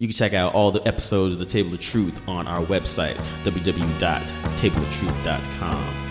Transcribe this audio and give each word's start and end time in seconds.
You 0.00 0.06
can 0.06 0.14
check 0.14 0.32
out 0.32 0.54
all 0.54 0.70
the 0.70 0.86
episodes 0.86 1.32
of 1.32 1.40
The 1.40 1.46
Table 1.46 1.74
of 1.74 1.80
Truth 1.80 2.28
on 2.28 2.46
our 2.46 2.64
website, 2.64 3.16
www.tableoftruth.com. 3.42 6.07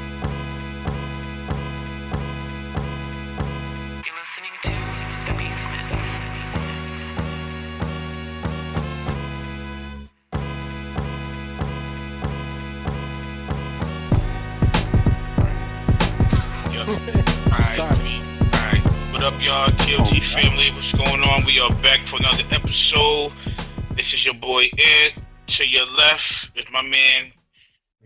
Ed. 24.77 25.23
To 25.47 25.65
your 25.65 25.85
left 25.85 26.49
is 26.57 26.65
my 26.73 26.81
man 26.81 27.31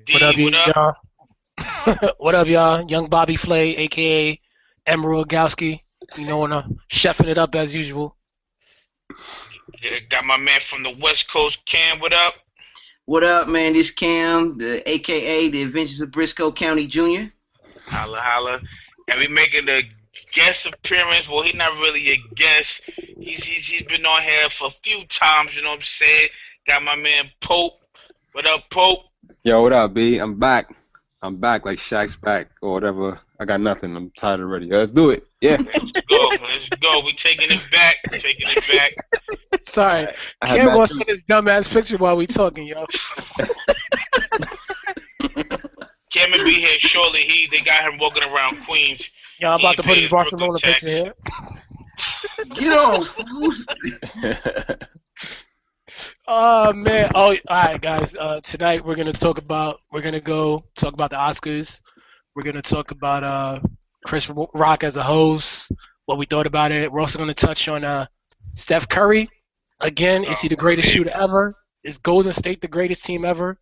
D. 0.05 0.13
What 0.13 0.21
up, 0.21 0.38
what 0.38 0.53
up? 0.53 0.75
y'all? 0.75 2.13
what 2.20 2.35
up, 2.35 2.48
y'all? 2.48 2.85
Young 2.88 3.09
Bobby 3.09 3.35
Flay, 3.35 3.75
aka 3.77 4.39
Emerald 4.85 5.27
Gowski. 5.27 5.81
You 6.17 6.26
know, 6.27 6.43
and 6.43 6.53
uh, 6.53 6.63
chefing 6.91 7.27
it 7.27 7.38
up 7.38 7.55
as 7.55 7.73
usual. 7.73 8.15
Yeah, 9.81 9.99
got 10.09 10.26
my 10.26 10.38
man 10.38 10.59
from 10.59 10.84
the 10.84 10.95
West 11.02 11.31
Coast, 11.31 11.65
Cam. 11.65 11.99
What 11.99 12.13
up? 12.13 12.35
What 13.05 13.23
up, 13.23 13.48
man? 13.48 13.73
This 13.73 13.90
Cam, 13.90 14.57
the 14.57 14.84
AKA 14.85 15.49
the 15.49 15.63
Adventures 15.63 16.01
of 16.01 16.12
Brisco 16.12 16.55
County 16.55 16.85
Jr. 16.85 17.31
Holla, 17.88 18.20
holla. 18.21 18.62
And 19.07 19.20
we 19.20 19.27
making 19.27 19.67
a 19.67 19.81
guest 20.34 20.67
appearance. 20.67 21.27
Well, 21.27 21.41
he's 21.41 21.55
not 21.55 21.73
really 21.81 22.12
a 22.12 22.17
guest. 22.35 22.81
He's, 23.20 23.43
he's 23.43 23.65
he's 23.65 23.84
been 23.84 24.05
on 24.05 24.21
here 24.21 24.49
for 24.49 24.67
a 24.67 24.71
few 24.84 25.05
times. 25.05 25.55
You 25.55 25.63
know 25.63 25.70
what 25.70 25.79
I'm 25.79 25.81
saying? 25.81 26.29
Got 26.67 26.83
my 26.83 26.95
man 26.95 27.29
Pope. 27.41 27.79
What 28.33 28.45
up, 28.45 28.70
Pope? 28.70 28.99
Yo, 29.43 29.61
what 29.61 29.73
up, 29.73 29.93
B? 29.93 30.17
I'm 30.20 30.37
back. 30.40 30.73
I'm 31.21 31.37
back 31.37 31.65
like 31.65 31.77
Shaq's 31.79 32.15
back 32.15 32.49
or 32.62 32.73
whatever. 32.73 33.20
I 33.40 33.45
got 33.45 33.62
nothing. 33.62 33.95
I'm 33.95 34.12
tired 34.12 34.40
already. 34.40 34.68
Let's 34.68 34.91
do 34.91 35.09
it. 35.12 35.26
Yeah. 35.41 35.57
Let's 35.59 35.91
go. 36.07 36.27
Let's 36.29 36.70
go. 36.81 37.01
We 37.03 37.13
taking 37.13 37.51
it 37.51 37.62
back. 37.71 37.95
Taking 38.12 38.48
it 38.49 38.68
back. 38.71 38.93
Sorry, 39.68 40.07
I 40.41 40.48
had 40.48 40.57
Cam 40.57 40.65
back 40.68 40.77
wants 40.77 40.93
to- 40.93 40.99
to 40.99 41.05
this 41.07 41.21
dumbass 41.23 41.71
picture 41.71 41.98
while 41.98 42.18
we 42.18 42.27
talking, 42.27 42.65
yo. 42.65 42.85
Cameron 46.12 46.43
be 46.43 46.55
here 46.55 46.77
shortly. 46.81 47.21
He 47.23 47.48
they 47.48 47.62
got 47.62 47.84
him 47.91 47.98
walking 47.98 48.23
around 48.23 48.63
Queens. 48.65 49.09
Yo, 49.40 49.49
I'm 49.49 49.59
about 49.59 49.77
to 49.77 49.84
put 49.84 49.90
his 49.90 49.98
He 49.98 50.01
paid 50.03 50.12
Barcelona 50.12 50.57
picture 50.59 50.87
here. 50.87 51.13
Get 52.53 52.73
on, 52.73 53.05
fool. 53.05 53.53
Oh 56.27 56.73
man! 56.73 57.11
Oh, 57.15 57.31
all 57.31 57.37
right, 57.49 57.81
guys. 57.81 58.15
Uh, 58.15 58.39
tonight 58.41 58.84
we're 58.85 58.95
gonna 58.95 59.13
talk 59.13 59.37
about. 59.37 59.79
We're 59.91 60.01
gonna 60.01 60.21
go 60.21 60.63
talk 60.75 60.93
about 60.93 61.09
the 61.09 61.17
Oscars. 61.17 61.81
We're 62.35 62.43
gonna 62.43 62.61
talk 62.61 62.91
about 62.91 63.23
uh, 63.23 63.59
Chris 64.06 64.29
Rock 64.53 64.84
as 64.84 64.97
a 64.97 65.03
host. 65.03 65.72
What 66.06 66.17
we 66.17 66.25
thought 66.25 66.47
about 66.47 66.72
it. 66.72 66.91
We're 66.91 67.01
also 67.01 67.19
gonna 67.19 67.34
touch 67.34 67.67
on 67.67 67.84
uh, 67.84 68.06
Steph 68.53 68.88
Curry. 68.88 69.29
Again, 69.79 70.23
is 70.23 70.39
he 70.39 70.47
the 70.47 70.56
greatest 70.56 70.88
Oh, 70.89 70.91
shooter 70.91 71.09
ever? 71.12 71.53
Is 71.84 71.97
Golden 71.97 72.31
State 72.31 72.62
the 72.62 72.67
greatest 72.67 73.03
team 73.03 73.25
ever? 73.25 73.57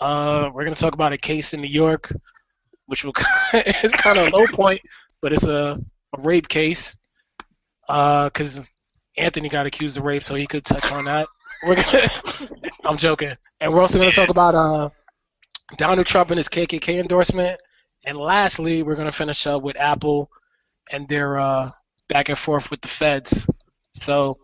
Uh, 0.00 0.50
we're 0.52 0.64
gonna 0.64 0.76
talk 0.76 0.94
about 0.94 1.12
a 1.12 1.18
case 1.18 1.54
in 1.54 1.60
New 1.60 1.68
York, 1.68 2.12
which 2.86 3.04
will 3.04 3.12
it's 3.54 3.94
kind 3.94 4.18
of 4.18 4.26
a 4.28 4.36
low 4.36 4.46
point, 4.48 4.80
but 5.22 5.32
it's 5.32 5.44
a, 5.44 5.80
a 6.16 6.20
rape 6.20 6.48
case. 6.48 6.96
Uh, 7.88 8.30
cause 8.30 8.60
Anthony 9.16 9.48
got 9.48 9.66
accused 9.66 9.96
of 9.96 10.04
rape, 10.04 10.24
so 10.24 10.34
he 10.34 10.46
could 10.46 10.64
touch 10.64 10.90
on 10.92 11.04
that. 11.04 11.28
We're 11.66 11.76
gonna, 11.76 12.08
I'm 12.84 12.96
joking, 12.98 13.32
and 13.60 13.72
we're 13.72 13.80
also 13.80 13.98
gonna 13.98 14.10
talk 14.12 14.28
about 14.28 14.54
uh, 14.54 14.90
Donald 15.76 16.06
Trump 16.06 16.30
and 16.30 16.38
his 16.38 16.48
KKK 16.48 17.00
endorsement, 17.00 17.60
and 18.04 18.18
lastly, 18.18 18.82
we're 18.82 18.96
gonna 18.96 19.12
finish 19.12 19.46
up 19.46 19.62
with 19.62 19.76
Apple 19.76 20.30
and 20.90 21.08
their 21.08 21.38
uh, 21.38 21.70
back 22.08 22.28
and 22.28 22.38
forth 22.38 22.70
with 22.70 22.80
the 22.82 22.88
feds. 22.88 23.46
So, 23.94 24.38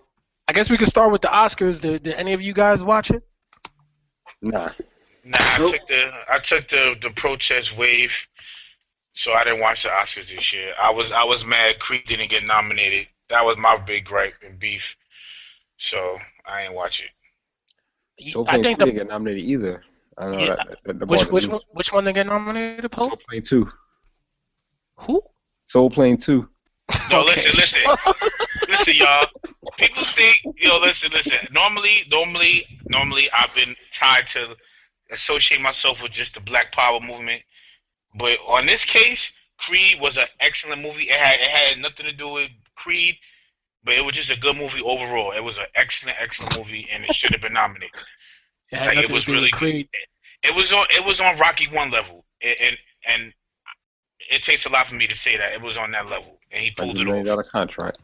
I 0.49 0.53
guess 0.53 0.71
we 0.71 0.77
could 0.79 0.89
start 0.89 1.13
with 1.13 1.23
the 1.23 1.29
Oscars. 1.29 1.81
Did, 1.81 2.03
did 2.05 2.15
any 2.15 2.33
of 2.33 2.41
you 2.41 2.53
guys 2.55 2.83
watch 2.83 3.11
it? 3.11 3.23
nah. 4.43 4.71
Nah, 5.25 5.39
I 5.41 5.59
Nope. 5.59 5.73
took 5.73 5.87
the 5.89 6.11
I 6.31 6.39
took 6.39 6.69
the 6.69 6.97
the 7.01 7.11
protest 7.11 7.77
wave, 7.77 8.15
so 9.13 9.33
I 9.33 9.45
didn't 9.45 9.61
watch 9.61 9.83
the 9.83 9.91
Oscars 9.91 10.33
this 10.35 10.53
year. 10.53 10.75
I 10.81 10.91
was 10.91 11.13
I 11.13 11.25
was 11.25 11.45
mad 11.45 11.79
Creed 11.79 12.07
didn't 12.07 12.31
get 12.31 12.45
nominated. 12.45 13.09
That 13.29 13.45
was 13.45 13.57
my 13.59 13.77
big 13.77 14.05
gripe 14.07 14.37
and 14.45 14.59
beef. 14.59 14.97
So 15.77 16.19
I 16.47 16.63
ain't 16.63 16.75
watch 16.75 17.01
it. 17.01 17.11
Soul 18.33 18.47
I 18.49 18.53
Plane 18.53 18.63
think 18.65 18.79
2 18.79 18.85
the 18.85 18.85
didn't 18.87 18.99
get 18.99 19.09
nominated 19.09 19.45
either. 19.45 19.85
I 20.19 20.25
don't 20.25 20.33
know 20.33 20.41
Yeah, 20.41 20.57
that. 20.57 20.77
that, 20.85 20.99
that 20.99 21.07
which 21.07 21.21
bothered 21.21 21.33
which 21.33 21.47
me. 21.47 21.53
one, 21.53 21.61
which 21.73 21.93
one 21.93 22.05
they 22.05 22.13
get 22.13 22.27
nominated? 22.27 22.91
Pope? 22.91 23.11
Soul 23.11 23.19
Plane 23.29 23.43
2. 23.43 23.69
Who? 24.97 25.23
Soul 25.67 25.91
Plane 25.91 26.17
2. 26.19 26.49
No, 27.11 27.21
Okay. 27.23 27.33
listen, 27.37 27.53
listen, 27.55 27.81
listen, 28.69 28.95
y'all. 28.97 29.27
People 29.79 30.05
think, 30.05 30.39
yo, 30.57 30.79
listen, 30.79 31.11
listen. 31.13 31.39
Normally, 31.53 32.05
normally, 32.11 32.67
normally, 32.89 33.31
I've 33.31 33.55
been 33.55 33.77
tied 33.93 34.27
to 34.29 34.57
associate 35.11 35.61
myself 35.61 36.03
with 36.03 36.13
just 36.13 36.35
the 36.35 36.41
Black 36.41 36.73
Power 36.73 37.01
movement, 37.01 37.43
but 38.17 38.39
on 38.47 38.67
this 38.67 38.85
case, 38.85 39.33
Creed 39.59 40.01
was 40.01 40.17
an 40.17 40.25
excellent 40.41 40.83
movie. 40.83 41.05
It 41.05 41.17
had 41.19 41.41
it 41.41 41.49
had 41.49 41.79
nothing 41.79 42.07
to 42.07 42.13
do 42.13 42.29
with 42.33 42.51
Creed, 42.75 43.17
but 43.85 43.95
it 43.95 44.05
was 44.05 44.15
just 44.15 44.31
a 44.31 44.39
good 44.39 44.57
movie 44.57 44.83
overall. 44.83 45.33
It 45.33 45.43
was 45.43 45.59
an 45.59 45.67
excellent, 45.75 46.19
excellent 46.21 46.57
movie, 46.57 46.89
and 46.93 47.05
it 47.05 47.15
should 47.15 47.33
have 47.33 47.41
been 47.41 47.55
nominated. 47.55 48.01
It 48.73 48.79
Like, 48.79 48.99
it 48.99 49.11
was 49.11 49.25
to 49.25 49.27
do 49.27 49.33
with 49.33 49.39
really 49.39 49.51
Creed. 49.51 49.89
It 50.43 50.55
was 50.55 50.73
on 50.73 50.87
it 50.91 51.05
was 51.05 51.21
on 51.21 51.39
Rocky 51.39 51.69
One 51.69 51.91
level, 51.91 52.25
and 52.43 52.57
and, 52.61 52.79
and 53.07 53.35
it 54.31 54.43
takes 54.43 54.65
a 54.67 54.69
lot 54.69 54.87
for 54.87 54.95
me 54.95 55.07
to 55.07 55.17
say 55.17 55.37
that 55.37 55.53
it 55.53 55.61
was 55.61 55.77
on 55.77 55.91
that 55.93 56.09
level, 56.09 56.39
and 56.51 56.63
he 56.63 56.71
pulled 56.71 56.97
$100 56.97 57.01
it 57.01 57.05
million 57.05 57.23
off. 57.23 57.27
dollar 57.27 57.43
contract. 57.43 57.99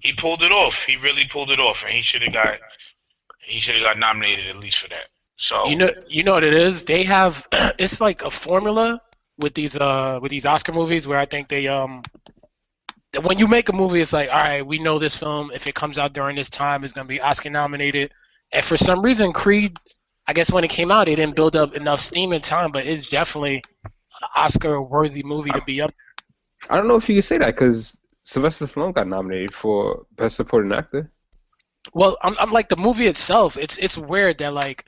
He 0.00 0.12
pulled 0.12 0.42
it 0.42 0.52
off. 0.52 0.84
He 0.84 0.96
really 0.96 1.26
pulled 1.26 1.50
it 1.50 1.58
off, 1.58 1.82
and 1.84 1.92
he 1.92 2.02
should 2.02 2.22
have 2.22 2.32
got 2.32 2.58
he 3.40 3.60
should 3.60 3.74
have 3.76 3.84
got 3.84 3.98
nominated 3.98 4.48
at 4.48 4.58
least 4.58 4.78
for 4.78 4.88
that. 4.88 5.06
So 5.36 5.68
You 5.68 5.76
know, 5.76 5.90
you 6.06 6.22
know 6.22 6.34
what 6.34 6.44
it 6.44 6.54
is. 6.54 6.82
They 6.82 7.04
have 7.04 7.46
it's 7.78 8.00
like 8.00 8.22
a 8.22 8.30
formula 8.30 9.00
with 9.38 9.54
these 9.54 9.74
uh 9.74 10.18
with 10.20 10.30
these 10.30 10.46
Oscar 10.46 10.72
movies 10.72 11.06
where 11.06 11.18
I 11.18 11.26
think 11.26 11.48
they 11.48 11.66
um 11.66 12.02
that 12.24 12.39
when 13.22 13.38
you 13.38 13.46
make 13.46 13.68
a 13.68 13.72
movie, 13.72 14.00
it's 14.00 14.12
like 14.12 14.28
all 14.28 14.36
right, 14.36 14.66
we 14.66 14.78
know 14.78 14.98
this 14.98 15.16
film 15.16 15.50
if 15.54 15.66
it 15.66 15.74
comes 15.74 15.98
out 15.98 16.12
during 16.12 16.36
this 16.36 16.48
time 16.48 16.84
it's 16.84 16.92
gonna 16.92 17.08
be 17.08 17.20
Oscar 17.20 17.50
nominated, 17.50 18.12
and 18.52 18.64
for 18.64 18.76
some 18.76 19.02
reason 19.02 19.32
Creed, 19.32 19.76
I 20.26 20.32
guess 20.32 20.50
when 20.50 20.64
it 20.64 20.70
came 20.70 20.90
out, 20.90 21.08
it 21.08 21.16
didn't 21.16 21.36
build 21.36 21.56
up 21.56 21.74
enough 21.74 22.00
steam 22.00 22.32
in 22.32 22.40
time, 22.40 22.72
but 22.72 22.86
it's 22.86 23.06
definitely 23.06 23.62
an 23.84 24.28
Oscar 24.36 24.80
worthy 24.80 25.22
movie 25.22 25.50
to 25.50 25.60
be 25.66 25.80
up. 25.80 25.92
I 26.68 26.76
don't 26.76 26.88
know 26.88 26.96
if 26.96 27.08
you 27.08 27.16
can 27.16 27.22
say 27.22 27.38
that 27.38 27.54
because 27.54 27.96
Sylvester 28.22 28.66
Stallone 28.66 28.94
got 28.94 29.08
nominated 29.08 29.54
for 29.54 30.06
Best 30.16 30.36
Supporting 30.36 30.72
Actor. 30.72 31.10
Well, 31.94 32.18
I'm, 32.22 32.36
I'm 32.38 32.52
like 32.52 32.68
the 32.68 32.76
movie 32.76 33.06
itself. 33.06 33.56
It's 33.56 33.78
it's 33.78 33.96
weird 33.96 34.38
that 34.38 34.52
like, 34.52 34.84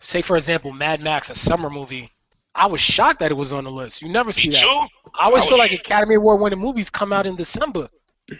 say 0.00 0.22
for 0.22 0.36
example, 0.36 0.72
Mad 0.72 1.02
Max, 1.02 1.30
a 1.30 1.34
summer 1.34 1.68
movie. 1.70 2.08
I 2.54 2.66
was 2.66 2.80
shocked 2.80 3.20
that 3.20 3.30
it 3.30 3.34
was 3.34 3.52
on 3.52 3.64
the 3.64 3.70
list. 3.70 4.02
You 4.02 4.08
never 4.08 4.32
see 4.32 4.48
me 4.48 4.54
that. 4.54 4.62
too. 4.62 4.86
I 5.18 5.26
always 5.26 5.44
I 5.44 5.48
feel 5.48 5.58
was 5.58 5.68
like 5.68 5.72
Academy 5.72 6.16
Award 6.16 6.40
winning 6.40 6.58
movies 6.58 6.90
come 6.90 7.12
out 7.12 7.26
in 7.26 7.36
December, 7.36 7.86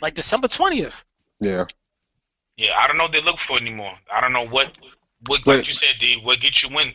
like 0.00 0.14
December 0.14 0.48
twentieth. 0.48 1.04
Yeah. 1.41 1.66
Yeah, 2.56 2.72
I 2.76 2.88
don't 2.88 2.96
know 2.96 3.04
what 3.04 3.12
they 3.12 3.20
look 3.20 3.38
for 3.38 3.56
anymore. 3.56 3.92
I 4.12 4.20
don't 4.20 4.32
know 4.32 4.46
what 4.46 4.72
what 5.26 5.46
Wait. 5.46 5.58
like 5.58 5.69
you 5.69 5.74
said, 5.74 5.94
D. 6.00 6.20
What 6.22 6.41
gets 6.41 6.62
you 6.62 6.76
in 6.78 6.92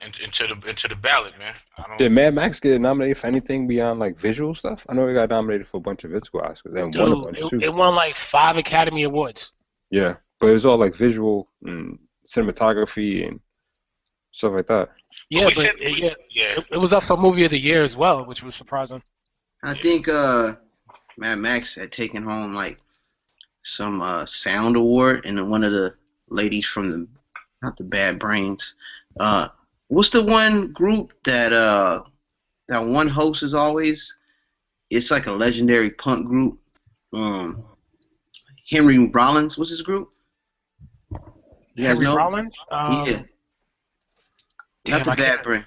into, 0.00 0.24
into 0.24 0.46
the 0.46 0.68
into 0.68 0.88
the 0.88 0.96
ballot, 0.96 1.38
man. 1.38 1.54
I 1.76 1.84
don't. 1.86 1.98
Did 1.98 2.12
Mad 2.12 2.34
Max 2.34 2.60
get 2.60 2.80
nominated 2.80 3.18
for 3.18 3.26
anything 3.26 3.66
beyond 3.66 4.00
like 4.00 4.18
visual 4.18 4.54
stuff? 4.54 4.84
I 4.88 4.94
know 4.94 5.06
he 5.06 5.14
got 5.14 5.30
nominated 5.30 5.66
for 5.66 5.78
a 5.78 5.80
bunch 5.80 6.04
of 6.04 6.10
visual 6.10 6.40
Oscars 6.40 6.80
and 6.80 6.94
won 6.94 7.12
a 7.12 7.16
bunch 7.16 7.38
Dude, 7.38 7.50
too. 7.50 7.56
it, 7.56 7.64
it 7.64 7.74
won 7.74 7.94
like 7.94 8.16
five 8.16 8.56
Academy 8.58 9.04
Awards. 9.04 9.52
Yeah, 9.90 10.16
but 10.40 10.48
it 10.48 10.52
was 10.54 10.66
all 10.66 10.78
like 10.78 10.94
visual 10.94 11.48
and 11.64 11.98
cinematography 12.26 13.26
and 13.26 13.40
stuff 14.32 14.52
like 14.52 14.66
that. 14.66 14.90
Yeah, 15.30 15.46
we 15.46 15.54
but 15.54 15.56
said- 15.56 15.74
it, 15.78 15.98
yeah, 15.98 16.14
yeah. 16.30 16.58
it, 16.58 16.66
it 16.72 16.78
was 16.78 16.92
up 16.92 17.02
for 17.02 17.16
movie 17.16 17.44
of 17.44 17.50
the 17.50 17.58
year 17.58 17.82
as 17.82 17.96
well, 17.96 18.24
which 18.24 18.42
was 18.42 18.54
surprising. 18.54 19.02
I 19.64 19.74
think 19.74 20.08
uh, 20.08 20.54
Mad 21.16 21.38
Max 21.38 21.74
had 21.74 21.92
taken 21.92 22.22
home 22.22 22.54
like 22.54 22.78
some 23.62 24.00
uh, 24.00 24.24
sound 24.24 24.76
award, 24.76 25.26
and 25.26 25.50
one 25.50 25.64
of 25.64 25.72
the 25.72 25.94
ladies 26.28 26.66
from 26.66 26.90
the 26.90 27.06
not 27.62 27.76
the 27.76 27.84
Bad 27.84 28.18
Brains. 28.18 28.76
Uh, 29.18 29.48
what's 29.88 30.10
the 30.10 30.22
one 30.22 30.72
group 30.72 31.12
that 31.24 31.52
uh 31.52 32.02
that 32.68 32.84
one 32.84 33.08
host 33.08 33.42
is 33.42 33.52
always? 33.52 34.14
It's 34.90 35.10
like 35.10 35.26
a 35.26 35.32
legendary 35.32 35.90
punk 35.90 36.26
group. 36.26 36.58
Um, 37.12 37.64
Henry 38.70 38.98
Rollins 38.98 39.58
was 39.58 39.70
his 39.70 39.82
group. 39.82 40.10
You 41.10 41.18
guys 41.84 41.86
Henry 41.88 42.04
know? 42.06 42.16
Rollins. 42.16 42.54
Um, 42.70 43.06
yeah, 43.06 43.22
damn, 44.90 45.06
not 45.06 45.16
the 45.16 45.24
I 45.24 45.26
Bad 45.36 45.42
Brain. 45.44 45.66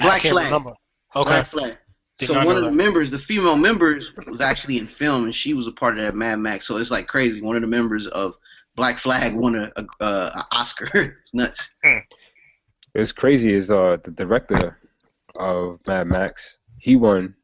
Black 0.00 0.22
Flag. 0.22 0.44
remember. 0.46 0.74
Okay. 1.16 1.28
Black 1.30 1.46
Flag. 1.46 1.78
Did 2.18 2.26
so 2.28 2.34
one 2.34 2.44
know 2.46 2.56
of 2.56 2.64
the 2.64 2.70
members, 2.72 3.10
the 3.10 3.18
female 3.18 3.56
members, 3.56 4.12
was 4.26 4.40
actually 4.40 4.78
in 4.78 4.86
film, 4.88 5.24
and 5.24 5.34
she 5.34 5.54
was 5.54 5.66
a 5.68 5.72
part 5.72 5.96
of 5.96 6.02
that 6.04 6.14
Mad 6.16 6.38
Max. 6.40 6.66
So 6.66 6.76
it's 6.76 6.90
like 6.90 7.06
crazy. 7.06 7.40
One 7.40 7.54
of 7.56 7.62
the 7.62 7.68
members 7.68 8.06
of 8.08 8.34
Black 8.74 8.98
Flag 8.98 9.34
won 9.34 9.54
a, 9.54 9.70
a, 9.76 9.86
a, 10.00 10.06
a 10.06 10.46
Oscar. 10.52 10.88
it's 11.20 11.32
nuts. 11.34 11.72
It's 12.94 13.12
crazy. 13.12 13.52
Is 13.52 13.70
uh 13.70 13.98
the 14.02 14.10
director 14.10 14.78
of 15.38 15.78
Mad 15.86 16.08
Max? 16.08 16.58
He 16.78 16.96
won 16.96 17.34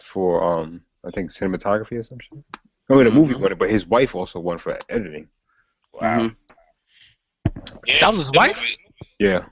for 0.00 0.42
um 0.42 0.80
I 1.06 1.10
think 1.12 1.30
cinematography 1.30 1.98
or 1.98 2.02
something. 2.02 2.44
Oh, 2.88 3.04
the 3.04 3.10
movie 3.12 3.34
Mhm. 3.34 3.40
won 3.40 3.52
it, 3.52 3.58
but 3.58 3.70
his 3.70 3.86
wife 3.86 4.16
also 4.16 4.40
won 4.40 4.58
for 4.58 4.76
editing. 4.88 5.28
Wow. 5.92 6.18
Mhm. 6.18 6.36
Yeah, 7.86 7.98
That 8.00 8.10
was 8.10 8.18
his 8.18 8.30
wife? 8.32 8.56
movie- 8.56 8.78
Yeah. 9.20 9.44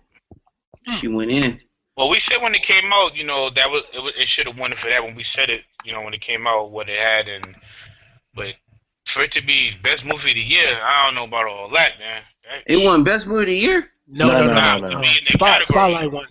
She 0.92 1.08
went 1.08 1.30
in. 1.30 1.60
Well, 1.96 2.08
we 2.08 2.20
said 2.20 2.40
when 2.40 2.54
it 2.54 2.62
came 2.62 2.92
out, 2.92 3.16
you 3.16 3.24
know, 3.24 3.50
that 3.50 3.68
was 3.70 3.82
it, 3.92 4.14
it 4.22 4.28
should 4.28 4.46
have 4.46 4.56
won 4.58 4.72
for 4.74 4.88
that 4.88 5.02
when 5.02 5.14
we 5.16 5.24
said 5.24 5.50
it, 5.50 5.62
you 5.84 5.92
know, 5.92 6.02
when 6.02 6.14
it 6.14 6.20
came 6.20 6.46
out, 6.46 6.70
what 6.70 6.88
it 6.88 6.98
had, 6.98 7.28
and 7.28 7.56
but 8.34 8.54
for 9.06 9.22
it 9.22 9.32
to 9.32 9.44
be 9.44 9.72
best 9.82 10.04
movie 10.04 10.30
of 10.30 10.34
the 10.36 10.40
year, 10.40 10.78
I 10.82 11.06
don't 11.06 11.14
know 11.16 11.24
about 11.24 11.46
all 11.48 11.68
that, 11.70 11.92
man. 11.98 12.22
That- 12.44 12.62
It 12.72 12.84
won 12.84 13.04
Best 13.04 13.26
Movie 13.26 13.40
of 13.42 13.46
the 13.46 13.54
Year. 13.56 13.90
No, 14.06 14.28
No, 14.28 14.46
no, 14.46 14.46
no, 14.46 14.54
no. 14.54 14.78
No, 14.78 14.88
no. 14.88 15.00
be 15.00 15.08
in 15.08 15.24
the 15.26 15.32
Spot. 15.32 15.62
Spotlight 15.68 16.10
one. 16.12 16.26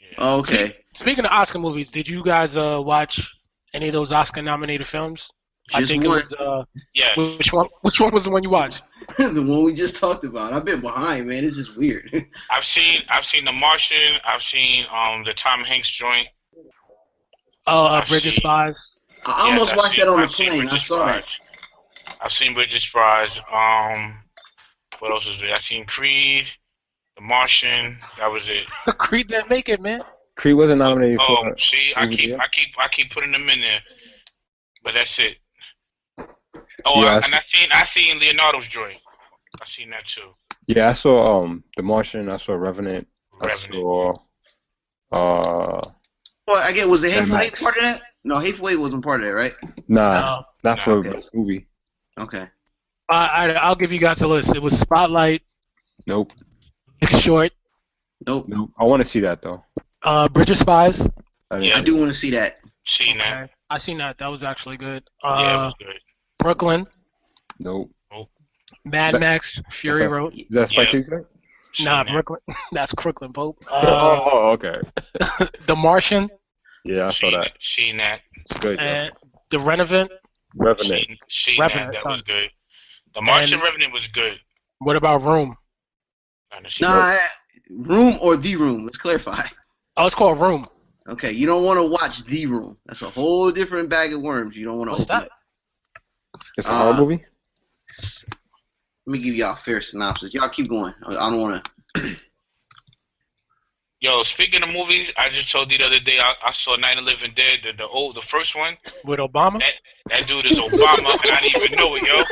Yeah. 0.00 0.06
Oh, 0.18 0.38
okay. 0.40 0.76
Speaking 1.00 1.24
of 1.24 1.30
Oscar 1.30 1.58
movies, 1.58 1.90
did 1.90 2.08
you 2.08 2.24
guys 2.24 2.56
uh, 2.56 2.80
watch 2.82 3.34
any 3.72 3.86
of 3.88 3.92
those 3.92 4.10
Oscar-nominated 4.12 4.86
films? 4.86 5.30
I 5.74 5.84
think 5.84 6.04
one. 6.06 6.18
it 6.18 6.30
was. 6.30 6.66
Yes. 6.94 7.16
Uh, 7.18 7.36
which 7.36 7.52
one? 7.52 7.68
Which 7.82 8.00
one 8.00 8.12
was 8.12 8.24
the 8.24 8.30
one 8.30 8.42
you 8.42 8.50
watched? 8.50 8.82
the 9.18 9.44
one 9.46 9.64
we 9.64 9.74
just 9.74 9.96
talked 10.00 10.24
about. 10.24 10.52
I've 10.52 10.64
been 10.64 10.80
behind, 10.80 11.26
man. 11.26 11.44
It's 11.44 11.56
just 11.56 11.76
weird. 11.76 12.10
I've 12.50 12.64
seen 12.64 13.02
I've 13.08 13.24
seen 13.24 13.44
The 13.44 13.52
Martian. 13.52 14.20
I've 14.24 14.42
seen 14.42 14.86
um 14.92 15.24
the 15.24 15.32
Tom 15.32 15.60
Hanks 15.64 15.90
joint. 15.90 16.28
Oh, 17.66 17.84
uh 17.86 17.88
I've 18.02 18.08
Bridge 18.08 18.26
of 18.26 18.32
seen- 18.34 18.40
Spies. 18.40 18.74
I 19.26 19.48
almost 19.48 19.60
Yes, 19.60 19.70
I've 19.72 19.76
watched 19.76 19.92
seen- 19.96 20.04
that 20.06 20.10
on 20.12 20.20
the 20.20 20.26
I've 20.26 20.34
seen 20.34 20.46
plane. 20.48 20.60
I 20.60 20.64
Bridget 20.70 20.78
saw 20.80 21.06
that. 21.06 21.24
Spies. 21.24 22.16
I've 22.22 22.32
seen 22.32 22.54
Bridge 22.54 22.74
of 22.74 22.82
Spies. 22.82 23.38
Um, 23.52 24.14
what 24.98 25.12
else 25.12 25.26
was 25.26 25.38
there? 25.40 25.54
I 25.54 25.58
seen 25.58 25.86
Creed, 25.86 26.48
The 27.16 27.22
Martian. 27.22 27.98
That 28.18 28.30
was 28.30 28.48
it. 28.50 28.64
Creed 28.98 29.28
didn't 29.28 29.50
make 29.50 29.68
it, 29.68 29.80
man. 29.80 30.02
Creed 30.36 30.56
wasn't 30.56 30.78
nominated 30.78 31.18
Oh, 31.20 31.26
for. 31.26 31.48
Oh, 31.50 31.54
see, 31.58 31.92
I 31.96 32.06
keep. 32.06 32.38
I 32.40 32.46
keep, 32.48 32.68
I 32.78 32.88
keep 32.88 33.10
putting 33.10 33.32
them 33.32 33.48
in 33.50 33.60
there, 33.60 33.80
but 34.82 34.94
that's 34.94 35.18
it. 35.18 35.36
Oh, 36.84 37.00
Yeah, 37.02 37.08
I 37.08 37.14
I, 37.14 37.16
s- 37.18 37.24
and 37.26 37.34
I 37.34 37.40
seen, 37.40 37.68
I 37.72 37.84
seen 37.84 38.18
Leonardo's 38.18 38.66
joint. 38.66 38.98
I 39.60 39.64
seen 39.66 39.90
that 39.90 40.06
too. 40.06 40.30
Yeah, 40.66 40.88
I 40.88 40.92
saw 40.92 41.42
um 41.42 41.64
The 41.76 41.82
Martian. 41.82 42.28
I 42.28 42.36
saw 42.36 42.54
Revenant. 42.54 43.06
I 43.40 43.48
saw 43.56 44.12
uh 45.12 45.80
Well, 46.46 46.56
I 46.62 46.72
get 46.72 46.88
was 46.88 47.02
the 47.02 47.10
Hateful 47.10 47.38
Eight 47.38 47.58
part 47.58 47.76
of 47.76 47.82
that? 47.82 48.02
No, 48.24 48.38
Hateful 48.38 48.68
Eight 48.68 48.76
wasn't 48.76 49.04
part 49.04 49.22
of 49.22 49.26
that, 49.28 49.34
right? 49.34 49.54
nah, 49.88 50.02
Uh, 50.38 50.42
not 50.62 50.78
Nah, 50.78 50.84
for 50.84 50.92
okay. 50.98 51.12
best 51.12 51.30
movie. 51.34 51.66
Okay. 52.18 52.46
I, 53.08 53.26
I, 53.26 53.50
I'll 53.54 53.74
give 53.74 53.92
you 53.92 53.98
guys 53.98 54.22
a 54.22 54.28
list. 54.28 54.54
It 54.54 54.62
was 54.62 54.78
Spotlight, 54.78 55.42
Nope, 56.06 56.32
Short, 57.18 57.52
Nope. 58.26 58.46
nope. 58.48 58.70
I 58.78 58.84
want 58.84 59.02
to 59.02 59.08
see 59.08 59.20
that 59.20 59.42
though. 59.42 59.64
uh, 60.02 60.28
Bridge 60.28 60.50
of 60.50 60.58
Spies. 60.58 61.06
I 61.50 61.58
Yeah. 61.58 61.78
I 61.78 61.80
do 61.80 61.96
want 61.96 62.12
to 62.12 62.16
see 62.16 62.30
that. 62.30 62.60
Seen 62.86 63.18
that. 63.18 63.50
I 63.68 63.78
seen 63.78 63.98
that. 63.98 64.18
That 64.18 64.28
was 64.28 64.42
actually 64.44 64.76
good. 64.76 65.02
yeah, 65.24 65.30
it 65.30 65.56
Uh, 65.56 65.66
was 65.66 65.74
good. 65.78 66.00
Brooklyn, 66.40 66.86
Nope. 67.58 67.90
Mad 68.84 69.14
That- 69.14 69.20
Max, 69.20 69.60
Fury 69.70 69.98
That's- 70.00 70.12
Road. 70.12 70.34
Is 70.34 70.44
that 70.50 70.68
Spike 70.70 70.86
Yeah. 70.88 70.92
Lee's 70.98 71.08
right? 71.10 71.24
Seen 71.74 71.84
Nah, 71.84 72.02
that. 72.04 72.12
Brooklyn. 72.12 72.40
That's 72.72 72.92
Crooklyn 72.92 73.32
Pope. 73.32 73.62
oh, 73.70 73.76
Uh, 73.76 74.20
oh, 74.32 74.50
okay. 74.52 74.80
the 75.66 75.76
Martian 75.76 76.28
Yeah, 76.84 77.06
I 77.08 77.10
saw 77.10 77.30
Seen 77.30 77.32
that. 77.40 77.52
Seen 77.60 77.96
that. 77.98 78.20
It's 78.36 78.56
good. 78.58 78.78
though. 78.78 78.82
and 78.82 79.12
The 79.50 79.58
Revenant. 79.60 80.10
Revenant. 80.54 80.88
Seen, 81.06 81.16
seen 81.28 81.60
Revenant, 81.60 81.92
that. 81.92 82.02
That 82.04 82.08
was 82.08 82.22
good. 82.22 82.50
The 83.14 83.20
Martian 83.22 83.54
And- 83.54 83.62
Revenant 83.62 83.92
was 83.92 84.08
good. 84.08 84.38
What 84.78 84.96
about 84.96 85.22
Room? 85.22 85.56
I 86.52 86.56
didn't 86.62 86.80
Nah, 86.80 86.94
that. 86.96 87.28
Room 87.70 88.18
or 88.22 88.36
The 88.36 88.56
Room? 88.56 88.84
Let's 88.86 88.98
clarify. 88.98 89.42
Oh, 89.98 90.06
it's 90.06 90.14
called 90.14 90.40
Room. 90.40 90.64
Okay, 91.08 91.30
you 91.32 91.46
don't 91.46 91.64
want 91.64 91.78
to 91.78 91.86
watch 91.86 92.24
The 92.24 92.46
Room. 92.46 92.78
That's 92.86 93.02
a 93.02 93.10
whole 93.10 93.50
different 93.50 93.88
bag 93.90 94.12
of 94.14 94.22
worms. 94.22 94.56
You 94.56 94.64
don't 94.64 94.78
want 94.78 94.88
to 94.88 94.92
What's 94.92 95.10
open 95.10 95.22
that? 95.22 95.30
It's 96.56 96.66
a 96.66 96.70
Uh, 96.70 96.74
horror 96.92 97.00
movie. 97.06 97.24
Let 99.06 99.12
me 99.12 99.18
give 99.18 99.34
y'all 99.34 99.52
a 99.52 99.56
fair 99.56 99.80
synopsis. 99.80 100.32
Y'all 100.34 100.48
keep 100.48 100.68
going. 100.68 100.94
I 101.04 101.10
I 101.12 101.30
don't 101.30 101.40
want 101.40 101.68
to. 101.96 102.16
Yo, 104.02 104.22
speaking 104.22 104.62
of 104.62 104.70
movies, 104.70 105.12
I 105.18 105.28
just 105.28 105.50
told 105.50 105.70
you 105.70 105.76
the 105.76 105.84
other 105.84 105.98
day 106.00 106.18
I, 106.18 106.34
I 106.46 106.52
saw 106.52 106.74
Night 106.76 106.96
of 106.98 107.04
the 107.04 107.10
Living 107.10 107.32
Dead, 107.34 107.60
the, 107.62 107.72
the 107.72 107.86
old, 107.86 108.14
the 108.14 108.22
first 108.22 108.56
one. 108.56 108.78
With 109.04 109.18
Obama? 109.18 109.58
That 109.58 109.72
that 110.06 110.26
dude 110.26 110.46
is 110.46 110.58
Obama, 110.58 111.12
and 111.22 111.30
I 111.32 111.40
didn't 111.42 111.62
even 111.62 111.76
know 111.76 111.94
it, 111.96 112.02
yo. 112.04 112.24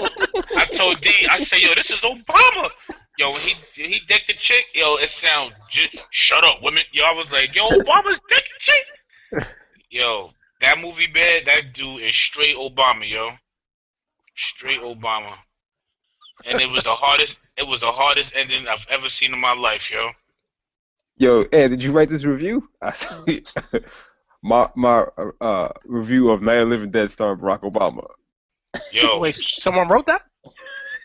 I 0.57 0.65
told 0.67 0.99
D, 1.03 1.11
I 1.31 1.39
say, 1.41 1.61
yo, 1.61 1.75
this 1.75 1.91
is 1.91 2.01
Obama. 2.01 2.71
Yo, 3.19 3.33
when 3.33 3.41
he 3.43 3.55
he 3.75 4.01
decked 4.09 4.29
the 4.29 4.33
chick, 4.35 4.67
yo, 4.75 4.97
it 4.97 5.11
sounds 5.11 5.53
just 5.69 5.95
shut 6.11 6.43
up, 6.45 6.63
women. 6.63 6.85
Yo, 6.93 7.05
I 7.05 7.13
was 7.13 7.31
like, 7.33 7.55
yo, 7.55 7.69
Obama's 7.69 8.21
decking 8.31 8.59
chick. 8.61 9.47
Yo, 9.91 10.31
that 10.61 10.79
movie 10.79 11.07
bad. 11.07 11.45
That 11.47 11.73
dude 11.75 12.03
is 12.03 12.15
straight 12.15 12.57
Obama, 12.57 13.09
yo. 13.09 13.33
Straight 14.39 14.81
Obama. 14.81 15.35
And 16.47 16.61
it 16.61 16.71
was 16.71 16.85
the 16.85 16.93
hardest. 16.93 17.37
It 17.57 17.67
was 17.67 17.81
the 17.81 17.91
hardest 17.91 18.33
ending 18.37 18.69
I've 18.69 18.87
ever 18.89 19.09
seen 19.09 19.33
in 19.33 19.41
my 19.41 19.53
life, 19.53 19.91
yo. 19.91 20.11
Yo, 21.17 21.45
Ed, 21.53 21.69
did 21.69 21.83
you 21.83 21.91
write 21.91 22.09
this 22.09 22.25
review? 22.25 22.69
I 22.83 22.93
see. 22.93 23.45
my 24.43 24.69
my 24.77 25.05
uh, 25.41 25.71
review 25.85 26.31
of 26.31 26.43
Night 26.43 26.59
of 26.59 26.69
Living 26.69 26.93
Dead 26.93 27.11
starring 27.11 27.39
Barack 27.41 27.63
Obama. 27.63 28.07
Yo, 28.93 29.19
Wait, 29.21 29.37
someone 29.37 29.89
wrote 29.89 30.07
that? 30.07 30.23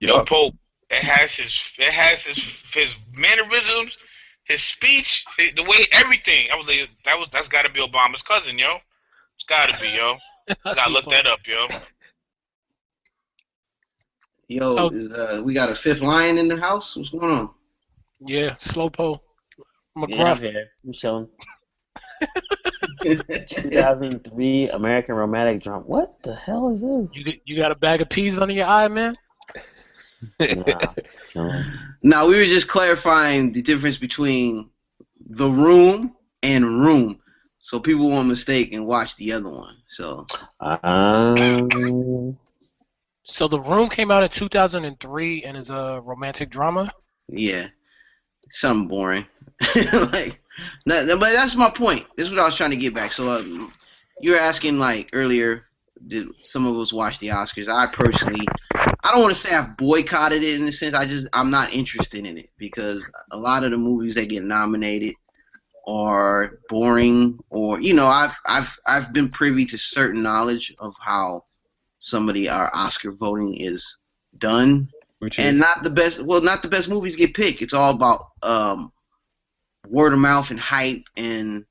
Yo, 0.00 0.16
Yup. 0.16 0.28
Pope, 0.28 0.54
it 0.90 1.02
has 1.02 1.32
his, 1.34 1.72
it 1.78 1.92
has 1.92 2.24
his, 2.24 2.38
his 2.72 2.96
mannerisms, 3.16 3.96
his 4.44 4.62
speech, 4.62 5.24
the 5.38 5.52
the 5.52 5.62
way 5.64 5.86
everything. 5.92 6.48
I 6.52 6.56
was 6.56 6.66
like, 6.66 6.88
that 7.04 7.18
was, 7.18 7.28
that's 7.32 7.48
got 7.48 7.64
to 7.64 7.72
be 7.72 7.80
Obama's 7.80 8.22
cousin, 8.22 8.58
yo. 8.58 8.76
It's 9.36 9.44
got 9.46 9.66
to 9.66 9.80
be, 9.80 9.88
yo. 9.88 10.16
I 10.64 10.72
Gotta 10.74 10.90
look 10.90 11.04
Pope. 11.04 11.12
that 11.12 11.26
up, 11.26 11.40
yo. 11.46 11.68
Yo, 14.50 14.76
Oh. 14.78 14.88
is, 14.88 15.12
uh, 15.12 15.42
we 15.44 15.54
got 15.54 15.70
a 15.70 15.74
fifth 15.76 16.02
lion 16.02 16.36
in 16.36 16.48
the 16.48 16.56
house. 16.56 16.96
What's 16.96 17.10
going 17.10 17.30
on? 17.30 17.50
Yeah, 18.18 18.56
Slowpoke. 18.56 19.20
Yeah, 20.08 20.32
I'm 20.32 20.38
McGruff. 20.38 20.40
here. 20.40 20.70
I'm 20.84 20.92
chilling. 20.92 21.28
2003 23.04 24.70
American 24.72 25.14
romantic 25.14 25.62
drama. 25.62 25.84
What 25.86 26.16
the 26.24 26.34
hell 26.34 26.74
is 26.74 26.80
this? 26.80 27.08
You, 27.14 27.32
you 27.44 27.56
got 27.56 27.70
a 27.70 27.76
bag 27.76 28.00
of 28.00 28.08
peas 28.08 28.40
under 28.40 28.52
your 28.52 28.66
eye, 28.66 28.88
man? 28.88 29.14
Nah, 30.40 30.94
chilling. 31.32 31.64
now 32.02 32.26
we 32.26 32.36
were 32.36 32.44
just 32.44 32.66
clarifying 32.68 33.52
the 33.52 33.62
difference 33.62 33.98
between 33.98 34.68
the 35.28 35.48
room 35.48 36.16
and 36.42 36.64
room, 36.64 37.20
so 37.60 37.78
people 37.78 38.08
won't 38.08 38.26
mistake 38.26 38.72
and 38.72 38.84
watch 38.84 39.14
the 39.14 39.32
other 39.32 39.48
one. 39.48 39.76
So 39.86 40.26
Um, 40.58 42.36
So 43.30 43.46
The 43.46 43.60
Room 43.60 43.88
came 43.88 44.10
out 44.10 44.22
in 44.22 44.28
2003 44.28 45.44
and 45.44 45.56
is 45.56 45.70
a 45.70 46.00
romantic 46.04 46.50
drama. 46.50 46.92
yeah, 47.28 47.68
something 48.50 48.88
boring. 48.88 49.26
like, 50.12 50.40
but 50.84 51.06
that's 51.06 51.54
my 51.56 51.70
point. 51.70 52.04
This 52.16 52.26
is 52.26 52.32
what 52.32 52.40
I 52.40 52.46
was 52.46 52.56
trying 52.56 52.70
to 52.70 52.76
get 52.76 52.94
back. 52.94 53.12
So 53.12 53.28
um, 53.28 53.72
you 54.20 54.32
were 54.32 54.38
asking 54.38 54.78
like 54.78 55.10
earlier, 55.12 55.66
did 56.08 56.28
some 56.42 56.66
of 56.66 56.76
us 56.76 56.92
watch 56.92 57.18
the 57.18 57.28
Oscars? 57.28 57.68
I 57.68 57.86
personally, 57.92 58.46
I 58.74 59.12
don't 59.12 59.22
want 59.22 59.34
to 59.34 59.40
say 59.40 59.54
I've 59.54 59.76
boycotted 59.76 60.42
it 60.42 60.60
in 60.60 60.66
a 60.66 60.72
sense. 60.72 60.94
I 60.94 61.06
just 61.06 61.28
I'm 61.32 61.50
not 61.50 61.72
interested 61.72 62.26
in 62.26 62.36
it 62.36 62.50
because 62.58 63.06
a 63.30 63.38
lot 63.38 63.64
of 63.64 63.70
the 63.70 63.78
movies 63.78 64.16
that 64.16 64.28
get 64.28 64.42
nominated 64.42 65.14
are 65.86 66.58
boring, 66.68 67.38
or 67.50 67.80
you 67.80 67.94
know, 67.94 68.06
I've 68.06 68.36
I've 68.46 68.78
I've 68.86 69.12
been 69.12 69.28
privy 69.28 69.66
to 69.66 69.78
certain 69.78 70.22
knowledge 70.22 70.74
of 70.78 70.94
how 71.00 71.44
somebody 72.00 72.48
our 72.48 72.70
Oscar 72.74 73.12
voting 73.12 73.54
is 73.54 73.98
done. 74.38 74.88
Which 75.20 75.38
is 75.38 75.44
and 75.44 75.58
not 75.58 75.84
the 75.84 75.90
best 75.90 76.22
well 76.22 76.40
not 76.40 76.62
the 76.62 76.68
best 76.68 76.88
movies 76.88 77.16
get 77.16 77.34
picked. 77.34 77.62
It's 77.62 77.74
all 77.74 77.94
about 77.94 78.28
um 78.42 78.90
word 79.88 80.12
of 80.12 80.18
mouth 80.18 80.50
and 80.50 80.60
hype 80.60 81.04
and 81.16 81.64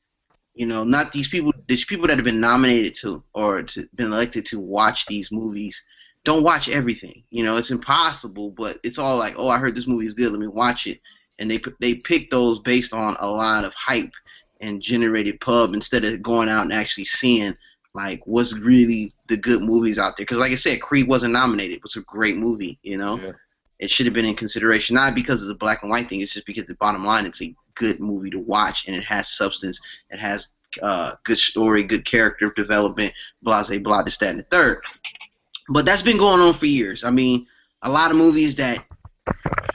you 0.53 0.65
know 0.65 0.83
not 0.83 1.11
these 1.11 1.27
people 1.27 1.53
these 1.67 1.85
people 1.85 2.07
that 2.07 2.17
have 2.17 2.25
been 2.25 2.39
nominated 2.39 2.95
to 2.95 3.23
or 3.33 3.63
to 3.63 3.87
been 3.95 4.13
elected 4.13 4.45
to 4.45 4.59
watch 4.59 5.05
these 5.07 5.31
movies 5.31 5.83
don't 6.25 6.43
watch 6.43 6.69
everything. 6.69 7.23
You 7.31 7.43
know 7.43 7.57
it's 7.57 7.71
impossible 7.71 8.51
but 8.51 8.77
it's 8.83 8.99
all 8.99 9.17
like 9.17 9.35
oh 9.37 9.47
i 9.47 9.57
heard 9.57 9.75
this 9.75 9.87
movie 9.87 10.07
is 10.07 10.13
good 10.13 10.31
let 10.31 10.39
me 10.39 10.47
watch 10.47 10.85
it. 10.85 11.01
And 11.39 11.49
they 11.49 11.59
they 11.79 11.95
pick 11.95 12.29
those 12.29 12.59
based 12.59 12.93
on 12.93 13.15
a 13.19 13.29
lot 13.29 13.65
of 13.65 13.73
hype 13.73 14.13
and 14.61 14.81
generated 14.81 15.39
pub 15.39 15.73
instead 15.73 16.03
of 16.03 16.21
going 16.21 16.49
out 16.49 16.63
and 16.63 16.73
actually 16.73 17.05
seeing 17.05 17.55
like 17.93 18.21
what's 18.25 18.57
really 18.57 19.13
the 19.27 19.37
good 19.37 19.61
movies 19.61 19.97
out 19.97 20.17
there? 20.17 20.25
Because 20.25 20.37
like 20.37 20.51
i 20.51 20.55
said 20.55 20.81
creed 20.81 21.07
wasn't 21.07 21.33
nominated. 21.33 21.77
It 21.77 21.83
was 21.83 21.95
a 21.95 22.01
great 22.01 22.37
movie 22.37 22.77
you 22.83 22.97
know? 22.97 23.17
Yeah. 23.17 23.31
it 23.79 23.89
should 23.89 24.05
have 24.05 24.13
been 24.13 24.25
in 24.25 24.35
consideration 24.35 24.95
not 24.95 25.15
because 25.15 25.41
it's 25.41 25.51
a 25.51 25.55
black 25.55 25.81
and 25.81 25.91
white 25.91 26.09
thing 26.09 26.21
it's 26.21 26.33
just 26.33 26.45
because 26.45 26.65
the 26.65 26.75
bottom 26.75 27.05
line 27.05 27.25
it's 27.25 27.41
a 27.41 27.55
good 27.75 27.99
movie 27.99 28.29
to 28.29 28.39
watch 28.39 28.87
and 28.87 28.95
it 28.95 29.03
has 29.05 29.29
substance 29.29 29.79
it 30.09 30.19
has 30.19 30.53
uh, 30.81 31.15
good 31.23 31.37
story 31.37 31.83
good 31.83 32.05
character 32.05 32.51
development 32.55 33.13
blah 33.41 33.63
blah 33.63 33.79
blah 33.79 34.03
this 34.03 34.17
that 34.17 34.29
and 34.29 34.39
the 34.39 34.43
third. 34.43 34.81
But 35.69 35.85
that's 35.85 36.01
been 36.01 36.17
going 36.17 36.41
on 36.41 36.53
for 36.53 36.65
years. 36.65 37.03
I 37.03 37.09
mean 37.11 37.47
a 37.81 37.89
lot 37.89 38.11
of 38.11 38.17
movies 38.17 38.55
that 38.55 38.83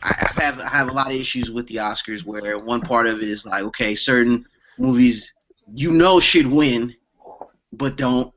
I 0.02 0.30
I 0.36 0.42
have 0.42 0.60
I 0.60 0.68
have 0.68 0.88
a 0.88 0.92
lot 0.92 1.08
of 1.08 1.16
issues 1.16 1.50
with 1.50 1.66
the 1.66 1.76
Oscars 1.76 2.24
where 2.24 2.58
one 2.58 2.80
part 2.80 3.06
of 3.06 3.22
it 3.22 3.28
is 3.28 3.46
like 3.46 3.64
okay, 3.64 3.94
certain 3.94 4.46
movies 4.78 5.34
you 5.72 5.90
know 5.90 6.20
should 6.20 6.46
win, 6.46 6.94
but 7.76 7.96
don't, 7.96 8.32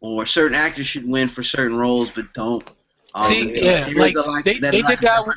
or 0.00 0.26
certain 0.26 0.54
actors 0.54 0.86
should 0.86 1.08
win 1.08 1.28
for 1.28 1.42
certain 1.42 1.76
roles 1.76 2.10
but 2.10 2.32
don't. 2.34 2.68
Um, 3.14 3.24
See, 3.24 3.64
yeah, 3.64 3.84
there 3.84 4.06
is 4.06 4.14
like 4.16 4.26
lack- 4.26 4.44
they, 4.44 4.58
they 4.58 4.82
did 4.82 4.98
that. 5.00 5.26
With, 5.26 5.36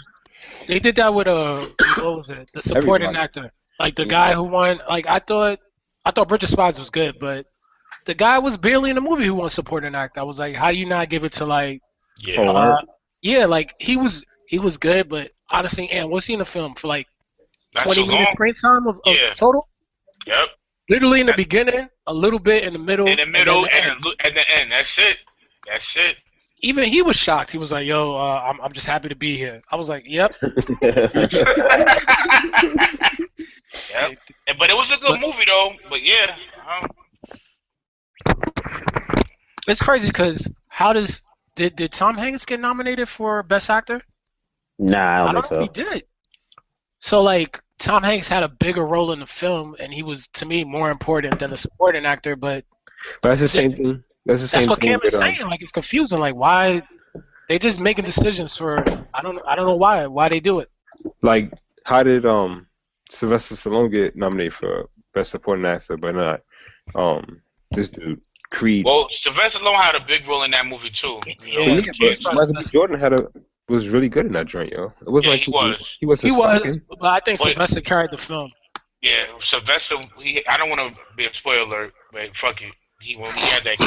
they 0.67 0.79
did 0.79 0.95
that 0.97 1.13
with 1.13 1.27
uh, 1.27 1.65
what 1.97 2.17
was 2.17 2.25
it? 2.29 2.49
The 2.53 2.61
supporting 2.61 3.07
Everybody. 3.07 3.17
actor, 3.17 3.51
like 3.79 3.95
the 3.95 4.05
guy 4.05 4.33
who 4.33 4.43
won. 4.43 4.79
Like 4.89 5.07
I 5.07 5.19
thought, 5.19 5.59
I 6.05 6.11
thought 6.11 6.27
Bridge 6.27 6.43
of 6.43 6.49
Spies 6.49 6.77
was 6.79 6.89
good, 6.89 7.17
but 7.19 7.45
the 8.05 8.13
guy 8.13 8.39
was 8.39 8.57
barely 8.57 8.89
in 8.89 8.95
the 8.95 9.01
movie 9.01 9.25
who 9.25 9.35
won 9.35 9.49
supporting 9.49 9.95
actor. 9.95 10.19
I 10.19 10.23
was 10.23 10.39
like, 10.39 10.55
how 10.55 10.71
do 10.71 10.77
you 10.77 10.85
not 10.85 11.09
give 11.09 11.23
it 11.23 11.31
to 11.33 11.45
like, 11.45 11.81
Yeah. 12.19 12.41
Uh, 12.41 12.77
yeah, 13.21 13.45
like 13.45 13.73
he 13.79 13.97
was 13.97 14.25
he 14.47 14.59
was 14.59 14.77
good, 14.77 15.07
but 15.09 15.31
honestly, 15.49 15.89
and 15.91 16.09
was 16.09 16.25
he 16.25 16.33
in 16.33 16.39
the 16.39 16.45
film 16.45 16.75
for 16.75 16.87
like 16.87 17.07
Not 17.73 17.83
20 17.85 18.01
minutes 18.07 18.15
long. 18.25 18.33
screen 18.33 18.53
time 18.55 18.87
of, 18.87 18.99
of 19.05 19.15
Yeah. 19.15 19.33
total? 19.33 19.67
Yep. 20.27 20.49
Literally 20.89 21.21
in 21.21 21.27
the 21.27 21.33
beginning, 21.33 21.87
a 22.11 22.13
little 22.13 22.39
bit 22.39 22.63
in 22.63 22.73
the 22.73 22.79
middle, 22.79 23.07
In 23.07 23.17
the 23.17 23.25
middle 23.25 23.61
then 23.61 23.69
the 23.71 23.75
and 23.75 23.85
end. 23.91 24.03
the, 24.03 24.07
lo- 24.07 24.15
the 24.23 24.57
end. 24.59 24.71
That's 24.71 24.97
it. 24.99 25.17
That's 25.67 25.95
it. 25.97 26.17
even 26.61 26.83
he 26.89 27.01
was 27.01 27.15
shocked. 27.15 27.51
He 27.51 27.57
was 27.57 27.71
like, 27.71 27.85
"Yo, 27.87 28.15
uh, 28.15 28.43
I'm 28.47 28.59
I'm 28.61 28.71
just 28.73 28.87
happy 28.87 29.09
to 29.09 29.15
be 29.15 29.37
here." 29.37 29.61
I 29.71 29.75
was 29.77 29.87
like, 29.89 30.03
"Yep." 30.07 30.35
Yep. 33.89 34.17
But 34.59 34.69
it 34.69 34.75
was 34.75 34.91
a 34.91 34.97
good 34.97 35.19
movie 35.21 35.45
though. 35.47 35.71
But 35.89 36.01
yeah. 36.03 36.35
Um, 36.69 36.89
It's 39.67 39.81
crazy 39.81 40.07
because 40.07 40.49
how 40.67 40.91
does 40.93 41.21
did 41.55 41.75
did 41.77 41.91
Tom 41.91 42.17
Hanks 42.17 42.45
get 42.45 42.59
nominated 42.59 43.07
for 43.07 43.43
Best 43.43 43.69
Actor? 43.69 44.01
Nah, 44.79 44.97
I 44.97 45.19
don't 45.19 45.29
I 45.29 45.31
think 45.31 45.33
don't 45.33 45.43
know 45.43 45.47
so. 45.47 45.59
if 45.59 45.75
he 45.77 45.83
did. 45.99 46.03
So 47.01 47.21
like 47.21 47.59
Tom 47.79 48.03
Hanks 48.03 48.29
had 48.29 48.43
a 48.43 48.47
bigger 48.47 48.85
role 48.85 49.11
in 49.11 49.19
the 49.19 49.25
film, 49.25 49.75
and 49.79 49.93
he 49.93 50.03
was 50.03 50.27
to 50.33 50.45
me 50.45 50.63
more 50.63 50.91
important 50.91 51.39
than 51.39 51.49
the 51.49 51.57
supporting 51.57 52.05
actor. 52.05 52.35
But 52.35 52.63
But 53.21 53.29
that's 53.29 53.41
the 53.41 53.47
same 53.47 53.75
thing. 53.75 54.03
That's 54.25 54.41
the 54.41 54.47
same 54.47 54.59
that's 54.61 54.69
what 54.69 54.79
thing. 54.79 54.89
Cam 54.89 54.99
is 55.03 55.15
um, 55.15 55.21
saying. 55.21 55.41
Like 55.49 55.61
it's 55.61 55.71
confusing. 55.71 56.19
Like 56.19 56.35
why 56.35 56.83
they 57.49 57.57
just 57.59 57.79
making 57.79 58.05
decisions 58.05 58.55
for 58.55 58.79
I 59.13 59.21
don't 59.21 59.39
I 59.47 59.55
don't 59.55 59.67
know 59.67 59.75
why 59.75 60.05
why 60.07 60.29
they 60.29 60.39
do 60.39 60.59
it. 60.59 60.69
Like, 61.21 61.51
how 61.85 62.03
did 62.03 62.25
um 62.25 62.67
Sylvester 63.09 63.55
Stallone 63.55 63.91
get 63.91 64.15
nominated 64.15 64.53
for 64.53 64.87
Best 65.13 65.31
Supporting 65.31 65.65
Actor, 65.65 65.97
but 65.97 66.15
not 66.15 66.41
um 66.93 67.41
this 67.71 67.89
dude 67.89 68.21
Creed? 68.53 68.85
well, 68.85 69.07
Sylvester 69.09 69.57
Stallone 69.57 69.81
had 69.81 69.95
a 69.95 70.05
big 70.05 70.27
role 70.27 70.43
in 70.43 70.51
that 70.51 70.67
movie 70.67 70.91
too. 70.91 71.19
You 71.43 71.65
know, 71.65 71.65
Yeah, 71.73 71.81
yeah, 71.99 72.17
but 72.21 72.33
Michael 72.35 72.53
B. 72.53 72.63
Jordan 72.71 72.99
had 72.99 73.13
a 73.13 73.27
was 73.71 73.89
really 73.89 74.09
good 74.09 74.25
in 74.25 74.33
that 74.33 74.47
joint, 74.47 74.71
yo. 74.71 74.93
It 75.01 75.09
wasn't 75.09 75.25
Yeah, 75.25 75.31
like 75.31 75.39
he 75.41 75.45
he, 75.45 75.51
was. 75.51 75.97
he 75.99 76.05
was 76.05 76.21
He 76.21 76.31
was, 76.31 76.79
but 76.89 77.03
I 77.03 77.19
think 77.19 77.39
Wait. 77.39 77.53
Sylvester 77.53 77.81
carried 77.81 78.11
the 78.11 78.17
film. 78.17 78.51
Yeah, 79.01 79.25
Sylvester. 79.39 79.95
He, 80.19 80.45
I 80.45 80.57
don't 80.57 80.69
want 80.69 80.95
to 80.95 81.01
be 81.15 81.25
a 81.25 81.33
spoiler 81.33 81.61
alert, 81.63 81.93
but 82.11 82.35
fuck 82.35 82.61
it. 82.61 82.73
He 83.01 83.15
when 83.17 83.35
he 83.35 83.41
had 83.41 83.63
that 83.63 83.79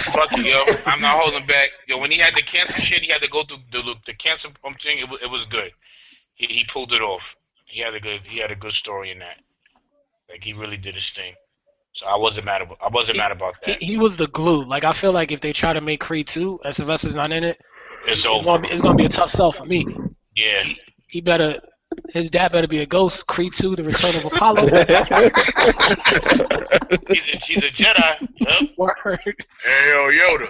fuck 0.12 0.30
it, 0.32 0.44
yo. 0.44 0.62
I'm 0.92 1.00
not 1.00 1.18
holding 1.18 1.46
back. 1.46 1.70
Yo, 1.88 1.96
when 1.96 2.10
he 2.10 2.18
had 2.18 2.34
the 2.34 2.42
cancer 2.42 2.78
shit, 2.78 3.00
he 3.00 3.08
had 3.10 3.22
to 3.22 3.28
go 3.28 3.42
through 3.44 3.56
the 3.72 3.94
the 4.04 4.12
cancer 4.12 4.48
um, 4.64 4.74
thing. 4.74 4.98
It, 4.98 5.08
wa- 5.08 5.16
it 5.22 5.30
was 5.30 5.46
good. 5.46 5.72
He 6.34 6.44
he 6.46 6.64
pulled 6.64 6.92
it 6.92 7.00
off. 7.00 7.36
He 7.64 7.80
had 7.80 7.94
a 7.94 8.00
good 8.00 8.20
he 8.24 8.38
had 8.38 8.50
a 8.50 8.54
good 8.54 8.72
story 8.72 9.10
in 9.10 9.18
that. 9.20 9.38
Like 10.28 10.44
he 10.44 10.52
really 10.52 10.76
did 10.76 10.94
his 10.94 11.08
thing. 11.08 11.32
So 11.92 12.06
I 12.06 12.16
wasn't 12.16 12.46
mad 12.46 12.62
about 12.62 12.78
I 12.80 12.88
wasn't 12.88 13.18
mad 13.18 13.32
about 13.32 13.56
that. 13.66 13.82
he 13.82 13.96
was 13.96 14.16
the 14.16 14.28
glue. 14.28 14.64
Like 14.64 14.84
I 14.84 14.92
feel 14.92 15.12
like 15.12 15.32
if 15.32 15.40
they 15.40 15.52
try 15.52 15.72
to 15.72 15.80
make 15.80 15.98
Creed 16.00 16.28
two 16.28 16.60
and 16.64 16.72
Sylvester's 16.74 17.14
not 17.16 17.32
in 17.32 17.42
it, 17.44 17.60
It's 18.06 18.20
it's 18.20 18.24
gonna 18.24 18.48
over. 18.48 18.58
be, 18.60 18.68
it's 18.68 18.80
gonna 18.82 18.94
be 18.94 19.04
a 19.04 19.08
tough 19.08 19.30
sell 19.30 19.50
for 19.52 19.64
me. 19.66 19.84
Yeah. 20.36 20.62
He 21.08 21.20
better, 21.20 21.60
his 22.10 22.30
dad 22.30 22.52
better 22.52 22.68
be 22.68 22.78
a 22.78 22.86
ghost. 22.86 23.26
Creed 23.26 23.52
two, 23.52 23.74
The 23.74 23.82
Return 23.82 24.14
of 24.14 24.24
Apollo. 24.26 24.66
He's 27.08 27.24
a, 27.24 27.36
he's 27.44 27.62
a 27.64 27.70
Jedi. 27.70 28.28
Yep. 28.36 28.70
Word. 28.78 28.94
Hey 29.64 29.92
yo, 29.92 30.10
Yoda. 30.10 30.48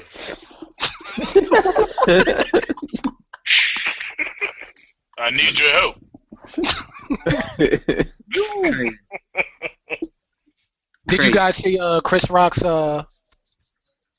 I 5.19 5.31
need 5.31 5.59
your 5.59 5.73
help. 5.73 5.97
Crazy. 11.11 11.23
Did 11.23 11.29
you 11.29 11.35
guys 11.35 11.57
see 11.57 11.79
uh, 11.79 12.01
Chris 12.01 12.31
Rock's 12.31 12.63
uh, 12.63 13.05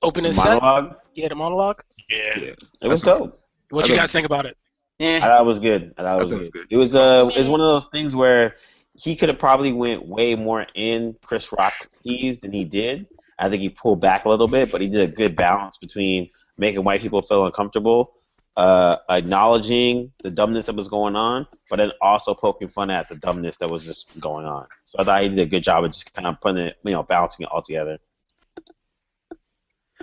opening 0.02 0.34
set? 0.34 0.62
Monologue. 0.62 0.96
Yeah, 1.16 1.28
the 1.30 1.36
monologue. 1.36 1.82
Yeah. 2.10 2.54
It 2.82 2.88
was 2.88 3.02
dope. 3.02 3.40
What 3.70 3.86
I 3.86 3.88
you 3.88 3.94
don't- 3.96 4.04
guys 4.04 4.12
think 4.12 4.26
about 4.26 4.46
it? 4.46 4.58
I 5.00 5.04
Eh, 5.04 5.20
thought 5.20 5.42
it 5.42 5.46
was 5.46 5.60
good. 5.60 5.94
I 5.98 6.04
thought 6.04 6.20
it 6.20 6.24
was 6.24 6.32
I 6.32 6.36
thought 6.36 6.44
it 6.46 6.54
good. 6.54 6.68
It 6.70 6.78
was 6.78 6.94
uh, 6.94 7.30
it 7.36 7.40
was 7.40 7.50
one 7.50 7.60
of 7.60 7.66
those 7.66 7.88
things 7.88 8.14
where 8.14 8.56
he 8.94 9.16
could 9.16 9.30
have 9.30 9.40
probably 9.40 9.72
went 9.74 10.06
way 10.08 10.36
more 10.36 10.68
in 10.76 11.16
Chris 11.26 11.52
Rock 11.52 11.74
keys 12.04 12.38
than 12.40 12.52
he 12.54 12.66
did. 12.66 13.08
I 13.40 13.50
think 13.50 13.62
he 13.64 13.70
pulled 13.70 14.00
back 14.00 14.26
a 14.26 14.30
little 14.30 14.48
bit, 14.48 14.72
but 14.72 14.80
he 14.80 14.88
did 14.90 15.02
a 15.02 15.12
good 15.12 15.36
balance 15.36 15.78
between 15.78 16.30
making 16.60 16.84
white 16.84 17.02
people 17.02 17.22
feel 17.24 17.48
uncomfortable, 17.48 18.14
uh, 18.58 18.98
acknowledging 19.10 20.12
the 20.24 20.30
dumbness 20.30 20.66
that 20.66 20.76
was 20.76 20.88
going 20.88 21.16
on, 21.16 21.48
but 21.70 21.78
then 21.78 21.92
also 22.02 22.34
poking 22.34 22.68
fun 22.70 22.90
at 22.90 23.08
the 23.08 23.16
dumbness 23.16 23.58
that 23.58 23.70
was 23.70 23.86
just 23.86 24.20
going 24.20 24.46
on. 24.46 24.68
So 24.86 25.00
I 25.00 25.04
thought 25.04 25.24
he 25.24 25.30
did 25.30 25.40
a 25.40 25.46
good 25.46 25.64
job 25.64 25.84
of 25.86 25.92
just 25.92 26.12
kind 26.14 26.28
of 26.28 26.40
putting 26.42 26.66
it, 26.66 26.78
you 26.84 26.92
know, 26.92 27.04
balancing 27.04 27.46
it 27.46 27.50
all 27.52 27.62
together. 27.62 27.98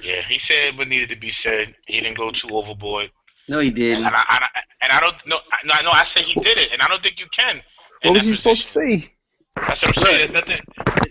Yeah. 0.02 0.22
He 0.22 0.38
said 0.38 0.78
what 0.78 0.88
needed 0.88 1.10
to 1.10 1.16
be 1.16 1.30
said. 1.30 1.74
He 1.86 2.00
didn't 2.00 2.16
go 2.16 2.30
too 2.30 2.48
overboard. 2.50 3.10
no, 3.48 3.58
he 3.58 3.70
didn't. 3.70 4.04
I, 4.06 4.12
I, 4.14 4.48
and 4.82 4.92
I 4.92 5.00
don't 5.00 5.26
know. 5.26 5.38
No, 5.64 5.74
I 5.74 5.82
know. 5.82 5.90
I 5.90 6.04
said 6.04 6.22
he 6.22 6.40
did 6.40 6.56
it, 6.56 6.72
and 6.72 6.80
I 6.80 6.88
don't 6.88 7.02
think 7.02 7.18
you 7.18 7.26
can. 7.32 7.60
what 8.02 8.14
was 8.14 8.24
that 8.24 8.30
he 8.30 8.36
supposed 8.36 8.62
to 8.62 8.68
say? 8.68 9.12
That's 9.56 9.82
what 9.82 9.98
I'm 9.98 10.04
saying. 10.04 10.32
There's 10.32 10.48
nothing. 10.48 10.60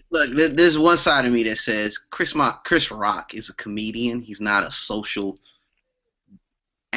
Look, 0.09 0.55
there's 0.55 0.79
one 0.79 0.97
side 0.97 1.25
of 1.25 1.33
me 1.33 1.43
that 1.43 1.57
says 1.57 1.97
Chris 1.97 2.33
Mo- 2.33 2.55
Chris 2.63 2.91
Rock 2.91 3.33
is 3.33 3.49
a 3.49 3.55
comedian. 3.55 4.21
He's 4.21 4.39
not 4.39 4.63
a 4.63 4.71
social 4.71 5.37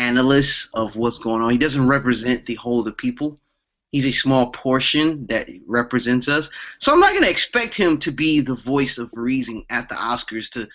analyst 0.01 0.71
of 0.75 0.97
what's 0.97 1.19
going 1.19 1.43
on. 1.43 1.51
He 1.51 1.59
doesn't 1.59 1.87
represent 1.87 2.45
the 2.45 2.55
whole 2.55 2.81
of 2.81 2.87
the 2.87 2.93
people. 2.93 3.39
He's 3.93 4.07
a 4.07 4.13
small 4.13 4.51
portion 4.53 5.27
that 5.27 5.49
represents 5.67 6.29
us. 6.29 6.49
So 6.79 6.93
I'm 6.93 7.01
not 7.01 7.11
going 7.11 7.25
to 7.25 7.31
expect 7.31 7.75
him 7.75 7.99
to 7.99 8.13
be 8.13 8.41
the 8.41 8.55
voice 8.55 8.99
of 8.99 9.11
reason 9.15 9.65
at 9.69 9.89
the 9.89 9.97
Oscars 9.97 10.49
to 10.53 10.69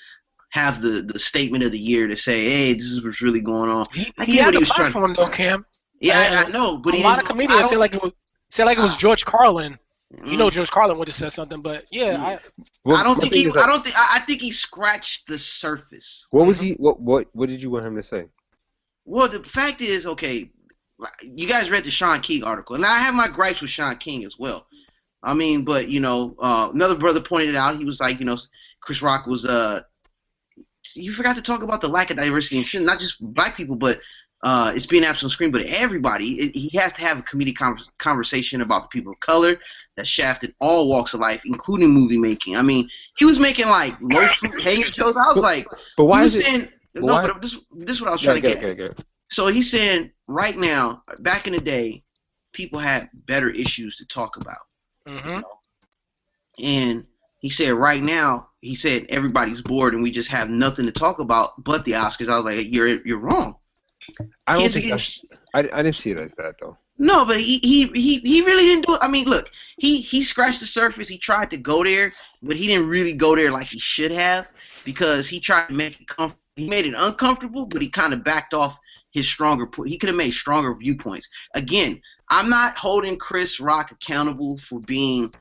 have 0.50 0.82
the, 0.82 1.02
the 1.14 1.20
statement 1.20 1.64
of 1.64 1.72
the 1.72 1.80
year 1.80 2.08
to 2.08 2.18
say, 2.18 2.44
hey, 2.44 2.74
this 2.74 2.86
is 2.88 3.04
what's 3.04 3.22
really 3.22 3.42
going 3.42 3.70
on. 3.70 3.88
He, 3.94 4.12
I 4.18 4.26
he 4.26 4.34
get 4.34 4.44
had 4.44 4.46
what 4.48 4.52
the 4.54 4.58
he 4.58 4.64
was 4.64 4.70
trying- 4.72 4.92
platform 4.92 5.16
though, 5.18 5.30
Cam. 5.30 5.66
Yeah, 6.02 6.20
I, 6.20 6.44
I 6.44 6.50
know, 6.50 6.78
but 6.78 6.94
a 6.94 6.98
he 6.98 7.04
lot 7.04 7.14
of 7.14 7.20
didn't- 7.20 7.28
I 7.28 7.32
comedians 7.32 7.60
don't- 7.62 7.70
say 7.70 7.76
like 7.78 7.94
it 7.96 8.04
was, 8.04 8.12
say 8.50 8.64
like 8.66 8.78
it 8.78 8.82
was 8.82 8.96
George 8.98 9.24
Carlin. 9.26 9.80
You 10.26 10.38
know, 10.38 10.48
Mm. 10.50 10.52
George 10.52 10.70
Carlin 10.70 10.98
would 11.00 11.08
have 11.08 11.16
said 11.16 11.32
something, 11.34 11.62
but 11.62 11.86
yeah, 11.92 12.22
I, 12.22 12.40
Well, 12.86 12.96
I 12.96 13.04
don't 13.04 13.20
think 13.20 13.34
he. 13.34 13.48
like, 13.48 13.58
I 13.58 13.68
don't 13.68 13.84
think. 13.84 13.96
I, 13.98 14.18
I 14.18 14.20
think 14.20 14.40
he 14.40 14.52
scratched 14.52 15.28
the 15.28 15.38
surface. 15.38 16.28
What 16.32 16.46
was 16.48 16.60
he? 16.60 16.74
What 16.74 17.02
what 17.02 17.28
what 17.34 17.50
did 17.50 17.62
you 17.62 17.70
want 17.72 17.86
him 17.86 17.96
to 17.96 18.04
say? 18.04 18.26
Well, 19.06 19.28
the 19.28 19.44
fact 19.44 19.82
is, 19.82 20.06
okay, 20.06 20.50
you 21.22 21.48
guys 21.48 21.70
read 21.70 21.84
the 21.84 21.92
Shaun 21.92 22.22
King 22.22 22.44
article, 22.44 22.76
and 22.76 22.86
I 22.86 23.00
have 23.00 23.14
my 23.14 23.28
gripes 23.28 23.62
with 23.62 23.70
Shaun 23.70 23.98
King 23.98 24.26
as 24.26 24.38
well. 24.40 24.66
I 25.22 25.34
mean, 25.34 25.64
but 25.64 25.90
you 25.90 26.00
know, 26.00 26.36
uh, 26.40 26.70
another 26.74 26.96
brother 26.96 27.22
pointed 27.22 27.50
it 27.50 27.56
out 27.56 27.78
he 27.78 27.86
was 27.86 28.00
like, 28.00 28.20
you 28.20 28.26
know, 28.26 28.38
Chris 28.82 29.02
Rock 29.02 29.26
was 29.26 29.46
uh, 29.46 29.82
you 30.94 31.12
forgot 31.12 31.36
to 31.36 31.42
talk 31.42 31.64
about 31.64 31.82
the 31.82 31.88
lack 31.88 32.12
of 32.12 32.18
diversity 32.18 32.58
in 32.58 32.64
sin, 32.64 32.86
not 32.86 33.00
just 33.00 33.22
black 33.34 33.58
people, 33.58 33.76
but 33.76 34.00
uh, 34.44 34.72
it's 34.76 34.86
being 34.86 35.04
absent 35.04 35.24
on 35.26 35.30
screen, 35.32 35.52
but 35.52 35.64
everybody. 35.66 36.26
It, 36.34 36.56
he 36.56 36.78
has 36.78 36.94
to 36.94 37.02
have 37.02 37.18
a 37.18 37.22
comedic 37.24 37.56
con- 37.56 37.80
conversation 37.98 38.62
about 38.62 38.84
the 38.84 38.88
people 38.90 39.14
of 39.14 39.20
color 39.20 39.58
that 39.98 40.06
shafted 40.06 40.54
all 40.60 40.88
walks 40.88 41.14
of 41.16 41.20
life, 41.20 41.42
including 41.46 41.90
movie 41.90 42.20
making. 42.20 42.56
I 42.56 42.62
mean, 42.62 42.88
he 43.18 43.26
was 43.26 43.40
making 43.40 43.68
like 43.70 43.96
low 44.02 44.28
fruit 44.28 44.62
hanging 44.62 44.84
shows. 44.84 45.18
I 45.18 45.34
was 45.34 45.42
like, 45.42 45.66
But 45.98 46.06
why 46.06 46.24
is 46.24 46.36
it? 46.36 46.46
saying, 46.46 46.62
but 46.62 46.72
no, 46.96 47.14
why- 47.14 47.28
but 47.28 47.42
this 47.42 47.58
this 47.76 47.98
is 47.98 48.02
what 48.02 48.10
I 48.10 48.14
was 48.14 48.22
Yeah, 48.22 48.32
trying 48.32 48.42
to 48.42 48.48
okay, 48.48 48.56
get. 48.60 48.64
at. 48.66 48.72
okay, 48.72 48.84
okay. 48.86 49.04
So 49.30 49.48
he's 49.48 49.70
saying 49.72 50.12
right 50.28 50.56
now, 50.56 51.04
back 51.20 51.48
in 51.48 51.54
the 51.54 51.60
day, 51.60 52.04
people 52.54 52.80
had 52.80 53.10
better 53.14 53.50
issues 53.50 53.98
to 53.98 54.06
talk 54.06 54.38
about. 54.38 54.58
hmm 55.08 55.40
And 56.64 57.06
he 57.40 57.50
said 57.50 57.74
right 57.74 58.02
now, 58.02 58.50
he 58.62 58.76
said 58.76 59.06
everybody's 59.10 59.62
bored 59.62 59.94
and 59.94 60.02
we 60.04 60.12
just 60.12 60.30
have 60.32 60.50
nothing 60.50 60.86
to 60.86 60.92
talk 60.92 61.20
about 61.20 61.64
but 61.64 61.84
the 61.86 61.94
Oscars. 61.94 62.30
I 62.30 62.38
was 62.40 62.46
like, 62.46 62.68
you're 62.72 63.06
you're 63.06 63.20
wrong. 63.20 63.56
I 64.48 64.54
don't 64.54 64.64
Kids 64.64 64.76
think 64.76 64.90
that's, 64.90 65.22
I, 65.54 65.60
I 65.60 65.84
didn't 65.84 65.96
see 65.96 66.12
it 66.12 66.20
as 66.20 66.34
that 66.36 66.56
though. 66.60 66.78
No, 66.98 67.26
but 67.26 67.38
he, 67.40 67.58
he 67.60 67.88
he 67.88 68.20
he 68.20 68.42
really 68.42 68.64
didn't 68.64 68.86
do 68.86 68.94
it. 68.94 69.00
I 69.02 69.08
mean, 69.10 69.26
look, 69.26 69.50
he 69.78 70.00
he 70.00 70.24
scratched 70.24 70.62
the 70.62 70.66
surface. 70.66 71.10
He 71.10 71.18
tried 71.18 71.52
to 71.52 71.58
go 71.58 71.84
there, 71.84 72.14
but 72.42 72.56
he 72.56 72.68
didn't 72.68 72.88
really 72.88 73.14
go 73.14 73.36
there 73.36 73.52
like 73.52 73.68
he 73.68 73.80
should 73.80 74.12
have 74.12 74.48
because 74.86 75.28
he 75.28 75.40
tried 75.40 75.68
to 75.68 75.74
make 75.74 76.00
it 76.00 76.08
comf- 76.08 76.38
He 76.56 76.70
made 76.70 76.86
it 76.86 76.94
uncomfortable, 76.98 77.66
but 77.66 77.82
he 77.82 77.90
kind 77.90 78.14
of 78.14 78.24
backed 78.24 78.54
off 78.54 78.80
his 79.12 79.28
stronger. 79.28 79.68
He 79.86 79.98
could 79.98 80.10
have 80.10 80.18
made 80.18 80.32
stronger 80.32 80.74
viewpoints. 80.74 81.28
Again, 81.54 82.02
I'm 82.30 82.50
not 82.50 82.78
holding 82.78 83.18
Chris 83.18 83.60
Rock 83.60 83.92
accountable 83.92 84.58
for 84.58 84.80
being 84.82 85.34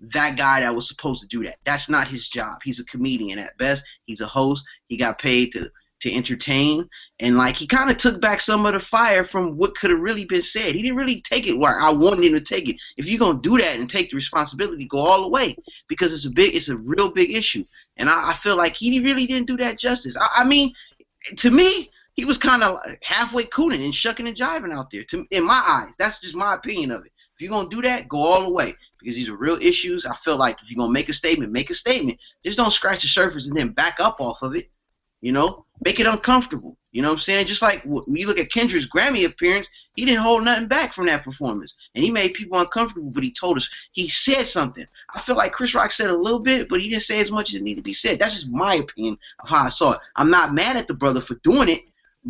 that 0.00 0.36
guy 0.36 0.60
that 0.60 0.74
was 0.74 0.88
supposed 0.88 1.22
to 1.22 1.28
do 1.28 1.44
that. 1.44 1.56
That's 1.64 1.88
not 1.88 2.08
his 2.08 2.28
job. 2.28 2.58
He's 2.64 2.80
a 2.80 2.86
comedian 2.86 3.38
at 3.38 3.56
best. 3.58 3.84
He's 4.06 4.20
a 4.20 4.26
host. 4.26 4.64
He 4.88 4.96
got 4.96 5.18
paid 5.18 5.52
to 5.52 5.70
to 6.02 6.12
entertain, 6.12 6.88
and 7.20 7.36
like 7.36 7.56
he 7.56 7.66
kind 7.66 7.90
of 7.90 7.96
took 7.96 8.20
back 8.20 8.40
some 8.40 8.66
of 8.66 8.74
the 8.74 8.80
fire 8.80 9.24
from 9.24 9.56
what 9.56 9.76
could 9.76 9.90
have 9.90 10.00
really 10.00 10.24
been 10.24 10.42
said. 10.42 10.74
He 10.74 10.82
didn't 10.82 10.96
really 10.96 11.20
take 11.20 11.46
it 11.46 11.58
where 11.58 11.80
I 11.80 11.92
wanted 11.92 12.24
him 12.24 12.34
to 12.34 12.40
take 12.40 12.68
it. 12.68 12.76
If 12.96 13.08
you're 13.08 13.20
gonna 13.20 13.40
do 13.40 13.56
that 13.58 13.78
and 13.78 13.88
take 13.88 14.10
the 14.10 14.16
responsibility, 14.16 14.84
go 14.86 14.98
all 14.98 15.22
the 15.22 15.28
way 15.28 15.56
because 15.86 16.12
it's 16.12 16.26
a 16.26 16.30
big, 16.30 16.56
it's 16.56 16.68
a 16.68 16.76
real 16.76 17.10
big 17.12 17.30
issue, 17.30 17.64
and 17.96 18.10
I, 18.10 18.30
I 18.30 18.34
feel 18.34 18.56
like 18.56 18.74
he 18.74 19.00
really 19.00 19.26
didn't 19.26 19.46
do 19.46 19.56
that 19.58 19.78
justice. 19.78 20.16
I, 20.16 20.28
I 20.38 20.44
mean, 20.44 20.74
to 21.36 21.50
me, 21.50 21.90
he 22.14 22.24
was 22.24 22.36
kind 22.36 22.62
of 22.62 22.80
halfway 23.02 23.44
cooning 23.44 23.84
and 23.84 23.94
shucking 23.94 24.26
and 24.26 24.36
jiving 24.36 24.72
out 24.72 24.90
there. 24.90 25.04
To 25.04 25.24
in 25.30 25.44
my 25.44 25.62
eyes, 25.66 25.94
that's 25.98 26.20
just 26.20 26.34
my 26.34 26.54
opinion 26.54 26.90
of 26.90 27.06
it. 27.06 27.12
If 27.34 27.40
you're 27.40 27.50
gonna 27.50 27.68
do 27.68 27.82
that, 27.82 28.08
go 28.08 28.18
all 28.18 28.42
the 28.42 28.52
way 28.52 28.72
because 28.98 29.14
these 29.14 29.28
are 29.28 29.36
real 29.36 29.56
issues. 29.56 30.04
I 30.04 30.14
feel 30.16 30.36
like 30.36 30.60
if 30.60 30.70
you're 30.70 30.78
gonna 30.78 30.92
make 30.92 31.08
a 31.08 31.14
statement, 31.14 31.52
make 31.52 31.70
a 31.70 31.74
statement. 31.74 32.18
Just 32.44 32.58
don't 32.58 32.72
scratch 32.72 33.02
the 33.02 33.08
surface 33.08 33.48
and 33.48 33.56
then 33.56 33.68
back 33.70 34.00
up 34.00 34.20
off 34.20 34.42
of 34.42 34.56
it. 34.56 34.71
You 35.22 35.32
know, 35.32 35.64
make 35.84 36.00
it 36.00 36.06
uncomfortable. 36.06 36.76
You 36.90 37.00
know 37.00 37.08
what 37.08 37.14
I'm 37.14 37.20
saying? 37.20 37.46
Just 37.46 37.62
like 37.62 37.82
when 37.84 38.16
you 38.16 38.26
look 38.26 38.38
at 38.38 38.50
Kendrick's 38.50 38.86
Grammy 38.86 39.24
appearance, 39.24 39.68
he 39.96 40.04
didn't 40.04 40.20
hold 40.20 40.44
nothing 40.44 40.68
back 40.68 40.92
from 40.92 41.06
that 41.06 41.24
performance, 41.24 41.74
and 41.94 42.04
he 42.04 42.10
made 42.10 42.34
people 42.34 42.58
uncomfortable. 42.58 43.10
But 43.10 43.24
he 43.24 43.32
told 43.32 43.56
us 43.56 43.70
he 43.92 44.08
said 44.08 44.44
something. 44.46 44.84
I 45.14 45.20
feel 45.20 45.36
like 45.36 45.52
Chris 45.52 45.74
Rock 45.74 45.90
said 45.90 46.10
a 46.10 46.16
little 46.16 46.42
bit, 46.42 46.68
but 46.68 46.82
he 46.82 46.90
didn't 46.90 47.02
say 47.02 47.20
as 47.20 47.30
much 47.30 47.50
as 47.50 47.56
it 47.56 47.62
needed 47.62 47.80
to 47.80 47.82
be 47.82 47.94
said. 47.94 48.18
That's 48.18 48.34
just 48.34 48.48
my 48.48 48.74
opinion 48.74 49.16
of 49.40 49.48
how 49.48 49.64
I 49.64 49.68
saw 49.70 49.92
it. 49.92 50.00
I'm 50.16 50.30
not 50.30 50.52
mad 50.52 50.76
at 50.76 50.86
the 50.86 50.94
brother 50.94 51.20
for 51.22 51.36
doing 51.36 51.70
it, 51.70 51.80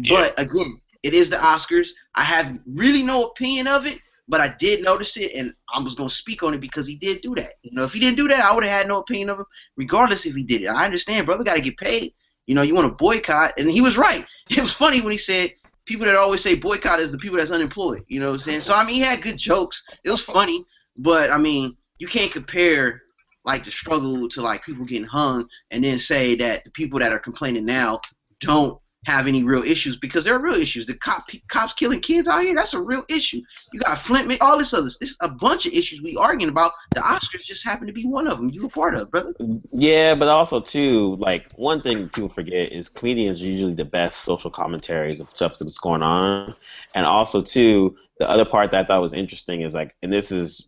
but 0.09 0.39
again, 0.39 0.81
it 1.03 1.13
is 1.13 1.29
the 1.29 1.37
Oscars. 1.37 1.91
I 2.15 2.23
have 2.23 2.57
really 2.67 3.03
no 3.03 3.25
opinion 3.25 3.67
of 3.67 3.87
it, 3.87 3.99
but 4.29 4.41
I 4.41 4.55
did 4.59 4.85
notice 4.85 5.17
it, 5.17 5.33
and 5.35 5.53
I 5.75 5.83
was 5.83 5.97
gonna 5.97 6.09
speak 6.09 6.45
on 6.45 6.55
it 6.55 6.61
because 6.61 6.87
he 6.87 6.95
did 6.95 7.21
do 7.21 7.35
that. 7.35 7.55
You 7.63 7.73
know, 7.73 7.83
if 7.83 7.93
he 7.93 7.99
didn't 7.99 8.17
do 8.19 8.29
that, 8.29 8.45
I 8.45 8.55
would 8.55 8.63
have 8.63 8.73
had 8.73 8.87
no 8.87 9.01
opinion 9.01 9.31
of 9.31 9.41
him, 9.41 9.47
regardless 9.77 10.25
if 10.25 10.37
he 10.37 10.45
did 10.45 10.63
it. 10.63 10.69
I 10.69 10.85
understand, 10.85 11.27
brother, 11.27 11.43
got 11.43 11.57
to 11.57 11.63
get 11.63 11.77
paid. 11.77 12.15
You 12.47 12.55
know, 12.55 12.63
you 12.63 12.75
want 12.75 12.89
to 12.89 12.95
boycott, 12.95 13.53
and 13.59 13.71
he 13.71 13.81
was 13.81 13.97
right. 13.97 14.27
It 14.51 14.61
was 14.61 14.73
funny 14.73 15.01
when 15.01 15.13
he 15.13 15.19
said 15.19 15.51
people 15.87 16.07
that 16.07 16.17
always 16.17 16.43
say 16.43 16.55
boycott 16.55 17.01
is 17.01 17.13
the 17.13 17.19
people 17.19 17.39
that's 17.39 17.51
unemployed. 17.51 18.05
You 18.09 18.21
know 18.21 18.27
what 18.27 18.35
I'm 18.35 18.39
saying? 18.41 18.61
So 18.61 18.75
I 18.75 18.85
mean, 18.85 18.97
he 18.97 19.01
had 19.01 19.23
good 19.23 19.39
jokes. 19.39 19.83
It 20.05 20.11
was 20.11 20.23
funny, 20.23 20.65
but 20.99 21.31
I 21.31 21.39
mean, 21.39 21.77
you 21.99 22.07
can't 22.07 22.33
compare 22.33 23.03
like 23.45 23.65
the 23.65 23.71
struggle 23.71 24.29
to 24.29 24.43
like 24.43 24.65
people 24.65 24.85
getting 24.85 25.07
hung, 25.07 25.49
and 25.71 25.85
then 25.85 25.99
say 25.99 26.35
that 26.37 26.65
the 26.65 26.71
people 26.71 26.99
that 26.99 27.13
are 27.13 27.19
complaining 27.19 27.65
now 27.65 28.01
don't 28.41 28.82
have 29.05 29.27
any 29.27 29.43
real 29.43 29.63
issues 29.63 29.97
because 29.97 30.25
there 30.25 30.35
are 30.35 30.43
real 30.43 30.55
issues. 30.55 30.87
The 30.87 30.95
cop 30.95 31.29
cops 31.49 31.73
killing 31.73 32.01
kids 32.01 32.29
out 32.29 32.43
here, 32.43 32.55
that's 32.55 32.75
a 32.75 32.81
real 32.81 33.05
issue. 33.09 33.41
You 33.73 33.81
got 33.81 33.99
Flint, 33.99 34.41
all 34.41 34.59
this 34.59 34.73
other, 34.73 34.85
this 34.85 35.17
a 35.21 35.29
bunch 35.29 35.67
of 35.67 35.73
issues 35.73 36.01
we 36.03 36.17
arguing 36.17 36.51
about. 36.51 36.73
The 36.95 37.01
Oscars 37.01 37.45
just 37.45 37.67
happen 37.67 37.87
to 37.87 37.93
be 37.93 38.05
one 38.05 38.27
of 38.27 38.37
them. 38.37 38.51
You 38.51 38.67
a 38.67 38.69
part 38.69 38.95
of, 38.95 39.11
brother. 39.11 39.35
Yeah, 39.73 40.15
but 40.15 40.29
also 40.29 40.61
too, 40.61 41.17
like 41.19 41.51
one 41.57 41.83
thing 41.83 42.09
people 42.11 42.29
forget 42.29 42.73
is 42.73 42.89
comedians 42.89 43.43
are 43.43 43.47
usually 43.47 43.75
the 43.75 43.85
best 43.85 44.21
social 44.21 44.51
commentaries 44.51 45.21
of 45.21 45.29
stuff 45.35 45.59
that's 45.59 45.79
going 45.79 46.03
on, 46.03 46.55
and 46.95 47.05
also 47.05 47.43
too, 47.43 47.97
the 48.19 48.29
other 48.29 48.45
part 48.45 48.71
that 48.71 48.85
I 48.85 48.87
thought 48.87 49.01
was 49.01 49.15
interesting 49.15 49.63
is 49.63 49.75
like, 49.75 49.97
and 50.03 50.13
this 50.13 50.31
is 50.31 50.67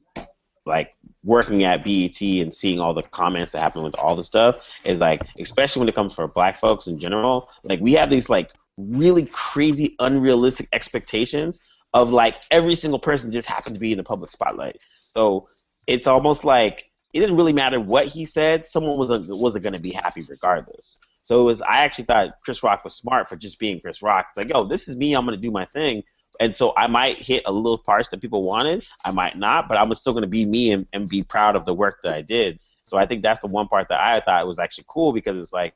like 0.66 0.94
working 1.22 1.64
at 1.64 1.84
BET 1.84 2.20
and 2.20 2.54
seeing 2.54 2.80
all 2.80 2.94
the 2.94 3.02
comments 3.02 3.52
that 3.52 3.60
happen 3.60 3.82
with 3.82 3.94
all 3.96 4.16
the 4.16 4.24
stuff 4.24 4.56
is 4.84 4.98
like, 4.98 5.22
especially 5.38 5.80
when 5.80 5.88
it 5.88 5.94
comes 5.94 6.14
for 6.14 6.26
black 6.26 6.60
folks 6.60 6.86
in 6.86 6.98
general, 6.98 7.48
like 7.62 7.80
we 7.80 7.92
have 7.92 8.10
these 8.10 8.28
like 8.28 8.50
really 8.76 9.26
crazy, 9.26 9.94
unrealistic 10.00 10.68
expectations 10.72 11.60
of 11.92 12.10
like 12.10 12.36
every 12.50 12.74
single 12.74 12.98
person 12.98 13.30
just 13.30 13.48
happened 13.48 13.74
to 13.74 13.80
be 13.80 13.92
in 13.92 13.98
the 13.98 14.04
public 14.04 14.30
spotlight. 14.30 14.78
So 15.02 15.48
it's 15.86 16.06
almost 16.06 16.44
like 16.44 16.90
it 17.12 17.20
didn't 17.20 17.36
really 17.36 17.52
matter 17.52 17.78
what 17.80 18.06
he 18.06 18.24
said, 18.24 18.66
someone 18.66 18.98
was 18.98 19.10
uh, 19.10 19.22
wasn't 19.28 19.62
going 19.62 19.74
to 19.74 19.78
be 19.78 19.92
happy 19.92 20.22
regardless. 20.28 20.98
So 21.22 21.40
it 21.40 21.44
was. 21.44 21.62
I 21.62 21.78
actually 21.78 22.04
thought 22.04 22.34
Chris 22.44 22.62
Rock 22.62 22.84
was 22.84 22.94
smart 22.94 23.28
for 23.28 23.36
just 23.36 23.58
being 23.58 23.80
Chris 23.80 24.02
Rock. 24.02 24.26
Like, 24.36 24.50
yo, 24.50 24.64
this 24.64 24.88
is 24.88 24.96
me. 24.96 25.14
I'm 25.14 25.24
going 25.24 25.36
to 25.36 25.40
do 25.40 25.50
my 25.50 25.64
thing. 25.64 26.02
And 26.40 26.56
so 26.56 26.72
I 26.76 26.86
might 26.86 27.18
hit 27.18 27.42
a 27.46 27.52
little 27.52 27.78
parts 27.78 28.08
that 28.10 28.20
people 28.20 28.42
wanted. 28.42 28.84
I 29.04 29.10
might 29.10 29.38
not, 29.38 29.68
but 29.68 29.76
I'm 29.76 29.94
still 29.94 30.12
going 30.12 30.22
to 30.22 30.28
be 30.28 30.44
me 30.44 30.72
and, 30.72 30.86
and 30.92 31.08
be 31.08 31.22
proud 31.22 31.56
of 31.56 31.64
the 31.64 31.74
work 31.74 32.00
that 32.02 32.14
I 32.14 32.22
did. 32.22 32.60
So 32.84 32.96
I 32.98 33.06
think 33.06 33.22
that's 33.22 33.40
the 33.40 33.46
one 33.46 33.68
part 33.68 33.88
that 33.88 34.00
I 34.00 34.20
thought 34.20 34.46
was 34.46 34.58
actually 34.58 34.84
cool 34.88 35.12
because 35.12 35.40
it's 35.40 35.52
like 35.52 35.74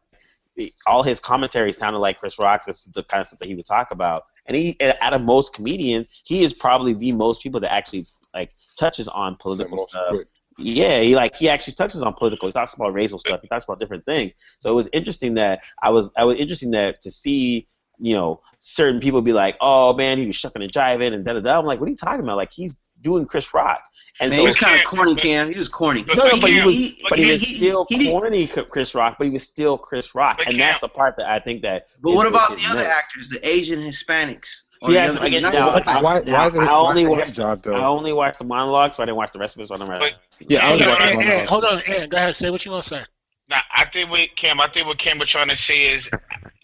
all 0.86 1.02
his 1.02 1.20
commentary 1.20 1.72
sounded 1.72 2.00
like 2.00 2.18
Chris 2.18 2.38
Rock. 2.38 2.66
This 2.66 2.86
is 2.86 2.92
the 2.92 3.02
kind 3.04 3.20
of 3.20 3.26
stuff 3.26 3.38
that 3.38 3.48
he 3.48 3.54
would 3.54 3.66
talk 3.66 3.90
about. 3.90 4.24
And 4.46 4.56
he, 4.56 4.76
out 4.80 5.12
of 5.12 5.22
most 5.22 5.52
comedians, 5.52 6.08
he 6.24 6.42
is 6.42 6.52
probably 6.52 6.94
the 6.94 7.12
most 7.12 7.42
people 7.42 7.60
that 7.60 7.72
actually 7.72 8.06
like 8.34 8.50
touches 8.78 9.08
on 9.08 9.36
political 9.36 9.86
stuff. 9.88 10.08
quick. 10.10 10.28
Yeah, 10.60 11.00
he 11.00 11.14
like 11.14 11.36
he 11.36 11.48
actually 11.48 11.74
touches 11.74 12.02
on 12.02 12.12
political. 12.14 12.48
He 12.48 12.52
talks 12.52 12.74
about 12.74 12.92
racial 12.92 13.18
stuff. 13.20 13.40
He 13.42 13.48
talks 13.48 13.64
about 13.64 13.78
different 13.78 14.04
things. 14.04 14.32
So 14.58 14.70
it 14.70 14.74
was 14.74 14.88
interesting 14.92 15.34
that 15.34 15.60
I 15.82 15.90
was 15.90 16.10
I 16.16 16.24
was 16.24 16.36
interesting 16.36 16.72
that 16.72 17.00
to 17.02 17.12
see 17.12 17.66
you 17.98 18.14
know 18.14 18.40
certain 18.58 19.00
people 19.00 19.20
be 19.22 19.32
like, 19.32 19.56
oh 19.60 19.92
man, 19.94 20.18
he 20.18 20.26
was 20.26 20.36
shucking 20.36 20.62
and 20.62 20.72
jiving 20.72 21.14
and 21.14 21.24
da 21.24 21.34
da 21.34 21.40
da. 21.40 21.58
I'm 21.58 21.66
like, 21.66 21.80
what 21.80 21.86
are 21.86 21.90
you 21.90 21.96
talking 21.96 22.20
about? 22.20 22.36
Like 22.36 22.52
he's 22.52 22.74
doing 23.02 23.26
Chris 23.26 23.52
Rock. 23.54 23.80
And 24.20 24.30
Man, 24.30 24.38
so 24.38 24.42
he 24.42 24.46
was 24.48 24.56
kind 24.56 24.74
of 24.74 24.80
Cam- 24.84 24.96
corny, 24.96 25.14
Cam. 25.14 25.52
He 25.52 25.58
was 25.58 25.68
corny. 25.68 26.02
But- 26.02 26.16
no, 26.16 26.24
no, 26.26 26.40
but 26.40 26.50
he 26.50 26.60
was, 26.60 26.92
but 27.02 27.10
but 27.10 27.18
he 27.20 27.24
Cam- 27.26 27.32
was 27.34 27.56
still 27.56 27.86
he 27.88 28.10
corny, 28.10 28.46
Chris 28.48 28.92
Rock. 28.94 29.14
But 29.16 29.28
he 29.28 29.32
was 29.32 29.44
still 29.44 29.78
Chris 29.78 30.12
Rock, 30.14 30.38
and 30.40 30.48
Cam- 30.50 30.58
that's 30.58 30.80
the 30.80 30.88
part 30.88 31.14
that 31.18 31.26
I 31.30 31.38
think 31.38 31.62
that. 31.62 31.86
But 32.02 32.10
is 32.10 32.16
what 32.16 32.26
about 32.26 32.56
the 32.56 32.64
other 32.68 32.82
nuts. 32.82 32.88
actors, 32.98 33.28
the 33.30 33.46
Asian 33.48 33.78
Hispanics? 33.80 34.62
Or 34.82 34.88
See, 34.88 34.94
the 34.94 34.98
that's 34.98 35.10
other- 35.10 35.18
what 35.20 35.26
I 35.26 35.28
get 35.28 35.42
not 35.42 35.52
now. 35.52 35.78
just. 35.78 36.02
Why, 36.04 36.20
why 36.22 36.46
is 36.48 36.54
it 36.56 36.60
I 36.60 36.74
only 36.74 37.02
is 37.04 37.08
watched- 37.08 37.26
his 37.26 37.36
job 37.36 37.62
though? 37.62 37.74
I 37.76 37.84
only 37.86 38.12
watched 38.12 38.38
the 38.40 38.44
monologue, 38.44 38.94
so 38.94 39.02
I 39.04 39.06
didn't 39.06 39.16
watch 39.18 39.30
the 39.32 39.38
rest 39.38 39.54
of 39.54 39.60
it. 39.62 39.68
So 39.68 39.74
I 39.74 39.78
don't 39.78 39.88
remember. 39.88 40.16
yeah, 40.40 40.58
I 40.58 40.62
Yeah, 40.62 40.72
only 40.72 40.86
watched 40.88 41.04
no, 41.04 41.14
one. 41.16 41.26
Aaron, 41.26 41.46
uh, 41.46 41.50
hold 41.50 41.64
on, 41.64 41.82
Aaron. 41.86 42.08
Go 42.08 42.16
ahead. 42.16 42.34
Say 42.34 42.50
what 42.50 42.64
you 42.64 42.72
want 42.72 42.82
to 42.84 42.90
say. 42.90 43.04
Now, 43.48 43.60
I 43.74 43.84
think 43.84 44.10
what 44.10 44.28
Cam, 44.36 44.60
I 44.60 44.68
think 44.68 44.86
what 44.88 44.98
Cam 44.98 45.18
was 45.18 45.28
trying 45.28 45.48
to 45.48 45.56
say 45.56 45.94
is, 45.94 46.08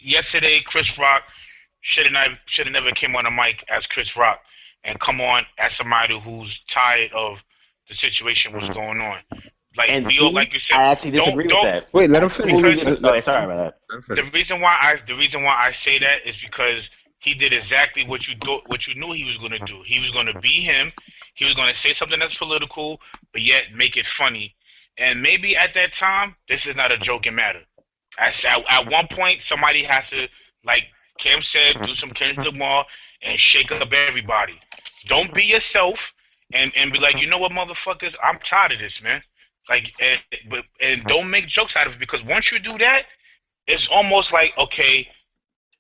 yesterday 0.05 0.61
Chris 0.65 0.99
Rock 0.99 1.25
should 1.81 2.05
have 2.07 2.13
not, 2.13 2.39
should 2.47 2.67
have 2.67 2.73
never 2.73 2.91
came 2.91 3.17
on 3.17 3.25
the 3.25 3.31
mic 3.31 3.65
as 3.69 3.87
Chris 3.87 4.17
Rock 4.17 4.41
and 4.85 4.99
come 5.01 5.21
on 5.21 5.45
as 5.59 5.75
somebody 5.75 6.19
who's 6.19 6.61
tired 6.69 7.13
of 7.13 7.43
the 7.89 7.95
situation 7.95 8.53
what's 8.53 8.67
mm-hmm. 8.67 8.75
going 8.75 9.01
on. 9.01 9.19
Like 9.77 9.91
And 9.91 10.07
we 10.07 10.21
all, 10.21 10.33
like 10.33 10.53
you 10.53 10.61
said, 10.61 10.77
I 10.79 10.85
actually 10.93 11.13
don't- 11.13 11.25
disagree 11.27 11.49
don't- 11.49 11.65
that. 11.65 11.93
Wait, 11.93 12.09
let 12.09 12.23
him 12.23 12.29
finish. 12.29 12.53
Totally 12.53 12.75
Because- 12.75 12.85
Let- 12.85 13.03
disagree- 13.03 13.19
oh, 13.19 13.21
sorry 13.21 13.45
about 13.45 13.75
that. 13.89 14.15
the 14.15 14.23
reason 14.33 14.61
why 14.61 14.79
I 14.81 14.97
the 15.07 15.17
reason 15.17 15.43
why 15.43 15.57
I 15.59 15.73
say 15.73 15.99
that 15.99 16.27
is 16.27 16.37
because 16.37 16.91
he 17.19 17.35
did 17.35 17.53
exactly 17.53 18.07
what 18.07 18.29
you 18.29 18.35
do, 18.35 18.61
what 18.67 18.87
you 18.87 18.95
knew 18.95 19.13
he 19.13 19.25
was 19.25 19.37
going 19.39 19.53
to 19.53 19.59
do. 19.61 19.83
He 19.83 19.99
was 19.99 20.11
going 20.11 20.27
to 20.27 20.39
be 20.41 20.61
him. 20.61 20.93
He 21.35 21.45
was 21.45 21.55
going 21.55 21.69
to 21.69 21.75
say 21.75 21.93
something 21.93 22.21
that's 22.21 22.35
political, 22.37 23.01
but 23.33 23.43
yet 23.43 23.73
make 23.75 23.97
it 23.97 24.07
funny. 24.07 24.55
And 24.99 25.23
maybe 25.23 25.57
at 25.57 25.75
that 25.75 25.93
time, 25.93 26.37
this 26.49 26.67
is 26.67 26.77
not 26.77 26.93
a 26.93 26.99
joking 26.99 27.35
matter. 27.35 27.61
At, 28.19 28.45
at, 28.45 28.65
at 28.69 28.91
one 28.91 29.09
point, 29.09 29.43
somebody 29.43 29.83
has 29.83 30.11
to, 30.11 30.29
like 30.65 30.85
Cam 31.19 31.43
said, 31.43 31.77
do 31.85 31.95
some 31.95 32.11
Kendrick 32.15 32.47
Lamar 32.47 32.87
and 33.23 33.39
shake 33.39 33.73
up 33.73 33.93
everybody. 33.93 34.59
Don't 35.07 35.33
be 35.35 35.45
yourself 35.45 36.15
and, 36.53 36.73
and 36.77 36.93
be 36.93 36.99
like, 36.99 37.21
you 37.21 37.27
know 37.27 37.39
what, 37.39 37.53
motherfuckers, 37.53 38.15
I'm 38.23 38.39
tired 38.39 38.73
of 38.73 38.79
this, 38.79 39.03
man. 39.03 39.23
Like, 39.69 39.93
and, 40.01 40.21
but 40.51 40.65
and 40.81 41.03
don't 41.05 41.31
make 41.31 41.47
jokes 41.47 41.75
out 41.77 41.87
of 41.87 41.95
it 41.95 41.99
because 41.99 42.23
once 42.25 42.53
you 42.53 42.59
do 42.59 42.77
that, 42.79 43.05
it's 43.67 43.89
almost 43.89 44.31
like 44.33 44.53
okay, 44.59 45.09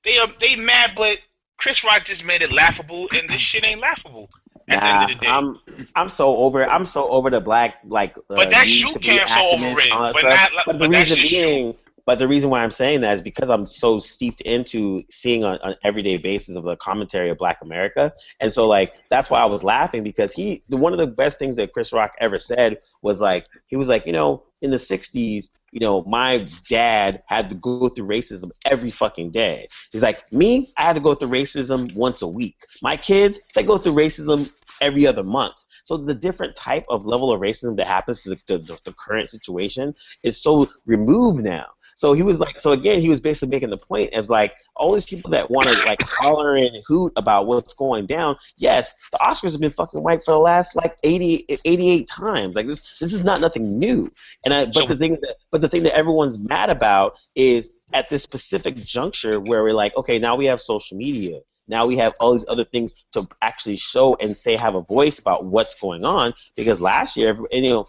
they 0.04 0.16
are 0.18 0.28
they 0.40 0.56
mad, 0.56 0.92
but 0.96 1.18
Chris 1.58 1.84
Rock 1.84 2.04
just 2.04 2.24
made 2.24 2.40
it 2.40 2.50
laughable, 2.50 3.08
and 3.14 3.28
this 3.28 3.40
shit 3.40 3.62
ain't 3.62 3.80
laughable 3.80 4.30
at 4.68 4.80
the 4.80 4.86
end 4.86 5.02
of 5.02 5.08
the 5.08 5.14
day. 5.16 5.26
Nah, 5.28 5.38
I'm 5.38 5.58
I'm 5.94 6.08
so 6.08 6.34
over 6.36 6.66
I'm 6.66 6.86
so 6.86 7.08
over 7.08 7.28
the 7.28 7.40
black 7.40 7.76
like. 7.84 8.16
Uh, 8.16 8.22
But 8.36 8.50
that's 8.50 8.68
need 8.68 8.80
you, 8.80 8.94
Cam, 9.00 9.28
so 9.28 9.50
over 9.50 9.80
it. 9.80 9.90
But 9.90 10.16
stuff. 10.20 10.52
not- 10.54 10.66
but 10.66 10.72
the 10.72 10.78
but 10.78 10.90
that's 10.92 11.10
reason 11.10 11.26
you. 11.50 11.76
But 12.06 12.18
the 12.18 12.28
reason 12.28 12.50
why 12.50 12.62
I'm 12.62 12.70
saying 12.70 13.00
that 13.00 13.14
is 13.14 13.22
because 13.22 13.48
I'm 13.48 13.66
so 13.66 13.98
steeped 13.98 14.40
into 14.42 15.02
seeing 15.10 15.44
on 15.44 15.58
an 15.62 15.74
everyday 15.82 16.16
basis 16.16 16.56
of 16.56 16.64
the 16.64 16.76
commentary 16.76 17.30
of 17.30 17.38
Black 17.38 17.58
America, 17.62 18.12
and 18.40 18.52
so 18.52 18.66
like 18.66 19.00
that's 19.10 19.30
why 19.30 19.40
I 19.40 19.46
was 19.46 19.62
laughing 19.62 20.02
because 20.02 20.32
he 20.32 20.62
the, 20.68 20.76
one 20.76 20.92
of 20.92 20.98
the 20.98 21.06
best 21.06 21.38
things 21.38 21.56
that 21.56 21.72
Chris 21.72 21.92
Rock 21.92 22.12
ever 22.20 22.38
said 22.38 22.78
was 23.02 23.20
like 23.20 23.46
he 23.66 23.76
was 23.76 23.88
like 23.88 24.06
you 24.06 24.12
know 24.12 24.44
in 24.62 24.70
the 24.70 24.76
'60s 24.76 25.48
you 25.72 25.80
know 25.80 26.04
my 26.04 26.48
dad 26.68 27.22
had 27.26 27.48
to 27.48 27.54
go 27.56 27.88
through 27.88 28.06
racism 28.06 28.50
every 28.66 28.90
fucking 28.90 29.30
day. 29.30 29.68
He's 29.90 30.02
like 30.02 30.30
me 30.32 30.72
I 30.76 30.82
had 30.82 30.94
to 30.94 31.00
go 31.00 31.14
through 31.14 31.28
racism 31.30 31.94
once 31.94 32.22
a 32.22 32.28
week. 32.28 32.56
My 32.82 32.96
kids 32.96 33.38
they 33.54 33.62
go 33.62 33.78
through 33.78 33.94
racism 33.94 34.50
every 34.80 35.06
other 35.06 35.22
month. 35.22 35.54
So 35.84 35.98
the 35.98 36.14
different 36.14 36.56
type 36.56 36.86
of 36.88 37.04
level 37.04 37.32
of 37.32 37.40
racism 37.40 37.76
that 37.76 37.86
happens 37.86 38.22
to 38.22 38.30
the, 38.30 38.58
the, 38.58 38.78
the 38.84 38.94
current 38.94 39.28
situation 39.28 39.94
is 40.22 40.42
so 40.42 40.66
removed 40.86 41.44
now. 41.44 41.66
So 41.94 42.12
he 42.12 42.22
was 42.22 42.40
like, 42.40 42.60
so 42.60 42.72
again, 42.72 43.00
he 43.00 43.08
was 43.08 43.20
basically 43.20 43.48
making 43.48 43.70
the 43.70 43.76
point 43.76 44.12
as 44.12 44.28
like 44.28 44.54
all 44.76 44.92
these 44.92 45.04
people 45.04 45.30
that 45.30 45.50
want 45.50 45.68
to 45.68 45.84
like 45.84 46.02
holler 46.02 46.56
and 46.56 46.82
hoot 46.86 47.12
about 47.16 47.46
what's 47.46 47.74
going 47.74 48.06
down. 48.06 48.36
Yes, 48.56 48.94
the 49.12 49.18
Oscars 49.18 49.52
have 49.52 49.60
been 49.60 49.72
fucking 49.72 50.02
white 50.02 50.24
for 50.24 50.32
the 50.32 50.38
last 50.38 50.74
like 50.76 50.96
80, 51.02 51.46
88 51.64 52.08
times. 52.08 52.54
Like 52.54 52.66
this, 52.66 52.98
this 52.98 53.12
is 53.12 53.24
not 53.24 53.40
nothing 53.40 53.78
new. 53.78 54.10
And 54.44 54.52
I, 54.52 54.66
but 54.66 54.88
the 54.88 54.96
thing 54.96 55.18
that, 55.20 55.36
but 55.50 55.60
the 55.60 55.68
thing 55.68 55.82
that 55.84 55.96
everyone's 55.96 56.38
mad 56.38 56.70
about 56.70 57.14
is 57.34 57.70
at 57.92 58.10
this 58.10 58.22
specific 58.22 58.76
juncture 58.84 59.40
where 59.40 59.62
we're 59.62 59.72
like, 59.72 59.96
okay, 59.96 60.18
now 60.18 60.36
we 60.36 60.46
have 60.46 60.60
social 60.60 60.96
media. 60.96 61.40
Now 61.66 61.86
we 61.86 61.96
have 61.96 62.12
all 62.20 62.32
these 62.32 62.44
other 62.48 62.64
things 62.64 62.92
to 63.12 63.26
actually 63.40 63.76
show 63.76 64.16
and 64.16 64.36
say 64.36 64.56
have 64.60 64.74
a 64.74 64.82
voice 64.82 65.18
about 65.18 65.46
what's 65.46 65.74
going 65.74 66.04
on. 66.04 66.34
Because 66.56 66.80
last 66.80 67.16
year, 67.16 67.30
and, 67.52 67.64
you 67.64 67.70
know, 67.70 67.86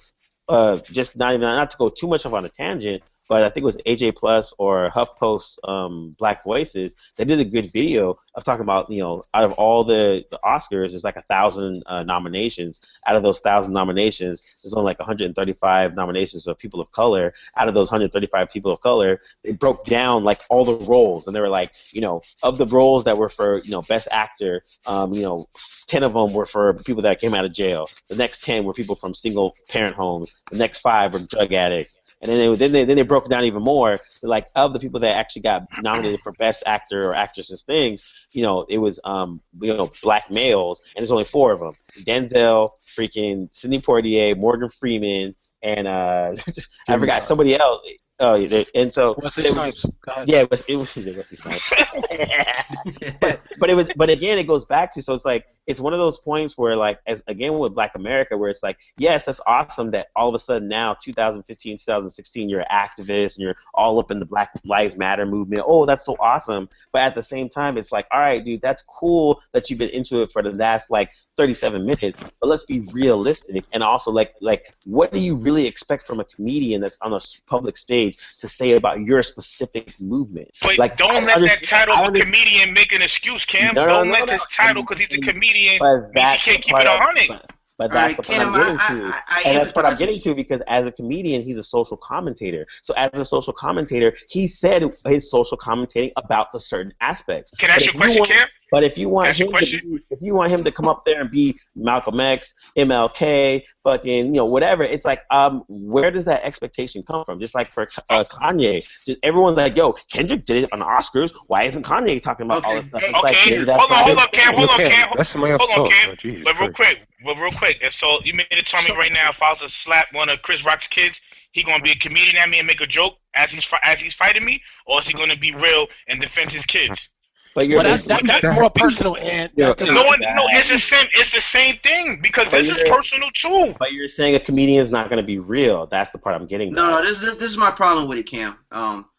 uh, 0.48 0.78
just 0.91 1.15
not 1.15 1.34
even 1.34 1.41
not 1.41 1.72
to 1.72 1.78
go 1.78 1.89
too 1.89 2.08
much 2.08 2.26
off 2.26 2.34
on 2.34 2.46
a 2.46 2.50
tangent, 2.50 3.02
but 3.28 3.44
I 3.44 3.50
think 3.50 3.64
it 3.64 3.66
was 3.66 3.78
AJ 3.86 4.16
Plus 4.16 4.54
or 4.58 4.90
HuffPost 4.92 5.58
um, 5.68 6.16
Black 6.20 6.44
Voices. 6.44 6.96
They 7.16 7.26
did 7.26 7.40
a 7.40 7.46
good 7.46 7.72
video 7.72 8.18
of 8.36 8.44
talking 8.44 8.62
about 8.62 8.90
you 8.90 9.02
know 9.02 9.24
out 9.34 9.44
of 9.44 9.54
all 9.54 9.84
the, 9.84 10.24
the 10.32 10.40
Oscars, 10.44 10.92
there's 10.92 11.04
like 11.04 11.16
a 11.16 11.22
thousand 11.24 11.84
uh, 11.88 12.04
nominations. 12.04 12.82
Out 13.08 13.16
of 13.16 13.24
those 13.24 13.40
thousand 13.40 13.74
nominations, 13.74 14.44
there's 14.62 14.74
only 14.74 14.86
like 14.86 15.00
135 15.00 15.96
nominations 15.96 16.48
of 16.48 16.58
people 16.58 16.80
of 16.80 16.92
color. 16.92 17.34
Out 17.58 17.68
of 17.68 17.74
those 17.74 17.88
135 17.88 18.50
people 18.52 18.72
of 18.72 18.82
color, 18.82 19.20
they 19.44 19.52
broke 19.52 19.86
down 19.86 20.24
like 20.24 20.42
all 20.50 20.66
the 20.66 20.86
roles, 20.86 21.28
and 21.28 21.36
they 21.36 21.42
were 21.42 21.50
like, 21.50 21.72
you 21.92 22.02
know, 22.02 22.22
of 22.44 22.58
the 22.58 22.68
roles 22.68 23.04
that 23.06 23.18
were 23.18 23.30
for 23.30 23.60
you 23.60 23.72
know 23.72 23.82
best 23.84 24.08
actor, 24.12 24.64
um, 24.86 25.14
you 25.14 25.22
know, 25.22 25.48
10 25.88 26.04
of 26.04 26.14
them 26.14 26.34
were 26.34 26.46
for 26.46 26.74
people 26.74 27.02
that 27.04 27.20
came 27.20 27.34
out 27.34 27.46
of 27.46 27.54
jail. 27.54 27.88
The 28.10 28.16
next 28.16 28.44
10 28.44 28.64
were 28.64 28.74
people 28.74 28.96
from 28.96 29.14
single 29.14 29.56
parent 29.70 29.96
homes. 29.96 30.32
The 30.52 30.58
next 30.58 30.80
five 30.80 31.14
were 31.14 31.20
drug 31.20 31.54
addicts. 31.54 32.00
And 32.26 32.32
then 32.32 32.40
they, 32.40 32.56
then 32.56 32.72
they 32.72 32.86
then 32.86 32.96
they 32.96 33.04
broke 33.04 33.30
down 33.30 33.44
even 33.44 33.62
more. 33.62 34.00
Like 34.24 34.48
of 34.56 34.74
the 34.74 34.80
people 34.80 35.00
that 35.02 35.16
actually 35.16 35.44
got 35.44 35.64
nominated 35.82 36.22
for 36.22 36.32
best 36.34 36.64
actor 36.66 37.08
or 37.08 37.16
actresses 37.16 37.62
things, 37.64 38.04
you 38.32 38.42
know, 38.42 38.66
it 38.68 38.80
was 38.80 39.00
um 39.04 39.42
you 39.62 39.74
know 39.74 39.92
black 40.02 40.32
males, 40.32 40.82
and 40.96 41.04
there's 41.04 41.12
only 41.12 41.24
four 41.24 41.52
of 41.52 41.60
them: 41.60 41.74
Denzel, 42.04 42.70
freaking 42.98 43.54
Sidney 43.54 43.80
Poitier, 43.80 44.36
Morgan 44.36 44.70
Freeman, 44.80 45.36
and 45.62 45.88
uh 45.88 46.36
I 46.88 46.98
forgot 46.98 47.24
somebody 47.24 47.56
else. 47.56 47.82
Oh, 48.19 48.36
yeah, 48.36 48.63
and 48.75 48.93
so 48.93 49.13
What's 49.15 49.38
it 49.38 49.43
was- 49.43 49.51
snipes? 49.54 49.86
Yeah, 50.25 50.39
it 50.39 50.51
was 50.51 50.63
it 50.67 50.75
was 50.78 50.95
Wesley 50.95 51.36
Snipes. 51.38 51.69
but 53.19 53.41
but 53.60 53.69
it 53.69 53.75
was 53.75 53.88
but 53.95 54.10
again 54.10 54.38
it 54.38 54.43
goes 54.43 54.63
back 54.65 54.93
to 54.93 55.01
so 55.01 55.13
it's 55.13 55.25
like 55.25 55.45
it's 55.67 55.80
one 55.80 55.93
of 55.93 55.99
those 55.99 56.17
points 56.19 56.58
where 56.58 56.75
like 56.75 56.99
as 57.08 57.23
again 57.28 57.58
with 57.58 57.73
Black 57.73 57.93
America 57.95 58.38
where 58.38 58.49
it's 58.49 58.62
like 58.62 58.78
yes 58.97 59.25
that's 59.25 59.41
awesome 59.47 59.89
that 59.91 60.08
all 60.15 60.30
of 60.30 60.36
a 60.36 60.39
sudden 60.39 60.67
now 60.67 60.93
2015 61.04 61.78
2016 61.80 62.47
you're 62.49 62.60
an 62.62 62.65
activist 62.71 63.36
and 63.36 63.43
you're 63.43 63.56
all 63.73 63.99
up 63.99 64.12
in 64.12 64.19
the 64.19 64.25
Black 64.25 64.51
Lives 64.63 64.95
Matter 64.95 65.25
movement. 65.25 65.62
Oh 65.65 65.86
that's 65.86 66.06
so 66.06 66.15
awesome. 66.19 66.69
But 66.93 67.01
at 67.01 67.15
the 67.15 67.23
same 67.23 67.49
time 67.49 67.78
it's 67.78 67.91
like 67.91 68.06
all 68.12 68.19
right 68.21 68.43
dude 68.43 68.62
that's 68.62 68.84
cool 68.84 69.41
that 69.54 69.69
you've 69.69 69.80
been 69.80 69.89
into 69.89 70.21
it 70.21 70.32
for 70.32 70.43
the 70.43 70.51
last 70.51 70.89
like 70.91 71.10
37 71.38 71.84
minutes 71.86 72.19
but 72.39 72.47
let's 72.47 72.63
be 72.63 72.82
realistic. 72.93 73.65
And 73.73 73.82
also 73.84 74.12
like 74.12 74.34
like 74.41 74.73
what 74.86 75.12
do 75.12 75.19
you 75.19 75.36
really 75.36 75.65
expect 75.65 76.06
from 76.06 76.19
a 76.19 76.25
comedian 76.25 76.80
that's 76.82 76.97
on 77.01 77.12
a 77.13 77.19
public 77.47 77.78
stage 77.78 78.05
to 78.39 78.48
say 78.50 78.72
about 78.74 79.02
your 79.02 79.24
specific 79.24 79.94
movement 80.00 80.50
But 80.62 80.78
Like, 80.78 80.98
don't 80.98 81.28
I 81.28 81.39
let 81.39 81.41
that 81.41 81.63
title 81.63 81.96
I 81.96 82.08
of 82.08 82.15
a 82.15 82.20
comedian 82.20 82.74
make 82.74 82.91
an 82.94 83.02
excuse, 83.02 83.46
Cam. 83.46 83.74
No, 83.76 83.82
no, 83.86 83.88
don't 83.88 84.08
no, 84.08 84.13
let 84.13 84.28
no. 84.28 84.34
this 84.34 84.46
title 84.52 84.84
because 84.84 85.00
he's 85.00 85.18
a 85.18 85.22
comedian. 85.22 85.78
But 85.80 86.02
means 86.02 86.13
that's 86.13 86.44
he 86.44 86.52
can't 86.52 86.63
keep 86.63 86.74
part 86.74 86.84
it 86.86 86.88
a 86.88 86.91
I'm- 86.91 87.02
hundred. 87.04 87.28
But, 87.28 87.89
but 87.89 87.91
that's 87.91 88.13
right, 88.13 88.18
the 88.18 88.24
part 88.24 88.39
Cam, 88.39 88.48
I'm 88.48 88.54
getting 88.54 88.78
I- 88.80 88.88
to, 89.12 89.18
I- 89.18 89.22
I 89.28 89.44
and 89.50 89.58
that's 89.58 89.76
what 89.76 89.86
I'm 89.86 89.98
getting 89.98 90.20
to 90.22 90.34
because 90.36 90.62
as 90.68 90.86
a 90.86 90.91
comedian, 90.91 91.41
he's 91.41 91.58
a 91.58 91.63
social 91.63 91.98
commentator. 91.98 92.65
So 92.82 92.94
as 92.96 93.10
a 93.13 93.26
social 93.26 93.52
commentator, 93.54 94.15
he 94.30 94.48
said 94.48 94.84
his 95.06 95.30
social 95.30 95.58
commentating 95.58 96.12
about 96.15 96.52
the 96.54 96.60
certain 96.60 96.94
aspects. 97.02 97.52
Can 97.58 97.70
I 97.72 97.76
ask 97.76 97.86
you 97.86 97.91
a 97.91 97.96
question, 97.96 98.20
want, 98.20 98.32
Cam? 98.32 98.48
But 98.76 98.84
if 98.84 98.98
you 98.98 99.08
want 99.08 99.30
Ask 99.30 99.40
him 99.40 99.54
to 99.54 99.66
be, 99.66 100.00
if 100.10 100.22
you 100.22 100.34
want 100.36 100.52
him 100.52 100.62
to 100.66 100.70
come 100.70 100.90
up 100.90 101.06
there 101.06 101.22
and 101.22 101.32
be 101.32 101.58
Malcolm 101.78 102.20
X, 102.20 102.54
MLK, 102.78 103.64
fucking, 103.86 104.26
you 104.26 104.34
know, 104.34 104.44
whatever, 104.44 104.84
it's 104.84 105.06
like, 105.06 105.22
um, 105.32 105.64
where 105.70 106.12
does 106.12 106.26
that 106.26 106.44
expectation 106.44 107.02
come 107.08 107.24
from? 107.24 107.40
Just 107.40 107.56
like 107.56 107.72
for 107.72 107.88
uh, 108.10 108.26
Kanye, 108.26 108.86
just, 109.08 109.18
everyone's 109.24 109.56
like, 109.56 109.78
yo, 109.78 109.94
Kendrick 110.12 110.46
did 110.46 110.66
it 110.66 110.70
on 110.74 110.80
the 110.80 110.86
Oscars. 110.86 111.32
Why 111.48 111.64
isn't 111.64 111.86
Kanye 111.86 112.22
talking 112.22 112.48
about 112.48 112.66
all 112.66 112.76
Okay, 112.76 112.82
this 112.82 112.90
stuff? 112.90 113.02
hey, 113.02 113.14
It's 113.14 113.24
like, 113.24 113.38
okay, 113.38 113.50
maybe 113.52 113.64
that's 113.64 113.80
hold 113.80 113.92
on, 113.92 113.98
not 113.98 114.06
hold 114.08 114.18
his 114.18 114.26
on, 114.26 114.28
Cam, 114.34 114.48
thing. 114.48 114.56
hold 114.58 114.70
on, 114.72 114.78
Cam, 114.78 114.92
Cam. 114.92 115.16
That's 115.16 115.30
somebody 115.30 115.54
else 115.54 115.62
Hold 115.62 115.72
on, 115.72 115.86
talk. 115.86 115.92
Cam. 115.94 116.10
Oh, 116.12 116.16
Jesus 116.16 116.44
But 116.44 116.60
real 116.60 116.68
Christ. 116.68 116.76
quick, 116.76 117.08
but 117.24 117.40
real 117.40 117.52
quick. 117.54 117.78
And 117.82 117.94
so 117.94 118.20
you 118.26 118.34
mean 118.34 118.46
to 118.52 118.62
tell 118.62 118.82
me 118.82 118.92
right 118.92 119.14
now, 119.14 119.30
if 119.30 119.42
I 119.42 119.52
was 119.52 119.60
to 119.60 119.70
slap 119.70 120.08
one 120.12 120.28
of 120.28 120.42
Chris 120.42 120.66
Rock's 120.66 120.88
kids, 120.88 121.22
he 121.54 121.64
gonna 121.64 121.82
be 121.82 121.92
a 121.92 121.96
comedian 121.96 122.36
at 122.36 122.50
me 122.50 122.60
and 122.60 122.68
make 122.68 122.82
a 122.82 122.88
joke 122.88 123.14
as 123.36 123.52
he's 123.52 123.64
fi- 123.64 123.80
as 123.84 124.02
he's 124.02 124.14
fighting 124.14 124.44
me, 124.44 124.62
or 124.86 125.00
is 125.00 125.08
he 125.08 125.14
gonna 125.14 125.38
be 125.38 125.54
real 125.54 125.88
and 126.10 126.20
defend 126.20 126.52
his 126.52 126.66
kids? 126.66 127.08
But 127.56 127.70
you're 127.70 127.78
Well, 127.78 127.88
that's, 127.88 128.04
that, 128.04 128.22
that's 128.26 128.46
more 128.48 128.70
personal, 128.76 129.15
and 129.15 129.50
Yeah. 129.56 129.74
that 129.74 129.88
No 129.88 130.04
one, 130.04 130.20
no, 130.20 130.44
it's 130.50 130.70
the 130.70 130.78
same. 130.78 131.08
It's 131.13 131.32
the 131.32 131.39
same 131.39 131.78
thing 131.78 132.20
because 132.22 132.50
But 132.50 132.63
this 132.63 132.70
is 132.70 132.89
personal 132.89 133.30
too. 133.34 133.74
But 133.80 133.94
you're 133.94 134.10
saying 134.10 134.36
a 134.36 134.41
comedian 134.41 134.84
is 134.84 134.91
not 134.91 135.10
going 135.10 135.22
to 135.22 135.26
be 135.26 135.39
real. 135.39 135.88
That's 135.88 136.12
the 136.12 136.18
part 136.18 136.36
I'm 136.36 136.48
getting. 136.48 136.74
No, 136.74 136.89
no, 136.89 137.02
this, 137.02 137.18
this 137.18 137.38
this 137.38 137.50
is 137.52 137.58
my 137.58 137.72
problem 137.72 138.10
with 138.10 138.18
it, 138.18 138.24
Cam. 138.24 138.58
Um, 138.72 139.10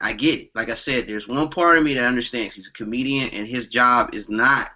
I 0.00 0.14
get 0.14 0.40
it. 0.40 0.50
Like 0.54 0.70
I 0.70 0.74
said, 0.74 1.06
there's 1.06 1.28
one 1.28 1.50
part 1.50 1.76
of 1.76 1.84
me 1.84 1.92
that 1.94 2.06
understands 2.06 2.54
he's 2.54 2.68
a 2.68 2.72
comedian 2.72 3.28
and 3.34 3.46
his 3.46 3.68
job 3.68 4.14
is 4.14 4.30
not 4.30 4.70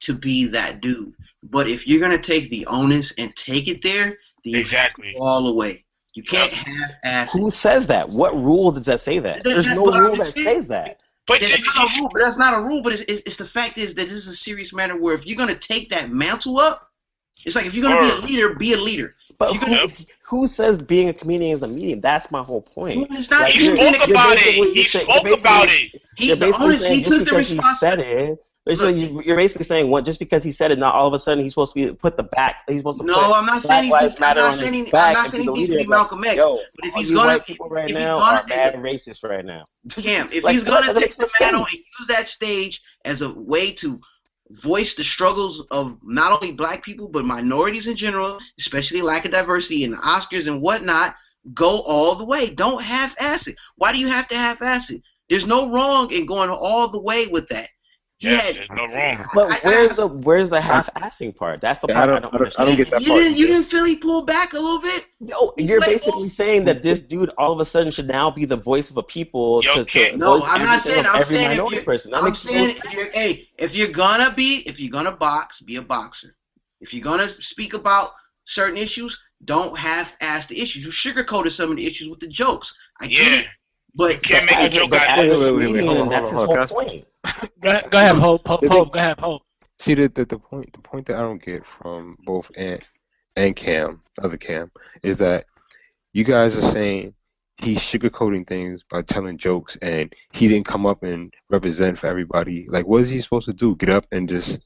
to 0.00 0.12
be 0.12 0.48
that 0.48 0.82
dude. 0.82 1.14
But 1.42 1.66
if 1.66 1.86
you're 1.86 2.00
gonna 2.00 2.18
take 2.18 2.50
the 2.50 2.66
onus 2.66 3.12
and 3.16 3.34
take 3.36 3.68
it 3.68 3.80
there, 3.82 4.04
then 4.44 4.52
you 4.52 4.58
Exactly. 4.58 5.06
have 5.06 5.14
to 5.14 5.18
go 5.18 5.24
all 5.24 5.44
the 5.46 5.54
way. 5.54 5.84
You 6.12 6.22
can't 6.22 6.52
half 6.52 6.90
ass. 7.04 7.32
Who 7.32 7.50
says 7.50 7.86
that? 7.86 8.10
What 8.10 8.36
rule 8.36 8.70
does 8.70 8.84
that 8.84 9.00
say 9.00 9.18
that? 9.18 9.42
That- 9.44 9.50
There's 9.50 9.74
no 9.74 9.86
rule 9.86 10.16
that 10.16 10.26
says 10.26 10.66
that. 10.66 11.00
But 11.26 11.40
That's 11.40 11.58
you- 11.58 11.64
not 11.64 11.90
a 11.90 12.00
rule. 12.00 12.10
But 12.12 12.22
that's 12.22 12.38
not 12.38 12.58
a 12.60 12.62
rule. 12.62 12.82
But 12.82 12.92
it's, 12.94 13.02
it's, 13.02 13.22
it's 13.22 13.36
the 13.36 13.46
fact 13.46 13.78
is 13.78 13.94
that 13.94 14.02
this 14.02 14.12
is 14.12 14.28
a 14.28 14.34
serious 14.36 14.72
matter 14.72 14.98
where 15.00 15.14
if 15.14 15.26
you're 15.26 15.38
gonna 15.38 15.54
take 15.54 15.88
that 15.90 16.10
mantle 16.10 16.58
up, 16.58 16.90
it's 17.44 17.56
like 17.56 17.66
if 17.66 17.74
you're 17.74 17.82
gonna 17.82 18.00
be 18.00 18.10
a 18.10 18.16
leader, 18.26 18.54
be 18.54 18.72
a 18.72 18.78
leader. 18.78 19.14
But 19.38 19.52
You 19.54 19.60
who, 19.60 19.66
can- 19.66 20.06
who 20.22 20.46
says 20.46 20.78
being 20.78 21.08
a 21.08 21.14
comedian 21.14 21.56
is 21.56 21.62
a 21.62 21.68
medium? 21.68 22.00
That's 22.00 22.30
my 22.30 22.42
whole 22.42 22.62
point. 22.62 23.06
It's 23.10 23.30
not. 23.30 23.42
Like, 23.42 23.54
he 23.54 23.66
spoke 23.66 24.08
about 24.08 24.36
it. 24.38 24.74
He 24.74 24.84
spoke 24.84 25.38
about 25.38 25.68
it. 25.70 26.02
He 26.16 26.30
the 26.30 26.36
basically 26.36 26.64
onus. 26.66 26.86
He 26.86 27.02
took 27.02 27.18
the 27.18 27.24
because 27.24 27.48
he 27.50 27.56
said 27.56 27.98
responsibility. 27.98 28.42
It. 28.66 28.70
Basically, 28.70 29.04
you- 29.04 29.22
you're 29.24 29.36
basically 29.36 29.64
saying 29.66 29.90
what 29.90 30.04
just 30.04 30.18
because 30.18 30.42
he 30.42 30.52
said 30.52 30.70
it, 30.70 30.78
not 30.78 30.94
all 30.94 31.06
of 31.06 31.12
a 31.14 31.18
sudden 31.18 31.44
he's 31.44 31.52
supposed 31.52 31.74
to 31.74 31.86
be 31.86 31.92
put 31.94 32.16
the 32.16 32.22
back. 32.22 32.62
He's 32.68 32.80
supposed 32.80 33.00
to 33.00 33.04
No, 33.06 33.14
put 33.14 33.22
I'm 33.24 33.46
not 33.46 33.62
Black 33.62 33.80
saying 33.82 33.84
he's 33.84 33.92
I'm 34.20 34.36
not 34.36 34.54
saying 34.54 34.72
he- 34.74 34.90
I'm 34.94 35.12
not 35.12 35.26
saying 35.26 35.46
be 35.46 35.52
he 35.52 35.58
needs 35.58 35.68
to 35.70 35.76
be 35.78 35.86
Malcolm 35.86 36.20
Like, 36.20 36.28
X, 36.30 36.36
Yo, 36.38 36.56
but 36.76 36.86
if 36.86 36.94
all 36.94 37.00
he's 37.00 37.10
you 37.10 37.16
gonna- 37.16 37.28
white 37.32 37.46
people 37.46 37.68
right 37.68 37.84
if 37.90 37.96
he's 37.96 38.04
now 38.04 38.18
gonna 38.18 38.36
are 38.38 38.42
take 38.44 38.56
mad 38.56 38.74
racist 38.76 39.22
right 39.28 39.44
now. 39.44 39.64
Cam, 39.90 40.28
if 40.32 40.44
Like, 40.44 40.52
he's 40.54 40.64
gonna 40.64 40.94
take 41.00 41.16
the 41.16 41.28
mantle 41.40 41.62
and 41.62 41.72
use 41.72 42.08
that 42.08 42.26
stage 42.26 42.80
as 43.04 43.20
a 43.22 43.32
way 43.34 43.70
to 43.72 43.98
voice 44.50 44.94
the 44.94 45.02
struggles 45.04 45.64
of 45.70 45.98
not 46.02 46.32
only 46.32 46.52
black 46.54 46.82
people 46.82 47.08
but 47.08 47.24
minorities 47.24 47.88
in 47.88 47.96
general, 47.96 48.38
especially 48.58 49.02
lack 49.02 49.24
of 49.24 49.32
diversity 49.32 49.84
in 49.84 49.90
the 49.90 49.96
Oscars 49.98 50.46
and 50.46 50.60
whatnot, 50.60 51.14
go 51.54 51.82
all 51.86 52.14
the 52.14 52.24
way. 52.24 52.54
Don't 52.54 52.82
half-ass 52.82 53.46
it. 53.48 53.56
Why 53.76 53.92
do 53.92 53.98
you 53.98 54.08
have 54.08 54.28
to 54.28 54.34
half-ass 54.34 54.90
it? 54.90 55.02
There's 55.28 55.46
no 55.46 55.70
wrong 55.70 56.12
in 56.12 56.26
going 56.26 56.50
all 56.50 56.88
the 56.88 57.00
way 57.00 57.26
with 57.26 57.48
that. 57.48 57.68
He 58.24 58.30
Yes, 58.30 58.54
there's 58.54 58.70
no 58.70 58.86
wrong. 58.86 59.24
But 59.34 59.52
I- 59.52 59.54
I- 59.54 59.58
where's 59.74 59.96
the 59.96 60.06
where's 60.06 60.48
the 60.48 60.60
half-assing 60.60 61.36
part? 61.36 61.60
That's 61.60 61.78
the 61.80 61.88
Yeah, 61.88 61.94
part 61.94 62.08
I 62.08 62.12
I 62.16 62.20
don't- 62.20 62.22
don't, 62.22 62.34
I 62.34 62.38
don't- 62.38 62.58
I 62.58 62.62
understand. 62.62 62.68
don't 62.68 62.76
get 62.76 62.90
that 62.90 63.00
you 63.02 63.08
part. 63.08 63.20
didn't 63.20 63.36
you 63.36 63.46
didn't 63.46 63.64
feel 63.66 63.84
he 63.84 63.96
pulled 63.96 64.26
back 64.26 64.52
a 64.54 64.56
little 64.58 64.80
bit? 64.80 65.06
No, 65.20 65.52
you're 65.58 65.80
played 65.80 65.98
basically 65.98 66.22
both. 66.28 66.32
saying 66.32 66.64
that 66.64 66.82
this 66.82 67.02
dude 67.02 67.30
all 67.36 67.52
of 67.52 67.60
a 67.60 67.64
sudden 67.66 67.90
should 67.90 68.08
now 68.08 68.30
be 68.30 68.46
the 68.46 68.56
voice 68.56 68.88
of 68.88 68.96
a 68.96 69.02
people 69.02 69.60
Yo, 69.62 69.74
to, 69.74 69.84
to. 69.84 70.16
No, 70.16 70.42
I'm 70.44 70.62
not 70.62 70.80
saying. 70.80 71.04
I'm 71.06 71.22
saying 71.22 71.50
if 71.60 71.70
you're, 71.72 71.82
person. 71.82 72.12
That 72.12 72.22
I'm 72.22 72.34
saying 72.34 72.76
sense. 72.76 72.84
if 72.86 72.92
you're, 72.94 73.10
hey, 73.12 73.48
if 73.58 73.76
you're 73.76 73.88
gonna 73.88 74.32
be, 74.34 74.62
if 74.66 74.80
you're 74.80 74.90
gonna 74.90 75.12
box, 75.12 75.60
be 75.60 75.76
a 75.76 75.82
boxer. 75.82 76.34
If 76.80 76.94
you're 76.94 77.04
gonna 77.04 77.28
speak 77.28 77.74
about 77.74 78.08
certain 78.44 78.76
issues, 78.78 79.20
don't 79.44 79.76
half-ass 79.78 80.46
the 80.46 80.60
issues. 80.60 80.84
You 80.84 80.90
sugarcoated 80.90 81.50
some 81.52 81.70
of 81.70 81.76
the 81.76 81.86
issues 81.86 82.08
with 82.08 82.20
the 82.20 82.28
jokes. 82.28 82.74
I 83.00 83.06
get 83.08 83.18
Yeah. 83.18 83.38
it, 83.40 83.46
but 83.94 84.22
Can't 84.22 84.46
make 84.46 84.56
a 84.58 84.68
joke 84.70 84.90
But 84.90 85.08
out 85.08 85.18
as 85.18 85.34
of 85.34 85.42
a 85.42 85.44
Wait, 85.44 85.52
wait, 85.52 85.66
wait, 85.66 85.72
wait, 85.74 85.86
hold 85.86 85.98
on, 85.98 86.08
that's 86.08 86.30
hold 86.30 86.32
his 86.32 86.40
on, 86.40 86.46
whole 86.46 86.56
hold 86.56 86.88
point. 86.88 87.06
Go 87.62 87.70
ahead, 87.70 87.90
go 87.90 87.98
ahead 87.98 88.16
Hope. 88.16 88.46
Hope, 88.46 88.60
Did 88.60 88.70
Go 88.70 88.90
ahead, 88.94 89.20
Hope. 89.20 89.42
See 89.78 89.94
the, 89.94 90.08
the 90.08 90.24
the 90.24 90.38
point 90.38 90.72
the 90.72 90.80
point 90.80 91.06
that 91.06 91.16
I 91.16 91.20
don't 91.20 91.42
get 91.42 91.66
from 91.66 92.16
both 92.24 92.50
Ant 92.56 92.82
and 93.36 93.56
Cam, 93.56 94.02
other 94.22 94.36
Cam, 94.36 94.70
is 95.02 95.16
that 95.18 95.46
you 96.12 96.22
guys 96.24 96.56
are 96.56 96.62
saying 96.62 97.14
he's 97.56 97.78
sugarcoating 97.78 98.46
things 98.46 98.82
by 98.88 99.02
telling 99.02 99.38
jokes 99.38 99.76
and 99.82 100.12
he 100.32 100.48
didn't 100.48 100.66
come 100.66 100.86
up 100.86 101.02
and 101.02 101.32
represent 101.50 101.98
for 101.98 102.06
everybody. 102.06 102.66
Like 102.68 102.86
what 102.86 103.02
is 103.02 103.08
he 103.08 103.20
supposed 103.20 103.46
to 103.46 103.52
do? 103.52 103.74
Get 103.76 103.88
up 103.88 104.06
and 104.12 104.28
just 104.28 104.60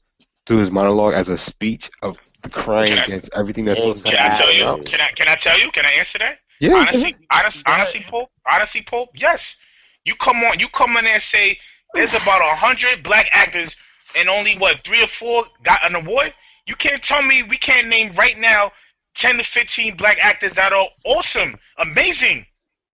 do 0.45 0.57
his 0.57 0.71
monologue 0.71 1.13
as 1.13 1.29
a 1.29 1.37
speech 1.37 1.89
of 2.01 2.17
the 2.41 2.49
crying 2.49 2.93
I- 2.93 3.03
against 3.03 3.29
everything 3.35 3.65
that's 3.65 3.79
supposed 3.79 4.05
to 4.05 4.11
Can 4.11 4.31
I 4.31 4.37
tell 4.37 4.53
you? 4.53 4.83
Can 4.83 5.01
I? 5.01 5.11
Can 5.11 5.27
I 5.27 5.35
tell 5.35 5.59
you? 5.59 5.71
Can 5.71 5.85
I 5.85 5.91
answer 5.91 6.19
that? 6.19 6.39
Yeah. 6.59 6.75
honestly, 6.75 7.15
honest, 7.31 7.63
honestly, 7.65 8.05
Pope, 8.09 8.29
honestly, 8.51 8.81
Pope, 8.81 9.09
yes. 9.15 9.55
You 10.03 10.15
come 10.15 10.43
on, 10.43 10.59
you 10.59 10.67
come 10.67 10.97
in 10.97 11.05
there 11.05 11.13
and 11.13 11.23
say 11.23 11.57
there's 11.93 12.13
about 12.13 12.41
a 12.41 12.55
hundred 12.55 13.03
black 13.03 13.27
actors 13.31 13.75
and 14.15 14.29
only 14.29 14.57
what 14.57 14.83
three 14.85 15.03
or 15.03 15.07
four 15.07 15.45
got 15.63 15.85
an 15.85 15.95
award. 15.95 16.33
You 16.67 16.75
can't 16.75 17.01
tell 17.03 17.21
me 17.21 17.43
we 17.43 17.57
can't 17.57 17.87
name 17.87 18.11
right 18.13 18.37
now 18.37 18.71
ten 19.15 19.37
to 19.37 19.43
fifteen 19.43 19.97
black 19.97 20.17
actors 20.21 20.53
that 20.53 20.73
are 20.73 20.87
awesome, 21.05 21.57
amazing, 21.77 22.45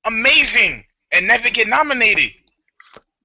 amazing, 0.05 0.86
and 1.12 1.27
never 1.27 1.49
get 1.49 1.67
nominated. 1.67 2.31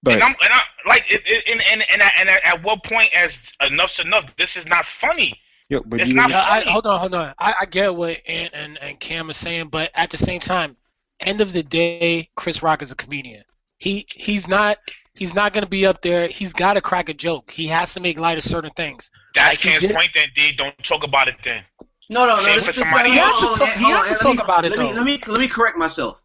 But 0.02 0.14
And 0.14 0.22
I'm, 0.22 0.30
and 0.42 0.52
I 0.52 0.61
like, 0.87 1.11
it, 1.11 1.22
it, 1.26 1.48
and 1.50 1.61
and 1.70 1.83
and, 1.92 2.02
I, 2.02 2.11
and 2.18 2.28
at 2.30 2.62
what 2.62 2.83
point 2.85 3.12
as 3.14 3.37
enough's 3.61 3.98
enough? 4.00 4.35
This 4.37 4.56
is 4.56 4.66
not 4.66 4.87
funny. 4.87 5.38
yo, 5.68 5.83
but 5.87 6.00
it's 6.00 6.11
you 6.11 6.14
not 6.14 6.30
Yeah, 6.30 6.44
I, 6.48 6.61
funny. 6.61 6.72
hold 6.72 6.87
on, 6.87 7.00
hold 7.00 7.14
on. 7.14 7.35
I, 7.38 7.54
I 7.62 7.66
get 7.66 7.94
what 7.94 8.18
Ant 8.26 8.54
and, 8.54 8.78
and 8.78 8.98
Cam 9.00 9.30
is 9.30 9.37
saying, 9.37 9.68
but 9.68 9.90
at 9.94 10.11
the 10.11 10.16
same 10.16 10.40
time, 10.40 10.76
end 11.20 11.40
of 11.40 11.52
the 11.52 11.62
day, 11.62 12.30
Chris 12.35 12.62
Rock 12.62 12.83
is 12.83 12.92
a 12.92 12.96
comedian. 12.96 13.44
He 13.78 14.06
he's 14.11 14.48
not 14.48 14.78
he's 15.14 15.35
not 15.35 15.53
gonna 15.55 15.66
be 15.66 15.87
up 15.87 16.03
there. 16.03 16.29
He's 16.29 16.53
got 16.53 16.75
to 16.75 16.81
crack 16.81 17.09
a 17.09 17.14
joke. 17.14 17.51
He 17.51 17.66
has 17.68 17.94
to 17.94 18.01
make 18.01 18.18
light 18.18 18.38
of 18.38 18.44
certain 18.44 18.70
things. 18.73 19.11
That's 19.35 19.51
Like, 19.53 19.59
he 19.59 19.79
Cam's 19.81 19.92
point. 19.94 20.11
Then, 20.14 20.29
D. 20.35 20.53
Don't 20.53 20.77
talk 20.85 21.05
about 21.05 21.29
it 21.29 21.37
then. 21.42 21.62
no, 22.09 22.27
no, 22.27 22.37
no. 22.37 22.42
Same 22.42 22.57
Let's, 22.57 22.73
for 22.73 22.81
let's, 22.81 22.90
hold 22.90 23.18
on, 23.18 23.59
hold 23.59 23.61
on, 23.61 23.68
He 23.79 23.85
has 23.90 24.09
to 24.09 24.14
hold 24.14 24.14
on, 24.14 24.18
talk 24.18 24.25
let 24.25 24.37
me- 24.37 24.42
about 24.42 24.64
it, 24.64 24.70
Let 24.70 24.79
me 24.79 24.92
let 24.92 25.05
me 25.05 25.20
let 25.33 25.40
me 25.40 25.49
correct 25.49 25.77
myself. 25.77 26.20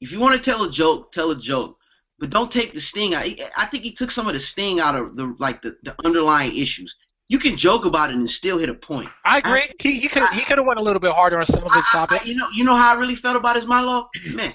If 0.00 0.12
you 0.12 0.20
want 0.20 0.34
to 0.34 0.40
tell 0.40 0.64
a 0.64 0.70
joke, 0.70 1.12
tell 1.12 1.30
a 1.30 1.38
joke, 1.38 1.76
but 2.18 2.30
don't 2.30 2.50
take 2.50 2.72
the 2.72 2.80
sting 2.80 3.14
out. 3.14 3.24
I 3.56 3.66
think 3.66 3.84
he 3.84 3.92
took 3.92 4.10
some 4.10 4.26
of 4.28 4.32
the 4.34 4.40
sting 4.40 4.80
out 4.80 4.94
of 4.94 5.16
the 5.16 5.34
like 5.38 5.60
the, 5.62 5.76
the 5.82 5.94
underlying 6.04 6.56
issues. 6.56 6.96
You 7.28 7.38
can 7.38 7.56
joke 7.56 7.84
about 7.84 8.10
it 8.10 8.16
and 8.16 8.28
still 8.28 8.58
hit 8.58 8.68
a 8.70 8.74
point. 8.74 9.08
I 9.24 9.38
agree. 9.38 9.70
he 9.80 10.00
he 10.00 10.08
could 10.08 10.22
he 10.30 10.40
could 10.40 10.58
have 10.58 10.66
went 10.66 10.80
a 10.80 10.82
little 10.82 10.98
bit 11.00 11.12
harder 11.12 11.38
on 11.38 11.46
some 11.46 11.62
of 11.62 11.72
his 11.72 11.84
I, 11.94 12.02
I, 12.02 12.06
topics. 12.06 12.26
You 12.26 12.34
know, 12.34 12.48
you 12.54 12.64
know 12.64 12.74
how 12.74 12.96
I 12.96 12.98
really 12.98 13.14
felt 13.14 13.36
about 13.36 13.54
his 13.56 13.66
monologue, 13.66 14.06
man. 14.24 14.52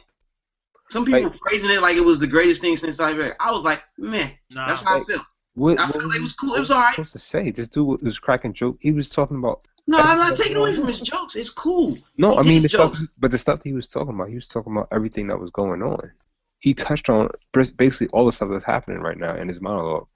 Some 0.90 1.06
people 1.06 1.24
Like- 1.24 1.34
were 1.34 1.40
praising 1.42 1.72
it 1.72 1.82
like 1.82 1.98
it 1.98 2.06
was 2.06 2.20
the 2.20 2.28
greatest 2.28 2.62
thing 2.62 2.78
since 2.78 3.00
I've 3.00 3.18
ever. 3.20 3.36
I 3.40 3.52
was 3.52 3.64
like, 3.64 3.84
man, 3.98 4.32
Nah. 4.52 4.68
that's 4.68 4.82
how 4.82 4.96
I 4.96 4.98
Like- 5.00 5.08
felt. 5.08 5.26
What, 5.56 5.80
I 5.80 5.86
what 5.86 6.04
like 6.04 6.18
it 6.18 6.22
was 6.22 6.34
cool. 6.34 6.54
It 6.56 6.60
was 6.60 6.70
all 6.72 6.82
right. 6.82 6.94
supposed 6.96 7.14
to 7.14 7.20
say? 7.20 7.50
This 7.50 7.70
dude 7.70 8.02
was 8.04 8.20
cracking 8.20 8.54
joke. 8.54 8.76
He 8.82 8.92
was 8.92 9.10
talking 9.10 9.38
about 9.38 9.68
No, 9.88 9.98
I'm 10.00 10.18
not 10.20 10.36
taking 10.36 10.58
away 10.58 10.74
from 10.76 10.86
his 10.88 11.00
jokes. 11.00 11.36
It's 11.36 11.50
cool. 11.50 11.98
no. 12.18 12.32
He 12.34 12.38
I 12.38 12.42
mean 12.44 12.54
did 12.56 12.64
the 12.64 12.70
stuff, 12.70 12.94
jokes. 12.94 13.08
but 13.18 13.32
the 13.32 13.38
stuff 13.38 13.60
that 13.62 13.70
he 13.70 13.74
was 13.74 13.88
talking 13.88 14.14
about, 14.14 14.30
he 14.30 14.36
was 14.36 14.48
talking 14.50 14.74
about 14.74 14.90
everything 14.92 15.28
that 15.28 15.40
was 15.40 15.52
going 15.52 15.82
on. 15.82 16.12
He 16.60 16.74
touched 16.74 17.10
on 17.10 17.30
basically 17.54 18.08
all 18.12 18.26
the 18.26 18.32
stuff 18.34 18.50
that's 18.52 18.64
happening 18.66 19.00
right 19.00 19.18
now 19.18 19.36
in 19.36 19.48
his 19.48 19.62
monologue. 19.62 20.08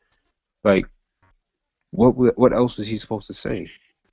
Like, 0.63 0.87
what 1.91 2.37
what 2.37 2.53
else 2.53 2.77
was 2.77 2.87
he 2.87 2.97
supposed 2.97 3.27
to 3.27 3.33
say? 3.33 3.69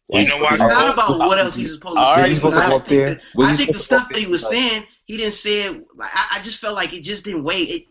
You 0.08 0.28
know 0.28 0.38
why? 0.38 0.50
It's 0.52 0.60
not 0.62 0.92
about 0.94 1.18
what 1.18 1.38
else 1.38 1.56
he's 1.56 1.74
supposed 1.74 1.96
to 1.96 2.14
say. 2.14 2.38
but 2.40 2.52
supposed 2.52 2.54
to 2.54 2.60
I 2.60 2.66
go 2.66 2.70
just 2.70 2.82
up 2.82 2.88
think 2.88 3.06
there. 3.06 3.14
that, 3.14 3.20
I 3.40 3.56
think 3.56 3.72
the 3.72 3.80
supposed 3.80 3.88
to 3.88 3.94
go 3.94 3.96
stuff 3.98 4.08
that 4.10 4.18
he 4.18 4.26
was 4.26 4.48
saying, 4.48 4.84
he 5.04 5.16
didn't 5.16 5.32
say 5.32 5.62
it. 5.66 5.84
like, 5.96 6.10
I, 6.14 6.36
I 6.38 6.42
just 6.42 6.58
felt 6.58 6.76
like 6.76 6.92
it 6.92 7.02
just 7.02 7.24
didn't 7.24 7.42
weigh. 7.42 7.62
It, 7.62 7.82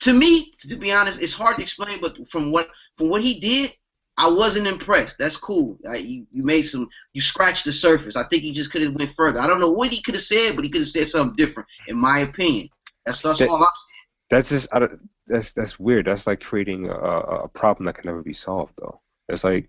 to 0.00 0.12
me, 0.12 0.52
to 0.60 0.76
be 0.76 0.92
honest, 0.92 1.22
it's 1.22 1.34
hard 1.34 1.56
to 1.56 1.62
explain. 1.62 2.00
But 2.00 2.16
from 2.30 2.52
what 2.52 2.68
from 2.96 3.10
what 3.10 3.22
he 3.22 3.38
did, 3.40 3.74
I 4.16 4.30
wasn't 4.30 4.66
impressed. 4.66 5.18
That's 5.18 5.36
cool. 5.36 5.78
Uh, 5.86 5.92
you 5.92 6.26
you 6.30 6.42
made 6.42 6.62
some. 6.62 6.88
You 7.12 7.20
scratched 7.20 7.64
the 7.66 7.72
surface. 7.72 8.16
I 8.16 8.24
think 8.24 8.42
he 8.42 8.52
just 8.52 8.72
could 8.72 8.82
have 8.82 8.94
went 8.94 9.10
further. 9.10 9.40
I 9.40 9.46
don't 9.46 9.60
know 9.60 9.70
what 9.70 9.90
he 9.92 10.00
could 10.00 10.14
have 10.14 10.22
said, 10.24 10.56
but 10.56 10.64
he 10.64 10.70
could 10.70 10.80
have 10.82 10.88
said 10.88 11.08
something 11.08 11.36
different, 11.36 11.68
in 11.86 11.98
my 11.98 12.20
opinion. 12.20 12.68
That's 13.04 13.20
that's 13.20 13.40
That- 13.40 13.50
all 13.50 13.56
I'm 13.56 13.62
saying. 13.62 13.94
That's 14.30 14.48
just 14.50 14.68
I 14.74 14.78
don't, 14.80 15.00
that's 15.26 15.52
that's 15.52 15.78
weird. 15.80 16.06
That's 16.06 16.26
like 16.26 16.40
creating 16.40 16.88
a, 16.88 16.94
a 16.94 17.18
a 17.44 17.48
problem 17.48 17.86
that 17.86 17.94
can 17.94 18.06
never 18.06 18.22
be 18.22 18.34
solved, 18.34 18.74
though. 18.78 19.00
It's 19.30 19.42
like, 19.44 19.68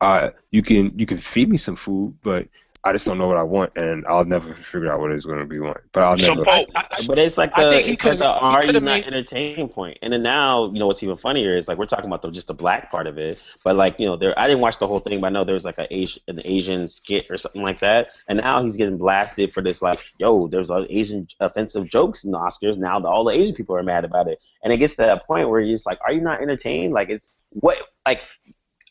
uh, 0.00 0.30
you 0.50 0.62
can 0.62 0.92
you 0.98 1.06
can 1.06 1.18
feed 1.18 1.48
me 1.48 1.56
some 1.56 1.76
food, 1.76 2.16
but 2.22 2.46
I 2.82 2.92
just 2.92 3.04
don't 3.04 3.18
know 3.18 3.26
what 3.26 3.36
I 3.36 3.42
want, 3.42 3.76
and 3.76 4.06
I'll 4.06 4.24
never 4.24 4.54
figure 4.54 4.90
out 4.90 5.00
what 5.00 5.10
it's 5.12 5.26
going 5.26 5.38
to 5.38 5.44
be 5.44 5.58
want. 5.60 5.76
But 5.92 6.02
I'll 6.02 6.16
never. 6.16 6.42
Pope, 6.42 6.68
I- 6.74 6.86
I- 6.92 7.06
But 7.06 7.18
it's 7.18 7.36
like 7.36 7.50
I 7.54 7.64
the 7.64 7.78
it's 7.80 7.88
like 7.88 7.98
could've- 7.98 8.18
the 8.20 8.24
are 8.24 8.64
you 8.64 8.72
not 8.72 8.82
made- 8.82 9.04
entertaining 9.04 9.68
point. 9.68 9.98
And 10.00 10.10
then 10.14 10.22
now, 10.22 10.72
you 10.72 10.78
know, 10.78 10.86
what's 10.86 11.02
even 11.02 11.18
funnier 11.18 11.52
is 11.52 11.68
like 11.68 11.76
we're 11.76 11.84
talking 11.84 12.06
about 12.06 12.22
the 12.22 12.30
just 12.30 12.46
the 12.46 12.54
black 12.54 12.90
part 12.90 13.06
of 13.06 13.18
it. 13.18 13.36
But 13.64 13.76
like, 13.76 14.00
you 14.00 14.06
know, 14.06 14.16
there 14.16 14.32
I 14.38 14.46
didn't 14.46 14.62
watch 14.62 14.78
the 14.78 14.86
whole 14.86 15.00
thing, 15.00 15.20
but 15.20 15.26
I 15.26 15.30
know 15.30 15.44
there 15.44 15.52
was 15.54 15.66
like 15.66 15.76
a 15.76 15.94
Asian 15.94 16.22
an 16.28 16.40
Asian 16.42 16.88
skit 16.88 17.26
or 17.28 17.36
something 17.36 17.60
like 17.62 17.80
that. 17.80 18.08
And 18.28 18.38
now 18.38 18.62
he's 18.62 18.76
getting 18.76 18.96
blasted 18.96 19.52
for 19.52 19.60
this 19.60 19.82
like, 19.82 20.00
yo, 20.16 20.48
there's 20.48 20.70
all 20.70 20.86
Asian 20.88 21.28
offensive 21.40 21.86
jokes 21.86 22.24
in 22.24 22.30
the 22.30 22.38
Oscars. 22.38 22.78
Now 22.78 22.98
all 23.04 23.24
the 23.24 23.34
Asian 23.34 23.54
people 23.54 23.76
are 23.76 23.82
mad 23.82 24.06
about 24.06 24.26
it. 24.26 24.38
And 24.64 24.72
it 24.72 24.78
gets 24.78 24.96
to 24.96 25.02
that 25.02 25.26
point 25.26 25.50
where 25.50 25.60
you're 25.60 25.74
just 25.74 25.84
like, 25.84 25.98
are 26.02 26.14
you 26.14 26.22
not 26.22 26.40
entertained? 26.40 26.94
Like 26.94 27.10
it's 27.10 27.36
what 27.50 27.76
like 28.06 28.22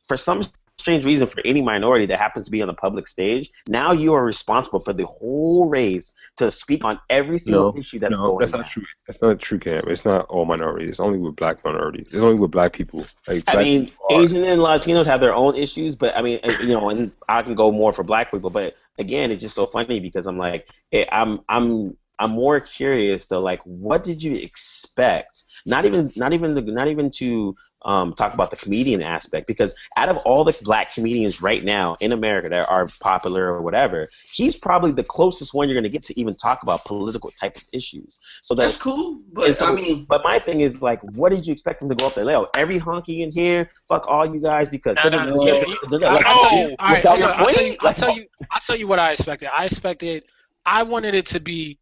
for 0.08 0.15
some 0.15 0.43
strange 0.80 1.06
reason 1.06 1.28
for 1.28 1.42
any 1.46 1.62
minority 1.62 2.06
that 2.08 2.20
happens 2.20 2.46
to 2.46 2.52
be 2.52 2.62
on 2.62 2.68
the 2.68 2.74
public 2.74 3.08
stage, 3.08 3.52
now 3.68 3.92
you 3.92 4.13
are 4.13 4.24
responsible 4.24 4.80
for 4.80 4.94
the 4.94 5.06
whole 5.06 5.68
race 5.68 6.13
to 6.38 6.52
speak 6.52 6.84
on 6.84 7.00
every 7.10 7.38
single 7.38 7.74
No, 7.74 7.80
issue 7.80 8.00
that's 8.00 8.15
no, 8.15 8.28
going 8.28 8.39
that's 8.39 8.54
on. 8.54 8.62
not 8.62 8.70
true. 8.70 8.84
That's 9.06 9.22
not 9.22 9.39
true, 9.39 9.60
Cam. 9.60 9.84
It's 9.88 10.06
not 10.06 10.26
all 10.28 10.46
minorities. 10.46 10.89
It's 10.89 11.00
only 11.00 11.20
with 11.20 11.36
black 11.36 11.63
minorities. 11.63 12.08
It's 12.12 12.24
only 12.24 12.39
with 12.39 12.52
black 12.52 12.74
people. 12.74 13.06
Like, 13.28 13.44
I 13.48 13.54
black 13.54 13.65
mean, 13.65 13.92
Asian 14.10 14.44
and 14.44 14.62
Latinos 14.62 15.06
have 15.06 15.20
their 15.20 15.36
own 15.36 15.56
issues, 15.56 15.96
but 15.96 16.18
I 16.18 16.22
mean, 16.22 16.39
uh, 16.44 16.54
you 16.62 16.70
know, 16.70 16.89
and 16.89 17.12
I 17.28 17.42
can 17.42 17.56
go 17.56 17.72
more 17.72 17.94
for 17.94 18.04
black 18.04 18.32
people. 18.32 18.50
But 18.50 18.76
again, 18.98 19.32
it's 19.32 19.42
just 19.42 19.56
so 19.56 19.65
funny 19.65 20.00
because 20.00 20.26
I'm 20.28 20.38
like, 20.38 20.70
I'm, 21.12 21.42
I'm, 21.50 21.98
I'm 22.22 22.32
more 22.32 22.60
curious 22.60 23.28
to 23.28 23.39
like, 23.39 23.62
what 23.63 24.04
did 24.04 24.22
you 24.22 24.36
expect? 24.36 25.44
Not 25.65 25.86
even, 25.86 26.12
not 26.15 26.34
even, 26.34 26.54
the, 26.54 26.62
not 26.62 26.88
even 26.88 27.10
to 27.12 27.56
um, 27.84 28.13
talk 28.13 28.34
about 28.34 28.52
the 28.52 28.58
comedian 28.58 29.02
aspect, 29.02 29.48
because 29.48 29.74
out 29.96 30.10
of 30.10 30.18
all 30.18 30.44
the 30.44 30.54
black 30.63 30.94
comedians 30.94 31.42
right 31.42 31.63
now 31.63 31.96
in 32.02 32.12
America 32.12 32.50
that 32.50 32.68
are 32.68 32.89
popular 33.00 33.46
or 33.54 33.62
whatever, 33.62 34.10
he's 34.32 34.56
probably 34.56 34.92
the 34.92 35.04
closest 35.04 35.54
one 35.54 35.68
you're 35.70 35.74
going 35.76 35.84
to 35.84 35.89
get 35.89 36.04
to 36.06 36.20
even 36.20 36.36
talk 36.36 36.62
about 36.63 36.84
political 36.86 37.32
type 37.39 37.56
of 37.56 37.63
issues. 37.74 38.20
So 38.42 38.54
That's 38.54 38.74
that's 38.76 38.84
cool, 38.84 39.22
but 39.32 39.58
so- 39.58 39.65
I 39.65 39.76
mean, 39.76 40.06
but 40.10 40.22
my 40.24 40.39
thing 40.39 40.62
is 40.62 40.82
like, 40.82 41.02
what 41.15 41.30
did 41.30 41.48
you 41.48 41.54
expect 41.54 41.82
him 41.82 41.89
to 41.89 41.96
go 41.96 42.08
up 42.08 42.15
there? 42.15 42.26
Leo, 42.26 42.48
every 42.56 42.80
honky 42.80 43.22
in 43.22 43.32
here, 43.32 43.70
fuck 43.88 44.06
all 44.08 44.26
you 44.26 44.42
guys 44.42 44.68
because 44.70 44.98
No, 45.04 45.10
no, 45.10 45.26
no, 45.26 45.44
Yeah, 45.46 45.63
no. 45.89 46.00
but- 46.00 46.04
I- 46.04 46.13
like, 46.13 46.24
tell 46.24 46.52
No. 46.52 46.58
you, 46.68 46.76
all 46.80 46.88
right, 46.94 47.04
was 47.04 47.06
I'll, 47.06 47.18
tell 47.54 47.65
you. 47.65 47.78
I'll 47.82 47.94
tell 47.94 48.15
you, 48.15 48.26
I'll 48.52 48.62
tell 48.62 48.76
you 48.76 48.88
what 48.88 49.00
I 49.00 49.12
expected. 49.13 49.50
I 49.56 49.65
expected, 49.65 50.24
I 50.65 50.84
wanted 50.84 51.15
it 51.15 51.26
to 51.28 51.39
be 51.39 51.80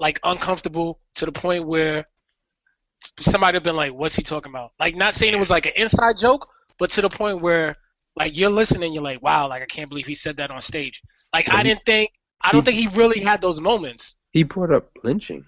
like 0.00 0.18
uncomfortable 0.24 1.00
to 1.16 1.26
the 1.26 1.32
point 1.32 1.64
where 1.66 2.06
somebody 3.20 3.56
have 3.56 3.62
been 3.62 3.76
like, 3.76 3.92
"What's 3.92 4.16
he 4.16 4.22
talking 4.22 4.50
about?" 4.52 4.72
Like, 4.78 4.94
not 4.96 5.14
saying 5.14 5.32
it 5.32 5.38
was 5.38 5.50
like 5.50 5.66
an 5.66 5.72
inside 5.76 6.16
joke, 6.16 6.48
but 6.78 6.90
to 6.90 7.00
the 7.02 7.08
point 7.10 7.40
where 7.40 7.76
like 8.16 8.36
you're 8.36 8.50
listening, 8.50 8.92
you're 8.92 9.02
like, 9.02 9.22
"Wow, 9.22 9.48
like 9.48 9.62
I 9.62 9.66
can't 9.66 9.88
believe 9.88 10.06
he 10.06 10.14
said 10.14 10.36
that 10.36 10.50
on 10.50 10.60
stage." 10.60 11.02
Like, 11.34 11.50
I 11.52 11.62
didn't 11.62 11.84
think, 11.84 12.10
I 12.40 12.52
don't 12.52 12.64
think 12.64 12.76
he 12.78 12.88
really 12.98 13.20
had 13.20 13.40
those 13.40 13.60
moments. 13.60 14.14
he 14.32 14.42
brought 14.44 14.72
up 14.72 14.90
lynching 15.04 15.44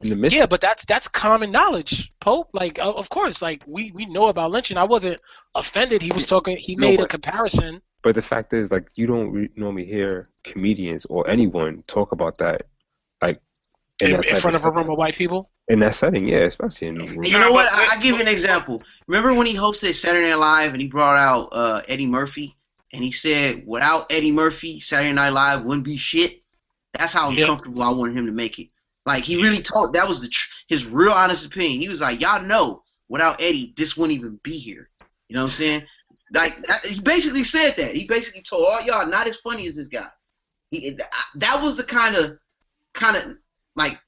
in 0.00 0.10
the 0.10 0.16
midst. 0.16 0.34
Yeah, 0.36 0.46
but 0.46 0.60
that's 0.60 0.84
that's 0.86 1.08
common 1.08 1.50
knowledge, 1.50 2.10
Pope. 2.20 2.48
Like, 2.52 2.78
of 2.80 3.08
course, 3.08 3.42
like 3.42 3.62
we 3.66 3.90
we 3.92 4.06
know 4.06 4.26
about 4.28 4.50
lynching. 4.50 4.76
I 4.76 4.84
wasn't 4.84 5.20
offended. 5.54 6.02
He 6.02 6.10
was 6.12 6.26
talking. 6.26 6.56
He 6.56 6.76
No, 6.76 6.88
made 6.88 7.00
a 7.00 7.06
comparison. 7.06 7.82
But 8.02 8.14
the 8.16 8.22
fact 8.22 8.52
is, 8.52 8.72
like, 8.72 8.88
you 8.96 9.06
don't 9.06 9.30
re- 9.30 9.48
normally 9.54 9.84
hear 9.86 10.28
comedians 10.44 11.04
or 11.06 11.28
anyone 11.28 11.84
talk 11.86 12.10
about 12.12 12.38
that, 12.38 12.66
in, 14.02 14.14
in, 14.14 14.24
in 14.24 14.36
front 14.36 14.56
of 14.56 14.64
a 14.64 14.70
room 14.70 14.90
of 14.90 14.98
white 14.98 15.16
people. 15.16 15.50
In 15.68 15.78
that 15.78 15.94
setting, 15.94 16.26
yeah, 16.26 16.38
especially 16.38 16.88
in. 16.88 17.00
And 17.00 17.26
you 17.26 17.38
know 17.38 17.52
what? 17.52 17.72
I, 17.72 17.96
I 17.96 18.02
give 18.02 18.16
you 18.16 18.20
an 18.20 18.28
example. 18.28 18.82
Remember 19.06 19.32
when 19.32 19.46
he 19.46 19.54
hosted 19.54 19.94
Saturday 19.94 20.28
Night 20.28 20.36
Live 20.36 20.72
and 20.72 20.80
he 20.82 20.88
brought 20.88 21.16
out 21.16 21.48
uh, 21.52 21.82
Eddie 21.88 22.06
Murphy 22.06 22.56
and 22.92 23.02
he 23.02 23.12
said, 23.12 23.62
"Without 23.66 24.12
Eddie 24.12 24.32
Murphy, 24.32 24.80
Saturday 24.80 25.12
Night 25.12 25.30
Live 25.30 25.64
wouldn't 25.64 25.84
be 25.84 25.96
shit." 25.96 26.42
That's 26.98 27.12
how 27.12 27.30
Yeah. 27.30 27.42
uncomfortable 27.42 27.82
I 27.82 27.90
wanted 27.90 28.16
him 28.16 28.26
to 28.26 28.32
make 28.32 28.58
it. 28.58 28.68
Like 29.06 29.22
he 29.24 29.36
really 29.36 29.62
told. 29.62 29.94
That 29.94 30.08
was 30.08 30.20
the 30.20 30.28
tr- 30.28 30.50
his 30.68 30.86
real 30.86 31.12
honest 31.12 31.46
opinion. 31.46 31.80
He 31.80 31.88
was 31.88 32.00
like, 32.00 32.20
"Y'all 32.20 32.42
know, 32.42 32.82
without 33.08 33.40
Eddie, 33.40 33.72
this 33.76 33.96
wouldn't 33.96 34.18
even 34.18 34.38
be 34.42 34.58
here." 34.58 34.90
You 35.28 35.36
know 35.36 35.42
what 35.42 35.52
I'm 35.52 35.52
saying? 35.52 35.82
Like 36.34 36.56
that, 36.66 36.84
he 36.84 37.00
basically 37.00 37.44
said 37.44 37.74
that. 37.76 37.94
He 37.94 38.06
basically 38.06 38.42
told 38.42 38.66
all 38.66 38.82
y'all 38.82 39.06
not 39.06 39.28
as 39.28 39.36
funny 39.38 39.66
as 39.68 39.76
this 39.76 39.88
guy. 39.88 40.08
He, 40.70 40.98
that 41.36 41.62
was 41.62 41.76
the 41.76 41.84
kind 41.84 42.16
of 42.16 42.38
kind 42.94 43.16
of 43.16 43.36
like 43.76 43.98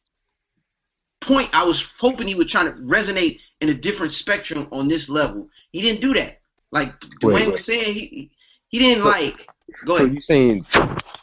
point 1.20 1.48
I 1.52 1.64
was 1.64 1.82
hoping 1.98 2.26
he 2.28 2.34
would 2.34 2.48
try 2.48 2.64
to 2.64 2.72
resonate 2.72 3.40
in 3.60 3.68
a 3.70 3.74
different 3.74 4.12
spectrum 4.12 4.68
on 4.72 4.88
this 4.88 5.08
level. 5.08 5.48
He 5.72 5.80
didn't 5.80 6.00
do 6.00 6.12
that. 6.14 6.38
Like 6.70 6.92
Dwayne 7.22 7.34
Wait, 7.34 7.52
was 7.52 7.64
saying, 7.64 7.94
he 7.94 8.30
he 8.68 8.78
didn't 8.78 9.04
So- 9.04 9.08
like. 9.08 9.48
Go 9.86 9.96
ahead. 9.96 10.08
So 10.08 10.12
you 10.14 10.20
saying 10.20 10.62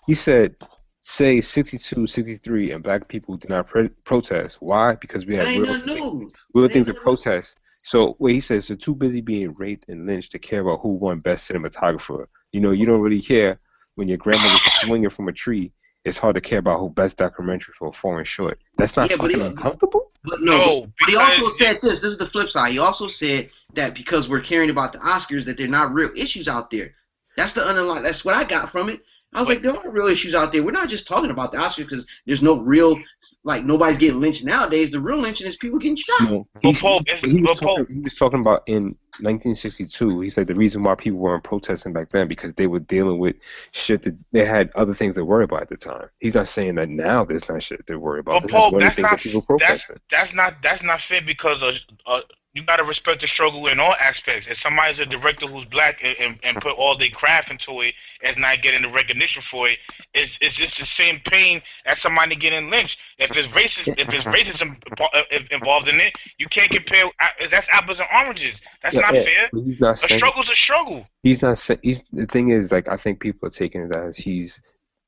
he 0.08 0.14
said 0.14 0.56
say 1.02 1.42
62, 1.42 2.06
63, 2.08 2.72
and 2.72 2.84
black 2.84 3.08
people 3.08 3.38
did 3.38 3.50
not 3.50 3.68
pre- 3.68 3.90
protest. 4.04 4.58
Why? 4.60 4.96
Because 4.96 5.26
we 5.26 5.36
had 5.36 5.46
real, 5.48 5.66
nothing 5.66 5.96
new. 5.96 6.30
real 6.54 6.68
things 6.68 6.88
to 6.88 6.92
ain't 6.92 6.94
nothing 6.94 6.94
new. 6.94 6.94
protest. 7.02 7.58
So 7.84 8.14
what 8.20 8.32
he 8.32 8.40
says, 8.40 8.68
they're 8.68 8.78
too 8.78 8.94
busy 8.96 9.22
being 9.22 9.54
raped 9.56 9.90
and 9.90 10.06
lynched 10.06 10.32
to 10.34 10.40
care 10.40 10.62
about 10.62 10.82
who 10.82 10.90
won 10.90 11.20
best 11.20 11.50
cinematographer. 11.50 12.26
You 12.52 12.62
know, 12.62 12.72
you 12.72 12.86
don't 12.86 13.02
really 13.02 13.22
care 13.22 13.60
when 13.96 14.08
your 14.08 14.18
grandmother's 14.18 14.62
swinging 14.82 15.10
from 15.10 15.28
a 15.28 15.34
tree. 15.34 15.72
It's 16.04 16.18
hard 16.18 16.34
to 16.36 16.42
care 16.42 16.60
about 16.60 16.80
who 16.80 16.90
best 16.90 17.18
documentary 17.18 17.74
for 17.78 17.94
falling 17.94 18.26
short. 18.26 18.60
That's 18.78 18.96
not 18.96 19.10
Yeah, 19.12 19.18
but 19.18 19.32
fucking 19.32 19.40
he- 19.40 19.46
uncomfortable. 19.52 20.12
But 20.24 20.40
no, 20.42 20.58
No, 20.58 20.64
oh, 20.64 20.82
but 21.00 21.10
he 21.10 21.16
also 21.16 21.42
because- 21.42 21.58
said 21.58 21.74
this. 21.82 22.00
This 22.02 22.12
is 22.12 22.18
the 22.18 22.26
flip 22.26 22.50
side. 22.50 22.72
He 22.72 22.80
also 22.80 23.08
said 23.08 23.50
that 23.74 23.94
because 23.94 24.28
we're 24.28 24.40
caring 24.42 24.70
about 24.72 24.94
the 24.94 25.00
Oscars, 25.00 25.46
that 25.46 25.58
they're 25.58 25.68
not 25.68 25.94
real 25.94 26.10
issues 26.18 26.48
out 26.48 26.70
there. 26.72 26.96
That's 27.38 27.54
the 27.54 27.62
underlying. 27.62 28.04
That's 28.04 28.26
what 28.26 28.36
I 28.36 28.44
got 28.44 28.70
from 28.70 28.90
it. 28.90 29.02
I 29.34 29.40
was 29.40 29.48
like, 29.48 29.62
there 29.62 29.74
are 29.76 29.92
real 29.92 30.08
issues 30.08 30.36
out 30.36 30.52
there. 30.52 30.64
We're 30.64 30.72
not 30.72 30.90
just 30.90 31.08
talking 31.08 31.32
about 31.32 31.52
the 31.54 31.58
Oscars 31.58 31.78
because 31.78 32.06
there's 32.26 32.42
no 32.42 32.60
real, 32.62 33.00
like 33.46 33.64
nobody's 33.64 33.98
getting 33.98 34.20
lynched 34.20 34.44
nowadays. 34.44 34.92
The 34.92 35.00
real 35.00 35.20
lynching 35.20 35.48
is 35.48 35.56
people 35.56 35.80
getting 35.80 35.96
shot. 35.96 36.30
No, 36.30 36.48
But 36.54 36.64
he's- 36.64 36.82
Pope, 36.82 37.04
he, 37.24 37.42
was 37.42 37.58
but 37.60 37.66
Pope- 37.66 37.78
talking, 37.80 37.96
he 37.96 38.02
was 38.02 38.16
talking 38.16 38.40
about 38.42 38.64
in 38.68 38.96
1962. 39.20 40.20
He 40.22 40.30
said 40.30 40.48
the 40.48 40.56
reason 40.56 40.82
why 40.82 40.96
people 40.96 41.20
weren't 41.20 41.44
protesting 41.44 41.94
back 41.94 42.10
then 42.10 42.28
because 42.28 42.54
they 42.56 42.68
were 42.68 42.80
dealing 42.80 43.20
with 43.20 43.36
shit 43.72 44.02
that 44.04 44.16
they 44.32 44.46
had 44.46 44.70
other 44.76 44.94
things 44.94 45.16
to 45.16 45.24
worry 45.24 45.46
about 45.46 45.62
at 45.62 45.70
the 45.70 45.78
time. 45.78 46.10
He's 46.20 46.36
not 46.36 46.48
saying 46.48 46.76
that 46.76 46.90
now 46.90 47.24
there's 47.24 47.48
not 47.48 47.64
shit 47.64 47.86
to 47.88 47.98
worry 47.98 48.20
about. 48.20 48.42
But 48.42 48.52
There's 48.52 48.62
Pope, 48.64 48.74
one 48.74 48.84
of 48.84 48.96
the 48.96 49.02
that's 49.02 49.34
not 49.34 49.48
that 49.48 49.58
that's 49.60 49.92
that's 50.10 50.34
not 50.34 50.56
that's 50.62 50.84
not 50.84 51.02
fair 51.02 51.22
because 51.22 51.64
of, 51.64 51.76
uh, 52.06 52.22
you 52.54 52.64
gotta 52.64 52.84
respect 52.84 53.22
the 53.22 53.28
struggle 53.28 53.68
in 53.68 53.80
all 53.80 53.96
aspects. 54.02 54.48
If 54.48 54.58
somebody's 54.60 55.00
a 55.00 55.06
director 55.06 55.48
who's 55.48 55.66
black 55.66 56.00
and, 56.04 56.16
and, 56.20 56.40
and 56.44 56.58
put 56.62 56.78
all 56.78 56.98
their 56.98 57.10
craft 57.10 57.50
into 57.52 57.82
it 57.82 57.94
and 58.24 58.38
not 58.38 58.62
getting 58.62 58.82
the 58.82 58.90
recognition 58.90 59.42
for 59.42 59.70
it, 59.70 59.78
it's 60.14 60.38
it's 60.42 60.56
just 60.56 60.78
the 60.80 60.86
same 60.86 61.22
pain 61.26 61.62
as 61.86 62.00
somebody 62.00 62.36
getting 62.36 62.70
lynched. 62.70 63.00
If 63.20 63.36
it's 63.38 63.48
racist, 63.50 63.94
if 63.98 64.14
it's 64.14 64.26
racism 64.26 64.78
uh, 65.00 65.24
involved 65.52 65.88
in 65.88 66.00
it, 66.02 66.18
you 66.40 66.48
can't 66.48 66.70
compare. 66.70 67.06
uh, 67.06 67.28
That's 67.50 67.68
apples 67.72 68.00
and 68.02 68.10
oranges. 68.14 68.62
That's 68.84 68.96
Yeah, 68.96 69.02
not 69.02 69.16
yeah, 69.16 69.24
fair. 69.24 69.50
He's 69.54 69.80
not 69.80 70.04
A 70.04 70.10
saying. 70.10 70.18
struggle's 70.20 70.50
a 70.50 70.56
struggle. 70.56 71.08
He's 71.24 71.42
not 71.42 71.58
saying. 71.58 71.80
He's 71.84 72.04
the 72.12 72.26
thing 72.26 72.50
is 72.50 72.72
like 72.72 72.90
I 72.90 72.98
think 72.98 73.20
people 73.22 73.48
are 73.48 73.52
taking 73.52 73.82
it 73.82 73.96
as 73.96 74.18
he's 74.18 74.62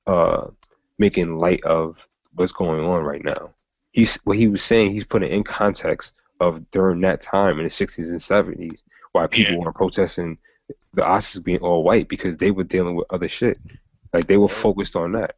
uh 0.08 0.48
making 0.98 1.38
light 1.38 1.64
of 1.64 2.08
what's 2.36 2.52
going 2.54 2.86
on 2.86 3.04
right 3.04 3.24
now. 3.24 3.54
he's 3.92 4.16
what 4.24 4.38
he 4.38 4.48
was 4.48 4.64
saying. 4.64 4.92
He's 4.92 5.06
putting 5.06 5.32
in 5.32 5.44
context 5.44 6.14
of 6.40 6.70
during 6.72 7.02
that 7.02 7.22
time 7.22 7.58
in 7.60 7.64
the 7.66 7.70
60s 7.70 8.08
and 8.10 8.18
70s 8.18 8.82
why 9.12 9.28
people 9.28 9.54
Yeah. 9.56 9.60
were 9.60 9.72
protesting 9.72 10.38
the 10.94 11.02
Oscars 11.02 11.44
being 11.44 11.60
all 11.60 11.84
white 11.84 12.08
because 12.08 12.38
they 12.38 12.52
were 12.52 12.64
dealing 12.64 12.96
with 12.96 13.06
other 13.12 13.30
shit. 13.30 13.58
Like 14.14 14.28
they 14.28 14.38
were 14.38 14.50
focused 14.50 14.96
on 14.96 15.12
that. 15.14 15.36